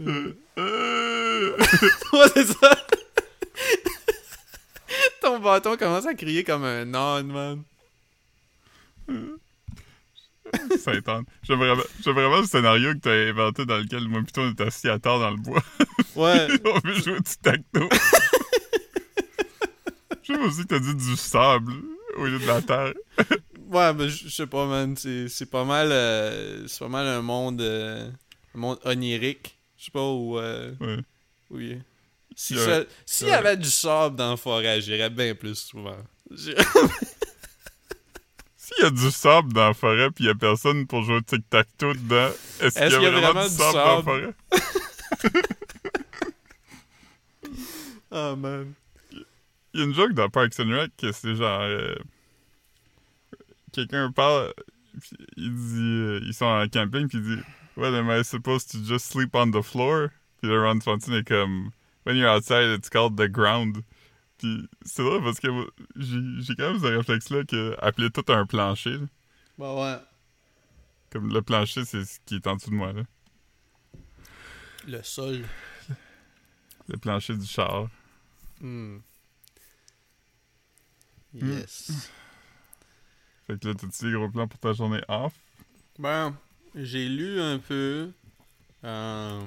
Ouais, 0.00 0.34
c'est 2.34 2.46
ça. 2.46 2.76
Ton 5.20 5.38
bâton 5.38 5.76
commence 5.76 6.06
à 6.06 6.14
crier 6.14 6.44
comme 6.44 6.64
un 6.64 6.94
âne, 6.94 7.26
man. 7.26 7.62
Saint-Anne. 10.78 11.24
J'aime 11.42 11.58
vraiment, 11.58 12.40
le 12.40 12.46
scénario 12.46 12.92
que 12.94 12.98
t'as 12.98 13.28
inventé 13.30 13.64
dans 13.66 13.78
lequel 13.78 14.08
moi 14.08 14.22
plutôt 14.22 14.42
on 14.42 14.50
est 14.50 14.60
assis 14.60 14.88
à 14.88 14.98
terre 14.98 15.18
dans 15.18 15.30
le 15.30 15.36
bois. 15.36 15.62
Ouais. 16.16 16.48
on 16.64 16.78
veut 16.88 16.94
jouer 16.94 17.12
au 17.16 17.20
tic-tac-toe. 17.20 17.88
J'aime 20.22 20.42
aussi 20.42 20.62
que 20.62 20.68
t'as 20.68 20.78
dit 20.78 20.94
du 20.94 21.16
sable 21.16 21.72
au 22.16 22.24
lieu 22.26 22.38
de 22.38 22.46
la 22.46 22.62
terre. 22.62 22.92
Ouais, 23.70 23.92
mais 23.94 24.08
je 24.08 24.28
je 24.28 24.34
sais 24.34 24.46
pas, 24.46 24.66
man. 24.66 24.96
C'est 24.96 25.50
pas 25.50 25.64
mal. 25.64 25.88
euh, 25.92 26.66
c'est 26.68 26.80
pas 26.80 26.88
mal 26.88 27.06
un 27.06 27.22
monde. 27.22 27.60
euh, 27.60 28.08
un 28.54 28.58
monde 28.58 28.78
onirique. 28.84 29.58
Je 29.78 29.84
sais 29.86 29.90
pas 29.90 30.08
où. 30.08 30.38
euh, 30.38 30.72
Ouais. 30.80 30.98
où 31.50 31.58
il 31.60 31.72
est. 31.72 31.82
Si 32.36 32.56
S'il 33.06 33.28
y 33.28 33.32
avait 33.32 33.56
du 33.56 33.68
sable 33.70 34.16
dans 34.16 34.30
la 34.30 34.36
forêt, 34.36 34.80
j'irais 34.80 35.10
bien 35.10 35.34
plus 35.34 35.56
souvent. 35.56 35.96
S'il 38.80 38.84
y 38.84 38.86
a 38.86 38.90
du 38.90 39.10
sable 39.10 39.52
dans 39.52 39.68
la 39.68 39.74
forêt 39.74 40.10
puis 40.10 40.24
il 40.24 40.26
y 40.28 40.30
a 40.30 40.34
personne 40.34 40.86
pour 40.86 41.02
jouer 41.02 41.16
au 41.16 41.20
tic-tac-toe 41.20 41.94
dedans, 41.94 42.30
est-ce 42.60 42.78
qu'il 42.78 43.02
y, 43.02 43.06
a 43.06 43.10
vraiment, 43.10 43.42
du 43.44 43.50
sable, 43.50 43.72
dans 43.74 43.96
la 43.96 44.02
forêt? 44.02 44.34
Oh, 48.12 48.34
man. 48.36 48.74
Il 49.12 49.78
y 49.80 49.82
a 49.82 49.84
une 49.84 49.94
joke 49.94 50.14
dans 50.14 50.28
Parks 50.28 50.58
and 50.58 50.68
Rec 50.70 50.90
que 50.98 51.12
c'est 51.12 51.36
genre. 51.36 51.60
euh, 51.62 51.94
Quelqu'un 53.72 54.10
parle, 54.10 54.52
puis 55.00 55.16
il 55.36 55.54
dit. 55.54 55.78
euh, 55.78 56.20
ils 56.24 56.34
sont 56.34 56.46
en 56.46 56.66
camping, 56.68 57.06
puis 57.06 57.18
il 57.18 57.36
dit 57.36 57.42
Well, 57.76 57.94
am 57.94 58.10
I 58.10 58.24
supposed 58.24 58.68
to 58.72 58.78
just 58.84 59.06
sleep 59.06 59.34
on 59.36 59.52
the 59.52 59.62
floor? 59.62 60.08
Puis 60.42 60.50
là, 60.50 60.60
Ron 60.60 60.80
Swanson 60.80 61.12
est 61.14 61.22
comme 61.28 61.70
When 62.04 62.16
you're 62.16 62.28
outside, 62.28 62.70
it's 62.76 62.88
called 62.90 63.16
the 63.16 63.28
ground. 63.28 63.84
Puis 64.40 64.66
c'est 64.86 65.02
drôle 65.02 65.22
parce 65.22 65.38
que 65.38 65.48
j'ai 65.96 66.54
quand 66.56 66.72
même 66.72 66.80
ce 66.80 66.86
réflexe-là 66.86 67.44
que 67.44 67.76
appeler 67.78 68.08
tout 68.10 68.24
un 68.32 68.46
plancher. 68.46 68.96
là. 68.96 69.06
Bah 69.58 69.74
ouais. 69.74 69.98
Comme 71.10 71.30
le 71.30 71.42
plancher, 71.42 71.84
c'est 71.84 72.06
ce 72.06 72.20
qui 72.24 72.36
est 72.36 72.46
en 72.46 72.56
dessous 72.56 72.70
de 72.70 72.74
moi. 72.74 72.94
Là. 72.94 73.02
Le 74.88 75.02
sol. 75.02 75.44
Le 76.88 76.96
plancher 76.96 77.36
du 77.36 77.44
char. 77.44 77.88
Hmm. 78.62 79.00
Yes. 81.34 82.10
Fait 83.46 83.60
que 83.60 83.68
là, 83.68 83.74
t'as-tu 83.74 84.06
des 84.06 84.12
gros 84.12 84.30
plans 84.30 84.48
pour 84.48 84.58
ta 84.58 84.72
journée 84.72 85.02
off? 85.08 85.34
Ben, 85.98 86.34
j'ai 86.74 87.08
lu 87.10 87.38
un 87.42 87.58
peu. 87.58 88.10
Euh, 88.84 89.40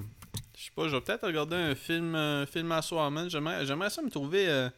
je 0.56 0.66
sais 0.66 0.72
pas, 0.76 0.88
je 0.88 0.96
vais 0.96 1.02
peut-être 1.02 1.26
regarder 1.26 1.56
un 1.56 1.74
film, 1.74 2.14
euh, 2.14 2.46
film 2.46 2.72
à 2.72 2.84
soir, 2.84 3.10
man. 3.10 3.28
J'aimerais, 3.28 3.66
j'aimerais 3.66 3.90
ça 3.90 4.04
me 4.04 4.12
trouver. 4.12 4.48
euh, 4.48 4.70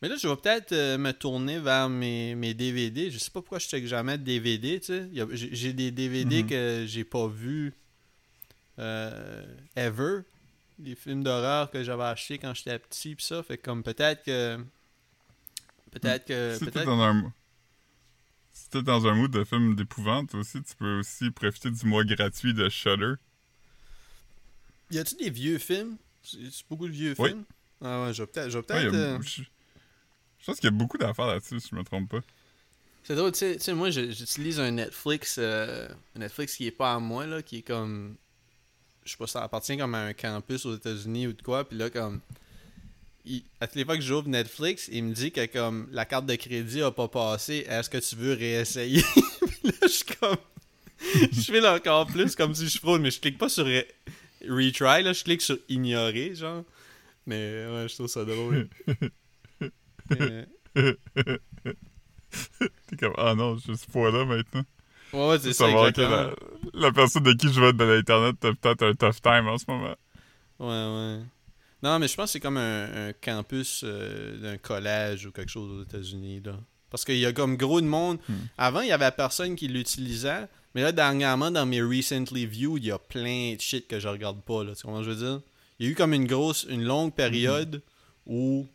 Mais 0.00 0.08
là, 0.08 0.16
je 0.16 0.28
vais 0.28 0.36
peut-être 0.36 0.72
euh, 0.72 0.96
me 0.98 1.12
tourner 1.12 1.58
vers 1.58 1.88
mes, 1.88 2.34
mes 2.36 2.54
DVD. 2.54 3.10
Je 3.10 3.18
sais 3.18 3.30
pas 3.30 3.40
pourquoi 3.40 3.58
je 3.58 3.66
check 3.66 3.84
jamais 3.86 4.16
de 4.16 4.22
DVD, 4.22 4.78
tu 4.78 4.86
sais. 4.86 5.08
J'ai, 5.32 5.72
des 5.72 5.90
DVD 5.90 6.42
Mhm. 6.44 6.48
que 6.48 6.84
j'ai 6.86 7.02
pas 7.04 7.26
vus 7.26 7.72
euh, 8.78 9.44
ever. 9.74 10.20
Les 10.80 10.94
films 10.94 11.24
d'horreur 11.24 11.70
que 11.72 11.82
j'avais 11.82 12.04
achetés 12.04 12.38
quand 12.38 12.54
j'étais 12.54 12.78
petit, 12.78 13.16
pis 13.16 13.24
ça. 13.24 13.42
Fait 13.42 13.58
comme 13.58 13.82
peut-être 13.82 14.22
que. 14.22 14.58
Peut-être 15.90 16.26
que. 16.26 16.58
Peut-être. 16.60 16.84
dans 16.84 17.00
un... 17.02 17.32
Si 18.52 18.70
t'es 18.70 18.82
dans 18.82 19.06
un 19.06 19.14
mood 19.14 19.30
de 19.30 19.42
film 19.44 19.74
d'épouvante 19.74 20.34
aussi, 20.34 20.62
tu 20.62 20.74
peux 20.76 20.98
aussi 21.00 21.30
profiter 21.32 21.70
du 21.70 21.86
mois 21.86 22.04
gratuit 22.04 22.54
de 22.54 22.68
Shudder. 22.68 23.14
Y 24.90 24.98
a-tu 24.98 25.16
des 25.16 25.30
vieux 25.30 25.58
films? 25.58 25.96
C'est 26.22 26.38
beaucoup 26.68 26.86
de 26.86 26.92
vieux 26.92 27.14
Oui. 27.18 27.30
films? 27.30 27.44
Ah 27.82 28.02
ouais, 28.04 28.14
je 28.14 28.22
vais 28.22 28.26
peut-être. 28.26 28.70
Ouais, 28.70 28.94
euh, 28.94 29.18
je... 29.22 29.42
je 30.48 30.52
pense 30.52 30.60
qu'il 30.60 30.70
y 30.70 30.74
a 30.74 30.76
beaucoup 30.76 30.96
d'affaires 30.96 31.26
là-dessus, 31.26 31.60
si 31.60 31.68
je 31.70 31.76
me 31.76 31.84
trompe 31.84 32.08
pas. 32.08 32.20
C'est 33.04 33.14
drôle, 33.14 33.32
tu 33.32 33.58
sais, 33.58 33.74
moi 33.74 33.90
j'utilise 33.90 34.58
un 34.60 34.70
Netflix, 34.70 35.36
euh, 35.38 35.88
un 36.16 36.20
Netflix 36.20 36.56
qui 36.56 36.66
est 36.66 36.70
pas 36.70 36.94
à 36.94 36.98
moi, 36.98 37.26
là, 37.26 37.42
qui 37.42 37.58
est 37.58 37.62
comme, 37.62 38.16
je 39.04 39.10
sais 39.10 39.16
pas, 39.18 39.26
ça 39.26 39.42
appartient 39.42 39.76
comme 39.76 39.94
à 39.94 40.00
un 40.04 40.12
campus 40.14 40.64
aux 40.66 40.74
États-Unis 40.74 41.26
ou 41.26 41.32
de 41.34 41.42
quoi, 41.42 41.68
puis 41.68 41.76
là, 41.76 41.90
comme, 41.90 42.20
il- 43.26 43.44
à 43.60 43.66
toutes 43.66 43.76
les 43.76 43.84
fois 43.84 43.96
que 43.96 44.02
j'ouvre 44.02 44.28
Netflix, 44.28 44.88
il 44.90 45.04
me 45.04 45.12
dit 45.14 45.32
que 45.32 45.44
comme 45.46 45.88
la 45.92 46.04
carte 46.06 46.24
de 46.26 46.34
crédit 46.34 46.82
a 46.82 46.90
pas 46.90 47.08
passé, 47.08 47.66
est-ce 47.68 47.90
que 47.90 47.98
tu 47.98 48.16
veux 48.16 48.32
réessayer? 48.34 49.02
puis 49.40 49.70
là, 49.70 49.72
je 49.82 49.88
suis 49.88 50.04
comme, 50.20 50.36
je 51.32 51.40
fais 51.42 51.66
encore 51.68 52.06
plus 52.06 52.34
comme 52.34 52.54
si 52.54 52.68
je 52.68 52.78
fraude, 52.78 53.02
mais 53.02 53.10
je 53.10 53.20
clique 53.20 53.36
pas 53.38 53.48
sur 53.50 53.64
re- 53.66 53.86
retry, 54.42 55.02
là, 55.02 55.12
je 55.12 55.24
clique 55.24 55.42
sur 55.42 55.58
ignorer, 55.68 56.34
genre. 56.34 56.64
Mais 57.26 57.66
ouais, 57.66 57.86
je 57.88 57.94
trouve 57.94 58.06
ça 58.08 58.24
drôle. 58.24 58.68
T'es 62.86 62.96
comme, 62.98 63.14
ah 63.16 63.34
non, 63.34 63.56
je 63.56 63.72
suis 63.74 63.90
pas 63.92 64.10
là 64.10 64.24
maintenant. 64.24 64.64
ouais, 65.12 65.28
ouais, 65.28 65.38
c'est 65.38 65.52
ça, 65.52 65.66
Savoir 65.66 65.92
que 65.92 66.00
exactement. 66.00 66.34
la, 66.74 66.80
la 66.88 66.92
personne 66.92 67.22
de 67.22 67.32
qui 67.32 67.52
je 67.52 67.60
vais 67.60 67.68
être 67.68 67.76
de 67.76 67.84
l'Internet 67.84 68.36
t'as 68.40 68.52
peut-être 68.54 68.82
un 68.82 68.94
tough 68.94 69.20
time 69.22 69.48
en 69.48 69.58
ce 69.58 69.64
moment. 69.68 69.96
Ouais, 70.58 70.66
ouais. 70.66 71.20
Non, 71.82 71.98
mais 71.98 72.08
je 72.08 72.14
pense 72.16 72.26
que 72.26 72.32
c'est 72.32 72.40
comme 72.40 72.56
un, 72.56 73.08
un 73.08 73.12
campus 73.12 73.82
euh, 73.84 74.36
d'un 74.38 74.58
collège 74.58 75.26
ou 75.26 75.30
quelque 75.32 75.50
chose 75.50 75.70
aux 75.70 75.82
États-Unis, 75.84 76.42
là. 76.44 76.56
Parce 76.90 77.04
qu'il 77.04 77.18
y 77.18 77.26
a 77.26 77.32
comme 77.32 77.56
gros 77.56 77.80
de 77.80 77.86
monde. 77.86 78.18
Hmm. 78.28 78.34
Avant, 78.56 78.80
il 78.80 78.88
y 78.88 78.92
avait 78.92 79.10
personne 79.10 79.54
qui 79.56 79.68
l'utilisait. 79.68 80.48
Mais 80.74 80.82
là, 80.82 80.90
dernièrement, 80.90 81.50
dans 81.50 81.66
mes 81.66 81.82
recently 81.82 82.46
viewed, 82.46 82.82
il 82.82 82.88
y 82.88 82.90
a 82.90 82.98
plein 82.98 83.54
de 83.54 83.60
shit 83.60 83.86
que 83.86 84.00
je 84.00 84.08
regarde 84.08 84.40
pas, 84.42 84.64
là. 84.64 84.74
Tu 84.74 84.82
comprends 84.82 85.02
ce 85.02 85.06
que 85.08 85.12
je 85.12 85.18
veux 85.18 85.30
dire? 85.32 85.40
Il 85.78 85.86
y 85.86 85.88
a 85.88 85.92
eu 85.92 85.94
comme 85.94 86.14
une 86.14 86.26
grosse, 86.26 86.66
une 86.68 86.82
longue 86.82 87.14
période 87.14 87.82
où 88.26 88.66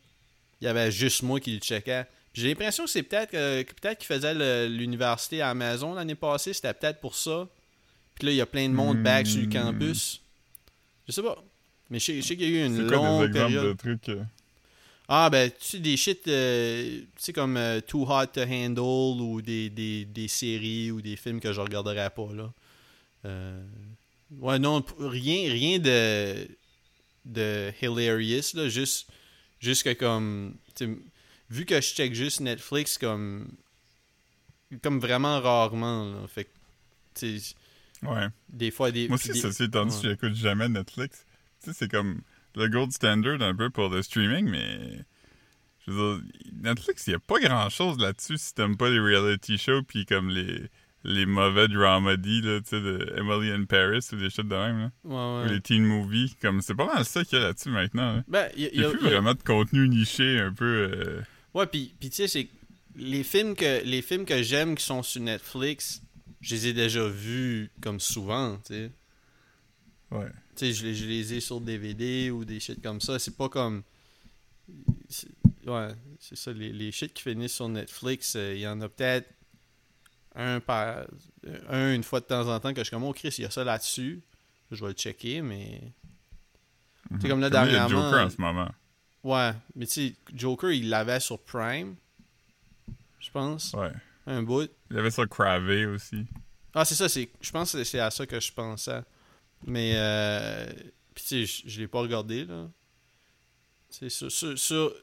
il 0.64 0.68
y 0.68 0.70
avait 0.70 0.92
juste 0.92 1.24
moi 1.24 1.42
qui 1.42 1.52
le 1.52 1.60
checkais. 1.60 2.06
J'ai 2.34 2.48
l'impression 2.48 2.86
que 2.86 2.90
c'est 2.90 3.04
peut-être 3.04 3.32
peut-être 3.32 3.98
qu'il 4.00 4.08
faisait 4.08 4.68
l'université 4.70 5.42
à 5.42 5.48
la 5.48 5.54
maison 5.54 5.94
l'année 5.94 6.16
passée. 6.16 6.54
C'était 6.54 6.74
peut-être 6.74 7.00
pour 7.02 7.16
ça. 7.16 7.48
Puis 8.16 8.26
là, 8.28 8.32
il 8.32 8.38
y 8.38 8.42
a 8.42 8.46
plein 8.46 8.70
de 8.70 8.74
monde 8.74 9.04
back 9.04 9.28
sur 9.28 9.42
le 9.42 9.48
Hmm. 9.48 9.50
campus. 9.52 10.22
Je 11.08 11.12
sais 11.12 11.22
pas. 11.22 11.38
Mais 11.90 12.00
je 12.00 12.06
sais, 12.06 12.16
je 12.22 12.22
sais 12.22 12.38
qu'il 12.38 12.50
y 12.50 12.58
a 12.58 12.62
eu 12.62 12.66
une 12.66 12.76
quoi 12.78 12.86
des 12.86 12.92
longue 12.94 13.24
exemples 13.26 13.34
période. 13.54 13.68
de 13.68 13.74
trucs 13.74 14.10
euh, 14.10 14.24
Ah, 15.10 15.30
ben, 15.30 15.52
tu 15.52 15.56
sais, 15.60 15.80
des 15.80 15.98
shit, 15.98 16.26
euh, 16.30 17.00
tu 17.02 17.08
sais, 17.18 17.34
comme 17.34 17.58
euh, 17.58 17.82
Too 17.82 18.04
Hot 18.10 18.28
to 18.28 18.42
Handle 18.42 19.22
ou 19.22 19.42
des, 19.42 19.70
des, 19.70 20.06
des 20.06 20.28
séries 20.30 20.92
ou 20.92 21.02
des 21.02 21.18
films 21.18 21.42
que 21.42 21.52
je 21.52 21.60
regarderais 21.60 22.10
pas, 22.10 22.30
là. 22.34 22.52
Ouais, 24.40 24.58
non, 24.60 24.84
rien, 25.00 25.52
rien 25.52 25.78
de, 25.78 26.48
de 27.26 27.72
hilarious, 27.82 28.56
là, 28.56 28.68
juste, 28.70 29.08
juste 29.64 29.84
que 29.84 29.94
comme, 29.94 30.56
vu 31.50 31.66
que 31.66 31.76
je 31.82 31.88
check 31.94 32.14
juste 32.14 32.42
Netflix 32.42 32.98
comme, 32.98 33.48
comme 34.82 35.00
vraiment 35.00 35.40
rarement, 35.42 36.06
là, 36.06 36.28
fait 36.28 36.46
que, 36.46 37.26
Ouais. 38.06 38.28
des 38.50 38.72
fois, 38.72 38.92
des... 38.92 39.08
Moi 39.08 39.16
aussi, 39.16 39.30
des- 39.32 39.40
ceci 39.40 39.64
étant 39.64 39.86
dit, 39.86 39.96
ouais. 39.96 40.02
j'écoute 40.10 40.36
jamais 40.36 40.68
Netflix. 40.68 41.26
Tu 41.64 41.68
sais, 41.72 41.74
c'est 41.78 41.90
comme 41.92 42.22
le 42.56 42.68
gold 42.68 42.92
standard 42.92 43.42
un 43.42 43.56
peu 43.56 43.70
pour 43.70 43.90
le 43.90 44.02
streaming, 44.04 44.50
mais. 44.50 45.00
Je 45.86 45.92
veux 45.92 46.18
dire, 46.22 46.32
Netflix, 46.62 47.08
il 47.08 47.12
n'y 47.12 47.16
a 47.16 47.20
pas 47.20 47.40
grand 47.40 47.70
chose 47.70 47.98
là-dessus 48.00 48.38
si 48.38 48.54
t'aimes 48.54 48.78
pas 48.78 48.90
les 48.90 49.00
reality 49.00 49.58
shows 49.58 49.84
puis 49.84 50.06
comme 50.06 50.30
les, 50.30 50.70
les 51.06 51.26
mauvais 51.26 51.68
dramedy, 51.68 52.42
là, 52.42 52.60
tu 52.62 52.70
sais, 52.70 52.82
de 52.82 53.14
Emily 53.18 53.52
in 53.52 53.66
Paris 53.66 54.06
ou 54.12 54.16
des 54.16 54.30
shit 54.30 54.48
de 54.48 54.56
même, 54.56 54.80
là. 54.80 54.92
Ouais, 55.04 55.44
Ou 55.44 55.48
ouais. 55.48 55.54
les 55.56 55.62
teen 55.62 55.84
movies. 55.84 56.36
Comme, 56.42 56.62
c'est 56.62 56.76
pas 56.76 56.86
mal 56.86 57.04
ça 57.06 57.24
qu'il 57.26 57.38
y 57.38 57.42
a 57.42 57.46
là-dessus 57.48 57.70
maintenant, 57.70 58.16
là. 58.18 58.24
Ben, 58.28 58.50
il 58.56 58.70
y 58.74 58.84
a- 58.86 58.90
plus 58.90 59.00
vraiment 59.00 59.34
de 59.34 59.42
contenu 59.44 59.88
niché 59.90 60.40
un 60.40 60.54
peu. 60.54 60.66
euh, 60.94 61.22
Ouais, 61.54 61.68
puis 61.68 61.94
puis 62.00 62.10
tu 62.10 62.16
sais, 62.16 62.28
c'est 62.28 62.48
les 62.96 63.24
films 63.24 63.56
que 63.56 63.84
les 63.84 64.02
films 64.02 64.26
que 64.26 64.42
j'aime 64.44 64.76
qui 64.76 64.84
sont 64.86 65.04
sur 65.04 65.22
Netflix, 65.22 66.02
je 66.42 66.56
les 66.56 66.68
ai 66.68 66.74
déjà 66.74 67.08
vus 67.08 67.70
comme 67.82 68.00
souvent, 68.00 68.58
tu 68.66 68.74
sais. 68.74 68.92
Ouais. 70.12 70.28
Tu 70.56 70.68
sais, 70.68 70.74
je, 70.74 70.86
les- 70.86 70.96
je 70.96 71.06
les 71.06 71.34
ai 71.34 71.40
sur 71.40 71.60
DVD 71.60 72.30
ou 72.32 72.46
des 72.46 72.60
shit 72.60 72.82
comme 72.82 73.02
ça. 73.02 73.18
C'est 73.20 73.36
pas 73.36 73.50
comme. 73.50 73.84
Ouais, 75.66 75.90
c'est 76.20 76.36
ça. 76.38 76.52
Les, 76.52 76.72
les 76.72 76.92
shit 76.92 77.14
qui 77.14 77.24
finissent 77.24 77.54
sur 77.56 77.70
Netflix, 77.70 78.34
euh, 78.36 78.54
il 78.56 78.62
y 78.62 78.68
en 78.68 78.80
a 78.82 78.90
peut-être 78.90 79.30
un 80.36 80.60
par. 80.60 81.06
Un 81.70 81.94
une 81.94 82.04
fois 82.04 82.20
de 82.20 82.26
temps 82.26 82.48
en 82.48 82.60
temps 82.60 82.74
que 82.74 82.80
je 82.80 82.86
suis 82.86 82.92
comme, 82.92 83.04
oh 83.04 83.14
Chris, 83.14 83.36
il 83.38 83.44
y 83.44 83.46
a 83.46 83.52
ça 83.52 83.64
là-dessus. 83.64 84.22
Je 84.72 84.82
vais 84.82 84.92
le 84.92 84.94
checker, 84.94 85.42
mais. 85.42 85.82
Mhm. 87.10 87.30
comme 87.30 87.42
là, 87.42 87.48
il 87.48 87.54
y 87.54 87.58
a 87.58 87.66
dernièrement, 87.66 87.90
Joker 87.90 88.26
en 88.26 88.30
ce 88.30 88.42
moment. 88.42 88.70
Ouais, 89.24 89.52
mais 89.76 89.86
tu 89.86 90.10
sais, 90.10 90.16
Joker, 90.34 90.72
il 90.72 90.90
l'avait 90.90 91.20
sur 91.20 91.40
Prime. 91.40 91.96
Je 93.20 93.32
pense. 93.32 93.74
Ouais. 93.74 93.92
Un 94.26 94.44
bout. 94.44 94.70
Il 94.90 94.98
avait 94.98 95.12
ça 95.12 95.26
Cravé 95.26 95.86
aussi. 95.86 96.26
Ah, 96.74 96.86
c'est 96.86 96.96
ça, 96.96 97.08
c'est, 97.08 97.30
je 97.40 97.52
pense 97.52 97.74
que 97.74 97.84
c'est 97.84 98.00
à 98.00 98.10
ça 98.10 98.26
que 98.26 98.40
je 98.40 98.52
pensais. 98.52 99.02
Mais, 99.66 99.94
euh, 99.96 100.68
puis 101.14 101.24
tu 101.24 101.48
sais, 101.48 101.64
je, 101.68 101.82
l'ai 101.82 101.88
pas 101.88 102.00
regardé, 102.00 102.46
là. 102.46 102.68
Tu 103.92 103.98
sais, 103.98 104.10
sur, 104.10 104.32
sur, 104.32 104.58
sur, 104.58 104.94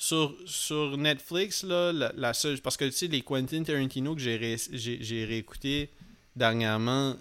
sur, 0.00 0.34
sur 0.46 0.96
Netflix, 0.96 1.62
là, 1.62 1.92
la, 1.92 2.10
la 2.16 2.32
seule, 2.32 2.58
parce 2.62 2.78
que 2.78 2.86
tu 2.86 2.92
sais, 2.92 3.06
les 3.06 3.20
Quentin 3.20 3.62
Tarantino 3.62 4.14
que 4.14 4.20
j'ai, 4.22 4.36
ré, 4.36 4.56
j'ai, 4.72 4.96
j'ai 5.02 5.26
réécouté 5.26 5.90
dernièrement 6.34 7.16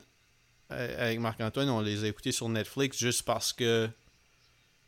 euh, 0.72 1.06
avec 1.06 1.20
Marc-Antoine, 1.20 1.70
on 1.70 1.82
les 1.82 2.06
a 2.06 2.08
écoutés 2.08 2.32
sur 2.32 2.48
Netflix 2.48 2.98
juste 2.98 3.24
parce 3.24 3.52
que 3.52 3.90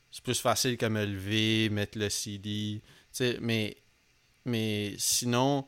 c'est 0.10 0.24
plus 0.24 0.40
facile 0.40 0.78
que 0.78 0.86
me 0.86 1.06
lever, 1.06 1.70
mettre 1.70 2.00
le 2.00 2.10
CD, 2.10 2.82
mais, 3.42 3.76
mais 4.46 4.96
sinon, 4.98 5.68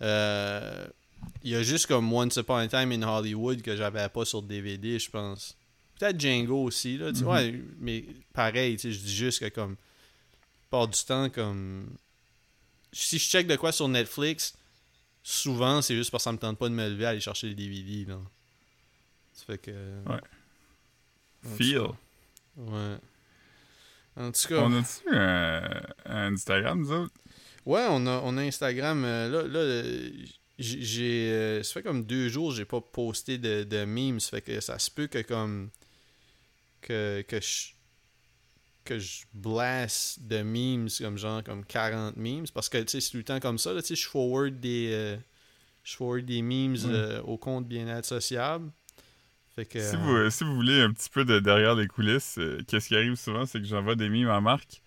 euh, 0.00 0.86
il 1.42 1.50
y 1.50 1.56
a 1.56 1.64
juste 1.64 1.86
comme 1.86 2.12
Once 2.12 2.36
Upon 2.36 2.54
a 2.54 2.68
Time 2.68 2.92
in 2.92 3.02
Hollywood 3.02 3.62
que 3.62 3.74
j'avais 3.74 4.08
pas 4.10 4.24
sur 4.24 4.42
DVD, 4.42 5.00
je 5.00 5.10
pense. 5.10 5.56
Peut-être 5.98 6.20
Django 6.20 6.62
aussi, 6.62 6.98
là. 6.98 7.10
Ouais, 7.24 7.60
mais 7.80 8.04
pareil, 8.32 8.78
je 8.80 8.88
dis 8.90 9.14
juste 9.16 9.40
que 9.40 9.48
comme. 9.48 9.76
Part 10.74 10.88
du 10.88 11.04
temps, 11.04 11.30
comme. 11.30 11.96
Si 12.92 13.18
je 13.20 13.28
check 13.28 13.46
de 13.46 13.54
quoi 13.54 13.70
sur 13.70 13.86
Netflix, 13.86 14.56
souvent 15.22 15.80
c'est 15.82 15.94
juste 15.94 16.10
parce 16.10 16.24
que 16.24 16.24
ça 16.24 16.32
me 16.32 16.38
tente 16.38 16.58
pas 16.58 16.68
de 16.68 16.74
me 16.74 16.88
lever 16.88 17.06
à 17.06 17.10
aller 17.10 17.20
chercher 17.20 17.46
les 17.46 17.54
DVD, 17.54 18.06
là. 18.06 18.18
Ça 19.32 19.44
fait 19.44 19.58
que. 19.58 19.70
Ouais. 19.70 20.20
En 21.46 21.54
Feel. 21.56 21.86
Ouais. 22.56 22.96
En 24.16 24.32
tout 24.32 24.48
cas. 24.48 24.62
On 24.62 24.72
a-tu 24.72 25.16
un, 25.16 25.82
un 26.06 26.32
Instagram, 26.34 26.80
nous 26.80 26.90
autres? 26.90 27.14
Ouais, 27.64 27.86
on 27.88 28.04
a, 28.08 28.20
on 28.24 28.36
a 28.36 28.42
Instagram. 28.42 29.04
euh, 29.04 29.28
là, 29.28 29.42
là 29.46 29.58
euh, 29.60 30.10
j'ai. 30.58 31.30
euh, 31.30 31.62
ça 31.62 31.74
fait 31.74 31.82
comme 31.84 32.04
deux 32.04 32.28
jours 32.28 32.50
j'ai 32.50 32.64
pas 32.64 32.80
posté 32.80 33.38
de, 33.38 33.62
de 33.62 33.84
memes. 33.84 34.18
Ça 34.18 34.30
fait 34.30 34.42
que 34.42 34.60
ça 34.60 34.80
se 34.80 34.90
peut 34.90 35.06
que 35.06 35.22
comme. 35.22 35.70
Que, 36.80 37.24
que 37.28 37.40
je. 37.40 37.74
Que 38.84 38.98
je 38.98 39.22
blast 39.32 40.26
de 40.26 40.42
memes 40.42 40.88
comme 41.00 41.16
genre 41.16 41.42
comme 41.42 41.64
40 41.64 42.16
memes. 42.16 42.44
Parce 42.52 42.68
que 42.68 42.78
tu 42.78 42.88
sais, 42.88 43.00
c'est 43.00 43.10
tout 43.12 43.16
le 43.16 43.24
temps 43.24 43.40
comme 43.40 43.56
ça. 43.58 43.72
Là, 43.72 43.80
tu 43.80 43.88
sais, 43.88 43.96
je 43.96 44.06
forward 44.08 44.60
des. 44.60 44.90
euh, 44.92 45.16
je 45.82 45.96
forward 45.96 46.24
des 46.24 46.42
memes 46.42 46.74
Ouais. 46.74 46.80
euh, 46.86 47.22
au 47.22 47.38
compte 47.38 47.66
bien-être 47.66 48.04
sociable. 48.04 48.70
Fait 49.54 49.64
que. 49.64 49.78
Si 49.80 49.96
euh, 49.96 50.24
vous, 50.24 50.30
si 50.30 50.44
vous 50.44 50.54
voulez 50.54 50.80
un 50.82 50.92
petit 50.92 51.08
peu 51.08 51.24
de 51.24 51.38
derrière 51.40 51.74
les 51.74 51.86
coulisses, 51.86 52.36
euh, 52.38 52.58
qu'est-ce 52.68 52.88
qui 52.88 52.96
arrive 52.96 53.14
souvent, 53.14 53.46
c'est 53.46 53.60
que 53.60 53.66
j'envoie 53.66 53.94
des 53.94 54.08
mimes 54.10 54.28
à 54.28 54.40
Marc. 54.40 54.82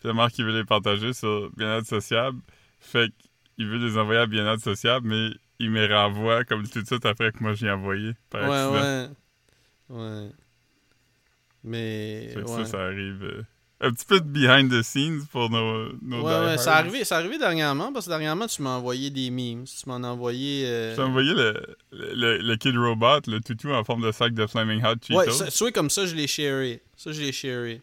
Puis 0.00 0.08
la 0.08 0.12
Marc, 0.14 0.38
il 0.38 0.44
veut 0.44 0.56
les 0.56 0.64
partager 0.64 1.12
sur 1.12 1.50
Bien-être 1.56 1.86
sociable. 1.86 2.38
Fait 2.80 3.10
qu'il 3.56 3.66
veut 3.66 3.78
les 3.78 3.96
envoyer 3.96 4.20
à 4.20 4.26
Bien-être 4.26 4.60
sociable, 4.62 5.08
mais 5.08 5.30
il 5.58 5.70
me 5.70 5.86
renvoie 5.92 6.44
comme 6.44 6.68
tout 6.68 6.80
de 6.82 6.86
suite 6.86 7.04
après 7.06 7.32
que 7.32 7.38
moi 7.42 7.54
j'ai 7.54 7.70
envoyé. 7.70 8.12
Par 8.30 8.42
Ouais, 8.48 8.56
accident. 8.56 9.08
ouais. 9.90 10.24
Ouais. 10.24 10.30
Mais. 11.64 12.32
Ouais. 12.36 12.46
ça, 12.46 12.64
ça 12.64 12.80
arrive. 12.86 13.22
euh, 13.22 13.42
un 13.80 13.92
petit 13.92 14.04
peu 14.06 14.18
de 14.20 14.26
behind 14.26 14.70
the 14.72 14.82
scenes 14.82 15.22
pour 15.30 15.50
nos, 15.50 15.92
nos 16.02 16.22
Ouais, 16.24 16.46
ouais, 16.46 16.58
ça 16.58 16.74
arrivé, 16.76 17.04
ça 17.04 17.18
arrivé 17.18 17.38
dernièrement 17.38 17.92
parce 17.92 18.06
que 18.06 18.10
dernièrement 18.10 18.48
tu 18.48 18.60
m'as 18.60 18.76
envoyé 18.76 19.08
des 19.10 19.30
memes. 19.30 19.64
Tu 19.64 19.88
m'en 19.88 20.02
as 20.02 20.08
envoyé. 20.08 20.66
euh, 20.66 20.90
Je 20.92 20.96
t'ai 20.96 21.02
envoyé 21.02 21.32
le, 21.32 21.76
le, 21.92 22.38
le 22.38 22.56
Kid 22.56 22.76
Robot, 22.76 23.20
le 23.28 23.38
toutou 23.40 23.70
en 23.70 23.84
forme 23.84 24.02
de 24.02 24.10
sac 24.10 24.34
de 24.34 24.46
Flaming 24.48 24.82
Hot 24.84 24.94
Cheetos. 25.00 25.16
Ouais, 25.18 25.30
ça, 25.30 25.50
soit 25.50 25.70
comme 25.70 25.90
ça, 25.90 26.06
je 26.06 26.16
l'ai 26.16 26.26
sharé. 26.26 26.82
Ça, 26.96 27.12
je 27.12 27.20
l'ai 27.20 27.30
sharé. 27.30 27.80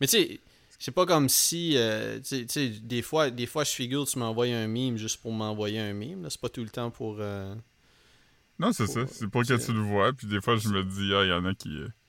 Mais 0.00 0.06
tu 0.06 0.16
sais, 0.16 0.40
c'est 0.78 0.92
pas 0.94 1.04
comme 1.04 1.28
si. 1.28 1.74
euh, 1.76 2.18
tu 2.20 2.24
sais- 2.24 2.46
tu 2.46 2.68
des 2.80 3.02
fois, 3.02 3.30
des 3.30 3.46
fois, 3.46 3.64
je 3.64 3.70
figure, 3.72 4.06
tu 4.06 4.18
m'envoies 4.18 4.46
un 4.46 4.66
meme 4.66 4.96
juste 4.96 5.20
pour 5.20 5.32
m'envoyer 5.32 5.78
un 5.78 5.92
meme. 5.92 6.26
C'est 6.30 6.40
pas 6.40 6.48
tout 6.48 6.62
le 6.62 6.70
temps 6.70 6.90
pour. 6.90 7.16
euh, 7.20 7.54
Non, 8.58 8.72
c'est 8.72 8.86
ça. 8.86 9.00
C'est 9.08 9.28
pour 9.28 9.42
que 9.42 9.62
tu 9.62 9.72
le 9.74 9.80
vois. 9.80 10.12
Puis 10.14 10.26
des 10.26 10.40
fois, 10.40 10.56
je 10.56 10.68
me 10.70 10.82
dis, 10.84 11.12
ah, 11.14 11.22
il 11.24 11.28
y 11.28 11.32
en 11.32 11.44
a 11.44 11.52
qui, 11.54 11.68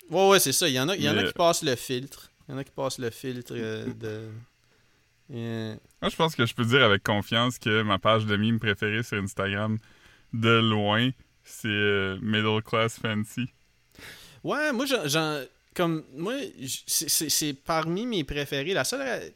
Ouais, 0.10 0.30
ouais, 0.30 0.40
c'est 0.40 0.52
ça. 0.52 0.68
Il 0.68 0.74
y 0.74 0.80
en 0.80 0.88
a, 0.90 0.96
il 0.96 1.04
y 1.04 1.10
en 1.10 1.18
a 1.18 1.22
Mais- 1.22 1.28
qui 1.28 1.34
passent 1.34 1.64
le 1.64 1.76
filtre. 1.76 2.32
Il 2.48 2.52
y 2.52 2.56
en 2.56 2.58
a 2.60 2.64
qui 2.64 2.72
passent 2.72 3.00
le 3.00 3.10
filtre 3.10 3.54
euh, 3.56 3.86
de. 3.94 4.30
Moi, 5.30 6.10
je 6.10 6.16
pense 6.16 6.36
que 6.36 6.46
je 6.46 6.54
peux 6.54 6.66
dire 6.66 6.84
avec 6.84 7.04
confiance 7.04 7.58
que 7.58 7.82
ma 7.82 7.98
page 7.98 8.26
de 8.26 8.36
mime 8.38 8.60
préférée 8.60 9.02
sur 9.04 9.18
Instagram, 9.18 9.78
de 10.34 10.60
loin, 10.60 11.10
c'est 11.44 11.68
euh, 11.68 12.18
Middle 12.22 12.62
Class 12.64 13.00
Fancy. 13.00 13.48
Ouais, 14.44 14.72
moi, 14.72 14.86
j'en-. 14.86 15.42
Comme. 15.74 16.04
Moi, 16.16 16.36
c'est- 16.88 17.54
parmi 17.66 18.06
mes 18.06 18.24
préférés. 18.24 18.74
La 18.74 18.84
seule. 18.84 19.34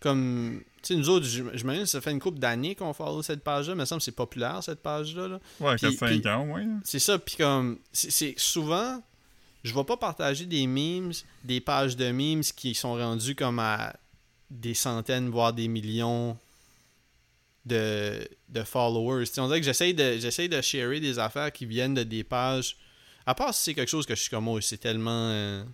Comme. 0.00 0.60
Tu 0.82 0.94
sais, 0.94 0.96
nous 0.96 1.08
autres, 1.08 1.26
j'im- 1.26 1.50
j'imagine 1.54 1.84
que 1.84 1.88
ça 1.88 2.00
fait 2.00 2.10
une 2.10 2.20
couple 2.20 2.38
d'années 2.40 2.74
qu'on 2.74 2.92
follow 2.92 3.22
cette 3.22 3.42
page-là. 3.44 3.72
Il 3.74 3.78
me 3.78 3.84
semble 3.84 4.00
que 4.00 4.04
c'est 4.04 4.10
populaire, 4.12 4.62
cette 4.62 4.82
page-là. 4.82 5.28
là. 5.28 5.40
Ouais, 5.60 5.76
Puis- 5.76 5.96
4-5 5.96 6.20
puis- 6.20 6.28
ans 6.28 6.44
là. 6.56 6.64
C'est 6.84 6.98
ça, 6.98 7.18
puis 7.18 7.36
comme. 7.36 7.78
C'est 7.92 8.34
souvent. 8.36 9.02
Je 9.64 9.72
vais 9.74 9.84
pas 9.84 9.96
partager 9.96 10.44
des 10.46 10.66
memes, 10.66 11.12
des 11.44 11.60
pages 11.60 11.96
de 11.96 12.10
memes 12.10 12.42
qui 12.42 12.74
sont 12.74 12.94
rendus 12.94 13.34
comme 13.36 13.58
à 13.60 13.94
des 14.50 14.74
centaines, 14.74 15.28
voire 15.30 15.52
des 15.52 15.68
millions 15.68 16.36
de, 17.64 18.26
de 18.48 18.62
followers. 18.64 19.26
Tu 19.26 19.34
sais, 19.34 19.40
on 19.40 19.46
dirait 19.46 19.60
que 19.60 19.66
j'essaye 19.66 19.94
de, 19.94 20.18
j'essaye 20.18 20.48
de 20.48 20.60
sharer 20.60 21.00
des 21.00 21.18
affaires 21.18 21.52
qui 21.52 21.64
viennent 21.66 21.94
de 21.94 22.02
des 22.02 22.24
pages. 22.24 22.76
À 23.24 23.34
part 23.34 23.54
si 23.54 23.62
c'est 23.62 23.74
quelque 23.74 23.88
chose 23.88 24.04
que 24.04 24.14
je 24.16 24.20
suis 24.22 24.30
comme, 24.30 24.48
oh, 24.48 24.60
c'est 24.60 24.78
tellement. 24.78 25.28
euh, 25.30 25.64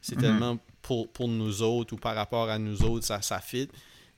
c'est 0.00 0.16
Mhm. 0.16 0.20
tellement 0.22 0.58
pour, 0.82 1.08
pour 1.10 1.28
nous 1.28 1.62
autres 1.62 1.94
ou 1.94 1.96
par 1.96 2.14
rapport 2.14 2.48
à 2.50 2.58
nous 2.58 2.82
autres, 2.82 3.06
ça, 3.06 3.20
ça 3.22 3.40
fit. 3.40 3.68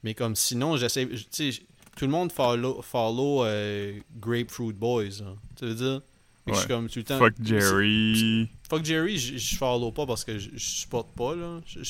Mais 0.02 0.14
comme 0.14 0.34
sinon, 0.36 0.76
j'essaie. 0.76 1.08
Tu 1.30 1.52
sais, 1.52 1.62
tout 1.96 2.04
le 2.06 2.10
monde 2.10 2.32
follow, 2.32 2.82
follow 2.82 3.44
euh, 3.44 3.98
Grapefruit 4.18 4.72
Boys. 4.72 5.22
hein. 5.22 5.36
Tu 5.56 5.66
veux 5.66 5.74
dire? 5.74 6.02
Fait 6.44 6.50
que 6.52 6.54
Je 6.54 6.58
suis 6.60 6.68
comme 6.68 6.88
tout 6.88 6.98
le 6.98 7.04
temps. 7.04 7.18
Fuck 7.18 7.34
Jerry. 7.42 8.48
Fuck 8.68 8.84
Jerry, 8.84 9.18
je 9.18 9.56
follow 9.56 9.92
pas 9.92 10.06
parce 10.06 10.24
que 10.24 10.38
je, 10.38 10.50
supporte 10.56 11.12
pas 11.14 11.34
là. 11.34 11.60
Je, 11.66 11.80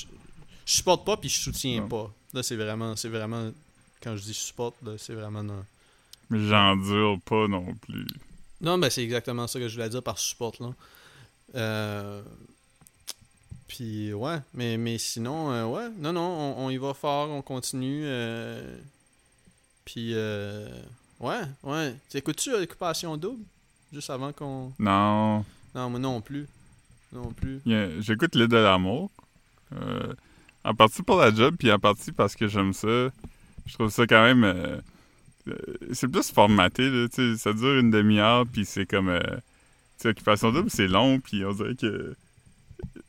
supporte 0.65 1.05
pas 1.05 1.17
puis 1.17 1.29
je 1.29 1.41
soutiens 1.41 1.81
Non. 1.83 1.89
pas. 1.89 2.15
Là 2.35 2.43
c'est 2.43 2.57
vraiment 2.57 2.97
c'est 2.97 3.09
vraiment 3.09 3.51
quand 4.03 4.17
je 4.17 4.23
dis 4.23 4.35
supporte 4.35 4.77
là, 4.85 4.93
c'est 4.99 5.15
vraiment 5.15 5.43
non. 5.43 5.65
Mais 6.31 6.47
j'endure 6.49 7.21
pas 7.25 7.47
non 7.49 7.75
plus. 7.75 8.07
Non 8.61 8.77
mais 8.77 8.91
c'est 8.91 9.03
exactement 9.03 9.47
ça 9.47 9.59
que 9.59 9.69
je 9.69 9.75
voulais 9.75 9.89
dire 9.89 10.03
par 10.03 10.19
support 10.19 10.55
là. 10.61 10.73
Euh, 11.57 12.23
puis 13.69 14.13
ouais, 14.13 14.39
mais 14.55 14.77
mais 14.77 14.99
sinon 14.99 15.51
euh, 15.53 15.65
ouais, 15.67 15.89
non 15.99 16.13
non, 16.13 16.21
on, 16.57 16.67
on 16.67 16.71
y 16.71 16.77
va 16.77 16.93
fort, 16.95 17.31
on 17.31 17.43
continue 17.43 18.03
euh, 18.05 18.77
puis 19.85 20.11
euh, 20.15 20.69
ouais, 21.21 21.41
ouais. 21.63 21.95
T'écoutes-tu 22.09 22.53
Occupation 22.55 23.17
double? 23.17 23.45
Juste 23.93 24.11
avant 24.11 24.33
qu'on 24.33 24.73
Non. 24.79 25.45
Non, 25.75 25.91
moi 25.91 25.99
non 26.01 26.21
plus. 26.21 26.47
Non 27.13 27.33
plus. 27.33 27.61
J'écoute 28.01 28.35
l'île 28.35 28.49
de 28.49 28.57
l'amour. 28.57 29.11
Euh, 29.75 30.13
en 30.65 30.75
partie 30.75 31.03
pour 31.03 31.19
la 31.19 31.33
job, 31.35 31.55
puis 31.59 31.71
en 31.73 31.79
partie 31.79 32.13
parce 32.13 32.35
que 32.37 32.47
j'aime 32.49 32.73
ça. 32.73 33.09
Je 33.67 33.75
trouve 33.75 33.91
ça 33.91 34.07
quand 34.07 34.23
même. 34.23 34.45
euh, 34.45 34.77
euh, 35.49 35.55
c'est 35.93 36.09
plus 36.09 36.31
formaté, 36.31 36.91
là, 36.91 37.09
tu 37.09 37.33
sais, 37.33 37.39
Ça 37.39 37.53
dure 37.53 37.79
une 37.79 37.91
demi-heure, 37.91 38.47
puis 38.47 38.65
c'est 38.65 38.87
comme. 38.87 39.09
euh, 39.09 39.21
Occupation 40.05 40.51
double, 40.51 40.71
c'est 40.71 40.89
long, 40.89 41.21
puis 41.21 41.45
on 41.45 41.53
dirait 41.53 41.75
que. 41.75 42.15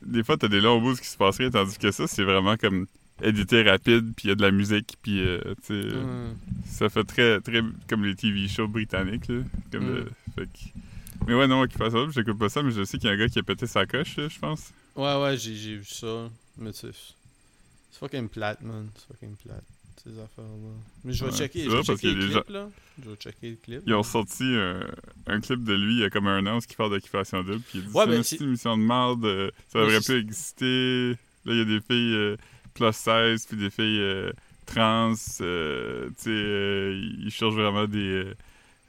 Des 0.04 0.22
fois, 0.22 0.36
t'as 0.36 0.48
des 0.48 0.60
longs 0.60 0.80
bouts 0.80 0.94
qui 0.96 1.06
se 1.06 1.16
passeraient, 1.16 1.50
tandis 1.50 1.78
que 1.78 1.90
ça, 1.90 2.06
c'est 2.06 2.22
vraiment 2.24 2.56
comme 2.58 2.86
édité 3.22 3.62
rapide, 3.62 4.12
puis 4.14 4.26
il 4.26 4.28
y 4.28 4.32
a 4.32 4.34
de 4.34 4.42
la 4.42 4.50
musique, 4.50 4.96
puis 5.02 5.20
euh, 5.20 5.40
tu 5.66 5.82
sais, 5.82 5.88
Ouais. 5.96 6.34
ça 6.66 6.88
fait 6.90 7.04
très, 7.04 7.40
très 7.40 7.62
comme 7.88 8.04
les 8.04 8.14
TV 8.14 8.46
shows 8.48 8.68
britanniques, 8.68 9.28
là. 9.28 9.40
Comme 9.70 9.84
Mm. 9.84 9.94
le- 9.94 10.10
fait 10.34 10.46
que- 10.46 10.78
Mais 11.26 11.34
ouais, 11.34 11.46
non, 11.46 11.60
Occupation 11.62 12.00
double, 12.00 12.12
j'écoute 12.12 12.38
pas 12.38 12.48
ça, 12.48 12.62
mais 12.62 12.70
je 12.72 12.82
sais 12.84 12.98
qu'il 12.98 13.08
y 13.08 13.10
a 13.10 13.14
un 13.14 13.18
gars 13.18 13.28
qui 13.28 13.38
a 13.38 13.42
pété 13.42 13.66
sa 13.66 13.86
coche, 13.86 14.16
je 14.16 14.38
pense. 14.38 14.72
Ouais, 14.96 15.20
ouais, 15.22 15.36
j'ai, 15.36 15.76
vu 15.76 15.84
ça. 15.84 16.28
Mais 16.58 16.72
tu 16.72 16.80
sais, 16.80 16.90
c'est 16.92 17.98
fucking 17.98 18.28
plate, 18.28 18.60
man. 18.62 18.88
C'est 18.96 19.06
fucking 19.08 19.36
plate, 19.36 19.64
ces 20.02 20.10
affaires-là. 20.10 20.74
Mais 21.04 21.12
je 21.12 21.24
vais 21.24 21.30
Ouais, 21.30 21.36
checker, 21.36 21.64
je 21.64 21.70
vais 21.70 21.82
checker 21.82 22.12
le 22.14 22.28
clip, 22.28 22.48
là. 22.50 22.68
Je 23.02 23.08
vais 23.10 23.16
checker 23.16 23.50
le 23.50 23.56
clip. 23.56 23.82
Ils 23.86 23.94
ont 23.94 24.02
sorti 24.02 24.44
un, 24.44 24.80
un 25.28 25.40
clip 25.40 25.64
de 25.64 25.72
lui 25.74 25.94
il 25.94 26.00
y 26.00 26.04
a 26.04 26.10
comme 26.10 26.26
un 26.26 26.44
an 26.46 26.58
où 26.58 26.60
il 26.68 26.76
parle 26.76 26.90
d'occupation 26.90 27.42
double. 27.42 27.60
Puis 27.60 27.78
il 27.78 27.84
dit 27.86 27.92
Ouais, 27.94 28.04
c'est 28.04 28.10
ben, 28.10 28.16
une 28.16 28.22
c'est- 28.22 28.36
petite 28.36 28.46
émission 28.48 28.76
de 28.76 28.82
merde, 28.82 29.24
euh, 29.24 29.50
ça 29.68 29.78
devrait 29.80 30.00
plus 30.00 30.18
exister. 30.18 31.10
Là, 31.44 31.52
il 31.54 31.56
y 31.58 31.60
a 31.60 31.64
des 31.64 31.80
filles 31.80 32.14
euh, 32.14 32.36
plus 32.74 32.92
16 32.92 33.46
puis 33.46 33.56
des 33.56 33.70
filles 33.70 34.00
euh, 34.00 34.32
trans. 34.66 35.14
euh, 35.40 36.08
tu 36.08 36.14
sais, 36.24 36.30
euh, 36.30 37.00
ils 37.20 37.30
cherchent 37.30 37.54
vraiment 37.54 37.86
des. 37.86 37.98
euh, 37.98 38.34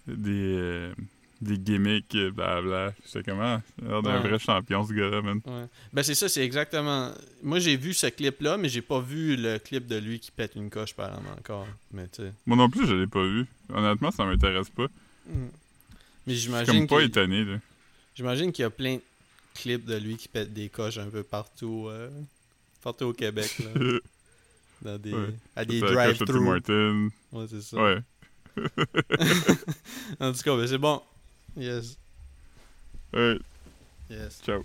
des. 0.08 0.92
Euh, 1.44 1.56
des 1.56 1.58
gimmicks, 1.58 2.16
euh, 2.16 2.32
blablabla. 2.32 2.94
J'étais 3.06 3.32
comment? 3.32 3.62
Il 3.82 3.88
a 3.88 3.90
l'air 3.92 4.02
d'un 4.02 4.22
Ouais. 4.22 4.30
vrai 4.30 4.40
champion, 4.40 4.84
ce 4.86 4.94
gars-là, 4.94 5.22
man. 5.22 5.40
Ouais. 5.46 5.66
Ben 5.94 6.04
c'est 6.04 6.16
ça, 6.16 6.28
c'est 6.30 6.44
exactement. 6.44 7.12
Moi 7.42 7.60
j'ai 7.60 7.76
vu 7.78 7.94
ce 7.94 8.08
clip-là, 8.08 8.58
mais 8.58 8.70
j'ai 8.70 8.82
pas 8.82 9.00
vu 9.00 9.36
le 9.36 9.60
clip 9.60 9.88
de 9.88 9.98
lui 9.98 10.20
qui 10.20 10.32
pète 10.32 10.56
une 10.56 10.70
coche 10.70 10.92
apparemment 10.92 11.32
encore. 11.38 11.68
Mais 11.92 12.08
tu 12.08 12.24
sais. 12.24 12.34
Moi 12.46 12.58
non 12.58 12.70
plus, 12.70 12.88
je 12.88 12.94
l'ai 12.94 13.08
pas 13.08 13.24
vu. 13.24 13.46
Honnêtement, 13.74 14.12
ça 14.12 14.26
m'intéresse 14.26 14.70
pas. 14.70 14.88
Mais 15.28 15.36
Je 16.28 16.32
suis 16.34 16.42
j'imagine 16.44 16.88
comme 16.88 16.98
pas 17.00 17.04
étonné, 17.04 17.44
là. 17.46 17.58
j'imagine 18.16 18.52
qu'il 18.52 18.64
y 18.64 18.66
a 18.66 18.70
plein 18.70 18.96
de 18.96 19.02
clips 19.54 19.86
de 19.86 19.96
lui 19.98 20.18
qui 20.18 20.28
pète 20.28 20.54
des 20.54 20.70
coches 20.70 20.98
un 20.98 21.10
peu 21.10 21.24
partout, 21.24 21.88
euh, 21.90 22.10
partout 22.82 23.06
au 23.06 23.14
Québec 23.14 23.54
là, 23.60 24.00
dans 24.82 24.98
des, 24.98 25.14
Ouais. 25.14 25.30
à 25.56 25.64
des 25.66 25.80
drive-thru. 25.80 26.48
Ouais, 27.34 27.46
c'est 27.50 27.62
ça. 27.62 27.78
Ouais. 27.82 28.00
en 30.20 30.32
tout 30.32 30.42
cas, 30.44 30.56
ben 30.58 30.68
c'est 30.68 30.78
bon. 30.78 31.02
Yes. 31.56 31.98
Ouais. 33.14 33.40
Yes. 34.10 34.42
Ciao. 34.42 34.64